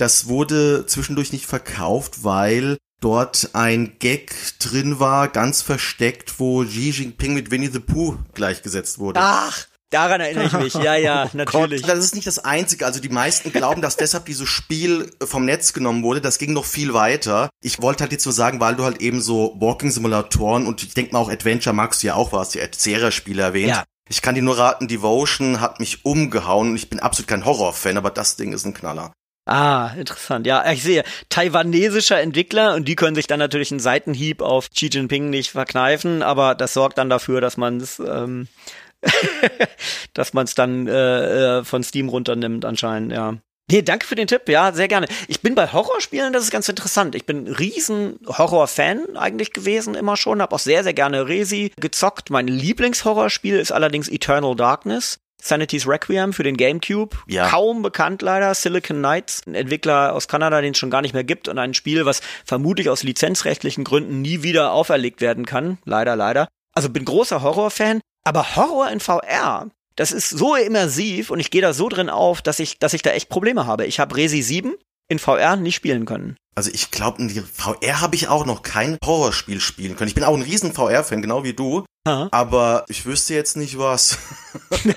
Das 0.00 0.28
wurde 0.28 0.86
zwischendurch 0.86 1.30
nicht 1.30 1.44
verkauft, 1.44 2.24
weil 2.24 2.78
dort 3.02 3.50
ein 3.52 3.98
Gag 3.98 4.34
drin 4.58 4.98
war, 4.98 5.28
ganz 5.28 5.60
versteckt, 5.60 6.40
wo 6.40 6.64
Xi 6.64 6.90
Jinping 6.90 7.34
mit 7.34 7.50
Winnie 7.50 7.68
the 7.70 7.80
Pooh 7.80 8.18
gleichgesetzt 8.32 8.98
wurde. 8.98 9.20
Ach, 9.22 9.66
Daran 9.90 10.20
erinnere 10.20 10.46
ich 10.46 10.52
mich, 10.52 10.74
ja, 10.74 10.94
ja, 10.94 11.24
oh 11.34 11.36
natürlich. 11.36 11.82
das 11.82 11.98
ist 11.98 12.14
nicht 12.14 12.26
das 12.26 12.38
Einzige. 12.38 12.86
Also 12.86 13.00
die 13.00 13.08
meisten 13.08 13.52
glauben, 13.52 13.82
dass 13.82 13.96
deshalb 13.96 14.24
dieses 14.24 14.48
Spiel 14.48 15.10
vom 15.20 15.44
Netz 15.44 15.72
genommen 15.72 16.04
wurde. 16.04 16.20
Das 16.20 16.38
ging 16.38 16.52
noch 16.52 16.64
viel 16.64 16.94
weiter. 16.94 17.50
Ich 17.60 17.82
wollte 17.82 18.04
halt 18.04 18.12
jetzt 18.12 18.22
so 18.22 18.30
sagen, 18.30 18.60
weil 18.60 18.76
du 18.76 18.84
halt 18.84 19.02
eben 19.02 19.20
so 19.20 19.56
Walking-Simulatoren 19.58 20.66
und 20.66 20.84
ich 20.84 20.94
denke 20.94 21.12
mal 21.12 21.18
auch 21.18 21.30
Adventure 21.30 21.74
magst 21.74 22.02
du 22.02 22.06
ja 22.06 22.14
auch, 22.14 22.32
was 22.32 22.50
die 22.50 22.60
Erzähler-Spiele 22.60 23.42
erwähnt. 23.42 23.70
Ja. 23.70 23.84
Ich 24.08 24.22
kann 24.22 24.36
dir 24.36 24.42
nur 24.42 24.58
raten, 24.58 24.86
Devotion 24.86 25.60
hat 25.60 25.80
mich 25.80 26.04
umgehauen 26.04 26.70
und 26.70 26.76
ich 26.76 26.88
bin 26.88 27.00
absolut 27.00 27.28
kein 27.28 27.44
Horror-Fan, 27.44 27.96
aber 27.96 28.10
das 28.10 28.36
Ding 28.36 28.52
ist 28.52 28.64
ein 28.64 28.74
Knaller. 28.74 29.12
Ah, 29.50 29.90
interessant. 29.98 30.46
Ja, 30.46 30.70
ich 30.70 30.80
sehe, 30.80 31.02
taiwanesischer 31.28 32.20
Entwickler 32.20 32.76
und 32.76 32.86
die 32.86 32.94
können 32.94 33.16
sich 33.16 33.26
dann 33.26 33.40
natürlich 33.40 33.72
einen 33.72 33.80
Seitenhieb 33.80 34.42
auf 34.42 34.70
Xi 34.70 34.86
Jinping 34.86 35.28
nicht 35.28 35.50
verkneifen, 35.50 36.22
aber 36.22 36.54
das 36.54 36.72
sorgt 36.72 36.98
dann 36.98 37.10
dafür, 37.10 37.40
dass 37.40 37.56
man 37.56 37.78
es 37.78 37.98
ähm, 37.98 38.46
dass 40.14 40.34
man 40.34 40.44
es 40.44 40.54
dann 40.54 40.86
äh, 40.86 41.58
äh, 41.58 41.64
von 41.64 41.82
Steam 41.82 42.10
runternimmt 42.10 42.64
anscheinend, 42.64 43.10
ja. 43.10 43.38
Nee, 43.68 43.82
danke 43.82 44.06
für 44.06 44.14
den 44.14 44.28
Tipp, 44.28 44.48
ja, 44.48 44.72
sehr 44.72 44.86
gerne. 44.86 45.08
Ich 45.26 45.40
bin 45.40 45.56
bei 45.56 45.72
Horrorspielen, 45.72 46.32
das 46.32 46.44
ist 46.44 46.52
ganz 46.52 46.68
interessant. 46.68 47.16
Ich 47.16 47.26
bin 47.26 47.46
ein 47.46 47.52
riesen 47.52 48.20
Horror-Fan 48.28 49.16
eigentlich 49.16 49.52
gewesen, 49.52 49.96
immer 49.96 50.16
schon, 50.16 50.40
habe 50.40 50.54
auch 50.54 50.60
sehr, 50.60 50.84
sehr 50.84 50.94
gerne 50.94 51.26
Resi 51.26 51.72
gezockt. 51.76 52.30
Mein 52.30 52.46
Lieblingshorrorspiel 52.46 53.58
ist 53.58 53.72
allerdings 53.72 54.08
Eternal 54.08 54.54
Darkness. 54.54 55.18
Sanity's 55.42 55.86
Requiem 55.86 56.32
für 56.32 56.42
den 56.42 56.56
GameCube. 56.56 57.16
Ja. 57.26 57.48
Kaum 57.48 57.82
bekannt 57.82 58.22
leider. 58.22 58.54
Silicon 58.54 58.98
Knights, 58.98 59.42
ein 59.46 59.54
Entwickler 59.54 60.14
aus 60.14 60.28
Kanada, 60.28 60.60
den 60.60 60.72
es 60.72 60.78
schon 60.78 60.90
gar 60.90 61.02
nicht 61.02 61.14
mehr 61.14 61.24
gibt 61.24 61.48
und 61.48 61.58
ein 61.58 61.74
Spiel, 61.74 62.06
was 62.06 62.20
vermutlich 62.44 62.88
aus 62.88 63.02
lizenzrechtlichen 63.02 63.84
Gründen 63.84 64.22
nie 64.22 64.42
wieder 64.42 64.72
auferlegt 64.72 65.20
werden 65.20 65.46
kann. 65.46 65.78
Leider, 65.84 66.16
leider. 66.16 66.48
Also 66.72 66.88
bin 66.88 67.04
großer 67.04 67.42
Horrorfan, 67.42 68.00
aber 68.24 68.56
Horror 68.56 68.90
in 68.90 69.00
VR, 69.00 69.70
das 69.96 70.12
ist 70.12 70.30
so 70.30 70.54
immersiv 70.54 71.30
und 71.30 71.40
ich 71.40 71.50
gehe 71.50 71.62
da 71.62 71.72
so 71.72 71.88
drin 71.88 72.08
auf, 72.08 72.42
dass 72.42 72.58
ich, 72.58 72.78
dass 72.78 72.94
ich 72.94 73.02
da 73.02 73.10
echt 73.10 73.28
Probleme 73.28 73.66
habe. 73.66 73.86
Ich 73.86 74.00
habe 74.00 74.16
Resi 74.16 74.42
7 74.42 74.74
in 75.08 75.18
VR 75.18 75.56
nicht 75.56 75.74
spielen 75.74 76.06
können. 76.06 76.36
Also 76.54 76.70
ich 76.72 76.90
glaube, 76.90 77.22
in 77.22 77.30
VR 77.30 78.00
habe 78.00 78.16
ich 78.16 78.28
auch 78.28 78.44
noch 78.44 78.62
kein 78.62 78.98
Horrorspiel 79.04 79.60
spielen 79.60 79.96
können. 79.96 80.08
Ich 80.08 80.14
bin 80.14 80.24
auch 80.24 80.34
ein 80.34 80.42
riesen 80.42 80.72
VR-Fan, 80.72 81.22
genau 81.22 81.44
wie 81.44 81.54
du. 81.54 81.84
Ha? 82.08 82.28
Aber 82.32 82.86
ich 82.88 83.04
wüsste 83.04 83.34
jetzt 83.34 83.58
nicht 83.58 83.78
was. 83.78 84.16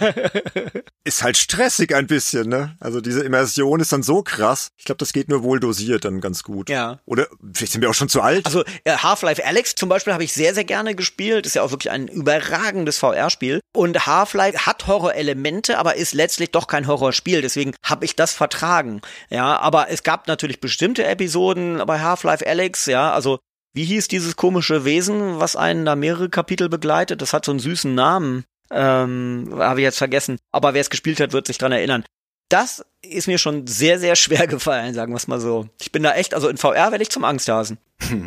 ist 1.04 1.22
halt 1.22 1.36
stressig 1.36 1.93
ein 1.93 2.08
bisschen, 2.08 2.47
ne? 2.47 2.78
Also 2.80 3.01
diese 3.01 3.24
Immersion 3.24 3.82
ist 3.82 3.91
dann 3.91 4.04
so 4.04 4.24
krass. 4.24 4.70
Ich 4.78 4.86
glaube, 4.86 4.99
das 4.99 5.12
geht 5.12 5.28
nur 5.28 5.43
wohl 5.43 5.60
dosiert 5.60 6.06
dann 6.06 6.22
ganz 6.22 6.43
gut. 6.43 6.70
Ja. 6.70 6.99
Oder 7.06 7.28
vielleicht 7.54 7.74
sind 7.74 7.82
wir 7.82 7.89
auch 7.89 7.93
schon 7.93 8.08
zu 8.08 8.22
alt. 8.22 8.45
Also 8.45 8.64
Half-Life 8.88 9.45
Alex 9.45 9.76
zum 9.76 9.89
Beispiel 9.89 10.14
habe 10.14 10.24
ich 10.24 10.32
sehr, 10.32 10.54
sehr 10.54 10.64
gerne 10.64 10.95
gespielt. 10.95 11.45
Ist 11.45 11.56
ja 11.56 11.62
auch 11.62 11.72
wirklich 11.72 11.91
ein 11.91 12.08
überragendes 12.08 12.99
VR-Spiel. 12.99 13.60
Und 13.76 14.06
Half-Life 14.06 14.66
hat 14.66 14.88
Horror-Elemente, 14.88 15.78
aber 15.78 15.95
ist 15.97 16.14
letztlich 16.14 16.51
doch 16.51 16.68
kein 16.68 16.88
Horrorspiel. 16.88 17.41
Deswegen 17.41 17.76
habe 17.84 18.06
ich 18.06 18.16
das 18.16 18.32
vertragen. 18.32 19.01
Ja, 19.30 19.58
aber 19.60 19.89
es 19.89 20.04
gab 20.04 20.28
natürlich 20.28 20.62
bestimmte 20.62 21.04
Episoden 21.04 21.42
bei 21.85 21.99
Half-Life 21.99 22.45
Alex, 22.45 22.85
ja, 22.85 23.11
also 23.11 23.39
wie 23.73 23.85
hieß 23.85 24.07
dieses 24.07 24.35
komische 24.35 24.85
Wesen, 24.85 25.39
was 25.39 25.55
einen 25.55 25.85
da 25.85 25.95
mehrere 25.95 26.29
Kapitel 26.29 26.69
begleitet? 26.69 27.21
Das 27.21 27.33
hat 27.33 27.45
so 27.45 27.51
einen 27.51 27.59
süßen 27.59 27.93
Namen. 27.93 28.45
Ähm, 28.71 29.49
habe 29.57 29.81
ich 29.81 29.83
jetzt 29.83 29.97
vergessen. 29.97 30.37
Aber 30.51 30.73
wer 30.73 30.81
es 30.81 30.89
gespielt 30.89 31.19
hat, 31.19 31.33
wird 31.33 31.47
sich 31.47 31.57
dran 31.57 31.71
erinnern. 31.71 32.03
Das 32.49 32.85
ist 33.01 33.27
mir 33.27 33.39
schon 33.39 33.65
sehr, 33.65 33.99
sehr 33.99 34.15
schwer 34.15 34.45
gefallen, 34.47 34.93
sagen 34.93 35.11
wir 35.11 35.17
es 35.17 35.27
mal 35.27 35.39
so. 35.39 35.67
Ich 35.81 35.91
bin 35.91 36.03
da 36.03 36.13
echt, 36.13 36.35
also 36.35 36.49
in 36.49 36.57
VR 36.57 36.91
werde 36.91 37.01
ich 37.01 37.09
zum 37.09 37.23
Angsthasen. 37.23 37.79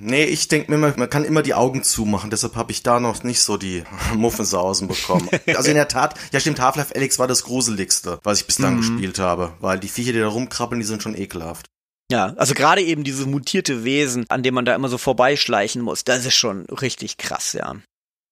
Nee, 0.00 0.24
ich 0.24 0.46
denke 0.46 0.70
mir, 0.70 0.78
man 0.78 1.10
kann 1.10 1.24
immer 1.24 1.42
die 1.42 1.54
Augen 1.54 1.82
zumachen, 1.82 2.30
deshalb 2.30 2.54
habe 2.54 2.70
ich 2.70 2.84
da 2.84 3.00
noch 3.00 3.24
nicht 3.24 3.40
so 3.40 3.56
die 3.56 3.82
Muffensausen 4.14 4.86
bekommen. 4.86 5.28
also 5.48 5.68
in 5.68 5.74
der 5.74 5.88
Tat, 5.88 6.14
ja 6.32 6.38
stimmt, 6.38 6.60
Half-Life 6.60 6.94
Alex 6.94 7.18
war 7.18 7.26
das 7.26 7.42
gruseligste, 7.42 8.20
was 8.22 8.40
ich 8.40 8.46
bis 8.46 8.56
dann 8.56 8.74
mhm. 8.74 8.78
gespielt 8.78 9.18
habe, 9.18 9.54
weil 9.58 9.80
die 9.80 9.88
Viecher, 9.88 10.12
die 10.12 10.20
da 10.20 10.28
rumkrabbeln, 10.28 10.80
die 10.80 10.86
sind 10.86 11.02
schon 11.02 11.16
ekelhaft. 11.16 11.66
Ja, 12.10 12.32
also 12.36 12.54
gerade 12.54 12.80
eben 12.80 13.02
dieses 13.02 13.26
mutierte 13.26 13.84
Wesen, 13.84 14.24
an 14.28 14.42
dem 14.42 14.54
man 14.54 14.64
da 14.64 14.74
immer 14.74 14.88
so 14.88 14.98
vorbeischleichen 14.98 15.82
muss, 15.82 16.04
das 16.04 16.24
ist 16.24 16.36
schon 16.36 16.66
richtig 16.66 17.18
krass, 17.18 17.52
ja. 17.52 17.76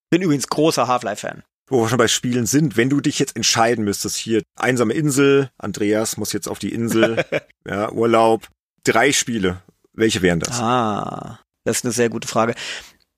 Bin 0.09 0.23
übrigens 0.23 0.47
großer 0.47 0.87
Half-Life-Fan. 0.87 1.43
Wo 1.69 1.83
wir 1.83 1.89
schon 1.89 1.99
bei 1.99 2.07
Spielen 2.07 2.47
sind, 2.47 2.77
wenn 2.77 2.91
du 2.91 3.01
dich 3.01 3.19
jetzt 3.19 3.35
entscheiden 3.35 3.85
müsstest, 3.85 4.17
hier 4.17 4.45
einsame 4.57 4.95
Insel, 4.95 5.51
Andreas 5.59 6.17
muss 6.17 6.33
jetzt 6.33 6.49
auf 6.49 6.61
die 6.61 6.73
Insel, 6.73 7.25
ja, 7.67 7.91
Urlaub, 7.91 8.49
drei 8.85 9.13
Spiele, 9.13 9.63
welche 9.93 10.23
wären 10.23 10.39
das? 10.39 10.61
Ah, 10.61 11.41
das 11.67 11.79
ist 11.79 11.85
eine 11.85 11.93
sehr 11.93 12.09
gute 12.09 12.29
Frage. 12.29 12.55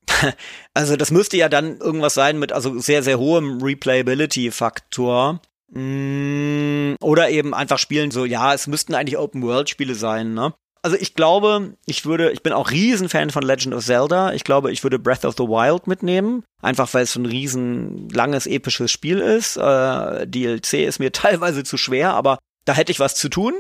Also 0.75 0.97
das 0.97 1.11
müsste 1.11 1.37
ja 1.37 1.49
dann 1.49 1.79
irgendwas 1.79 2.15
sein 2.15 2.39
mit 2.39 2.53
also 2.53 2.79
sehr, 2.79 3.03
sehr 3.03 3.19
hohem 3.19 3.61
Replayability-Faktor. 3.61 5.41
Mm, 5.71 6.95
oder 7.01 7.31
eben 7.31 7.53
einfach 7.53 7.79
spielen 7.79 8.11
so, 8.11 8.25
ja, 8.25 8.55
es 8.55 8.69
müssten 8.69 8.95
eigentlich 8.95 9.19
Open-World-Spiele 9.19 9.95
sein, 9.95 10.35
ne? 10.35 10.55
Also 10.83 10.97
ich 10.97 11.15
glaube, 11.15 11.75
ich 11.87 12.07
würde, 12.07 12.31
ich 12.31 12.43
bin 12.43 12.53
auch 12.53 12.71
Riesenfan 12.71 13.31
von 13.31 13.43
Legend 13.43 13.75
of 13.75 13.85
Zelda. 13.85 14.33
Ich 14.33 14.45
glaube, 14.45 14.71
ich 14.71 14.85
würde 14.85 14.99
Breath 14.99 15.25
of 15.25 15.35
the 15.37 15.43
Wild 15.43 15.89
mitnehmen. 15.89 16.45
Einfach 16.63 16.93
weil 16.95 17.03
es 17.03 17.13
so 17.13 17.21
ein 17.21 17.27
riesen 17.27 18.09
langes 18.11 18.47
episches 18.47 18.93
Spiel 18.93 19.19
ist. 19.19 19.57
Äh, 19.57 20.27
DLC 20.27 20.75
ist 20.75 21.01
mir 21.01 21.13
teilweise 21.13 21.65
zu 21.65 21.77
schwer, 21.77 22.15
aber 22.15 22.39
da 22.65 22.75
hätte 22.75 22.93
ich 22.93 23.01
was 23.01 23.17
zu 23.17 23.29
tun. 23.29 23.55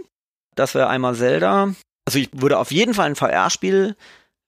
Das 0.54 0.74
wäre 0.74 0.88
einmal 0.88 1.16
Zelda. 1.16 1.74
Also 2.06 2.20
ich 2.20 2.30
würde 2.32 2.58
auf 2.58 2.70
jeden 2.70 2.94
Fall 2.94 3.06
ein 3.06 3.16
VR-Spiel 3.16 3.96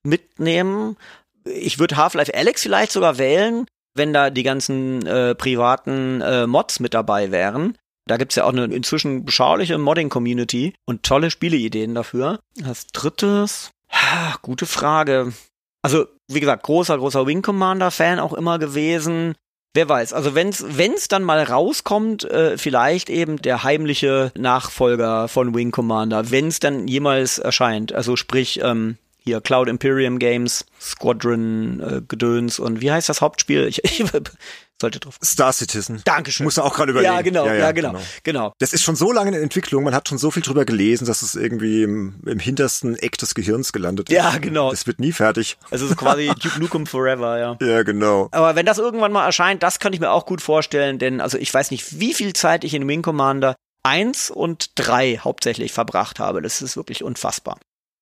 mitnehmen. 0.03 0.97
Ich 1.45 1.79
würde 1.79 1.97
Half-Life 1.97 2.33
Alex 2.33 2.63
vielleicht 2.63 2.91
sogar 2.91 3.17
wählen, 3.17 3.65
wenn 3.93 4.13
da 4.13 4.29
die 4.29 4.43
ganzen 4.43 5.05
äh, 5.05 5.35
privaten 5.35 6.21
äh, 6.21 6.47
Mods 6.47 6.79
mit 6.79 6.93
dabei 6.93 7.31
wären. 7.31 7.77
Da 8.07 8.17
gibt's 8.17 8.35
ja 8.35 8.45
auch 8.45 8.53
eine 8.53 8.65
inzwischen 8.65 9.25
beschauliche 9.25 9.77
Modding-Community 9.77 10.73
und 10.85 11.03
tolle 11.03 11.31
Spieleideen 11.31 11.95
dafür. 11.95 12.39
Als 12.63 12.87
drittes, 12.87 13.71
ha, 13.89 14.35
gute 14.41 14.65
Frage. 14.65 15.33
Also, 15.81 16.07
wie 16.27 16.39
gesagt, 16.39 16.63
großer, 16.63 16.97
großer 16.97 17.25
Wing 17.25 17.41
Commander-Fan 17.41 18.19
auch 18.19 18.33
immer 18.33 18.59
gewesen. 18.59 19.35
Wer 19.73 19.87
weiß, 19.87 20.11
also 20.11 20.35
wenn's 20.35 20.65
wenn's 20.67 21.07
dann 21.07 21.23
mal 21.23 21.41
rauskommt, 21.41 22.25
äh, 22.25 22.57
vielleicht 22.57 23.09
eben 23.09 23.41
der 23.41 23.63
heimliche 23.63 24.33
Nachfolger 24.37 25.29
von 25.29 25.55
Wing 25.55 25.71
Commander, 25.71 26.29
wenn's 26.29 26.59
dann 26.59 26.89
jemals 26.89 27.37
erscheint. 27.39 27.93
Also 27.93 28.17
sprich, 28.17 28.59
ähm, 28.61 28.97
hier 29.23 29.39
Cloud 29.39 29.67
Imperium 29.67 30.19
Games, 30.19 30.65
Squadron 30.79 31.79
äh, 31.79 32.01
Gedöns 32.07 32.59
und 32.59 32.81
wie 32.81 32.91
heißt 32.91 33.07
das 33.07 33.21
Hauptspiel? 33.21 33.67
Ich, 33.67 33.83
ich 33.83 34.03
sollte 34.81 34.99
drauf. 34.99 35.17
Star 35.23 35.53
Citizen. 35.53 36.01
Dankeschön. 36.05 36.43
Muss 36.43 36.57
auch 36.57 36.75
gerade 36.75 36.91
überlegen. 36.91 37.13
Ja, 37.13 37.21
genau, 37.21 37.45
ja, 37.45 37.53
ja, 37.53 37.71
genau, 37.71 37.91
genau, 37.91 38.03
genau. 38.23 38.53
Das 38.57 38.73
ist 38.73 38.81
schon 38.81 38.95
so 38.95 39.11
lange 39.11 39.37
in 39.37 39.43
Entwicklung, 39.43 39.83
man 39.83 39.93
hat 39.93 40.09
schon 40.09 40.17
so 40.17 40.31
viel 40.31 40.41
drüber 40.41 40.65
gelesen, 40.65 41.05
dass 41.05 41.21
es 41.21 41.35
irgendwie 41.35 41.83
im, 41.83 42.19
im 42.25 42.39
hintersten 42.39 42.95
Eck 42.95 43.17
des 43.19 43.35
Gehirns 43.35 43.71
gelandet 43.71 44.09
ist. 44.09 44.15
Ja, 44.15 44.37
genau. 44.39 44.71
Das 44.71 44.87
wird 44.87 44.99
nie 44.99 45.11
fertig. 45.11 45.57
Also 45.69 45.87
so 45.87 45.95
quasi 45.95 46.31
Duke 46.41 46.59
Nukem 46.59 46.87
Forever, 46.87 47.37
ja. 47.39 47.57
Ja, 47.61 47.83
genau. 47.83 48.27
Aber 48.31 48.55
wenn 48.55 48.65
das 48.65 48.79
irgendwann 48.79 49.11
mal 49.11 49.25
erscheint, 49.25 49.61
das 49.61 49.79
kann 49.79 49.93
ich 49.93 49.99
mir 49.99 50.09
auch 50.09 50.25
gut 50.25 50.41
vorstellen, 50.41 50.97
denn 50.97 51.21
also 51.21 51.37
ich 51.37 51.53
weiß 51.53 51.71
nicht, 51.71 51.99
wie 51.99 52.13
viel 52.13 52.33
Zeit 52.33 52.63
ich 52.63 52.73
in 52.73 52.87
Wing 52.87 53.03
Commander 53.03 53.55
1 53.83 54.31
und 54.31 54.71
3 54.75 55.19
hauptsächlich 55.23 55.71
verbracht 55.73 56.19
habe. 56.19 56.41
Das 56.41 56.61
ist 56.61 56.75
wirklich 56.75 57.03
unfassbar. 57.03 57.57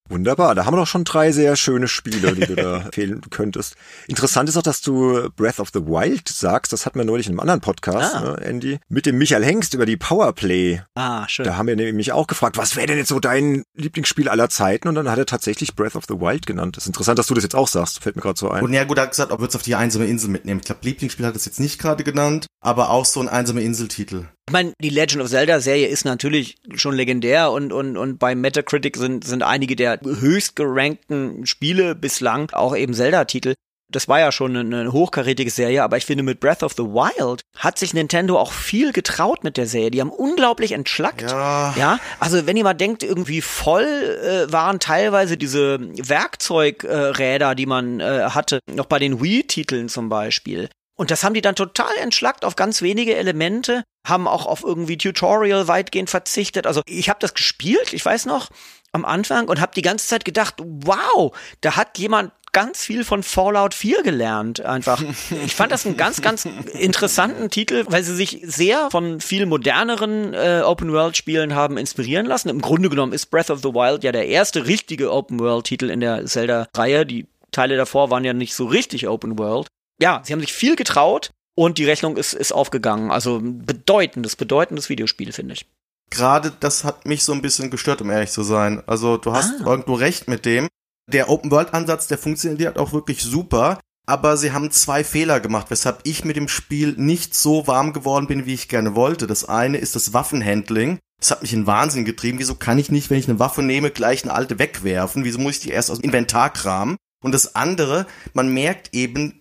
Wunderbar, 0.10 0.56
da 0.56 0.66
haben 0.66 0.74
wir 0.74 0.80
doch 0.80 0.88
schon 0.88 1.04
drei 1.04 1.32
sehr 1.32 1.56
schöne 1.56 1.88
Spiele, 1.88 2.34
die 2.34 2.48
du 2.48 2.56
da 2.56 2.78
empfehlen 2.86 3.22
könntest. 3.30 3.76
Interessant 4.08 4.50
ist 4.50 4.58
auch, 4.58 4.64
dass 4.64 4.82
du 4.82 5.30
Breath 5.36 5.60
of 5.60 5.70
the 5.72 5.86
Wild 5.86 6.28
sagst. 6.28 6.74
Das 6.74 6.86
hatten 6.88 6.98
wir 6.98 7.06
neulich 7.06 7.28
in 7.28 7.34
einem 7.34 7.42
anderen 7.42 7.62
Podcast, 7.62 8.16
ah. 8.16 8.22
ne, 8.22 8.42
Andy, 8.42 8.80
mit 8.90 9.06
dem 9.06 9.20
Michael 9.20 9.46
Hengst 9.46 9.76
über 9.76 9.86
die 9.86 9.98
Powerplay. 9.98 10.82
Ah, 10.96 11.28
schön. 11.28 11.46
Da 11.46 11.58
haben 11.58 11.68
wir 11.68 11.76
nämlich 11.76 12.12
auch 12.12 12.26
gefragt, 12.26 12.58
was 12.58 12.76
wäre 12.76 12.88
denn 12.88 12.98
jetzt 12.98 13.10
so 13.10 13.20
dein 13.20 13.64
Lieblingsspiel 13.76 14.30
aller 14.30 14.50
Zeiten? 14.50 14.88
Und 14.88 14.96
dann 14.96 15.10
hat 15.10 15.20
er 15.20 15.28
tatsächlich 15.28 15.76
Breath 15.76 15.96
of 15.96 16.06
the 16.08 16.16
Wild 16.16 16.48
genannt. 16.48 16.76
Das 16.76 16.86
ist 16.86 16.88
interessant, 16.88 17.20
dass 17.20 17.28
du 17.28 17.36
das 17.36 17.44
jetzt 17.44 17.56
auch 17.56 17.68
sagst. 17.68 18.02
Fällt 18.02 18.16
mir 18.16 18.24
gerade 18.24 18.40
so 18.40 18.50
ein. 18.50 18.64
Und 18.64 18.74
ja, 18.74 18.86
gut, 18.86 18.98
er 18.98 19.04
hat 19.04 19.12
gesagt, 19.12 19.32
ob 19.32 19.42
wir 19.42 19.48
es 19.48 19.56
auf 19.56 19.62
die 19.62 19.76
einsame 19.76 20.08
Insel 20.08 20.30
mitnehmen. 20.30 20.60
Ich 20.60 20.66
glaube, 20.66 20.82
Lieblingsspiel 20.84 21.26
hat 21.26 21.36
es 21.36 21.46
jetzt 21.46 21.60
nicht 21.60 21.80
gerade 21.80 22.04
genannt, 22.04 22.48
aber 22.62 22.90
auch 22.90 23.06
so 23.06 23.20
ein 23.20 23.30
einsame 23.30 23.62
Inseltitel. 23.62 24.26
Ich 24.50 24.54
meine, 24.54 24.74
die 24.82 24.90
Legend 24.90 25.22
of 25.22 25.30
Zelda 25.30 25.60
Serie 25.60 25.86
ist 25.86 26.06
natürlich 26.06 26.56
schon 26.74 26.96
legendär 26.96 27.52
und, 27.52 27.72
und, 27.72 27.98
und 27.98 28.18
bei 28.18 28.34
Metacritic 28.34 28.98
sind, 28.98 29.24
sind 29.24 29.44
einige 29.44 29.76
der 29.76 30.00
höchst 30.02 30.56
gerankten 30.56 31.46
Spiele 31.46 31.94
bislang 31.94 32.50
auch 32.50 32.76
eben 32.76 32.96
Zelda-Titel. 32.96 33.54
Das 33.92 34.08
war 34.08 34.20
ja 34.20 34.32
schon 34.32 34.58
eine 34.58 34.92
hochkarätige 34.92 35.52
Serie, 35.52 35.84
aber 35.84 35.98
ich 35.98 36.06
finde, 36.08 36.24
mit 36.24 36.40
Breath 36.40 36.64
of 36.64 36.74
the 36.74 36.84
Wild 36.84 37.42
hat 37.58 37.78
sich 37.78 37.94
Nintendo 37.94 38.40
auch 38.40 38.52
viel 38.52 38.92
getraut 38.92 39.44
mit 39.44 39.56
der 39.56 39.68
Serie. 39.68 39.92
Die 39.92 40.02
haben 40.02 40.10
unglaublich 40.10 40.72
entschlackt. 40.72 41.30
Ja. 41.30 41.76
ja? 41.78 42.00
Also, 42.20 42.48
wenn 42.48 42.58
ihr 42.58 42.64
mal 42.64 42.74
denkt, 42.74 43.04
irgendwie 43.04 43.42
voll 43.42 43.84
äh, 43.84 44.52
waren 44.52 44.80
teilweise 44.80 45.38
diese 45.38 45.78
Werkzeugräder, 45.80 47.52
äh, 47.52 47.56
die 47.56 47.68
man 47.68 48.00
äh, 48.00 48.30
hatte, 48.32 48.62
noch 48.74 48.88
bei 48.88 48.98
den 48.98 49.22
Wii-Titeln 49.22 49.90
zum 49.90 50.10
Beispiel. 50.10 50.70
Und 50.98 51.12
das 51.12 51.24
haben 51.24 51.36
die 51.36 51.42
dann 51.42 51.56
total 51.56 51.96
entschlackt 52.02 52.44
auf 52.44 52.56
ganz 52.56 52.82
wenige 52.82 53.16
Elemente, 53.16 53.84
haben 54.06 54.28
auch 54.28 54.46
auf 54.46 54.64
irgendwie 54.64 54.98
Tutorial 54.98 55.68
weitgehend 55.68 56.10
verzichtet. 56.10 56.68
Also 56.68 56.82
ich 56.86 57.10
habe 57.10 57.20
das 57.20 57.34
gespielt, 57.34 57.94
ich 57.94 58.04
weiß 58.04 58.26
noch, 58.26 58.50
am 58.92 59.06
Anfang 59.06 59.48
und 59.48 59.62
habe 59.62 59.74
die 59.76 59.82
ganze 59.82 60.08
Zeit 60.08 60.26
gedacht, 60.26 60.56
wow, 60.60 61.36
da 61.62 61.76
hat 61.76 61.98
jemand 61.98 62.32
ganz 62.52 62.84
viel 62.84 63.04
von 63.04 63.22
Fallout 63.22 63.76
4 63.76 64.02
gelernt 64.02 64.62
einfach. 64.62 65.04
Ich 65.46 65.56
fand 65.56 65.72
das 65.72 65.86
einen 65.86 65.98
ganz, 65.98 66.22
ganz 66.22 66.46
interessanten 66.74 67.52
Titel, 67.52 67.86
weil 67.88 68.04
sie 68.04 68.16
sich 68.16 68.42
sehr 68.44 68.90
von 68.90 69.22
viel 69.22 69.46
moderneren 69.46 70.34
äh, 70.34 70.62
Open-World-Spielen 70.66 71.54
haben 71.54 71.78
inspirieren 71.78 72.26
lassen. 72.26 72.50
Im 72.50 72.62
Grunde 72.62 72.90
genommen 72.90 73.14
ist 73.14 73.28
Breath 73.28 73.52
of 73.52 73.60
the 73.60 73.74
Wild 73.74 74.04
ja 74.04 74.12
der 74.12 74.28
erste 74.28 74.66
richtige 74.66 75.12
Open-World-Titel 75.12 75.92
in 75.92 76.00
der 76.00 76.26
Zelda-Reihe. 76.26 77.06
Die 77.06 77.28
Teile 77.52 77.78
davor 77.78 78.10
waren 78.10 78.26
ja 78.26 78.34
nicht 78.34 78.56
so 78.56 78.66
richtig 78.66 79.08
Open-World 79.08 79.68
ja, 80.02 80.22
sie 80.24 80.34
haben 80.34 80.40
sich 80.40 80.54
viel 80.54 80.76
getraut 80.76 81.32
und 81.60 81.78
die 81.78 81.84
Rechnung 81.84 82.16
ist, 82.16 82.34
ist 82.34 82.54
aufgegangen. 82.54 83.12
Also 83.12 83.42
bedeutendes, 83.44 84.38
bedeutendes 84.38 84.88
Videospiel, 84.88 85.34
finde 85.34 85.56
ich. 85.56 85.66
Gerade 86.10 86.54
das 86.58 86.86
hat 86.86 87.06
mich 87.06 87.26
so 87.26 87.34
ein 87.34 87.42
bisschen 87.42 87.70
gestört, 87.70 88.02
um 88.02 88.10
ehrlich 88.10 88.32
zu 88.32 88.44
sein. 88.44 88.82
Also 88.88 89.18
du 89.18 89.34
hast 89.34 89.52
ah. 89.60 89.66
irgendwo 89.66 89.96
recht 89.96 90.30
mit 90.30 90.46
dem. 90.46 90.70
Der 91.12 91.30
Open-World-Ansatz, 91.30 92.08
der 92.08 92.18
funktioniert 92.18 92.78
auch 92.78 92.94
wirklich 92.94 93.22
super. 93.22 93.82
Aber 94.08 94.38
sie 94.38 94.54
haben 94.54 94.72
zwei 94.72 95.04
Fehler 95.04 95.42
gemacht, 95.42 95.70
weshalb 95.70 96.00
ich 96.04 96.24
mit 96.24 96.38
dem 96.38 96.48
Spiel 96.48 96.94
nicht 96.98 97.36
so 97.36 97.68
warm 97.68 97.92
geworden 97.92 98.28
bin, 98.28 98.46
wie 98.46 98.54
ich 98.54 98.70
gerne 98.70 98.96
wollte. 98.96 99.28
Das 99.28 99.44
eine 99.44 99.80
ist 99.80 99.96
das 99.96 100.14
Waffenhandling. 100.14 100.98
Das 101.20 101.32
hat 101.32 101.42
mich 101.42 101.52
in 101.52 101.68
Wahnsinn 101.68 102.06
getrieben. 102.06 102.40
Wieso 102.40 102.56
kann 102.56 102.80
ich 102.80 102.90
nicht, 102.90 103.10
wenn 103.10 103.20
ich 103.20 103.30
eine 103.30 103.40
Waffe 103.40 103.64
nehme, 103.64 103.92
gleich 103.92 104.24
eine 104.24 104.34
alte 104.34 104.60
wegwerfen? 104.60 105.26
Wieso 105.26 105.40
muss 105.40 105.56
ich 105.56 105.60
die 105.60 105.72
erst 105.72 105.92
aus 105.92 106.00
dem 106.00 106.06
Inventar 106.06 106.54
kramen? 106.54 106.96
Und 107.22 107.34
das 107.34 107.54
andere, 107.56 108.08
man 108.34 108.54
merkt 108.54 108.94
eben, 108.94 109.39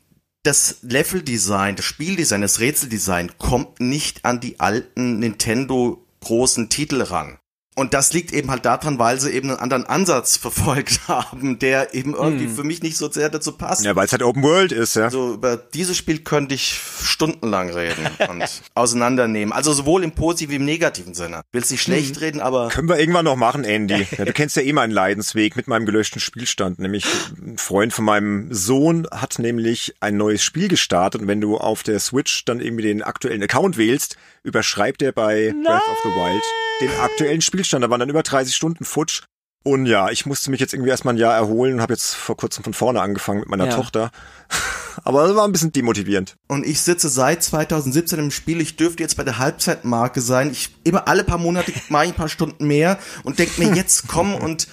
das 0.49 0.79
Leveldesign, 0.81 1.77
das 1.77 1.85
Spieldesign, 1.85 2.41
das 2.41 2.59
Rätseldesign 2.59 3.33
kommt 3.37 3.81
nicht 3.81 4.25
an 4.25 4.41
die 4.41 4.61
alten 4.61 5.19
Nintendo 5.19 6.03
großen 6.21 6.71
Titel 6.71 7.03
ran. 7.03 7.39
Und 7.79 7.95
das 7.95 8.13
liegt 8.13 8.33
eben 8.33 8.51
halt 8.51 8.65
daran, 8.65 8.99
weil 8.99 9.21
sie 9.21 9.31
eben 9.31 9.51
einen 9.51 9.61
anderen 9.61 9.87
Ansatz 9.87 10.37
verfolgt 10.37 11.07
haben, 11.07 11.61
der 11.61 11.95
eben 11.95 12.13
irgendwie 12.13 12.47
hm. 12.47 12.57
für 12.57 12.65
mich 12.65 12.83
nicht 12.83 12.97
so 12.97 13.09
sehr 13.09 13.29
dazu 13.31 13.53
passt. 13.53 13.85
Ja, 13.85 13.95
weil 13.95 14.07
es 14.07 14.11
halt 14.11 14.25
Open 14.25 14.43
World 14.43 14.73
ist, 14.73 14.97
ja. 14.97 15.11
So 15.11 15.35
über 15.35 15.57
dieses 15.57 15.97
Spiel 15.97 16.19
könnte 16.19 16.57
ich 16.57 16.81
stundenlang 17.05 17.71
reden 17.71 18.05
und 18.29 18.45
auseinandernehmen. 18.75 19.53
Also 19.53 19.73
sowohl 19.73 20.03
im 20.03 20.11
positiven 20.11 20.51
wie 20.51 20.57
im 20.57 20.65
negativen 20.65 21.15
Sinne. 21.15 21.43
Willst 21.53 21.71
nicht 21.71 21.83
schlecht 21.83 22.17
hm. 22.17 22.23
reden, 22.23 22.41
aber. 22.41 22.69
Können 22.69 22.89
wir 22.89 22.99
irgendwann 22.99 23.25
noch 23.25 23.37
machen, 23.37 23.65
Andy. 23.65 24.07
Ja, 24.19 24.25
du 24.25 24.33
kennst 24.33 24.57
ja 24.57 24.63
eh 24.63 24.73
meinen 24.73 24.91
Leidensweg 24.91 25.55
mit 25.55 25.69
meinem 25.69 25.87
gelöschten 25.87 26.21
Spielstand. 26.21 26.81
Nämlich 26.81 27.05
ein 27.41 27.59
Freund 27.59 27.93
von 27.93 28.05
meinem 28.05 28.53
Sohn 28.53 29.07
hat 29.13 29.39
nämlich 29.39 29.95
ein 30.01 30.17
neues 30.17 30.43
Spiel 30.43 30.67
gestartet 30.67 31.21
und 31.21 31.29
wenn 31.29 31.41
du 31.41 31.57
auf 31.59 31.85
der 31.85 32.01
Switch 32.01 32.45
dann 32.45 32.59
irgendwie 32.61 32.83
den 32.83 33.03
aktuellen 33.03 33.43
Account 33.43 33.77
wählst, 33.77 34.17
überschreibt 34.43 35.03
er 35.03 35.13
bei 35.13 35.53
Nein. 35.55 35.63
Breath 35.63 35.89
of 35.89 35.99
the 36.03 36.09
Wild 36.09 36.43
den 36.81 36.91
aktuellen 37.01 37.41
Spielstand. 37.41 37.85
Da 37.85 37.91
waren 37.91 38.01
dann 38.01 38.11
über 38.11 38.23
30 38.23 38.55
Stunden 38.55 38.85
futsch. 38.85 39.23
Und 39.65 39.87
ja, 39.87 40.09
ich 40.11 40.25
musste 40.25 40.51
mich 40.51 40.61
jetzt 40.61 40.73
irgendwie 40.73 40.91
erstmal 40.91 41.15
ein 41.15 41.19
Jahr 41.19 41.35
erholen 41.35 41.75
und 41.75 41.81
habe 41.83 41.93
jetzt 41.93 42.15
vor 42.15 42.37
kurzem 42.37 42.65
von 42.65 42.75
vorne 42.75 43.01
angefangen 43.01 43.41
mit 43.41 43.49
meiner 43.49 43.67
ja. 43.67 43.75
Tochter. 43.75 44.11
Aber 45.05 45.27
das 45.27 45.37
war 45.37 45.45
ein 45.45 45.53
bisschen 45.53 45.73
demotivierend. 45.73 46.37
Und 46.49 46.65
ich 46.67 46.81
sitze 46.81 47.09
seit 47.09 47.43
2017 47.43 48.19
im 48.19 48.31
Spiel. 48.31 48.61
Ich 48.61 48.77
dürfte 48.77 49.03
jetzt 49.03 49.17
bei 49.17 49.25
der 49.25 49.39
Halbzeitmarke 49.39 50.21
sein. 50.21 50.51
Ich 50.51 50.75
immer 50.85 51.09
alle 51.09 51.25
paar 51.25 51.39
Monate 51.39 51.73
mache 51.89 52.05
ich 52.05 52.11
ein 52.11 52.17
paar 52.17 52.29
Stunden 52.29 52.67
mehr 52.67 52.99
und 53.25 53.39
denke 53.39 53.61
mir, 53.61 53.75
jetzt 53.75 54.09
komm 54.09 54.35
und 54.35 54.69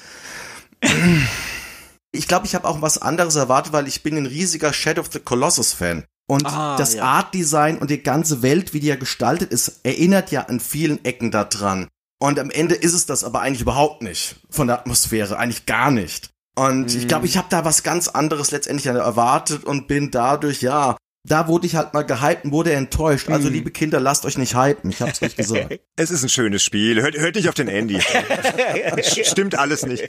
ich 2.11 2.27
glaube, 2.27 2.45
ich 2.45 2.55
habe 2.55 2.67
auch 2.67 2.81
was 2.81 2.97
anderes 2.97 3.35
erwartet, 3.35 3.73
weil 3.73 3.87
ich 3.87 4.03
bin 4.03 4.17
ein 4.17 4.25
riesiger 4.25 4.71
Shadow 4.71 5.01
of 5.01 5.09
the 5.11 5.19
Colossus 5.19 5.73
Fan. 5.73 6.05
Und 6.27 6.45
ah, 6.45 6.75
das 6.77 6.95
ja. 6.95 7.03
Art 7.03 7.33
Design 7.33 7.77
und 7.77 7.89
die 7.91 8.01
ganze 8.01 8.41
Welt, 8.41 8.73
wie 8.73 8.79
die 8.79 8.87
ja 8.87 8.95
gestaltet 8.95 9.51
ist, 9.51 9.81
erinnert 9.83 10.31
ja 10.31 10.41
an 10.41 10.59
vielen 10.59 11.03
Ecken 11.05 11.29
daran. 11.29 11.87
Und 12.19 12.39
am 12.39 12.49
Ende 12.49 12.75
ist 12.75 12.93
es 12.93 13.05
das 13.05 13.23
aber 13.23 13.41
eigentlich 13.41 13.61
überhaupt 13.61 14.01
nicht. 14.01 14.37
Von 14.49 14.67
der 14.67 14.79
Atmosphäre, 14.79 15.37
eigentlich 15.37 15.65
gar 15.65 15.91
nicht. 15.91 16.29
Und 16.55 16.93
mm. 16.93 16.97
ich 16.97 17.07
glaube, 17.07 17.25
ich 17.25 17.37
habe 17.37 17.47
da 17.49 17.65
was 17.65 17.83
ganz 17.83 18.07
anderes 18.07 18.51
letztendlich 18.51 18.87
erwartet 18.87 19.65
und 19.65 19.87
bin 19.87 20.11
dadurch, 20.11 20.61
ja, 20.61 20.95
da 21.27 21.47
wurde 21.47 21.65
ich 21.65 21.75
halt 21.75 21.93
mal 21.93 22.03
gehypt 22.03 22.45
und 22.45 22.51
wurde 22.51 22.73
enttäuscht. 22.73 23.29
Also, 23.29 23.47
mhm. 23.47 23.55
liebe 23.55 23.71
Kinder, 23.71 23.99
lasst 23.99 24.25
euch 24.25 24.37
nicht 24.37 24.55
hypen. 24.55 24.91
Ich 24.91 25.01
hab's 25.01 25.21
euch 25.21 25.35
gesagt. 25.35 25.79
Es 25.97 26.11
ist 26.11 26.23
ein 26.23 26.29
schönes 26.29 26.61
Spiel. 26.61 27.01
Hört, 27.01 27.17
hört 27.17 27.35
nicht 27.35 27.47
auf 27.47 27.55
den 27.55 27.69
Andy. 27.69 27.99
Stimmt 29.01 29.57
alles 29.57 29.85
nicht. 29.85 30.03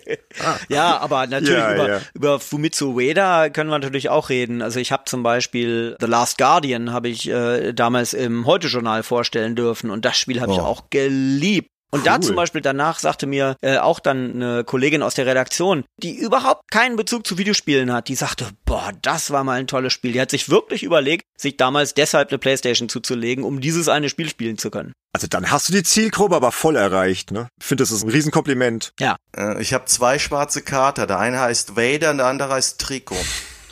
Ah. 0.44 0.56
Ja, 0.68 0.98
aber 0.98 1.26
natürlich 1.28 1.56
ja, 1.56 1.74
über, 1.74 1.88
ja. 1.88 2.00
über 2.12 2.40
Fumitsu 2.40 2.92
Ueda 2.92 3.48
können 3.50 3.70
wir 3.70 3.78
natürlich 3.78 4.08
auch 4.08 4.28
reden. 4.30 4.62
Also 4.62 4.80
ich 4.80 4.90
habe 4.90 5.04
zum 5.06 5.22
Beispiel 5.22 5.96
The 6.00 6.06
Last 6.06 6.38
Guardian 6.38 6.92
habe 6.92 7.08
ich 7.08 7.28
äh, 7.28 7.72
damals 7.72 8.14
im 8.14 8.46
Heute-Journal 8.46 9.04
vorstellen 9.04 9.54
dürfen 9.54 9.90
und 9.90 10.04
das 10.04 10.18
Spiel 10.18 10.40
habe 10.40 10.52
oh. 10.52 10.54
ich 10.56 10.60
auch 10.60 10.90
geliebt. 10.90 11.70
Und 11.92 12.00
cool. 12.00 12.04
da 12.04 12.20
zum 12.20 12.36
Beispiel 12.36 12.60
danach 12.60 12.98
sagte 12.98 13.26
mir 13.26 13.56
äh, 13.62 13.78
auch 13.78 14.00
dann 14.00 14.34
eine 14.34 14.64
Kollegin 14.64 15.02
aus 15.02 15.14
der 15.14 15.26
Redaktion, 15.26 15.84
die 16.02 16.16
überhaupt 16.16 16.70
keinen 16.70 16.96
Bezug 16.96 17.26
zu 17.26 17.38
Videospielen 17.38 17.92
hat, 17.92 18.08
die 18.08 18.16
sagte, 18.16 18.48
boah, 18.64 18.92
das 19.02 19.30
war 19.30 19.44
mal 19.44 19.58
ein 19.58 19.66
tolles 19.66 19.92
Spiel. 19.92 20.12
Die 20.12 20.20
hat 20.20 20.30
sich 20.30 20.48
wirklich 20.48 20.82
überlegt, 20.82 21.24
sich 21.36 21.56
damals 21.56 21.94
deshalb 21.94 22.30
eine 22.30 22.38
Playstation 22.38 22.88
zuzulegen, 22.88 23.44
um 23.44 23.60
dieses 23.60 23.88
eine 23.88 24.08
Spiel 24.08 24.28
spielen 24.28 24.58
zu 24.58 24.70
können. 24.70 24.92
Also 25.12 25.28
dann 25.28 25.50
hast 25.50 25.68
du 25.68 25.72
die 25.72 25.82
Zielgruppe 25.82 26.36
aber 26.36 26.52
voll 26.52 26.76
erreicht, 26.76 27.30
ne? 27.30 27.48
Ich 27.58 27.66
finde, 27.66 27.82
das 27.82 27.90
ist 27.90 28.02
ein 28.02 28.10
Riesenkompliment. 28.10 28.92
Ja. 29.00 29.16
Äh, 29.34 29.62
ich 29.62 29.72
habe 29.72 29.86
zwei 29.86 30.18
schwarze 30.18 30.62
Kater. 30.62 31.06
Der 31.06 31.18
eine 31.18 31.40
heißt 31.40 31.76
Vader 31.76 32.10
und 32.10 32.18
der 32.18 32.26
andere 32.26 32.52
heißt 32.52 32.80
Trikot. 32.80 33.16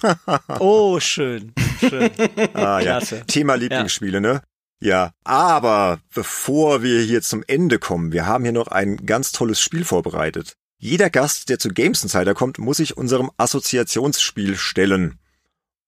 oh, 0.60 1.01
schön. 1.01 1.52
schön. 1.80 2.10
Ah, 2.55 2.80
ja. 2.80 3.01
Thema 3.01 3.56
Lieblingsspiele, 3.56 4.14
ja. 4.14 4.20
ne? 4.20 4.43
Ja, 4.85 5.12
aber 5.24 5.98
bevor 6.15 6.82
wir 6.82 7.01
hier 7.01 7.23
zum 7.23 7.43
Ende 7.47 7.78
kommen, 7.78 8.12
wir 8.12 8.27
haben 8.27 8.44
hier 8.44 8.52
noch 8.52 8.69
ein 8.69 9.06
ganz 9.06 9.32
tolles 9.32 9.59
Spiel 9.59 9.82
vorbereitet. 9.82 10.59
Jeder 10.78 11.09
Gast, 11.09 11.48
der 11.48 11.59
zu 11.59 11.70
Games 11.70 12.02
Insider 12.02 12.35
kommt, 12.35 12.59
muss 12.59 12.77
sich 12.77 12.94
unserem 12.94 13.31
Assoziationsspiel 13.39 14.59
stellen. 14.59 15.19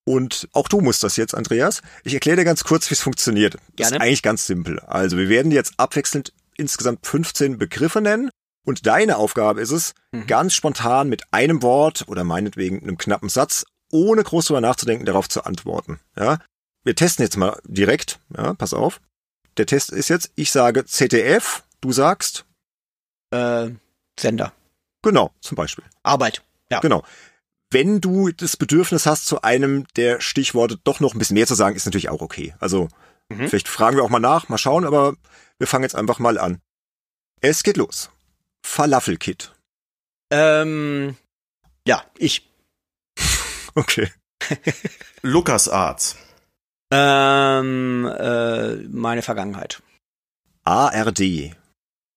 Und 0.03 0.49
auch 0.51 0.67
du 0.67 0.81
musst 0.81 1.03
das 1.03 1.15
jetzt, 1.15 1.35
Andreas. 1.35 1.83
Ich 2.05 2.15
erkläre 2.15 2.37
dir 2.37 2.43
ganz 2.43 2.63
kurz, 2.63 2.89
wie 2.89 2.95
es 2.95 3.01
funktioniert. 3.01 3.53
Gerne. 3.53 3.67
Das 3.75 3.91
ist 3.91 4.01
eigentlich 4.01 4.23
ganz 4.23 4.47
simpel. 4.47 4.79
Also 4.79 5.15
wir 5.15 5.29
werden 5.29 5.51
jetzt 5.51 5.73
abwechselnd 5.77 6.33
insgesamt 6.55 7.05
15 7.05 7.59
Begriffe 7.59 8.01
nennen. 8.01 8.31
Und 8.65 8.87
deine 8.87 9.17
Aufgabe 9.17 9.61
ist 9.61 9.71
es, 9.71 9.93
mhm. 10.11 10.25
ganz 10.25 10.55
spontan 10.55 11.07
mit 11.07 11.21
einem 11.31 11.61
Wort 11.61 12.05
oder 12.07 12.23
meinetwegen 12.23 12.81
einem 12.81 12.97
knappen 12.97 13.29
Satz, 13.29 13.63
ohne 13.91 14.23
groß 14.23 14.47
drüber 14.47 14.61
nachzudenken, 14.61 15.05
darauf 15.05 15.29
zu 15.29 15.43
antworten. 15.43 15.99
Ja? 16.17 16.39
Wir 16.87 16.95
testen 16.95 17.23
jetzt 17.23 17.37
mal 17.37 17.59
direkt. 17.65 18.19
Ja, 18.35 18.53
pass 18.53 18.73
auf. 18.73 19.01
Der 19.57 19.65
Test 19.65 19.91
ist 19.91 20.09
jetzt, 20.09 20.31
ich 20.35 20.51
sage 20.51 20.85
ZDF, 20.85 21.63
du 21.81 21.91
sagst? 21.91 22.45
Äh, 23.31 23.71
Sender. 24.19 24.53
Genau, 25.03 25.31
zum 25.41 25.55
Beispiel. 25.55 25.83
Arbeit. 26.03 26.43
Ja. 26.71 26.79
Genau 26.79 27.03
wenn 27.71 27.99
du 27.99 28.31
das 28.31 28.55
Bedürfnis 28.57 29.05
hast, 29.05 29.25
zu 29.25 29.41
einem 29.41 29.85
der 29.95 30.21
Stichworte 30.21 30.79
doch 30.83 30.99
noch 30.99 31.13
ein 31.13 31.19
bisschen 31.19 31.33
mehr 31.33 31.47
zu 31.47 31.55
sagen, 31.55 31.75
ist 31.75 31.85
natürlich 31.85 32.09
auch 32.09 32.21
okay. 32.21 32.55
Also 32.59 32.87
mhm. 33.29 33.49
vielleicht 33.49 33.67
fragen 33.67 33.97
wir 33.97 34.03
auch 34.03 34.09
mal 34.09 34.19
nach, 34.19 34.49
mal 34.49 34.57
schauen, 34.57 34.85
aber 34.85 35.15
wir 35.57 35.67
fangen 35.67 35.83
jetzt 35.83 35.95
einfach 35.95 36.19
mal 36.19 36.37
an. 36.37 36.61
Es 37.41 37.63
geht 37.63 37.77
los. 37.77 38.09
Falafelkit. 38.63 39.53
Ähm, 40.31 41.17
ja, 41.85 42.03
ich. 42.17 42.49
okay. 43.75 44.11
Lukas 45.21 45.67
Arzt. 45.67 46.17
Ähm, 46.91 48.09
äh, 48.17 48.75
meine 48.89 49.21
Vergangenheit. 49.21 49.81
ARD. 50.63 51.51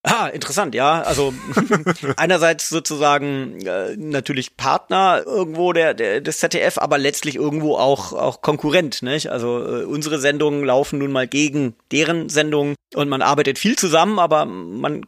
Ah, 0.03 0.29
interessant, 0.29 0.75
ja. 0.75 1.03
Also 1.03 1.35
einerseits 2.17 2.71
sozusagen 2.71 3.61
äh, 3.67 3.97
natürlich 3.97 4.57
Partner 4.57 5.23
irgendwo 5.27 5.75
der, 5.75 5.93
der 5.93 6.23
des 6.23 6.39
ZDF, 6.39 6.79
aber 6.79 6.97
letztlich 6.97 7.37
irgendwo 7.37 7.77
auch 7.77 8.15
auch 8.15 8.41
Konkurrent, 8.41 9.03
nicht? 9.03 9.31
Also 9.31 9.63
äh, 9.63 9.85
unsere 9.85 10.19
Sendungen 10.19 10.65
laufen 10.65 11.01
nun 11.01 11.13
mal 11.13 11.29
gegen 11.29 11.75
deren 11.93 12.31
Sendungen 12.31 12.77
und 12.95 13.11
man 13.11 13.21
arbeitet 13.21 13.59
viel 13.59 13.77
zusammen, 13.77 14.19
aber 14.19 14.47
man 14.47 15.05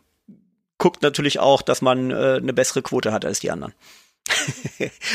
guckt 0.76 1.02
natürlich 1.02 1.38
auch, 1.38 1.62
dass 1.62 1.80
man 1.80 2.10
äh, 2.10 2.38
eine 2.42 2.52
bessere 2.52 2.82
Quote 2.82 3.12
hat 3.12 3.24
als 3.24 3.40
die 3.40 3.50
anderen. 3.50 3.72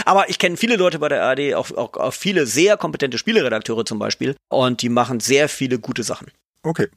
Aber 0.06 0.30
ich 0.30 0.40
kenne 0.40 0.58
viele 0.58 0.76
Leute 0.76 1.00
bei 1.00 1.10
der 1.10 1.24
ARD, 1.24 1.54
auch, 1.56 1.72
auch, 1.72 1.94
auch 1.96 2.14
viele 2.14 2.46
sehr 2.46 2.78
kompetente 2.78 3.18
Spieleredakteure 3.18 3.86
zum 3.86 4.00
Beispiel, 4.00 4.36
und 4.50 4.82
die 4.82 4.90
machen 4.90 5.20
sehr 5.20 5.50
viele 5.50 5.80
gute 5.80 6.04
Sachen. 6.04 6.32
Okay. 6.64 6.88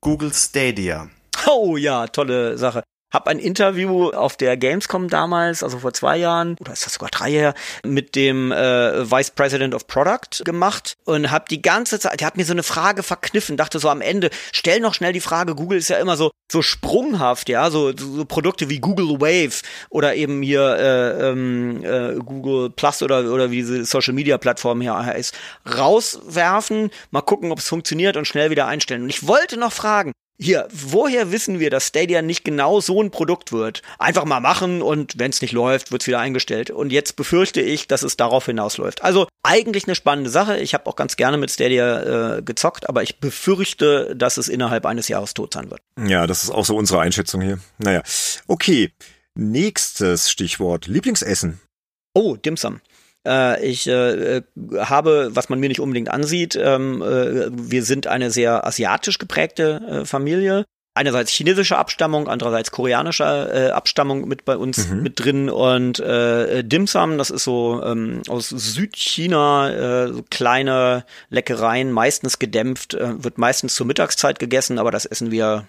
Google 0.00 0.32
Stadia. 0.32 1.10
Oh 1.46 1.76
ja, 1.76 2.06
tolle 2.06 2.56
Sache. 2.58 2.82
Hab 3.10 3.26
ein 3.26 3.38
Interview 3.38 4.10
auf 4.10 4.36
der 4.36 4.56
Gamescom 4.56 5.08
damals, 5.08 5.62
also 5.62 5.78
vor 5.78 5.94
zwei 5.94 6.18
Jahren, 6.18 6.56
oder 6.60 6.72
ist 6.72 6.84
das 6.84 6.94
sogar 6.94 7.10
drei 7.10 7.30
Jahre, 7.30 7.54
mit 7.84 8.14
dem 8.14 8.52
äh, 8.52 9.10
Vice 9.10 9.30
President 9.30 9.74
of 9.74 9.86
Product 9.86 10.44
gemacht 10.44 10.96
und 11.04 11.30
hab 11.30 11.48
die 11.48 11.62
ganze 11.62 11.98
Zeit, 11.98 12.20
der 12.20 12.26
hat 12.26 12.36
mir 12.36 12.44
so 12.44 12.52
eine 12.52 12.62
Frage 12.62 13.02
verkniffen, 13.02 13.56
dachte 13.56 13.78
so 13.78 13.88
am 13.88 14.00
Ende, 14.00 14.30
stell 14.52 14.80
noch 14.80 14.94
schnell 14.94 15.12
die 15.12 15.20
Frage, 15.20 15.54
Google 15.54 15.78
ist 15.78 15.88
ja 15.88 15.98
immer 15.98 16.16
so 16.16 16.30
so 16.50 16.62
sprunghaft, 16.62 17.48
ja, 17.48 17.70
so, 17.70 17.92
so 17.94 18.24
Produkte 18.24 18.70
wie 18.70 18.78
Google 18.78 19.20
Wave 19.20 19.62
oder 19.90 20.14
eben 20.14 20.42
hier 20.42 20.76
äh, 20.76 21.28
ähm, 21.28 21.84
äh, 21.84 22.14
Google 22.14 22.70
Plus 22.70 23.02
oder 23.02 23.30
oder 23.30 23.50
wie 23.50 23.56
diese 23.56 23.84
Social 23.84 24.14
Media 24.14 24.38
Plattform 24.38 24.80
hier 24.80 24.96
heißt, 24.96 25.34
rauswerfen, 25.76 26.90
mal 27.10 27.20
gucken, 27.20 27.52
ob 27.52 27.58
es 27.58 27.68
funktioniert 27.68 28.16
und 28.16 28.26
schnell 28.26 28.50
wieder 28.50 28.66
einstellen. 28.66 29.02
Und 29.02 29.10
ich 29.10 29.26
wollte 29.26 29.58
noch 29.58 29.72
fragen, 29.72 30.12
hier, 30.40 30.68
woher 30.70 31.32
wissen 31.32 31.58
wir, 31.58 31.68
dass 31.68 31.88
Stadia 31.88 32.22
nicht 32.22 32.44
genau 32.44 32.80
so 32.80 33.02
ein 33.02 33.10
Produkt 33.10 33.50
wird? 33.50 33.82
Einfach 33.98 34.24
mal 34.24 34.38
machen 34.38 34.82
und 34.82 35.18
wenn 35.18 35.30
es 35.30 35.42
nicht 35.42 35.52
läuft, 35.52 35.90
wird's 35.90 36.06
wieder 36.06 36.20
eingestellt. 36.20 36.70
Und 36.70 36.92
jetzt 36.92 37.16
befürchte 37.16 37.60
ich, 37.60 37.88
dass 37.88 38.04
es 38.04 38.16
darauf 38.16 38.46
hinausläuft. 38.46 39.02
Also 39.02 39.26
eigentlich 39.42 39.86
eine 39.86 39.96
spannende 39.96 40.30
Sache. 40.30 40.58
Ich 40.58 40.74
habe 40.74 40.86
auch 40.86 40.94
ganz 40.94 41.16
gerne 41.16 41.38
mit 41.38 41.50
Stadia 41.50 42.36
äh, 42.36 42.42
gezockt, 42.42 42.88
aber 42.88 43.02
ich 43.02 43.18
befürchte, 43.18 44.14
dass 44.14 44.36
es 44.36 44.48
innerhalb 44.48 44.86
eines 44.86 45.08
Jahres 45.08 45.34
tot 45.34 45.54
sein 45.54 45.70
wird. 45.70 45.80
Ja, 45.98 46.28
das 46.28 46.44
ist 46.44 46.50
auch 46.50 46.64
so 46.64 46.76
unsere 46.76 47.00
Einschätzung 47.00 47.40
hier. 47.40 47.58
Naja, 47.78 48.02
okay. 48.46 48.92
Nächstes 49.34 50.30
Stichwort. 50.30 50.86
Lieblingsessen. 50.86 51.60
Oh, 52.14 52.36
Dimsum. 52.36 52.80
Äh, 53.28 53.64
ich 53.64 53.86
äh, 53.86 54.42
habe, 54.78 55.30
was 55.34 55.48
man 55.48 55.60
mir 55.60 55.68
nicht 55.68 55.80
unbedingt 55.80 56.10
ansieht, 56.10 56.58
ähm, 56.60 57.02
äh, 57.02 57.48
wir 57.50 57.84
sind 57.84 58.06
eine 58.06 58.30
sehr 58.30 58.66
asiatisch 58.66 59.18
geprägte 59.18 59.82
äh, 59.88 60.04
Familie. 60.06 60.64
Einerseits 60.94 61.30
chinesische 61.30 61.78
Abstammung, 61.78 62.26
andererseits 62.26 62.72
koreanische 62.72 63.24
äh, 63.24 63.70
Abstammung 63.70 64.26
mit 64.26 64.44
bei 64.44 64.56
uns 64.56 64.88
mhm. 64.88 65.02
mit 65.02 65.20
drin 65.20 65.48
und 65.48 66.00
äh, 66.00 66.64
Dim 66.64 66.88
Sum, 66.88 67.18
das 67.18 67.30
ist 67.30 67.44
so 67.44 67.80
ähm, 67.84 68.22
aus 68.28 68.48
Südchina, 68.48 69.70
äh, 70.06 70.12
so 70.12 70.24
kleine 70.28 71.04
Leckereien, 71.28 71.92
meistens 71.92 72.40
gedämpft, 72.40 72.96
wird 72.98 73.38
meistens 73.38 73.76
zur 73.76 73.86
Mittagszeit 73.86 74.40
gegessen, 74.40 74.78
aber 74.80 74.90
das 74.90 75.06
essen 75.06 75.30
wir 75.30 75.68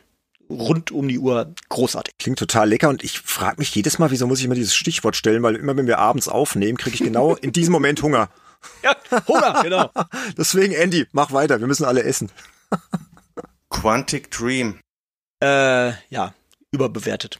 rund 0.50 0.92
um 0.92 1.08
die 1.08 1.20
Uhr 1.20 1.54
großartig. 1.70 2.16
Klingt 2.18 2.40
total 2.40 2.70
lecker 2.70 2.90
und 2.90 3.04
ich 3.04 3.20
frage 3.20 3.58
mich 3.60 3.74
jedes 3.76 4.00
Mal, 4.00 4.12
wieso 4.12 4.28
muss 4.28 4.40
ich 4.40 4.46
immer 4.46 4.56
dieses 4.56 4.76
Stichwort 4.76 5.16
stellen, 5.16 5.44
weil 5.44 5.56
immer 5.56 5.78
wenn 5.78 5.88
wir 5.88 6.00
abends 6.00 6.28
aufnehmen, 6.28 6.78
kriege 6.78 6.96
ich 6.96 7.04
genau 7.04 7.36
in 7.36 7.52
diesem 7.52 7.72
Moment 7.72 8.02
Hunger. 8.02 8.30
Ja, 8.84 8.94
Hunger, 9.26 9.64
genau. 9.64 9.90
Deswegen, 10.38 10.74
Andy, 10.74 11.08
mach 11.14 11.32
weiter, 11.32 11.62
wir 11.62 11.68
müssen 11.68 11.86
alle 11.86 12.04
essen. 12.04 12.30
Quantic 13.70 14.32
Dream. 14.32 14.82
Äh, 15.42 15.94
ja, 16.10 16.34
überbewertet 16.72 17.40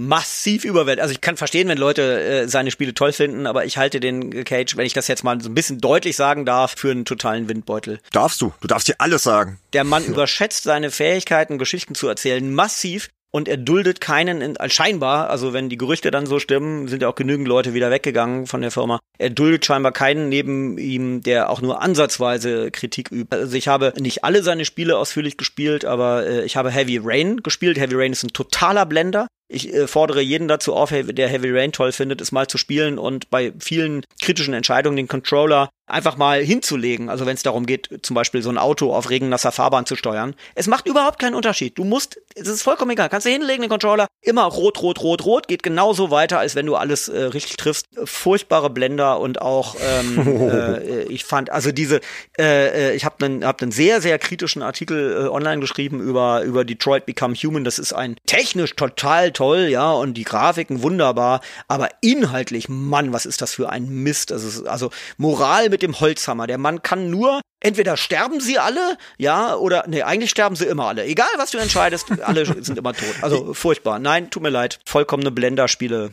massiv 0.00 0.64
überwältigt. 0.64 1.02
Also 1.02 1.12
ich 1.12 1.20
kann 1.20 1.36
verstehen, 1.36 1.68
wenn 1.68 1.78
Leute 1.78 2.20
äh, 2.20 2.48
seine 2.48 2.70
Spiele 2.70 2.94
toll 2.94 3.12
finden, 3.12 3.46
aber 3.46 3.64
ich 3.64 3.76
halte 3.76 4.00
den 4.00 4.44
Cage, 4.44 4.76
wenn 4.76 4.86
ich 4.86 4.94
das 4.94 5.08
jetzt 5.08 5.22
mal 5.22 5.40
so 5.40 5.48
ein 5.48 5.54
bisschen 5.54 5.80
deutlich 5.80 6.16
sagen 6.16 6.44
darf, 6.44 6.74
für 6.76 6.90
einen 6.90 7.04
totalen 7.04 7.48
Windbeutel. 7.48 8.00
Darfst 8.12 8.40
du. 8.40 8.52
Du 8.60 8.68
darfst 8.68 8.88
dir 8.88 8.96
alles 8.98 9.22
sagen. 9.22 9.58
Der 9.72 9.84
Mann 9.84 10.04
überschätzt 10.04 10.64
seine 10.64 10.90
Fähigkeiten, 10.90 11.58
Geschichten 11.58 11.94
zu 11.94 12.08
erzählen, 12.08 12.52
massiv 12.52 13.08
und 13.32 13.46
er 13.46 13.56
duldet 13.56 14.00
keinen, 14.00 14.40
in, 14.40 14.56
scheinbar, 14.70 15.30
also 15.30 15.52
wenn 15.52 15.68
die 15.68 15.76
Gerüchte 15.76 16.10
dann 16.10 16.26
so 16.26 16.38
stimmen, 16.40 16.88
sind 16.88 17.02
ja 17.02 17.08
auch 17.08 17.14
genügend 17.14 17.46
Leute 17.46 17.74
wieder 17.74 17.90
weggegangen 17.90 18.46
von 18.46 18.60
der 18.60 18.70
Firma. 18.72 18.98
Er 19.18 19.30
duldet 19.30 19.64
scheinbar 19.64 19.92
keinen 19.92 20.28
neben 20.28 20.78
ihm, 20.78 21.22
der 21.22 21.50
auch 21.50 21.60
nur 21.60 21.80
ansatzweise 21.80 22.70
Kritik 22.70 23.12
übt. 23.12 23.36
Also 23.36 23.56
ich 23.56 23.68
habe 23.68 23.92
nicht 24.00 24.24
alle 24.24 24.42
seine 24.42 24.64
Spiele 24.64 24.98
ausführlich 24.98 25.36
gespielt, 25.36 25.84
aber 25.84 26.26
äh, 26.26 26.44
ich 26.44 26.56
habe 26.56 26.70
Heavy 26.70 26.98
Rain 27.02 27.42
gespielt. 27.42 27.78
Heavy 27.78 27.94
Rain 27.94 28.12
ist 28.12 28.24
ein 28.24 28.32
totaler 28.32 28.86
Blender. 28.86 29.28
Ich 29.52 29.74
äh, 29.74 29.88
fordere 29.88 30.20
jeden 30.20 30.46
dazu 30.46 30.74
auf, 30.74 30.90
der 30.90 31.28
Heavy 31.28 31.50
Rain 31.50 31.72
toll 31.72 31.90
findet, 31.90 32.20
es 32.20 32.30
mal 32.30 32.46
zu 32.46 32.56
spielen 32.56 32.98
und 32.98 33.30
bei 33.30 33.52
vielen 33.58 34.04
kritischen 34.22 34.54
Entscheidungen 34.54 34.96
den 34.96 35.08
Controller 35.08 35.70
einfach 35.90 36.16
mal 36.16 36.42
hinzulegen. 36.42 37.08
Also 37.08 37.26
wenn 37.26 37.34
es 37.34 37.42
darum 37.42 37.66
geht, 37.66 38.00
zum 38.02 38.14
Beispiel 38.14 38.42
so 38.42 38.50
ein 38.50 38.58
Auto 38.58 38.94
auf 38.94 39.10
regennasser 39.10 39.52
Fahrbahn 39.52 39.86
zu 39.86 39.96
steuern. 39.96 40.34
Es 40.54 40.66
macht 40.66 40.86
überhaupt 40.86 41.18
keinen 41.18 41.34
Unterschied. 41.34 41.76
Du 41.78 41.84
musst, 41.84 42.20
es 42.34 42.48
ist 42.48 42.62
vollkommen 42.62 42.92
egal. 42.92 43.08
Kannst 43.08 43.26
du 43.26 43.30
hinlegen, 43.30 43.62
den 43.62 43.70
Controller, 43.70 44.06
immer 44.22 44.44
rot, 44.44 44.82
rot, 44.82 45.02
rot, 45.02 45.24
rot, 45.24 45.48
geht 45.48 45.62
genauso 45.62 46.10
weiter, 46.10 46.38
als 46.38 46.54
wenn 46.54 46.66
du 46.66 46.76
alles 46.76 47.08
äh, 47.08 47.24
richtig 47.24 47.56
triffst. 47.56 47.86
Furchtbare 48.04 48.70
Blender 48.70 49.20
und 49.20 49.40
auch, 49.40 49.76
ähm, 49.80 50.18
äh, 50.50 51.02
ich 51.04 51.24
fand, 51.24 51.50
also 51.50 51.72
diese, 51.72 52.00
äh, 52.38 52.90
äh 52.90 52.94
ich 52.94 53.04
habe 53.04 53.24
einen 53.24 53.44
hab 53.44 53.60
einen 53.60 53.72
sehr, 53.72 54.00
sehr 54.00 54.18
kritischen 54.18 54.62
Artikel 54.62 55.24
äh, 55.24 55.28
online 55.28 55.60
geschrieben 55.60 56.00
über, 56.00 56.42
über 56.42 56.64
Detroit 56.64 57.06
Become 57.06 57.34
Human. 57.34 57.64
Das 57.64 57.78
ist 57.78 57.92
ein 57.92 58.16
technisch 58.26 58.76
total 58.76 59.32
toll, 59.32 59.68
ja, 59.68 59.92
und 59.92 60.14
die 60.14 60.24
Grafiken 60.24 60.82
wunderbar, 60.82 61.40
aber 61.68 61.88
inhaltlich, 62.00 62.68
Mann, 62.68 63.12
was 63.12 63.26
ist 63.26 63.42
das 63.42 63.54
für 63.54 63.70
ein 63.70 63.88
Mist. 63.88 64.32
Also, 64.32 64.66
also 64.66 64.90
Moral 65.16 65.68
mit 65.68 65.79
mit 65.80 65.82
dem 65.82 66.00
Holzhammer. 66.00 66.46
Der 66.46 66.58
Mann 66.58 66.82
kann 66.82 67.10
nur, 67.10 67.40
entweder 67.60 67.96
sterben 67.96 68.40
sie 68.40 68.58
alle, 68.58 68.98
ja, 69.18 69.54
oder, 69.54 69.84
nee, 69.88 70.02
eigentlich 70.02 70.30
sterben 70.30 70.56
sie 70.56 70.66
immer 70.66 70.86
alle. 70.86 71.04
Egal, 71.04 71.28
was 71.38 71.50
du 71.50 71.58
entscheidest, 71.58 72.06
alle 72.22 72.44
sind 72.62 72.78
immer 72.78 72.92
tot. 72.92 73.14
Also 73.22 73.54
furchtbar. 73.54 73.98
Nein, 73.98 74.30
tut 74.30 74.42
mir 74.42 74.50
leid. 74.50 74.80
Vollkommene 74.84 75.30
Blenderspiele. 75.30 76.10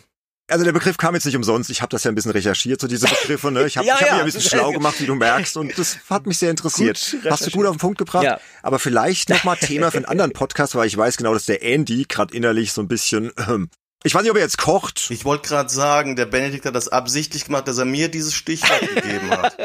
Also 0.49 0.63
der 0.63 0.71
Begriff 0.71 0.97
kam 0.97 1.13
jetzt 1.13 1.25
nicht 1.25 1.35
umsonst. 1.35 1.69
Ich 1.69 1.81
habe 1.81 1.89
das 1.89 2.05
ja 2.05 2.11
ein 2.11 2.15
bisschen 2.15 2.31
recherchiert, 2.31 2.79
so 2.79 2.87
diese 2.87 3.05
Begriffe. 3.07 3.51
Ne? 3.51 3.65
Ich 3.65 3.75
habe 3.75 3.85
Ja, 3.87 3.95
ich 3.95 4.01
hab 4.01 4.07
ja. 4.07 4.13
mich 4.13 4.21
ein 4.21 4.25
bisschen 4.27 4.57
schlau 4.57 4.71
gemacht, 4.71 5.01
wie 5.01 5.05
du 5.05 5.15
merkst, 5.15 5.57
und 5.57 5.77
das 5.77 5.97
hat 6.09 6.25
mich 6.25 6.37
sehr 6.37 6.51
interessiert. 6.51 7.05
Gut 7.11 7.29
Hast 7.29 7.45
du 7.45 7.51
gut 7.51 7.65
auf 7.65 7.75
den 7.75 7.79
Punkt 7.79 7.97
gebracht. 7.97 8.23
Ja. 8.23 8.39
Aber 8.63 8.79
vielleicht 8.79 9.29
nochmal 9.29 9.57
Thema 9.61 9.91
für 9.91 9.97
einen 9.97 10.05
anderen 10.05 10.31
Podcast, 10.31 10.75
weil 10.75 10.87
ich 10.87 10.95
weiß 10.95 11.17
genau, 11.17 11.33
dass 11.33 11.45
der 11.45 11.61
Andy 11.63 12.05
gerade 12.07 12.33
innerlich 12.33 12.71
so 12.71 12.81
ein 12.81 12.87
bisschen. 12.87 13.33
Ähm, 13.45 13.69
ich 14.03 14.13
weiß 14.13 14.21
nicht, 14.21 14.31
ob 14.31 14.37
er 14.37 14.43
jetzt 14.43 14.57
kocht. 14.57 15.07
Ich 15.09 15.25
wollte 15.25 15.47
gerade 15.49 15.69
sagen, 15.69 16.15
der 16.15 16.25
Benedikt 16.25 16.65
hat 16.65 16.75
das 16.75 16.87
absichtlich 16.87 17.45
gemacht, 17.45 17.67
dass 17.67 17.77
er 17.77 17.85
mir 17.85 18.09
dieses 18.09 18.33
Stichwort 18.33 18.79
gegeben 18.95 19.29
hat. 19.31 19.57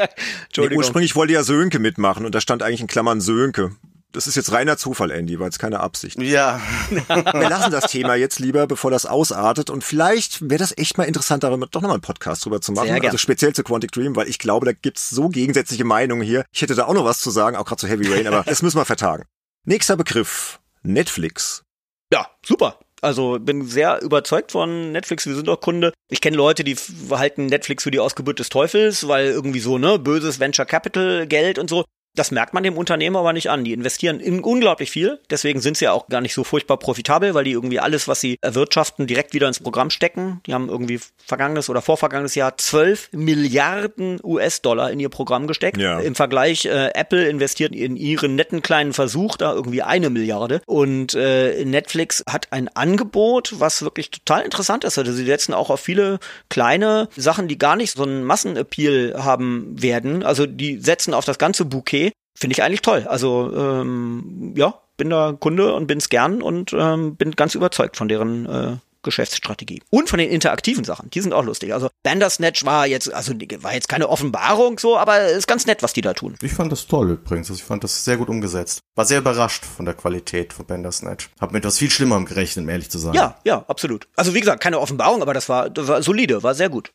Nee, 0.57 0.75
ursprünglich 0.75 1.15
wollte 1.15 1.33
ja 1.33 1.43
Sönke 1.43 1.79
mitmachen 1.79 2.25
und 2.25 2.33
da 2.33 2.41
stand 2.41 2.63
eigentlich 2.63 2.81
in 2.81 2.87
Klammern 2.87 3.21
Sönke. 3.21 3.75
Das 4.13 4.27
ist 4.27 4.35
jetzt 4.35 4.51
reiner 4.51 4.77
Zufall, 4.77 5.09
Andy, 5.09 5.39
weil 5.39 5.49
es 5.49 5.57
keine 5.57 5.79
Absicht. 5.79 6.21
Ja, 6.21 6.61
Wir 6.91 7.49
lassen 7.49 7.71
das 7.71 7.85
Thema 7.85 8.13
jetzt 8.13 8.39
lieber, 8.39 8.67
bevor 8.67 8.91
das 8.91 9.07
ausartet. 9.07 9.71
Und 9.71 9.83
vielleicht 9.83 10.41
wäre 10.49 10.59
das 10.59 10.77
echt 10.77 10.99
mal 10.99 11.05
interessant, 11.05 11.43
darüber 11.43 11.65
doch 11.65 11.81
nochmal 11.81 11.95
einen 11.95 12.01
Podcast 12.01 12.45
drüber 12.45 12.61
zu 12.61 12.73
machen. 12.73 12.89
Sehr 12.89 12.99
gern. 12.99 13.07
Also 13.07 13.17
speziell 13.17 13.53
zu 13.53 13.63
Quantic 13.63 13.91
Dream, 13.91 14.15
weil 14.15 14.29
ich 14.29 14.37
glaube, 14.37 14.67
da 14.67 14.71
gibt's 14.71 15.09
so 15.09 15.29
gegensätzliche 15.29 15.83
Meinungen 15.83 16.21
hier. 16.21 16.45
Ich 16.51 16.61
hätte 16.61 16.75
da 16.75 16.85
auch 16.85 16.93
noch 16.93 17.05
was 17.05 17.21
zu 17.21 17.31
sagen, 17.31 17.57
auch 17.57 17.65
gerade 17.65 17.79
zu 17.79 17.87
Heavy 17.87 18.07
Rain, 18.13 18.27
aber 18.27 18.43
das 18.45 18.61
müssen 18.61 18.77
wir 18.77 18.85
vertagen. 18.85 19.23
Nächster 19.65 19.97
Begriff. 19.97 20.59
Netflix. 20.83 21.63
Ja, 22.11 22.27
super. 22.45 22.77
Also 23.03 23.37
bin 23.37 23.67
sehr 23.67 24.01
überzeugt 24.01 24.53
von 24.53 24.93
Netflix. 24.93 25.25
Wir 25.27 25.35
sind 25.35 25.49
auch 25.49 25.59
Kunde. 25.59 25.91
Ich 26.09 26.21
kenne 26.21 26.37
Leute, 26.37 26.63
die 26.63 26.75
halten 27.11 27.47
Netflix 27.47 27.83
für 27.83 27.91
die 27.91 27.99
Ausgeburt 27.99 28.39
des 28.39 28.47
Teufels, 28.47 29.07
weil 29.09 29.27
irgendwie 29.27 29.59
so, 29.59 29.77
ne, 29.77 29.99
böses 29.99 30.39
Venture 30.39 30.65
Capital 30.65 31.27
Geld 31.27 31.59
und 31.59 31.69
so. 31.69 31.83
Das 32.15 32.29
merkt 32.29 32.53
man 32.53 32.61
dem 32.63 32.77
Unternehmen 32.77 33.15
aber 33.15 33.33
nicht 33.33 33.49
an. 33.49 33.63
Die 33.63 33.73
investieren 33.73 34.19
in 34.19 34.41
unglaublich 34.41 34.91
viel. 34.91 35.19
Deswegen 35.31 35.61
sind 35.61 35.77
sie 35.77 35.85
ja 35.85 35.93
auch 35.93 36.07
gar 36.07 36.21
nicht 36.21 36.35
so 36.35 36.43
furchtbar 36.43 36.77
profitabel, 36.77 37.33
weil 37.33 37.43
die 37.43 37.51
irgendwie 37.51 37.79
alles, 37.79 38.07
was 38.07 38.21
sie 38.21 38.37
erwirtschaften, 38.41 39.07
direkt 39.07 39.33
wieder 39.33 39.47
ins 39.47 39.59
Programm 39.59 39.89
stecken. 39.89 40.39
Die 40.45 40.53
haben 40.53 40.69
irgendwie 40.69 40.99
vergangenes 41.25 41.69
oder 41.69 41.81
vorvergangenes 41.81 42.35
Jahr 42.35 42.55
12 42.55 43.09
Milliarden 43.13 44.19
US-Dollar 44.23 44.91
in 44.91 44.99
ihr 44.99 45.09
Programm 45.09 45.47
gesteckt. 45.47 45.77
Ja. 45.77 45.99
Im 45.99 46.13
Vergleich, 46.13 46.65
äh, 46.65 46.91
Apple 46.93 47.27
investiert 47.27 47.73
in 47.73 47.95
ihren 47.95 48.35
netten 48.35 48.61
kleinen 48.61 48.93
Versuch 48.93 49.35
da 49.35 49.51
irgendwie 49.53 49.81
eine 49.81 50.11
Milliarde. 50.11 50.61
Und 50.67 51.15
äh, 51.15 51.65
Netflix 51.65 52.23
hat 52.29 52.47
ein 52.51 52.67
Angebot, 52.75 53.55
was 53.59 53.81
wirklich 53.81 54.11
total 54.11 54.43
interessant 54.43 54.83
ist. 54.83 54.99
Also 54.99 55.13
sie 55.13 55.25
setzen 55.25 55.53
auch 55.53 55.71
auf 55.71 55.79
viele 55.79 56.19
kleine 56.49 57.09
Sachen, 57.15 57.47
die 57.47 57.57
gar 57.57 57.75
nicht 57.75 57.95
so 57.95 58.03
einen 58.03 58.23
Massenappeal 58.23 59.15
haben 59.17 59.81
werden. 59.81 60.21
Also 60.21 60.45
die 60.45 60.77
setzen 60.77 61.15
auf 61.15 61.25
das 61.25 61.39
ganze 61.39 61.65
Bouquet. 61.65 62.02
Finde 62.43 62.55
ich 62.55 62.61
eigentlich 62.61 62.81
toll. 62.81 63.05
Also 63.07 63.53
ähm, 63.55 64.53
ja, 64.57 64.73
bin 64.97 65.09
da 65.09 65.31
Kunde 65.31 65.73
und 65.73 65.87
bin's 65.87 66.09
gern 66.09 66.41
und 66.41 66.73
ähm, 66.73 67.15
bin 67.15 67.31
ganz 67.31 67.55
überzeugt 67.55 67.95
von 67.95 68.09
deren 68.09 68.45
äh, 68.45 68.75
Geschäftsstrategie. 69.01 69.81
Und 69.89 70.09
von 70.09 70.19
den 70.19 70.29
interaktiven 70.29 70.83
Sachen, 70.83 71.09
die 71.09 71.21
sind 71.21 71.31
auch 71.31 71.45
lustig. 71.45 71.73
Also 71.73 71.87
Bandersnatch 72.03 72.65
war 72.65 72.85
jetzt, 72.85 73.13
also 73.13 73.33
war 73.33 73.73
jetzt 73.73 73.87
keine 73.87 74.09
Offenbarung 74.09 74.77
so, 74.77 74.97
aber 74.97 75.25
ist 75.29 75.47
ganz 75.47 75.65
nett, 75.67 75.83
was 75.83 75.93
die 75.93 76.01
da 76.01 76.13
tun. 76.13 76.35
ich 76.41 76.51
fand 76.51 76.69
das 76.69 76.85
toll 76.85 77.11
übrigens. 77.11 77.49
Also 77.49 77.61
ich 77.61 77.63
fand 77.63 77.85
das 77.85 78.03
sehr 78.03 78.17
gut 78.17 78.27
umgesetzt. 78.27 78.81
War 78.95 79.05
sehr 79.05 79.19
überrascht 79.19 79.63
von 79.63 79.85
der 79.85 79.93
Qualität 79.93 80.51
von 80.51 80.65
Bandersnatch. 80.65 81.29
Hab 81.39 81.53
mit 81.53 81.63
etwas 81.63 81.77
viel 81.77 81.91
Schlimmerem 81.91 82.25
gerechnet, 82.25 82.63
um 82.63 82.69
ehrlich 82.69 82.89
zu 82.89 82.99
sein. 82.99 83.13
Ja, 83.13 83.39
ja, 83.45 83.63
absolut. 83.69 84.09
Also 84.17 84.33
wie 84.33 84.41
gesagt, 84.41 84.61
keine 84.61 84.81
Offenbarung, 84.81 85.21
aber 85.21 85.33
das 85.33 85.47
war, 85.47 85.69
das 85.69 85.87
war 85.87 86.03
solide, 86.03 86.43
war 86.43 86.55
sehr 86.55 86.67
gut. 86.67 86.91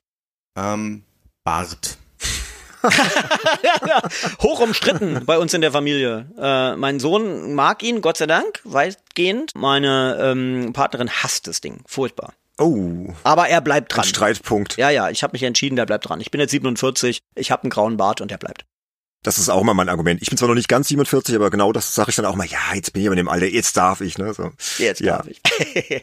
Ähm, 0.58 1.04
Bart. 1.42 1.97
Hoch 4.42 4.60
umstritten 4.60 5.24
bei 5.24 5.38
uns 5.38 5.54
in 5.54 5.60
der 5.60 5.72
Familie. 5.72 6.26
Äh, 6.38 6.76
mein 6.76 7.00
Sohn 7.00 7.54
mag 7.54 7.82
ihn, 7.82 8.00
Gott 8.00 8.16
sei 8.16 8.26
Dank, 8.26 8.60
weitgehend. 8.64 9.52
Meine 9.54 10.18
ähm, 10.20 10.72
Partnerin 10.72 11.10
hasst 11.10 11.46
das 11.46 11.60
Ding, 11.60 11.80
furchtbar. 11.86 12.32
Oh, 12.60 13.14
Aber 13.22 13.48
er 13.48 13.60
bleibt 13.60 13.92
ein 13.92 13.96
dran. 13.96 14.04
Streitpunkt. 14.04 14.76
Ja, 14.78 14.90
ja, 14.90 15.10
ich 15.10 15.22
habe 15.22 15.32
mich 15.32 15.44
entschieden, 15.44 15.76
der 15.76 15.86
bleibt 15.86 16.08
dran. 16.08 16.20
Ich 16.20 16.30
bin 16.32 16.40
jetzt 16.40 16.50
47, 16.50 17.20
ich 17.36 17.50
habe 17.50 17.62
einen 17.62 17.70
grauen 17.70 17.96
Bart 17.96 18.20
und 18.20 18.30
der 18.30 18.38
bleibt. 18.38 18.64
Das 19.24 19.38
ist 19.38 19.48
auch 19.48 19.62
mal 19.64 19.74
mein 19.74 19.88
Argument. 19.88 20.22
Ich 20.22 20.28
bin 20.28 20.38
zwar 20.38 20.48
noch 20.48 20.54
nicht 20.54 20.68
ganz 20.68 20.88
47, 20.88 21.34
aber 21.34 21.50
genau 21.50 21.72
das 21.72 21.94
sage 21.94 22.10
ich 22.10 22.16
dann 22.16 22.24
auch 22.24 22.36
mal. 22.36 22.46
Ja, 22.46 22.58
jetzt 22.74 22.92
bin 22.92 23.02
ich 23.02 23.08
aber 23.08 23.14
in 23.14 23.18
dem 23.18 23.28
Alter, 23.28 23.46
jetzt 23.46 23.76
darf 23.76 24.00
ich. 24.00 24.16
Ne? 24.18 24.32
So. 24.32 24.52
Jetzt 24.78 25.00
Ja. 25.00 25.18
darf 25.18 25.26
ich. 25.28 25.40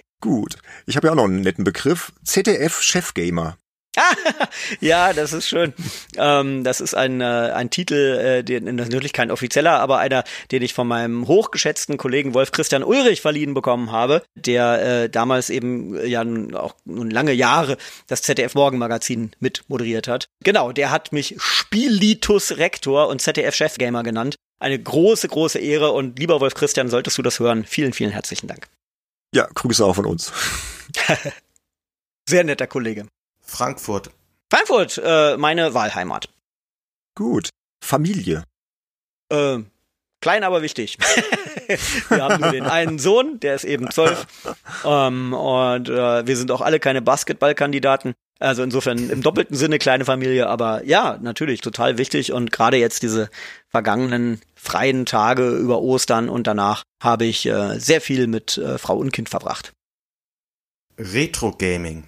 Gut. 0.21 0.55
Ich 0.85 0.95
habe 0.97 1.07
ja 1.07 1.11
auch 1.13 1.17
noch 1.17 1.23
einen 1.25 1.41
netten 1.41 1.63
Begriff. 1.63 2.11
ZDF-Chefgamer. 2.25 3.57
Ja, 4.79 5.13
das 5.13 5.33
ist 5.33 5.47
schön. 5.47 5.73
Ähm, 6.17 6.63
das 6.63 6.81
ist 6.81 6.95
ein, 6.95 7.21
äh, 7.21 7.23
ein 7.23 7.69
Titel, 7.69 7.93
äh, 7.95 8.43
den, 8.43 8.75
natürlich 8.75 9.13
kein 9.13 9.31
offizieller, 9.31 9.79
aber 9.79 9.99
einer, 9.99 10.23
den 10.51 10.61
ich 10.61 10.73
von 10.73 10.87
meinem 10.87 11.27
hochgeschätzten 11.27 11.97
Kollegen 11.97 12.33
Wolf 12.33 12.51
Christian 12.51 12.83
Ulrich 12.83 13.21
verliehen 13.21 13.53
bekommen 13.53 13.91
habe, 13.91 14.23
der 14.35 15.03
äh, 15.03 15.09
damals 15.09 15.49
eben 15.49 15.95
äh, 15.95 16.07
ja 16.07 16.23
nun 16.23 16.55
auch 16.55 16.75
nun 16.85 17.09
lange 17.09 17.33
Jahre 17.33 17.77
das 18.07 18.21
ZDF 18.21 18.55
Morgenmagazin 18.55 19.31
mit 19.39 19.63
moderiert 19.67 20.07
hat. 20.07 20.27
Genau, 20.43 20.71
der 20.71 20.91
hat 20.91 21.11
mich 21.11 21.35
Spielitus 21.39 22.57
Rektor 22.57 23.07
und 23.07 23.21
ZDF 23.21 23.55
Chefgamer 23.55 24.03
genannt. 24.03 24.35
Eine 24.59 24.79
große, 24.79 25.27
große 25.27 25.59
Ehre 25.59 25.91
und 25.91 26.17
lieber 26.17 26.39
Wolf 26.39 26.53
Christian, 26.55 26.89
solltest 26.89 27.17
du 27.17 27.21
das 27.21 27.39
hören, 27.39 27.65
vielen, 27.65 27.93
vielen 27.93 28.11
herzlichen 28.11 28.47
Dank. 28.47 28.67
Ja, 29.33 29.47
Grüße 29.53 29.85
auch 29.85 29.95
von 29.95 30.05
uns. 30.05 30.31
Sehr 32.29 32.43
netter 32.43 32.67
Kollege. 32.67 33.05
Frankfurt. 33.45 34.11
Frankfurt, 34.51 35.01
äh, 35.03 35.37
meine 35.37 35.73
Wahlheimat. 35.73 36.29
Gut. 37.15 37.49
Familie. 37.83 38.43
Äh, 39.29 39.59
klein, 40.21 40.43
aber 40.43 40.61
wichtig. 40.61 40.97
wir 42.09 42.23
haben 42.23 42.41
nur 42.41 42.51
den 42.51 42.65
einen 42.65 42.99
Sohn, 42.99 43.39
der 43.39 43.55
ist 43.55 43.63
eben 43.63 43.89
zwölf. 43.91 44.25
Ähm, 44.83 45.33
und 45.33 45.89
äh, 45.89 46.27
wir 46.27 46.37
sind 46.37 46.51
auch 46.51 46.61
alle 46.61 46.79
keine 46.79 47.01
Basketballkandidaten. 47.01 48.13
Also 48.39 48.63
insofern 48.63 49.09
im 49.09 49.21
doppelten 49.21 49.55
Sinne 49.55 49.79
kleine 49.79 50.03
Familie, 50.03 50.47
aber 50.47 50.83
ja, 50.83 51.17
natürlich 51.21 51.61
total 51.61 51.97
wichtig. 51.97 52.33
Und 52.33 52.51
gerade 52.51 52.77
jetzt 52.77 53.01
diese 53.01 53.29
vergangenen 53.69 54.41
freien 54.55 55.05
Tage 55.05 55.49
über 55.51 55.81
Ostern 55.81 56.27
und 56.27 56.45
danach 56.47 56.83
habe 57.01 57.25
ich 57.25 57.45
äh, 57.45 57.79
sehr 57.79 58.01
viel 58.01 58.27
mit 58.27 58.57
äh, 58.57 58.77
Frau 58.77 58.97
und 58.97 59.13
Kind 59.13 59.29
verbracht. 59.29 59.71
Retro 60.97 61.51
Gaming. 61.51 62.07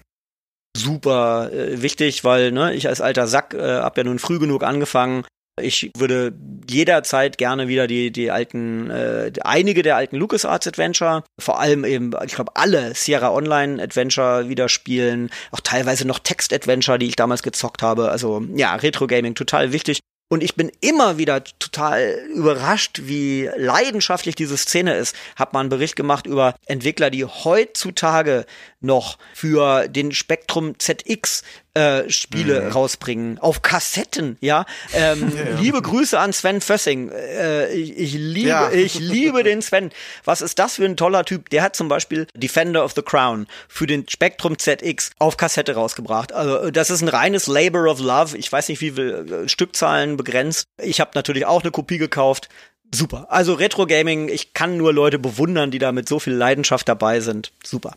Super 0.76 1.50
äh, 1.52 1.82
wichtig, 1.82 2.24
weil 2.24 2.52
ne, 2.52 2.74
ich 2.74 2.88
als 2.88 3.00
alter 3.00 3.26
Sack 3.26 3.54
äh, 3.54 3.80
habe 3.80 4.00
ja 4.00 4.04
nun 4.04 4.18
früh 4.18 4.38
genug 4.38 4.62
angefangen. 4.62 5.24
Ich 5.60 5.90
würde 5.96 6.32
jederzeit 6.70 7.36
gerne 7.36 7.66
wieder 7.66 7.88
die 7.88 8.12
die 8.12 8.30
alten 8.30 8.90
äh, 8.90 9.32
einige 9.42 9.82
der 9.82 9.96
alten 9.96 10.16
LucasArts 10.16 10.68
Adventure, 10.68 11.24
vor 11.40 11.58
allem 11.58 11.84
eben 11.84 12.12
ich 12.24 12.34
glaube 12.36 12.52
alle 12.54 12.94
Sierra 12.94 13.32
Online 13.32 13.82
Adventure 13.82 14.48
wieder 14.48 14.68
spielen, 14.68 15.30
auch 15.50 15.60
teilweise 15.60 16.06
noch 16.06 16.20
Text 16.20 16.52
Adventure, 16.52 16.98
die 16.98 17.06
ich 17.06 17.16
damals 17.16 17.42
gezockt 17.42 17.82
habe. 17.82 18.10
Also 18.10 18.42
ja, 18.54 18.74
Retro 18.76 19.08
Gaming 19.08 19.34
total 19.34 19.72
wichtig. 19.72 19.98
Und 20.30 20.42
ich 20.42 20.56
bin 20.56 20.70
immer 20.80 21.16
wieder 21.16 21.42
total 21.42 22.26
überrascht, 22.34 23.00
wie 23.04 23.48
leidenschaftlich 23.56 24.34
diese 24.34 24.58
Szene 24.58 24.94
ist. 24.94 25.16
Hab 25.36 25.54
mal 25.54 25.60
einen 25.60 25.70
Bericht 25.70 25.96
gemacht 25.96 26.26
über 26.26 26.54
Entwickler, 26.66 27.08
die 27.08 27.24
heutzutage 27.24 28.44
noch 28.80 29.16
für 29.34 29.88
den 29.88 30.12
Spektrum 30.12 30.78
ZX 30.78 31.44
äh, 31.74 32.08
Spiele 32.10 32.72
rausbringen 32.72 33.38
auf 33.38 33.62
Kassetten, 33.62 34.36
ja. 34.40 34.64
Ähm, 34.92 35.32
Liebe 35.60 35.80
Grüße 35.80 36.18
an 36.18 36.32
Sven 36.32 36.60
Fössing. 36.60 37.10
Äh, 37.10 37.72
ich, 37.72 37.96
ich 37.96 38.14
liebe, 38.14 38.48
Ja. 38.48 38.70
ich 38.72 38.98
liebe 38.98 39.42
den 39.42 39.62
Sven. 39.62 39.90
Was 40.24 40.40
ist 40.40 40.58
das 40.58 40.76
für 40.76 40.84
ein 40.84 40.96
toller 40.96 41.24
Typ? 41.24 41.50
Der 41.50 41.62
hat 41.62 41.76
zum 41.76 41.88
Beispiel 41.88 42.26
Defender 42.34 42.84
of 42.84 42.92
the 42.94 43.02
Crown 43.02 43.46
für 43.68 43.86
den 43.86 44.08
Spektrum 44.08 44.58
ZX 44.58 45.10
auf 45.18 45.36
Kassette 45.36 45.74
rausgebracht. 45.74 46.32
Also 46.32 46.58
äh, 46.58 46.72
das 46.72 46.90
ist 46.90 47.02
ein 47.02 47.08
reines 47.08 47.46
Labor 47.46 47.86
of 47.86 48.00
Love. 48.00 48.36
Ich 48.36 48.50
weiß 48.50 48.68
nicht, 48.68 48.80
wie 48.80 48.90
viel 48.92 49.44
äh, 49.44 49.48
Stückzahlen 49.48 50.16
begrenzt. 50.16 50.64
Ich 50.82 51.00
habe 51.00 51.10
natürlich 51.14 51.46
auch 51.46 51.62
eine 51.62 51.70
Kopie 51.70 51.98
gekauft. 51.98 52.48
Super. 52.94 53.26
Also 53.30 53.54
Retro 53.54 53.86
Gaming, 53.86 54.28
ich 54.28 54.54
kann 54.54 54.76
nur 54.76 54.92
Leute 54.92 55.18
bewundern, 55.18 55.70
die 55.70 55.78
da 55.78 55.92
mit 55.92 56.08
so 56.08 56.18
viel 56.18 56.32
Leidenschaft 56.32 56.88
dabei 56.88 57.20
sind. 57.20 57.52
Super. 57.62 57.94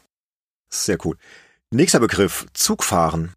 Sehr 0.69 0.97
cool. 1.05 1.17
Nächster 1.71 1.99
Begriff. 2.01 2.45
Zugfahren. 2.53 3.33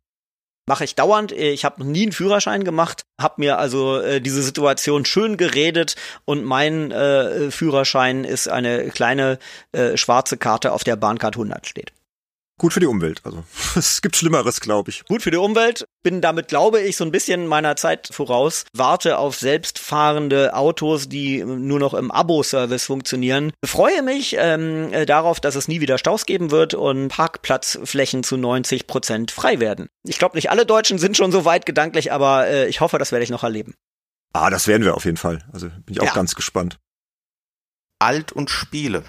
Mache 0.66 0.85
ich 0.85 0.95
dauernd. 0.95 1.32
Ich 1.32 1.65
habe 1.65 1.81
noch 1.81 1.86
nie 1.86 2.05
einen 2.05 2.12
Führerschein 2.12 2.65
gemacht, 2.65 3.05
habe 3.20 3.35
mir 3.39 3.59
also 3.59 4.01
äh, 4.01 4.20
diese 4.20 4.43
Situation 4.43 5.05
schön 5.05 5.36
geredet 5.36 5.97
und 6.24 6.45
mein 6.45 6.91
äh, 6.91 7.51
Führerschein 7.51 8.24
ist 8.24 8.49
eine 8.49 8.89
kleine 8.89 9.39
äh, 9.73 9.97
schwarze 9.97 10.36
Karte, 10.39 10.73
auf 10.73 10.85
der 10.85 10.97
Bahncard 10.97 11.36
100 11.36 11.66
steht. 11.66 11.93
Gut 12.57 12.73
für 12.73 12.79
die 12.81 12.87
Umwelt. 12.87 13.21
Also 13.25 13.43
es 13.75 14.01
gibt 14.01 14.17
Schlimmeres, 14.17 14.61
glaube 14.61 14.91
ich. 14.91 15.05
Gut 15.07 15.23
für 15.23 15.31
die 15.33 15.37
Umwelt, 15.39 15.87
bin 16.05 16.21
damit, 16.21 16.47
glaube 16.49 16.81
ich, 16.81 16.97
so 16.97 17.05
ein 17.05 17.11
bisschen 17.11 17.49
meiner 17.49 17.75
Zeit 17.75 18.09
voraus, 18.13 18.65
warte 18.73 19.19
auf 19.19 19.37
selbstfahrende 19.37 20.55
Autos, 20.55 21.09
die 21.09 21.43
nur 21.45 21.81
noch 21.81 21.95
im 21.95 22.11
Abo-Service 22.13 22.85
funktionieren. 22.87 23.53
Freue 23.65 24.03
mich 24.03 24.37
ähm, 24.39 24.93
äh, 24.93 25.05
darauf, 25.05 25.41
dass 25.41 25.57
es 25.57 25.67
nie 25.67 25.81
wieder 25.81 25.99
Staus 25.99 26.27
geben 26.27 26.53
wird 26.53 26.75
und 26.75 27.09
Parkplatzflächen 27.09 28.23
zu 28.23 28.37
90 28.37 28.87
Prozent 28.87 29.33
frei 29.33 29.59
werden. 29.59 29.89
Ich 30.07 30.19
glaube, 30.19 30.37
nicht 30.37 30.51
alle 30.51 30.65
Deutschen 30.65 30.99
sind 30.99 31.17
schon 31.17 31.33
so 31.33 31.45
weit 31.45 31.67
gedanklich, 31.67 32.13
aber 32.13 32.47
äh, 32.47 32.69
ich 32.69 32.81
hoffe, 32.81 32.99
das 32.99 33.11
werde 33.11 33.25
ich 33.25 33.31
noch 33.31 33.43
erleben. 33.43 33.75
Ah, 34.33 34.51
das 34.51 34.69
werden 34.69 34.85
wir 34.85 34.95
auf 34.97 35.05
jeden 35.05 35.17
Fall. 35.17 35.45
Also 35.53 35.69
bin 35.69 35.83
ich 35.95 36.01
auch 36.01 36.07
Ja. 36.07 36.13
ganz 36.15 36.35
gespannt. 36.37 36.79
Alt 37.99 38.31
und 38.33 38.51
Spiele. 38.51 39.05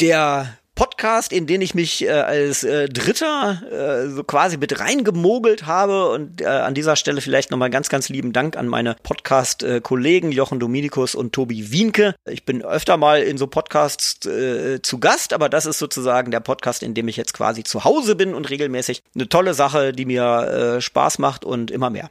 Der 0.00 0.56
Podcast, 0.76 1.32
in 1.32 1.46
den 1.46 1.62
ich 1.62 1.74
mich 1.74 2.04
äh, 2.04 2.10
als 2.10 2.62
äh, 2.62 2.88
Dritter 2.88 3.62
äh, 3.72 4.10
so 4.10 4.22
quasi 4.22 4.58
mit 4.58 4.78
reingemogelt 4.78 5.66
habe. 5.66 6.10
Und 6.10 6.42
äh, 6.42 6.46
an 6.46 6.74
dieser 6.74 6.94
Stelle 6.94 7.20
vielleicht 7.20 7.50
nochmal 7.50 7.70
ganz, 7.70 7.88
ganz 7.88 8.08
lieben 8.08 8.32
Dank 8.32 8.56
an 8.56 8.68
meine 8.68 8.94
Podcast-Kollegen 9.02 10.30
Jochen 10.30 10.60
Dominikus 10.60 11.14
und 11.16 11.32
Tobi 11.32 11.72
Wienke. 11.72 12.14
Ich 12.28 12.44
bin 12.44 12.62
öfter 12.62 12.96
mal 12.98 13.22
in 13.22 13.38
so 13.38 13.48
Podcasts 13.48 14.24
äh, 14.26 14.80
zu 14.82 15.00
Gast, 15.00 15.32
aber 15.32 15.48
das 15.48 15.66
ist 15.66 15.78
sozusagen 15.78 16.30
der 16.30 16.40
Podcast, 16.40 16.82
in 16.82 16.94
dem 16.94 17.08
ich 17.08 17.16
jetzt 17.16 17.32
quasi 17.34 17.64
zu 17.64 17.84
Hause 17.84 18.14
bin 18.14 18.34
und 18.34 18.50
regelmäßig 18.50 19.02
eine 19.14 19.28
tolle 19.28 19.54
Sache, 19.54 19.92
die 19.92 20.04
mir 20.04 20.76
äh, 20.76 20.80
Spaß 20.80 21.18
macht 21.18 21.44
und 21.44 21.70
immer 21.70 21.90
mehr. 21.90 22.10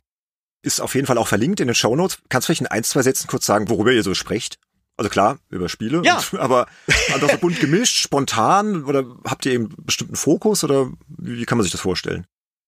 Ist 0.63 0.81
auf 0.81 0.95
jeden 0.95 1.05
Fall 1.05 1.19
auch 1.19 1.27
verlinkt 1.27 1.59
in 1.59 1.67
den 1.67 1.75
Show 1.75 1.95
Notes. 1.95 2.17
Kannst 2.29 2.45
du 2.45 2.47
vielleicht 2.47 2.61
in 2.61 2.67
ein, 2.67 2.83
zwei 2.83 3.03
Sätzen 3.03 3.27
kurz 3.27 3.45
sagen, 3.45 3.69
worüber 3.69 3.91
ihr 3.91 4.01
so 4.01 4.15
sprecht? 4.15 4.57
Also 4.97 5.09
klar, 5.09 5.39
über 5.49 5.67
Spiele, 5.69 6.01
ja. 6.03 6.21
Und, 6.31 6.39
aber 6.39 6.67
einfach 7.13 7.29
so 7.29 7.37
bunt 7.37 7.59
gemischt, 7.59 7.97
spontan 7.97 8.85
oder 8.85 9.05
habt 9.25 9.45
ihr 9.45 9.53
eben 9.53 9.69
bestimmten 9.77 10.15
Fokus 10.15 10.63
oder 10.63 10.89
wie 11.07 11.45
kann 11.45 11.57
man 11.57 11.63
sich 11.63 11.71
das 11.71 11.81
vorstellen? 11.81 12.25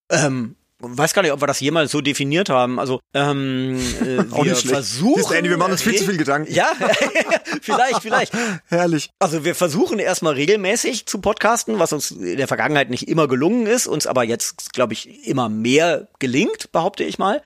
Ähm, 0.10 0.56
weiß 0.80 1.14
gar 1.14 1.22
nicht, 1.22 1.32
ob 1.32 1.41
wir 1.41 1.48
das 1.48 1.60
jemals 1.60 1.91
so 1.91 2.02
definiert 2.02 2.49
haben. 2.49 2.80
Also 2.80 2.99
ähm, 3.14 3.80
äh, 4.02 4.20
Auch 4.32 4.45
wir 4.45 4.56
versuchen. 4.56 5.24
Du, 5.24 5.34
Andy, 5.34 5.49
wir 5.49 5.58
machen 5.58 5.72
uns 5.72 5.82
viel 5.82 5.95
zu 5.95 6.06
viel 6.06 6.18
Gedanken. 6.18 6.54
Ja, 6.54 6.72
vielleicht, 7.62 8.02
vielleicht. 8.02 8.34
Herrlich. 8.68 9.10
Also 9.20 9.44
wir 9.44 9.56
versuchen 9.56 9.99
erstmal 9.99 10.34
regelmäßig 10.34 11.06
zu 11.06 11.20
podcasten, 11.20 11.80
was 11.80 11.94
uns 11.94 12.12
in 12.12 12.38
der 12.38 12.48
Vergangenheit 12.48 12.90
nicht 12.90 13.08
immer 13.08 13.28
gelungen 13.28 13.68
ist, 13.68 13.88
uns 13.88 14.08
aber 14.08 14.24
jetzt, 14.24 14.74
glaube 14.74 14.94
ich, 14.94 15.28
immer 15.28 15.49
mehr 15.49 16.10
gelingt, 16.20 16.72
behaupte 16.72 17.04
ich 17.04 17.18
mal 17.18 17.41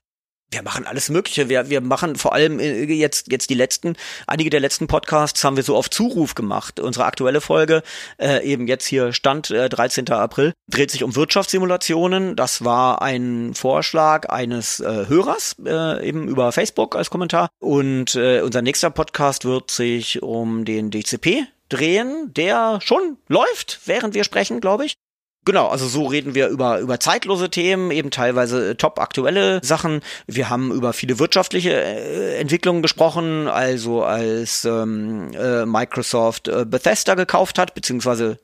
wir 0.52 0.62
machen 0.62 0.86
alles 0.86 1.08
Mögliche. 1.08 1.48
Wir, 1.48 1.70
wir 1.70 1.80
machen 1.80 2.16
vor 2.16 2.32
allem 2.34 2.60
äh, 2.60 2.84
jetzt, 2.84 3.30
jetzt 3.30 3.50
die 3.50 3.54
letzten, 3.54 3.96
einige 4.26 4.50
der 4.50 4.60
letzten 4.60 4.86
Podcasts 4.86 5.42
haben 5.44 5.56
wir 5.56 5.62
so 5.62 5.76
auf 5.76 5.90
Zuruf 5.90 6.34
gemacht. 6.34 6.78
Unsere 6.78 7.04
aktuelle 7.04 7.40
Folge, 7.40 7.82
äh, 8.18 8.44
eben 8.44 8.66
jetzt 8.66 8.86
hier 8.86 9.12
Stand 9.12 9.50
äh, 9.50 9.68
13. 9.68 10.10
April, 10.10 10.52
dreht 10.68 10.90
sich 10.90 11.02
um 11.04 11.16
Wirtschaftssimulationen. 11.16 12.36
Das 12.36 12.64
war 12.64 13.02
ein 13.02 13.54
Vorschlag 13.54 14.28
eines 14.28 14.80
äh, 14.80 15.06
Hörers, 15.08 15.56
äh, 15.64 16.06
eben 16.06 16.28
über 16.28 16.52
Facebook 16.52 16.96
als 16.96 17.10
Kommentar. 17.10 17.48
Und 17.58 18.14
äh, 18.14 18.42
unser 18.42 18.62
nächster 18.62 18.90
Podcast 18.90 19.44
wird 19.44 19.70
sich 19.70 20.22
um 20.22 20.64
den 20.64 20.90
DCP 20.90 21.46
drehen, 21.68 22.32
der 22.34 22.80
schon 22.82 23.16
läuft, 23.28 23.80
während 23.86 24.14
wir 24.14 24.24
sprechen, 24.24 24.60
glaube 24.60 24.84
ich. 24.84 24.96
Genau, 25.44 25.68
also 25.68 25.88
so 25.88 26.06
reden 26.06 26.36
wir 26.36 26.48
über, 26.48 26.78
über 26.78 27.00
zeitlose 27.00 27.50
Themen, 27.50 27.90
eben 27.90 28.12
teilweise 28.12 28.70
äh, 28.70 28.74
top 28.76 29.00
aktuelle 29.00 29.60
Sachen. 29.64 30.00
Wir 30.28 30.50
haben 30.50 30.70
über 30.70 30.92
viele 30.92 31.18
wirtschaftliche 31.18 31.72
äh, 31.72 32.36
Entwicklungen 32.36 32.80
gesprochen, 32.80 33.48
also 33.48 34.04
als 34.04 34.64
ähm, 34.64 35.32
äh, 35.34 35.66
Microsoft 35.66 36.46
äh, 36.46 36.64
Bethesda 36.64 37.16
gekauft 37.16 37.58
hat, 37.58 37.74
beziehungsweise 37.74 38.38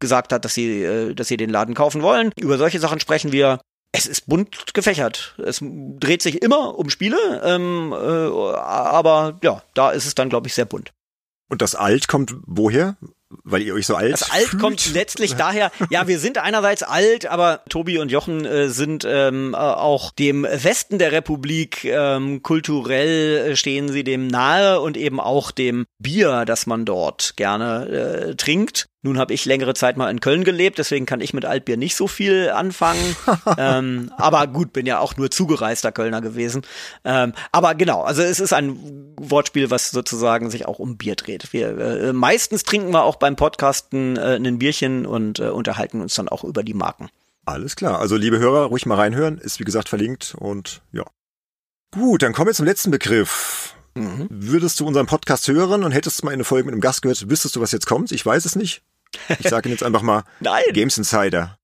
gesagt 0.00 0.32
hat, 0.34 0.44
dass 0.44 0.52
sie, 0.52 0.82
äh, 0.82 1.14
dass 1.14 1.28
sie 1.28 1.38
den 1.38 1.50
Laden 1.50 1.74
kaufen 1.74 2.02
wollen. 2.02 2.32
Über 2.36 2.58
solche 2.58 2.78
Sachen 2.78 3.00
sprechen 3.00 3.32
wir. 3.32 3.60
Es 3.90 4.04
ist 4.04 4.26
bunt 4.26 4.74
gefächert. 4.74 5.34
Es 5.42 5.60
dreht 5.62 6.20
sich 6.20 6.42
immer 6.42 6.78
um 6.78 6.90
Spiele, 6.90 7.16
ähm, 7.42 7.92
äh, 7.92 7.96
aber 7.96 9.38
ja, 9.42 9.62
da 9.72 9.92
ist 9.92 10.04
es 10.04 10.14
dann, 10.14 10.28
glaube 10.28 10.46
ich, 10.46 10.52
sehr 10.52 10.66
bunt. 10.66 10.92
Und 11.48 11.62
das 11.62 11.74
Alt 11.74 12.06
kommt 12.06 12.34
woher? 12.44 12.98
Weil 13.44 13.62
ihr 13.62 13.74
euch 13.74 13.86
so 13.86 13.94
alt 13.94 14.12
Das 14.12 14.30
Alt 14.30 14.44
fühlt? 14.44 14.62
kommt 14.62 14.94
letztlich 14.94 15.34
daher, 15.34 15.70
ja, 15.90 16.06
wir 16.08 16.18
sind 16.18 16.38
einerseits 16.38 16.82
alt, 16.82 17.26
aber 17.26 17.62
Tobi 17.68 17.98
und 17.98 18.10
Jochen 18.10 18.44
äh, 18.44 18.68
sind 18.68 19.06
ähm, 19.06 19.54
äh, 19.54 19.56
auch 19.56 20.12
dem 20.12 20.44
Westen 20.44 20.98
der 20.98 21.12
Republik 21.12 21.84
ähm, 21.84 22.42
kulturell 22.42 23.52
äh, 23.52 23.56
stehen 23.56 23.88
sie 23.88 24.04
dem 24.04 24.26
nahe 24.26 24.80
und 24.80 24.96
eben 24.96 25.20
auch 25.20 25.50
dem 25.50 25.86
Bier, 25.98 26.44
das 26.46 26.66
man 26.66 26.84
dort 26.84 27.34
gerne 27.36 27.88
äh, 27.88 28.34
trinkt. 28.36 28.88
Nun 29.02 29.16
habe 29.16 29.32
ich 29.32 29.44
längere 29.44 29.74
Zeit 29.74 29.96
mal 29.96 30.10
in 30.10 30.18
Köln 30.18 30.42
gelebt, 30.42 30.78
deswegen 30.78 31.06
kann 31.06 31.20
ich 31.20 31.32
mit 31.32 31.44
Altbier 31.44 31.76
nicht 31.76 31.94
so 31.94 32.08
viel 32.08 32.50
anfangen. 32.50 33.16
ähm, 33.58 34.10
aber 34.16 34.48
gut, 34.48 34.72
bin 34.72 34.86
ja 34.86 34.98
auch 34.98 35.16
nur 35.16 35.30
zugereister 35.30 35.92
Kölner 35.92 36.20
gewesen. 36.20 36.62
Ähm, 37.04 37.32
aber 37.52 37.76
genau, 37.76 38.02
also 38.02 38.22
es 38.22 38.40
ist 38.40 38.52
ein 38.52 39.14
Wortspiel, 39.16 39.70
was 39.70 39.90
sozusagen 39.90 40.50
sich 40.50 40.66
auch 40.66 40.80
um 40.80 40.96
Bier 40.96 41.14
dreht. 41.14 41.52
Wir, 41.52 41.78
äh, 41.78 42.12
meistens 42.12 42.64
trinken 42.64 42.92
wir 42.92 43.04
auch 43.04 43.16
beim 43.16 43.36
Podcasten 43.36 44.16
äh, 44.16 44.34
ein 44.36 44.58
Bierchen 44.58 45.06
und 45.06 45.38
äh, 45.38 45.48
unterhalten 45.48 46.00
uns 46.00 46.14
dann 46.14 46.28
auch 46.28 46.42
über 46.42 46.64
die 46.64 46.74
Marken. 46.74 47.08
Alles 47.44 47.76
klar. 47.76 48.00
Also 48.00 48.16
liebe 48.16 48.40
Hörer, 48.40 48.66
ruhig 48.66 48.84
mal 48.84 48.96
reinhören. 48.96 49.38
Ist 49.38 49.60
wie 49.60 49.64
gesagt 49.64 49.88
verlinkt 49.88 50.34
und 50.36 50.82
ja. 50.92 51.04
Gut, 51.92 52.22
dann 52.22 52.32
kommen 52.32 52.48
wir 52.48 52.54
zum 52.54 52.66
letzten 52.66 52.90
Begriff. 52.90 53.76
Mhm. 53.98 54.26
Würdest 54.30 54.80
du 54.80 54.86
unseren 54.86 55.06
Podcast 55.06 55.48
hören 55.48 55.84
und 55.84 55.92
hättest 55.92 56.22
mal 56.24 56.32
eine 56.32 56.44
Folge 56.44 56.66
mit 56.66 56.72
einem 56.72 56.80
Gast 56.80 57.02
gehört, 57.02 57.28
wüsstest 57.30 57.56
du, 57.56 57.60
was 57.60 57.72
jetzt 57.72 57.86
kommt? 57.86 58.12
Ich 58.12 58.24
weiß 58.24 58.44
es 58.44 58.56
nicht. 58.56 58.82
Ich 59.38 59.48
sage 59.48 59.68
jetzt 59.68 59.82
einfach 59.82 60.02
mal 60.02 60.24
Nein, 60.40 60.62
Games 60.72 60.98
Insider. 60.98 61.58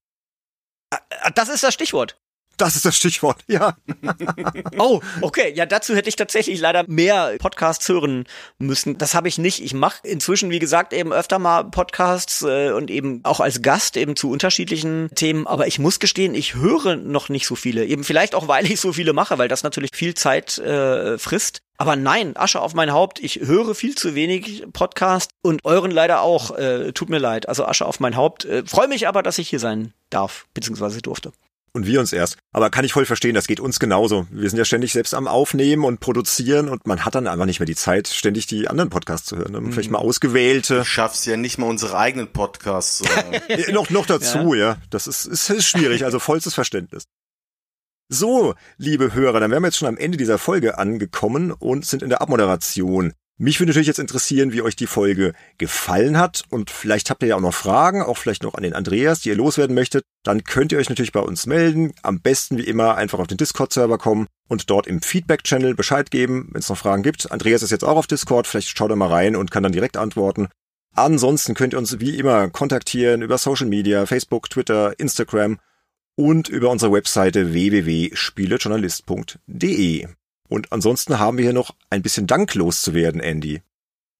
äh, 0.91 0.97
das 1.35 1.49
ist 1.49 1.63
das 1.63 1.73
Stichwort. 1.73 2.17
Das 2.57 2.77
ist 2.77 2.85
das 2.85 2.95
Stichwort, 2.95 3.43
ja. 3.47 3.75
Oh, 4.77 5.01
okay. 5.19 5.51
Ja, 5.53 5.65
dazu 5.65 5.93
hätte 5.93 6.07
ich 6.07 6.15
tatsächlich 6.15 6.59
leider 6.59 6.85
mehr 6.87 7.35
Podcasts 7.37 7.87
hören 7.89 8.23
müssen. 8.59 8.97
Das 8.97 9.13
habe 9.13 9.27
ich 9.27 9.37
nicht. 9.37 9.61
Ich 9.61 9.73
mache 9.73 10.07
inzwischen, 10.07 10.49
wie 10.51 10.59
gesagt, 10.59 10.93
eben 10.93 11.11
öfter 11.11 11.37
mal 11.37 11.65
Podcasts 11.65 12.43
äh, 12.43 12.71
und 12.71 12.89
eben 12.89 13.19
auch 13.23 13.41
als 13.41 13.61
Gast 13.61 13.97
eben 13.97 14.15
zu 14.15 14.31
unterschiedlichen 14.31 15.09
Themen. 15.15 15.47
Aber 15.47 15.67
ich 15.67 15.79
muss 15.79 15.99
gestehen, 15.99 16.33
ich 16.33 16.55
höre 16.55 16.95
noch 16.95 17.27
nicht 17.27 17.45
so 17.45 17.55
viele. 17.55 17.85
Eben 17.85 18.05
vielleicht 18.05 18.35
auch, 18.35 18.47
weil 18.47 18.65
ich 18.65 18.79
so 18.79 18.93
viele 18.93 19.11
mache, 19.11 19.37
weil 19.37 19.49
das 19.49 19.63
natürlich 19.63 19.91
viel 19.93 20.13
Zeit 20.13 20.57
äh, 20.57 21.17
frisst. 21.17 21.59
Aber 21.77 21.95
nein, 21.95 22.37
Asche 22.37 22.61
auf 22.61 22.73
mein 22.73 22.91
Haupt. 22.91 23.19
Ich 23.19 23.41
höre 23.41 23.75
viel 23.75 23.95
zu 23.95 24.15
wenig 24.15 24.63
Podcast 24.71 25.31
und 25.41 25.65
euren 25.65 25.91
leider 25.91 26.21
auch. 26.21 26.57
Äh, 26.57 26.93
tut 26.93 27.09
mir 27.09 27.19
leid. 27.19 27.49
Also 27.49 27.65
Asche 27.65 27.85
auf 27.85 27.99
mein 27.99 28.15
Haupt. 28.15 28.45
Äh, 28.45 28.63
Freue 28.65 28.87
mich 28.87 29.07
aber, 29.07 29.23
dass 29.23 29.37
ich 29.37 29.49
hier 29.49 29.59
sein 29.59 29.93
darf, 30.09 30.45
beziehungsweise 30.53 31.01
durfte. 31.01 31.31
Und 31.73 31.85
wir 31.85 31.99
uns 31.99 32.13
erst. 32.13 32.37
Aber 32.53 32.69
kann 32.69 32.85
ich 32.85 32.93
voll 32.93 33.05
verstehen, 33.05 33.35
das 33.35 33.47
geht 33.47 33.59
uns 33.59 33.81
genauso. 33.81 34.27
Wir 34.31 34.49
sind 34.49 34.57
ja 34.57 34.63
ständig 34.63 34.93
selbst 34.93 35.13
am 35.13 35.27
Aufnehmen 35.27 35.83
und 35.83 35.99
produzieren 35.99 36.69
und 36.69 36.87
man 36.87 37.03
hat 37.03 37.15
dann 37.15 37.27
einfach 37.27 37.45
nicht 37.45 37.59
mehr 37.59 37.65
die 37.65 37.75
Zeit, 37.75 38.07
ständig 38.07 38.47
die 38.47 38.69
anderen 38.69 38.89
Podcasts 38.89 39.27
zu 39.27 39.35
hören. 39.35 39.51
Ne? 39.51 39.71
Vielleicht 39.73 39.91
mal 39.91 39.99
ausgewählte. 39.99 40.75
Du 40.77 40.85
schaffst 40.85 41.25
ja 41.25 41.35
nicht 41.35 41.57
mal 41.57 41.67
unsere 41.67 41.97
eigenen 41.97 42.31
Podcasts. 42.31 43.01
Äh, 43.01 43.61
Ja, 43.67 43.71
noch, 43.73 43.89
noch 43.89 44.05
dazu, 44.05 44.53
ja. 44.53 44.77
Das 44.89 45.05
ist, 45.05 45.25
ist, 45.25 45.49
ist 45.49 45.67
schwierig, 45.67 46.05
also 46.05 46.19
vollstes 46.19 46.53
Verständnis. 46.53 47.03
So, 48.07 48.53
liebe 48.77 49.15
Hörer, 49.15 49.39
dann 49.39 49.49
wären 49.49 49.63
wir 49.63 49.69
jetzt 49.69 49.77
schon 49.77 49.87
am 49.87 49.97
Ende 49.97 50.19
dieser 50.19 50.37
Folge 50.37 50.77
angekommen 50.77 51.51
und 51.51 51.87
sind 51.87 52.03
in 52.03 52.09
der 52.09 52.21
Abmoderation. 52.21 53.13
Mich 53.37 53.59
würde 53.59 53.71
natürlich 53.71 53.87
jetzt 53.87 53.97
interessieren, 53.97 54.53
wie 54.53 54.61
euch 54.61 54.75
die 54.75 54.85
Folge 54.85 55.33
gefallen 55.57 56.19
hat 56.19 56.43
und 56.51 56.69
vielleicht 56.69 57.09
habt 57.09 57.23
ihr 57.23 57.29
ja 57.29 57.35
auch 57.35 57.41
noch 57.41 57.53
Fragen, 57.53 58.03
auch 58.03 58.17
vielleicht 58.17 58.43
noch 58.43 58.53
an 58.53 58.61
den 58.61 58.75
Andreas, 58.75 59.21
die 59.21 59.29
ihr 59.29 59.35
loswerden 59.35 59.73
möchtet. 59.73 60.03
Dann 60.23 60.43
könnt 60.43 60.71
ihr 60.71 60.77
euch 60.77 60.87
natürlich 60.87 61.13
bei 61.13 61.19
uns 61.19 61.47
melden. 61.47 61.93
Am 62.03 62.21
besten 62.21 62.57
wie 62.59 62.63
immer 62.63 62.93
einfach 62.93 63.17
auf 63.17 63.25
den 63.25 63.37
Discord-Server 63.37 63.97
kommen 63.97 64.27
und 64.47 64.69
dort 64.69 64.85
im 64.85 65.01
Feedback-Channel 65.01 65.73
Bescheid 65.73 66.11
geben, 66.11 66.49
wenn 66.51 66.59
es 66.59 66.69
noch 66.69 66.77
Fragen 66.77 67.01
gibt. 67.01 67.31
Andreas 67.31 67.63
ist 67.63 67.71
jetzt 67.71 67.83
auch 67.83 67.97
auf 67.97 68.05
Discord, 68.05 68.45
vielleicht 68.45 68.77
schaut 68.77 68.91
er 68.91 68.97
mal 68.97 69.09
rein 69.09 69.35
und 69.35 69.49
kann 69.49 69.63
dann 69.63 69.71
direkt 69.71 69.97
antworten. 69.97 70.47
Ansonsten 70.93 71.55
könnt 71.55 71.73
ihr 71.73 71.79
uns 71.79 71.99
wie 71.99 72.19
immer 72.19 72.51
kontaktieren 72.51 73.23
über 73.23 73.39
Social 73.39 73.67
Media, 73.67 74.05
Facebook, 74.05 74.47
Twitter, 74.51 74.93
Instagram 74.99 75.57
und 76.15 76.49
über 76.49 76.69
unsere 76.69 76.91
Webseite 76.91 77.53
www.spielejournalist.de. 77.53 80.07
Und 80.47 80.71
ansonsten 80.71 81.17
haben 81.19 81.37
wir 81.37 81.45
hier 81.45 81.53
noch 81.53 81.75
ein 81.89 82.01
bisschen 82.01 82.27
Dank 82.27 82.53
loszuwerden, 82.55 83.21
Andy. 83.21 83.61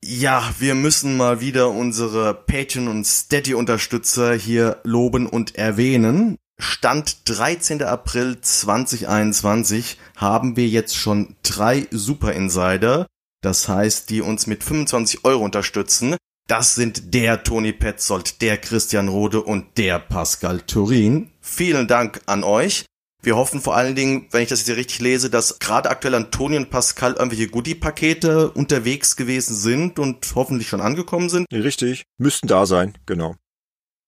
Ja, 0.03 0.53
wir 0.59 0.75
müssen 0.75 1.15
mal 1.17 1.41
wieder 1.41 1.71
unsere 1.71 2.35
Patreon- 2.35 2.89
und 2.89 3.07
Steady-Unterstützer 3.07 4.35
hier 4.35 4.81
loben 4.83 5.25
und 5.27 5.55
erwähnen. 5.55 6.37
Stand 6.57 7.27
13. 7.27 7.83
April 7.83 8.39
2021 8.39 9.97
haben 10.15 10.55
wir 10.55 10.67
jetzt 10.67 10.95
schon 10.95 11.35
drei 11.43 11.87
Super 11.91 12.33
Insider, 12.33 13.07
das 13.41 13.67
heißt, 13.67 14.09
die 14.09 14.21
uns 14.21 14.47
mit 14.47 14.63
25 14.63 15.25
Euro 15.25 15.43
unterstützen. 15.43 16.15
Das 16.47 16.75
sind 16.75 17.13
der 17.13 17.43
Toni 17.43 17.73
Petzold, 17.73 18.41
der 18.41 18.57
Christian 18.57 19.07
Rode 19.07 19.41
und 19.41 19.77
der 19.77 19.99
Pascal 19.99 20.61
Turin. 20.61 21.31
Vielen 21.47 21.87
Dank 21.87 22.21
an 22.25 22.43
euch. 22.43 22.85
Wir 23.21 23.37
hoffen 23.37 23.61
vor 23.61 23.75
allen 23.75 23.95
Dingen, 23.95 24.27
wenn 24.31 24.41
ich 24.41 24.49
das 24.49 24.59
jetzt 24.59 24.67
hier 24.67 24.77
richtig 24.77 24.99
lese, 24.99 25.29
dass 25.29 25.59
gerade 25.59 25.89
aktuell 25.89 26.15
Antonio 26.15 26.57
und 26.57 26.71
Pascal 26.71 27.13
irgendwelche 27.13 27.47
Goodie-Pakete 27.47 28.49
unterwegs 28.49 29.15
gewesen 29.15 29.55
sind 29.55 29.99
und 29.99 30.25
hoffentlich 30.33 30.67
schon 30.67 30.81
angekommen 30.81 31.29
sind. 31.29 31.45
Richtig, 31.53 32.03
müssten 32.17 32.47
da 32.47 32.65
sein, 32.65 32.97
genau. 33.05 33.35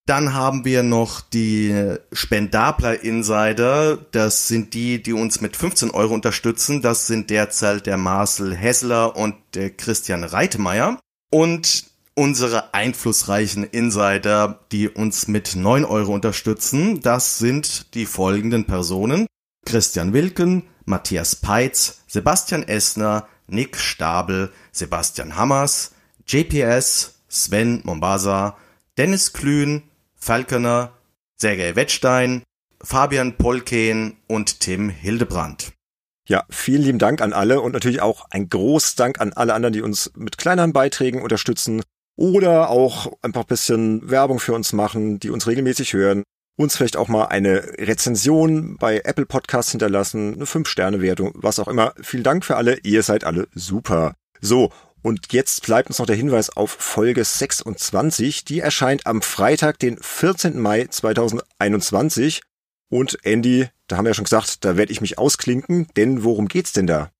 Dann 0.08 0.34
haben 0.34 0.66
wir 0.66 0.84
noch 0.84 1.22
die 1.22 1.96
Spendabler 2.12 3.04
Insider. 3.04 3.98
Das 4.12 4.48
sind 4.48 4.74
die, 4.74 5.02
die 5.04 5.14
uns 5.14 5.40
mit 5.40 5.56
15 5.56 5.92
Euro 5.92 6.16
unterstützen. 6.16 6.82
Das 6.82 7.08
sind 7.08 7.30
derzeit 7.30 7.86
der 7.86 7.98
Marcel 7.98 8.56
Hessler 8.56 9.16
und 9.16 9.36
der 9.54 9.70
Christian 9.70 10.24
Reitemeyer. 10.24 11.00
Und 11.32 11.87
unsere 12.18 12.74
einflussreichen 12.74 13.64
Insider, 13.64 14.60
die 14.72 14.90
uns 14.90 15.28
mit 15.28 15.56
9 15.56 15.86
Euro 15.86 16.14
unterstützen. 16.14 17.00
Das 17.02 17.38
sind 17.38 17.94
die 17.94 18.08
folgenden 18.08 18.66
Personen. 18.66 19.28
Christian 19.66 20.14
Wilken, 20.14 20.64
Matthias 20.86 21.36
Peitz, 21.36 22.02
Sebastian 22.08 22.64
Essner, 22.64 23.28
Nick 23.48 23.78
Stabel, 23.78 24.52
Sebastian 24.72 25.36
Hammers, 25.36 25.94
JPS, 26.26 27.20
Sven 27.30 27.82
Mombasa, 27.84 28.58
Dennis 28.98 29.34
Klün, 29.34 29.84
Falconer, 30.16 30.94
Sergei 31.36 31.76
Wettstein, 31.76 32.42
Fabian 32.82 33.38
Polken 33.38 34.18
und 34.26 34.60
Tim 34.60 34.90
Hildebrand. 34.90 35.72
Ja, 36.28 36.46
vielen 36.50 36.82
lieben 36.82 37.00
Dank 37.00 37.22
an 37.22 37.32
alle 37.32 37.62
und 37.62 37.74
natürlich 37.74 38.02
auch 38.02 38.26
ein 38.32 38.50
großes 38.50 38.96
Dank 38.96 39.22
an 39.22 39.34
alle 39.34 39.54
anderen, 39.54 39.74
die 39.74 39.82
uns 39.82 40.12
mit 40.16 40.40
kleineren 40.40 40.74
Beiträgen 40.74 41.22
unterstützen 41.22 41.84
oder 42.18 42.70
auch 42.70 43.14
einfach 43.22 43.42
ein 43.42 43.48
bisschen 43.48 44.10
Werbung 44.10 44.40
für 44.40 44.54
uns 44.54 44.74
machen, 44.74 45.20
die 45.20 45.30
uns 45.30 45.48
regelmäßig 45.48 45.94
hören, 45.94 46.24
uns 46.58 46.76
vielleicht 46.76 46.98
auch 46.98 47.08
mal 47.08 47.26
eine 47.26 47.64
Rezension 47.78 48.76
bei 48.78 49.02
Apple 49.06 49.26
Podcasts 49.26 49.72
hinterlassen, 49.72 50.34
eine 50.34 50.46
5-Sterne-Wertung, 50.46 51.32
was 51.36 51.60
auch 51.60 51.68
immer. 51.68 51.94
Vielen 52.02 52.24
Dank 52.24 52.44
für 52.44 52.58
alle, 52.58 52.80
ihr 52.80 53.04
seid 53.04 53.24
alle 53.24 53.48
super. 53.54 54.16
So, 54.42 54.72
und 55.04 55.32
jetzt 55.32 55.66
bleibt 55.66 55.90
uns 55.90 56.00
noch 56.00 56.08
der 56.08 56.16
Hinweis 56.16 56.50
auf 56.50 56.72
Folge 56.72 57.24
26. 57.24 58.44
Die 58.44 58.60
erscheint 58.60 59.06
am 59.06 59.22
Freitag, 59.22 59.80
den 59.80 59.98
14. 60.02 60.60
Mai 60.60 60.88
2021. 60.90 62.42
Und 62.90 63.18
Andy, 63.24 63.68
da 63.88 63.98
haben 63.98 64.06
wir 64.06 64.10
ja 64.10 64.16
schon 64.16 64.24
gesagt, 64.24 64.66
da 64.66 64.76
werde 64.76 64.92
ich 64.92 65.02
mich 65.02 65.18
ausklinken, 65.18 65.88
denn 65.96 66.24
worum 66.24 66.48
geht's 66.48 66.74
denn 66.74 66.88
da? 66.88 67.12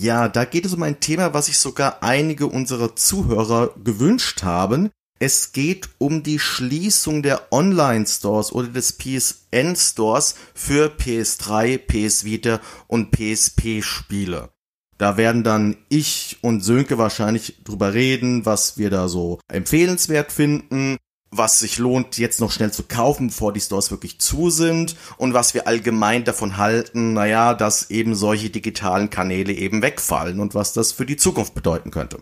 Ja, 0.00 0.28
da 0.28 0.44
geht 0.44 0.66
es 0.66 0.74
um 0.74 0.82
ein 0.82 1.00
Thema, 1.00 1.34
was 1.34 1.46
sich 1.46 1.58
sogar 1.58 2.02
einige 2.02 2.46
unserer 2.46 2.96
Zuhörer 2.96 3.70
gewünscht 3.82 4.42
haben. 4.42 4.90
Es 5.20 5.52
geht 5.52 5.88
um 5.98 6.22
die 6.22 6.40
Schließung 6.40 7.22
der 7.22 7.52
Online-Stores 7.52 8.52
oder 8.52 8.68
des 8.68 8.98
PSN-Stores 8.98 10.34
für 10.54 10.88
PS3, 10.88 11.78
PS 11.78 12.24
Vita 12.24 12.60
und 12.88 13.12
PSP-Spiele. 13.12 14.50
Da 14.98 15.16
werden 15.16 15.44
dann 15.44 15.76
ich 15.88 16.38
und 16.40 16.62
Sönke 16.62 16.98
wahrscheinlich 16.98 17.62
drüber 17.64 17.94
reden, 17.94 18.46
was 18.46 18.78
wir 18.78 18.90
da 18.90 19.08
so 19.08 19.38
empfehlenswert 19.48 20.32
finden, 20.32 20.98
was 21.36 21.58
sich 21.58 21.78
lohnt, 21.78 22.18
jetzt 22.18 22.40
noch 22.40 22.50
schnell 22.50 22.72
zu 22.72 22.84
kaufen, 22.84 23.28
bevor 23.28 23.52
die 23.52 23.60
Stores 23.60 23.90
wirklich 23.90 24.18
zu 24.20 24.50
sind 24.50 24.96
und 25.16 25.34
was 25.34 25.54
wir 25.54 25.66
allgemein 25.66 26.24
davon 26.24 26.56
halten, 26.56 27.12
naja, 27.12 27.54
dass 27.54 27.90
eben 27.90 28.14
solche 28.14 28.50
digitalen 28.50 29.10
Kanäle 29.10 29.52
eben 29.52 29.82
wegfallen 29.82 30.40
und 30.40 30.54
was 30.54 30.72
das 30.72 30.92
für 30.92 31.06
die 31.06 31.16
Zukunft 31.16 31.54
bedeuten 31.54 31.90
könnte. 31.90 32.18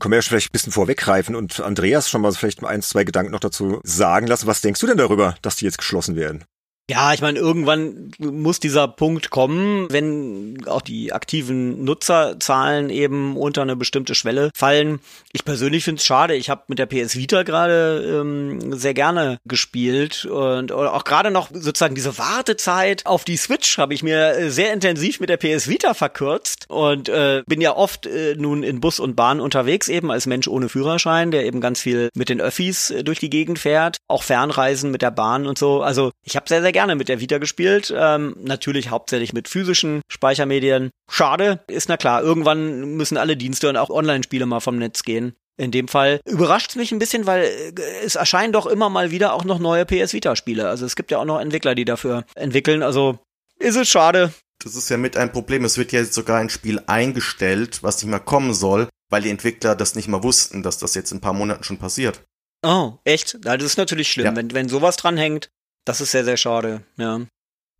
Können 0.00 0.12
wir 0.12 0.18
ja 0.18 0.22
vielleicht 0.22 0.50
ein 0.50 0.52
bisschen 0.52 0.72
vorweggreifen 0.72 1.34
und 1.34 1.60
Andreas 1.60 2.08
schon 2.08 2.22
mal 2.22 2.32
vielleicht 2.32 2.62
ein, 2.62 2.82
zwei 2.82 3.02
Gedanken 3.02 3.32
noch 3.32 3.40
dazu 3.40 3.80
sagen 3.82 4.28
lassen. 4.28 4.46
Was 4.46 4.60
denkst 4.60 4.80
du 4.80 4.86
denn 4.86 4.96
darüber, 4.96 5.34
dass 5.42 5.56
die 5.56 5.64
jetzt 5.64 5.78
geschlossen 5.78 6.14
werden? 6.14 6.44
Ja, 6.90 7.12
ich 7.12 7.20
meine, 7.20 7.38
irgendwann 7.38 8.12
muss 8.18 8.60
dieser 8.60 8.88
Punkt 8.88 9.28
kommen, 9.28 9.88
wenn 9.90 10.64
auch 10.66 10.80
die 10.80 11.12
aktiven 11.12 11.84
Nutzerzahlen 11.84 12.88
eben 12.88 13.36
unter 13.36 13.60
eine 13.60 13.76
bestimmte 13.76 14.14
Schwelle 14.14 14.50
fallen. 14.54 15.00
Ich 15.32 15.44
persönlich 15.44 15.84
finde 15.84 16.00
es 16.00 16.06
schade. 16.06 16.34
Ich 16.34 16.48
habe 16.48 16.62
mit 16.68 16.78
der 16.78 16.86
PS 16.86 17.16
Vita 17.16 17.42
gerade 17.42 18.20
ähm, 18.22 18.72
sehr 18.72 18.94
gerne 18.94 19.38
gespielt 19.44 20.24
und 20.24 20.72
auch 20.72 21.04
gerade 21.04 21.30
noch 21.30 21.50
sozusagen 21.52 21.94
diese 21.94 22.16
Wartezeit 22.16 23.04
auf 23.04 23.24
die 23.24 23.36
Switch 23.36 23.76
habe 23.76 23.92
ich 23.92 24.02
mir 24.02 24.38
äh, 24.38 24.50
sehr 24.50 24.72
intensiv 24.72 25.20
mit 25.20 25.28
der 25.28 25.36
PS 25.36 25.68
Vita 25.68 25.92
verkürzt 25.92 26.64
und 26.68 27.10
äh, 27.10 27.42
bin 27.46 27.60
ja 27.60 27.76
oft 27.76 28.06
äh, 28.06 28.34
nun 28.34 28.62
in 28.62 28.80
Bus 28.80 28.98
und 28.98 29.14
Bahn 29.14 29.40
unterwegs 29.40 29.88
eben 29.88 30.10
als 30.10 30.24
Mensch 30.24 30.48
ohne 30.48 30.70
Führerschein, 30.70 31.32
der 31.32 31.44
eben 31.44 31.60
ganz 31.60 31.82
viel 31.82 32.08
mit 32.14 32.30
den 32.30 32.40
Öffis 32.40 32.90
äh, 32.90 33.04
durch 33.04 33.18
die 33.18 33.28
Gegend 33.28 33.58
fährt, 33.58 33.98
auch 34.08 34.22
Fernreisen 34.22 34.90
mit 34.90 35.02
der 35.02 35.10
Bahn 35.10 35.46
und 35.46 35.58
so. 35.58 35.82
Also 35.82 36.12
ich 36.24 36.34
habe 36.34 36.48
sehr 36.48 36.62
sehr 36.62 36.77
gerne 36.78 36.94
mit 36.94 37.08
der 37.08 37.18
Vita 37.18 37.38
gespielt. 37.38 37.92
Ähm, 37.92 38.36
natürlich 38.38 38.88
hauptsächlich 38.90 39.32
mit 39.32 39.48
physischen 39.48 40.00
Speichermedien. 40.08 40.90
Schade, 41.10 41.58
ist 41.66 41.88
na 41.88 41.96
klar. 41.96 42.22
Irgendwann 42.22 42.94
müssen 42.94 43.16
alle 43.16 43.36
Dienste 43.36 43.68
und 43.68 43.76
auch 43.76 43.90
Online-Spiele 43.90 44.46
mal 44.46 44.60
vom 44.60 44.78
Netz 44.78 45.02
gehen. 45.02 45.34
In 45.56 45.72
dem 45.72 45.88
Fall 45.88 46.20
überrascht 46.24 46.70
es 46.70 46.76
mich 46.76 46.92
ein 46.92 47.00
bisschen, 47.00 47.26
weil 47.26 47.42
äh, 47.42 47.72
es 48.04 48.14
erscheinen 48.14 48.52
doch 48.52 48.66
immer 48.66 48.90
mal 48.90 49.10
wieder 49.10 49.32
auch 49.32 49.44
noch 49.44 49.58
neue 49.58 49.84
PS 49.86 50.12
Vita-Spiele. 50.12 50.68
Also 50.68 50.86
es 50.86 50.94
gibt 50.94 51.10
ja 51.10 51.18
auch 51.18 51.24
noch 51.24 51.40
Entwickler, 51.40 51.74
die 51.74 51.84
dafür 51.84 52.24
entwickeln. 52.36 52.84
Also 52.84 53.18
ist 53.58 53.74
es 53.74 53.88
schade. 53.88 54.32
Das 54.62 54.76
ist 54.76 54.88
ja 54.88 54.98
mit 54.98 55.16
ein 55.16 55.32
Problem. 55.32 55.64
Es 55.64 55.78
wird 55.78 55.90
ja 55.90 55.98
jetzt 55.98 56.14
sogar 56.14 56.38
ein 56.38 56.48
Spiel 56.48 56.80
eingestellt, 56.86 57.82
was 57.82 58.00
nicht 58.00 58.10
mehr 58.10 58.20
kommen 58.20 58.54
soll, 58.54 58.88
weil 59.10 59.22
die 59.22 59.30
Entwickler 59.30 59.74
das 59.74 59.96
nicht 59.96 60.06
mal 60.06 60.22
wussten, 60.22 60.62
dass 60.62 60.78
das 60.78 60.94
jetzt 60.94 61.10
in 61.10 61.18
ein 61.18 61.22
paar 61.22 61.32
Monaten 61.32 61.64
schon 61.64 61.78
passiert. 61.78 62.22
Oh, 62.64 62.94
echt? 63.02 63.38
Das 63.42 63.64
ist 63.64 63.78
natürlich 63.78 64.08
schlimm, 64.08 64.26
ja. 64.26 64.36
wenn, 64.36 64.52
wenn 64.52 64.68
sowas 64.68 64.96
dranhängt. 64.96 65.50
Das 65.88 66.02
ist 66.02 66.10
sehr, 66.10 66.22
sehr 66.22 66.36
schade, 66.36 66.82
ja. 66.98 67.18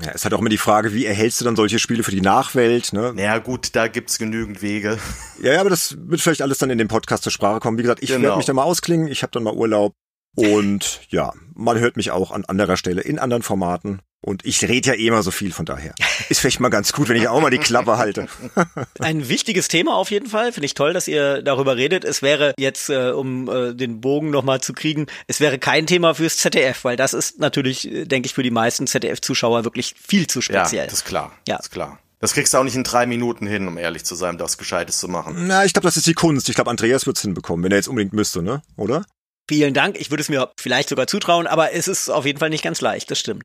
Ja, 0.02 0.12
es 0.14 0.24
hat 0.24 0.32
auch 0.32 0.38
immer 0.38 0.48
die 0.48 0.56
Frage, 0.56 0.94
wie 0.94 1.04
erhältst 1.04 1.42
du 1.42 1.44
dann 1.44 1.56
solche 1.56 1.78
Spiele 1.78 2.02
für 2.02 2.10
die 2.10 2.22
Nachwelt, 2.22 2.94
ne? 2.94 3.12
Naja, 3.14 3.36
gut, 3.36 3.76
da 3.76 3.86
gibt's 3.88 4.18
genügend 4.18 4.62
Wege. 4.62 4.98
Ja, 5.42 5.52
ja, 5.52 5.60
aber 5.60 5.70
das 5.70 5.96
wird 6.00 6.20
vielleicht 6.20 6.42
alles 6.42 6.58
dann 6.58 6.70
in 6.70 6.78
dem 6.78 6.88
Podcast 6.88 7.22
zur 7.22 7.30
Sprache 7.30 7.60
kommen. 7.60 7.78
Wie 7.78 7.82
gesagt, 7.82 8.02
ich 8.02 8.08
genau. 8.08 8.22
werde 8.22 8.36
mich 8.38 8.46
da 8.46 8.54
mal 8.54 8.64
ausklingen, 8.64 9.06
ich 9.06 9.22
habe 9.22 9.30
dann 9.30 9.44
mal 9.44 9.54
Urlaub 9.54 9.92
und 10.34 11.02
ja, 11.10 11.32
man 11.54 11.78
hört 11.78 11.96
mich 11.96 12.10
auch 12.10 12.32
an 12.32 12.44
anderer 12.46 12.76
Stelle 12.76 13.02
in 13.02 13.20
anderen 13.20 13.44
Formaten. 13.44 14.00
Und 14.28 14.44
ich 14.44 14.62
rede 14.68 14.90
ja 14.90 14.94
eh 14.94 15.06
immer 15.06 15.22
so 15.22 15.30
viel, 15.30 15.52
von 15.52 15.64
daher. 15.64 15.94
Ist 16.28 16.40
vielleicht 16.40 16.60
mal 16.60 16.68
ganz 16.68 16.92
gut, 16.92 17.08
wenn 17.08 17.16
ich 17.16 17.28
auch 17.28 17.40
mal 17.40 17.50
die 17.50 17.56
Klappe 17.56 17.96
halte. 17.96 18.28
Ein 18.98 19.30
wichtiges 19.30 19.68
Thema 19.68 19.94
auf 19.94 20.10
jeden 20.10 20.26
Fall. 20.26 20.52
Finde 20.52 20.66
ich 20.66 20.74
toll, 20.74 20.92
dass 20.92 21.08
ihr 21.08 21.40
darüber 21.40 21.78
redet. 21.78 22.04
Es 22.04 22.20
wäre 22.20 22.52
jetzt, 22.58 22.90
äh, 22.90 23.12
um 23.12 23.48
äh, 23.48 23.72
den 23.72 24.02
Bogen 24.02 24.28
nochmal 24.28 24.60
zu 24.60 24.74
kriegen, 24.74 25.06
es 25.28 25.40
wäre 25.40 25.58
kein 25.58 25.86
Thema 25.86 26.14
fürs 26.14 26.36
ZDF, 26.36 26.84
weil 26.84 26.98
das 26.98 27.14
ist 27.14 27.38
natürlich, 27.38 27.90
äh, 27.90 28.04
denke 28.04 28.26
ich, 28.26 28.34
für 28.34 28.42
die 28.42 28.50
meisten 28.50 28.86
ZDF-Zuschauer 28.86 29.64
wirklich 29.64 29.94
viel 29.98 30.26
zu 30.26 30.42
speziell. 30.42 30.82
Ja, 30.82 30.84
das 30.84 30.98
ist 30.98 31.04
klar. 31.06 31.32
Ja. 31.48 31.56
Das 31.56 31.68
ist 31.68 31.72
klar. 31.72 31.98
Das 32.18 32.34
kriegst 32.34 32.52
du 32.52 32.58
auch 32.58 32.64
nicht 32.64 32.76
in 32.76 32.84
drei 32.84 33.06
Minuten 33.06 33.46
hin, 33.46 33.66
um 33.66 33.78
ehrlich 33.78 34.04
zu 34.04 34.14
sein, 34.14 34.36
das 34.36 34.58
Gescheites 34.58 34.98
zu 34.98 35.08
machen. 35.08 35.46
Na, 35.46 35.64
ich 35.64 35.72
glaube, 35.72 35.88
das 35.88 35.96
ist 35.96 36.06
die 36.06 36.12
Kunst. 36.12 36.50
Ich 36.50 36.54
glaube, 36.54 36.68
Andreas 36.68 37.06
wird's 37.06 37.22
hinbekommen, 37.22 37.64
wenn 37.64 37.72
er 37.72 37.78
jetzt 37.78 37.88
unbedingt 37.88 38.12
müsste, 38.12 38.42
ne? 38.42 38.60
Oder? 38.76 39.06
Vielen 39.48 39.72
Dank. 39.72 39.98
Ich 39.98 40.10
würde 40.10 40.20
es 40.20 40.28
mir 40.28 40.50
vielleicht 40.60 40.90
sogar 40.90 41.06
zutrauen, 41.06 41.46
aber 41.46 41.72
es 41.72 41.88
ist 41.88 42.10
auf 42.10 42.26
jeden 42.26 42.38
Fall 42.38 42.50
nicht 42.50 42.62
ganz 42.62 42.82
leicht, 42.82 43.10
das 43.10 43.18
stimmt. 43.18 43.44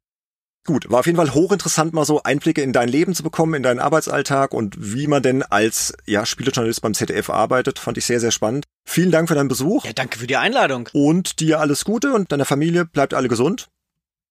Gut, 0.65 0.89
war 0.89 1.01
auf 1.01 1.05
jeden 1.05 1.17
Fall 1.17 1.33
hochinteressant, 1.33 1.93
mal 1.93 2.05
so 2.05 2.23
Einblicke 2.23 2.61
in 2.61 2.71
dein 2.71 2.87
Leben 2.87 3.13
zu 3.13 3.21
bekommen, 3.21 3.55
in 3.55 3.63
deinen 3.63 3.79
Arbeitsalltag 3.79 4.53
und 4.53 4.75
wie 4.79 5.07
man 5.07 5.21
denn 5.21 5.43
als 5.43 5.93
ja, 6.05 6.25
Spielejournalist 6.25 6.81
beim 6.81 6.93
ZDF 6.93 7.29
arbeitet. 7.29 7.79
Fand 7.79 7.97
ich 7.97 8.05
sehr, 8.05 8.21
sehr 8.21 8.31
spannend. 8.31 8.63
Vielen 8.85 9.11
Dank 9.11 9.27
für 9.27 9.35
deinen 9.35 9.49
Besuch. 9.49 9.83
Ja, 9.85 9.91
danke 9.91 10.19
für 10.19 10.27
die 10.27 10.37
Einladung. 10.37 10.87
Und 10.93 11.41
dir 11.41 11.59
alles 11.59 11.83
Gute 11.83 12.13
und 12.13 12.31
deiner 12.31 12.45
Familie. 12.45 12.85
Bleibt 12.85 13.13
alle 13.13 13.27
gesund. 13.27 13.67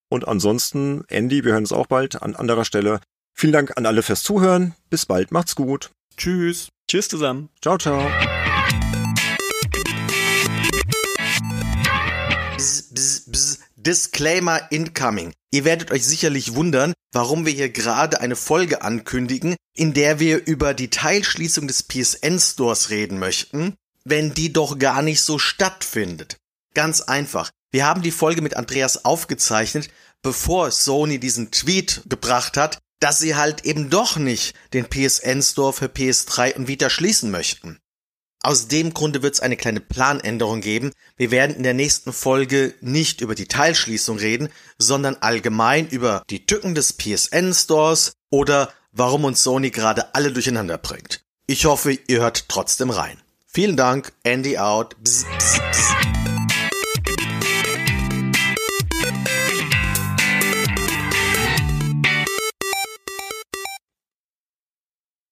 Und 0.08 0.26
ansonsten, 0.26 1.04
Andy, 1.08 1.44
wir 1.44 1.52
hören 1.52 1.64
uns 1.64 1.72
auch 1.72 1.86
bald 1.86 2.22
an 2.22 2.34
anderer 2.34 2.64
Stelle. 2.64 3.00
Vielen 3.34 3.52
Dank 3.52 3.76
an 3.76 3.84
alle 3.84 4.02
fürs 4.02 4.22
Zuhören. 4.22 4.74
Bis 4.88 5.04
bald. 5.04 5.32
Macht's 5.32 5.54
gut. 5.54 5.90
Tschüss. 6.16 6.68
Tschüss 6.88 7.08
zusammen. 7.08 7.50
Ciao, 7.60 7.76
ciao. 7.78 8.10
Disclaimer 13.82 14.70
incoming. 14.70 15.32
Ihr 15.50 15.64
werdet 15.64 15.90
euch 15.90 16.06
sicherlich 16.06 16.54
wundern, 16.54 16.94
warum 17.12 17.44
wir 17.46 17.52
hier 17.52 17.68
gerade 17.68 18.20
eine 18.20 18.36
Folge 18.36 18.82
ankündigen, 18.82 19.56
in 19.74 19.92
der 19.92 20.18
wir 20.20 20.46
über 20.46 20.74
die 20.74 20.90
Teilschließung 20.90 21.66
des 21.66 21.82
PSN 21.82 22.38
Stores 22.38 22.90
reden 22.90 23.18
möchten, 23.18 23.74
wenn 24.04 24.34
die 24.34 24.52
doch 24.52 24.78
gar 24.78 25.02
nicht 25.02 25.20
so 25.20 25.38
stattfindet. 25.38 26.36
Ganz 26.74 27.00
einfach. 27.02 27.50
Wir 27.70 27.86
haben 27.86 28.02
die 28.02 28.10
Folge 28.10 28.42
mit 28.42 28.56
Andreas 28.56 29.04
aufgezeichnet, 29.04 29.88
bevor 30.22 30.70
Sony 30.70 31.18
diesen 31.18 31.50
Tweet 31.50 32.02
gebracht 32.08 32.56
hat, 32.56 32.78
dass 33.00 33.18
sie 33.18 33.34
halt 33.34 33.64
eben 33.64 33.90
doch 33.90 34.16
nicht 34.16 34.54
den 34.72 34.86
PSN 34.88 35.42
Store 35.42 35.72
für 35.72 35.86
PS3 35.86 36.54
und 36.54 36.68
Vita 36.68 36.88
schließen 36.88 37.30
möchten. 37.30 37.78
Aus 38.44 38.66
dem 38.66 38.92
Grunde 38.92 39.22
wird 39.22 39.34
es 39.34 39.40
eine 39.40 39.56
kleine 39.56 39.80
Planänderung 39.80 40.60
geben. 40.60 40.90
Wir 41.16 41.30
werden 41.30 41.54
in 41.54 41.62
der 41.62 41.74
nächsten 41.74 42.12
Folge 42.12 42.74
nicht 42.80 43.20
über 43.20 43.36
die 43.36 43.46
Teilschließung 43.46 44.18
reden, 44.18 44.48
sondern 44.78 45.16
allgemein 45.20 45.88
über 45.88 46.24
die 46.28 46.44
Tücken 46.44 46.74
des 46.74 46.92
PSN 46.92 47.54
Stores 47.54 48.14
oder 48.30 48.72
warum 48.90 49.24
uns 49.24 49.44
Sony 49.44 49.70
gerade 49.70 50.14
alle 50.16 50.32
durcheinander 50.32 50.76
bringt. 50.76 51.20
Ich 51.46 51.66
hoffe, 51.66 51.96
ihr 52.08 52.20
hört 52.20 52.48
trotzdem 52.48 52.90
rein. 52.90 53.18
Vielen 53.46 53.76
Dank, 53.76 54.12
Andy 54.24 54.58
out. 54.58 54.96
Bzz, 55.02 55.24
bzz, 55.38 55.60
bzz. 55.70 56.21